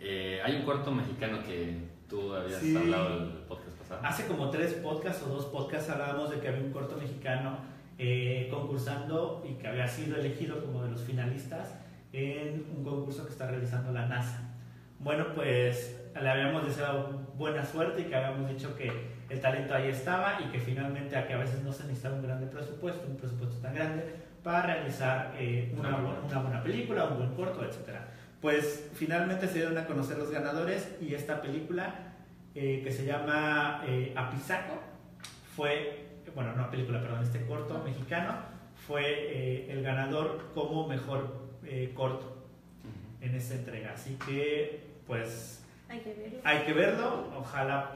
eh, 0.01 0.41
hay 0.45 0.57
un 0.57 0.63
corto 0.63 0.91
mexicano 0.91 1.45
que 1.45 1.79
tú 2.09 2.35
habías 2.35 2.61
Sí. 2.61 2.77
hablado 2.77 3.19
el 3.19 3.29
podcast 3.49 3.77
pasado. 3.79 4.01
Hace 4.05 4.27
como 4.27 4.51
tres 4.51 4.75
podcasts 4.75 5.23
o 5.25 5.29
dos 5.29 5.45
podcasts 5.47 5.89
hablábamos 5.91 6.31
de 6.31 6.41
que 6.41 6.49
había 6.49 6.61
un 6.63 6.73
corto 6.73 6.97
mexicano 6.97 7.59
eh, 7.99 8.49
concursando 8.51 9.45
y 9.49 9.55
que 9.55 9.69
había 9.69 9.87
sido 9.89 10.17
elegido 10.17 10.65
como 10.65 10.83
de 10.85 10.91
los 10.91 11.03
finalistas 11.03 11.75
en 12.13 12.65
un 12.77 12.85
concurso 12.85 13.25
que 13.25 13.33
está 13.33 13.47
realizando 13.51 13.93
la 13.93 14.07
NASA. 14.07 14.51
Bueno, 14.99 15.27
pues 15.35 15.99
le 16.21 16.29
habíamos 16.29 16.67
deseado 16.67 17.09
buena 17.37 17.65
suerte 17.65 18.03
y 18.03 18.05
que 18.05 18.15
habíamos 18.17 18.49
dicho 18.51 18.77
que 18.77 18.91
el 19.31 19.41
talento 19.41 19.75
ahí 19.75 19.89
estaba 19.89 20.39
y 20.41 20.51
que 20.53 20.59
finalmente 20.61 21.17
a 21.17 21.27
que 21.27 21.33
a 21.35 21.39
veces 21.39 21.63
no 21.63 21.73
se 21.73 21.85
necesitaba 21.85 22.17
un 22.17 22.23
grande 22.23 22.47
presupuesto, 22.47 23.07
un 23.09 23.17
presupuesto 23.17 23.57
tan 23.57 23.75
grande 23.75 24.05
para 24.45 24.63
realizar 24.75 25.35
eh, 25.39 25.73
una, 25.79 25.89
Una 25.97 25.99
bu- 25.99 26.43
buena. 26.43 26.63
película, 26.63 27.05
un 27.07 27.17
buen 27.19 27.35
corto, 27.35 27.65
etcétera. 27.65 28.09
Pues 28.41 28.91
finalmente 28.95 29.47
se 29.47 29.55
dieron 29.55 29.79
a 29.79 29.87
conocer 29.87 30.19
los 30.19 30.31
ganadores 30.31 30.97
y 31.01 31.15
esta 31.15 31.41
película 31.41 31.95
eh, 32.55 32.81
que 32.85 32.93
se 32.93 33.07
llama 33.07 33.83
eh, 33.87 34.13
Apizaco 34.17 34.79
fue, 35.57 36.02
bueno, 36.35 36.55
no 36.55 36.71
película, 36.71 37.01
perdón, 37.01 37.23
este 37.23 37.45
corto 37.47 37.83
mexicano 37.85 38.37
fue 38.87 39.03
eh, 39.07 39.73
el 39.73 39.83
ganador 39.83 40.51
como 40.55 40.87
mejor 40.89 41.43
eh, 41.65 41.93
corto 41.95 42.47
en 43.21 43.35
esta 43.35 43.55
entrega. 43.55 43.93
Así 43.95 44.19
que, 44.27 44.83
pues, 45.07 45.65
Hay 45.89 46.01
que 46.01 46.13
verlo. 46.15 46.39
hay 46.45 46.59
que 46.61 46.73
verlo. 46.73 47.33
Ojalá 47.39 47.91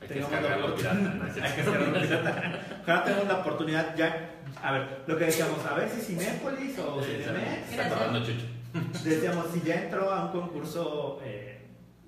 Hay 0.00 0.08
que 0.08 0.20
la 0.20 0.74
pirata. 0.76 2.60
Ojalá 2.82 3.04
tengamos 3.04 3.28
la 3.28 3.38
oportunidad 3.40 3.96
ya. 3.96 4.30
A 4.62 4.72
ver, 4.72 5.02
lo 5.06 5.16
que 5.16 5.24
decíamos, 5.26 5.64
a 5.64 5.74
ver 5.74 5.88
si 5.88 6.00
Cinépolis 6.00 6.78
o 6.78 7.02
Cinemex. 7.02 7.72
Está. 7.72 8.12
Decíamos, 9.04 9.46
si 9.52 9.60
ya 9.62 9.82
entró 9.82 10.10
a 10.12 10.26
un 10.26 10.32
concurso 10.32 11.20
eh, 11.24 11.55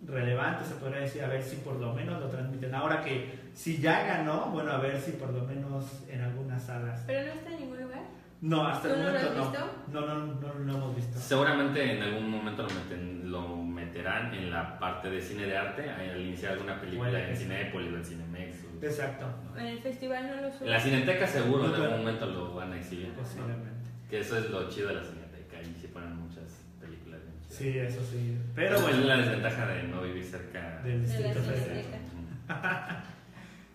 relevante, 0.06 0.64
se 0.64 0.74
podría 0.76 1.00
decir, 1.00 1.22
a 1.22 1.28
ver 1.28 1.42
si 1.42 1.56
por 1.56 1.76
lo 1.76 1.92
menos 1.94 2.20
lo 2.20 2.28
transmiten. 2.28 2.74
Ahora 2.74 3.02
que 3.02 3.38
si 3.54 3.78
ya 3.78 4.04
ganó, 4.06 4.46
bueno, 4.50 4.72
a 4.72 4.78
ver 4.78 5.00
si 5.00 5.12
por 5.12 5.30
lo 5.32 5.42
menos 5.44 5.84
en 6.08 6.20
algunas 6.22 6.62
salas. 6.62 7.02
Pero 7.06 7.26
no 7.26 7.32
está 7.32 7.50
en 7.52 7.60
ningún 7.60 7.82
lugar. 7.82 8.02
No, 8.40 8.64
hasta 8.68 8.86
el 8.88 8.94
¿Tú 8.94 9.00
no 9.00 9.06
lo 9.06 9.12
momento 9.12 9.30
has 9.30 9.36
no. 9.36 9.50
visto? 9.50 9.70
No, 9.92 10.00
no, 10.00 10.14
no, 10.26 10.54
no 10.54 10.64
lo 10.64 10.74
hemos 10.76 10.96
visto. 10.96 11.18
Seguramente 11.18 11.96
en 11.96 12.02
algún 12.02 12.30
momento 12.30 12.62
lo, 12.62 12.68
meten- 12.68 13.24
lo 13.24 13.56
meterán 13.56 14.32
en 14.32 14.50
la 14.52 14.78
parte 14.78 15.10
de 15.10 15.20
cine 15.20 15.42
de 15.46 15.56
arte, 15.56 15.90
al 15.90 16.20
iniciar 16.20 16.52
alguna 16.52 16.80
película 16.80 17.10
que 17.10 17.30
en 17.30 17.36
sí. 17.36 17.42
Cinépolis 17.42 17.92
o 17.92 17.96
en 17.96 18.04
Cinemex. 18.04 18.56
o- 18.64 18.84
Exacto, 18.86 19.26
En 19.58 19.66
el 19.66 19.78
festival 19.80 20.28
no 20.28 20.40
lo 20.42 20.52
subo. 20.52 20.64
En 20.66 20.70
la 20.70 20.80
Cineteca 20.80 21.26
seguro 21.26 21.66
en 21.74 21.82
algún 21.82 21.98
momento 21.98 22.26
lo 22.26 22.54
van 22.54 22.72
a 22.72 22.76
exhibir. 22.78 23.08
¿no? 23.08 23.14
posiblemente. 23.14 23.68
Que 24.08 24.20
eso 24.20 24.38
es 24.38 24.48
lo 24.50 24.68
chido 24.70 24.88
de 24.88 24.94
la 24.94 25.02
Cineteca, 25.04 25.60
y 25.60 25.74
se 25.80 25.88
ponen 25.88 26.14
muchas 26.16 26.44
películas 26.80 27.20
bien 27.24 27.34
chidas. 27.40 27.46
Sí, 27.58 27.76
eso 27.78 28.00
sí. 28.04 28.36
Pero 28.54 28.76
es 28.76 28.82
bueno, 28.82 28.98
la 29.04 29.16
desventaja 29.18 29.66
de 29.66 29.82
no 29.84 30.02
vivir 30.02 30.24
cerca 30.24 30.80
del 30.84 31.06
De 31.06 31.08
la 31.08 31.28
Distrito 31.28 31.40
Federal. 31.40 33.02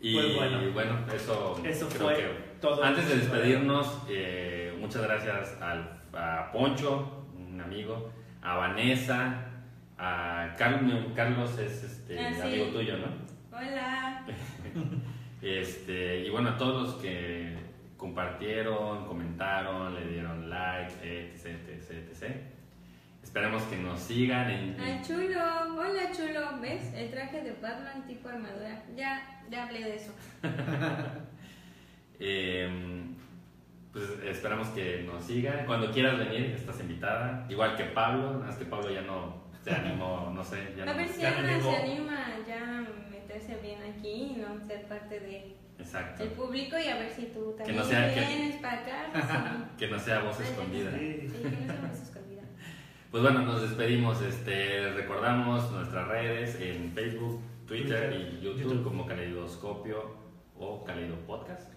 Y 0.02 0.14
Pues 0.16 0.36
bueno. 0.36 0.72
bueno, 0.74 1.00
eso, 1.14 1.62
Eso 1.66 1.88
creo 1.90 2.02
fue 2.02 2.16
que 2.16 2.28
todo. 2.60 2.84
Antes 2.84 3.08
de 3.10 3.16
despedirnos, 3.18 4.04
eh, 4.10 4.76
muchas 4.80 5.02
gracias 5.04 5.62
al, 5.62 6.02
a 6.14 6.50
Poncho, 6.52 7.26
un 7.38 7.62
amigo, 7.62 8.12
a 8.42 8.56
Vanessa, 8.58 9.46
a 9.98 10.54
Carlos, 10.58 11.06
Carlos 11.16 11.58
es 11.58 11.84
este, 11.84 12.20
Ah, 12.20 12.34
sí. 12.34 12.42
amigo 12.42 12.66
tuyo, 12.68 12.98
¿no? 12.98 13.08
Hola. 13.58 14.26
Este, 15.42 16.20
y 16.26 16.30
bueno, 16.30 16.52
a 16.52 16.58
todos 16.58 16.84
los 16.84 17.02
que 17.02 17.54
compartieron, 17.98 19.06
comentaron, 19.06 19.94
le 19.94 20.08
dieron 20.08 20.50
like, 20.50 20.94
etc, 21.34 21.48
etc, 21.68 21.92
etc. 22.12 22.36
Esperemos 23.34 23.64
que 23.64 23.78
nos 23.78 24.00
sigan 24.00 24.48
en, 24.52 24.78
Ah, 24.80 24.90
en- 24.92 25.02
chulo. 25.04 25.40
Hola, 25.76 26.12
chulo. 26.16 26.60
¿Ves? 26.62 26.94
El 26.94 27.10
traje 27.10 27.42
de 27.42 27.54
Batman 27.54 28.06
tipo 28.06 28.30
armadura. 28.30 28.84
Ya, 28.96 29.42
ya 29.50 29.64
hablé 29.64 29.80
de 29.86 29.96
eso. 29.96 30.12
eh, 32.20 32.70
pues 33.92 34.04
esperamos 34.26 34.68
que 34.68 35.02
nos 35.12 35.24
sigan. 35.24 35.66
Cuando 35.66 35.92
quieras 35.92 36.20
venir, 36.20 36.52
estás 36.56 36.80
invitada. 36.82 37.48
Igual 37.50 37.76
que 37.76 37.86
Pablo, 37.86 38.34
nada 38.34 38.46
más 38.46 38.56
que 38.58 38.66
Pablo 38.66 38.92
ya 38.92 39.02
no 39.02 39.42
se 39.64 39.72
animó, 39.72 40.32
no 40.32 40.44
sé. 40.44 40.72
Ya 40.78 40.84
A 40.84 40.86
no- 40.86 40.96
ver 40.96 41.08
si 41.10 41.22
ya 41.22 41.36
Ana 41.36 41.60
se 41.60 41.76
anima 41.76 42.26
ya 42.48 42.62
a 42.62 43.10
meterse 43.10 43.56
bien 43.64 43.80
aquí 43.82 44.36
y 44.36 44.36
no 44.40 44.64
ser 44.64 44.84
parte 44.84 45.20
de- 45.20 45.56
Exacto. 45.80 46.22
del 46.24 46.34
público 46.34 46.78
y 46.78 46.88
a 46.88 46.98
ver 46.98 47.10
si 47.12 47.24
tú 47.34 47.56
también 47.58 47.78
no 47.78 47.84
sea 47.84 48.14
que- 48.14 48.20
vienes 48.20 48.56
para 48.58 48.82
acá. 48.82 49.08
Sí. 49.74 49.76
Que 49.80 49.88
no 49.88 49.98
sea 49.98 50.20
voz 50.20 50.40
escondida. 50.40 50.92
Sí. 50.92 51.00
Que 51.32 51.50
no 51.50 51.66
sea 51.66 51.82
más 51.82 51.94
escondida. 51.94 52.13
Pues 53.14 53.22
bueno, 53.22 53.42
nos 53.44 53.62
despedimos. 53.62 54.20
Este, 54.24 54.90
recordamos 54.96 55.72
nuestras 55.72 56.08
redes 56.08 56.56
en 56.60 56.92
Facebook, 56.94 57.40
Twitter, 57.68 58.10
Twitter, 58.10 58.30
y 58.42 58.44
YouTube, 58.44 58.62
YouTube. 58.64 58.84
como 58.84 59.06
Caleidoscopio 59.06 60.16
o 60.58 60.84
Caleido 60.84 61.16
Podcast. 61.28 61.72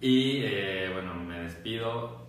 Y 0.00 0.40
eh, 0.44 0.88
bueno, 0.94 1.12
me 1.16 1.40
despido. 1.40 2.26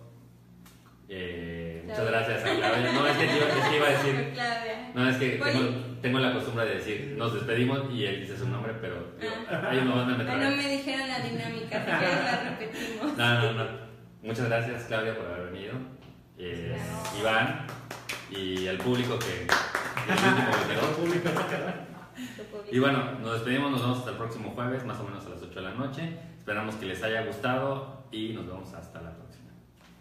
Eh, 1.08 1.80
muchas 1.86 1.98
Claudia. 2.00 2.20
gracias 2.20 2.40
a 2.44 2.56
Claudia. 2.58 2.92
No, 2.92 3.06
es 3.06 3.16
que, 3.16 3.24
iba- 3.24 3.48
es 3.48 3.68
que 3.70 3.76
iba 3.76 3.86
a 3.86 3.90
decir. 3.90 4.30
Claudia. 4.34 4.90
No, 4.94 5.08
es 5.08 5.16
que 5.16 5.28
tengo, 5.30 5.68
tengo 6.02 6.18
la 6.18 6.34
costumbre 6.34 6.66
de 6.66 6.74
decir, 6.74 7.14
nos 7.16 7.32
despedimos 7.32 7.90
y 7.90 8.04
él 8.04 8.20
dice 8.20 8.36
su 8.36 8.46
nombre, 8.50 8.74
pero 8.82 9.14
digo, 9.18 9.32
hay 9.50 9.78
una 9.78 9.94
banda 9.94 10.22
de 10.24 10.30
Ah, 10.30 10.36
no 10.50 10.56
me 10.56 10.68
dijeron 10.68 11.08
la 11.08 11.20
dinámica, 11.20 11.84
si 11.84 11.90
quieres 11.90 12.24
la 12.24 12.50
repetimos. 12.50 13.16
No, 13.16 13.34
no, 13.40 13.52
no. 13.64 13.70
Muchas 14.22 14.46
gracias, 14.46 14.84
Claudia, 14.84 15.16
por 15.16 15.26
haber 15.26 15.52
venido. 15.52 15.72
Eh, 16.38 16.76
Claro. 16.76 17.18
Iván 17.20 17.66
y 18.30 18.66
el 18.66 18.78
público 18.78 19.18
que. 19.18 19.46
El 20.08 20.18
último 20.28 20.50
que 20.50 20.74
quedó. 20.74 20.92
público. 20.96 21.30
Y 22.72 22.78
bueno, 22.78 23.12
nos 23.20 23.32
despedimos, 23.34 23.70
nos 23.70 23.80
vemos 23.80 23.98
hasta 23.98 24.10
el 24.10 24.16
próximo 24.16 24.50
jueves, 24.50 24.84
más 24.84 24.98
o 25.00 25.04
menos 25.04 25.24
a 25.26 25.30
las 25.30 25.42
8 25.42 25.54
de 25.54 25.62
la 25.62 25.74
noche. 25.74 26.16
Esperamos 26.38 26.74
que 26.76 26.86
les 26.86 27.02
haya 27.02 27.24
gustado 27.24 28.04
y 28.12 28.32
nos 28.32 28.46
vemos 28.46 28.72
hasta 28.74 29.00
la 29.00 29.12
próxima. 29.12 29.50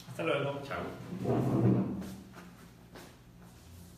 Hasta 0.09 0.23
luego. 0.23 0.61
Chao. 0.63 2.15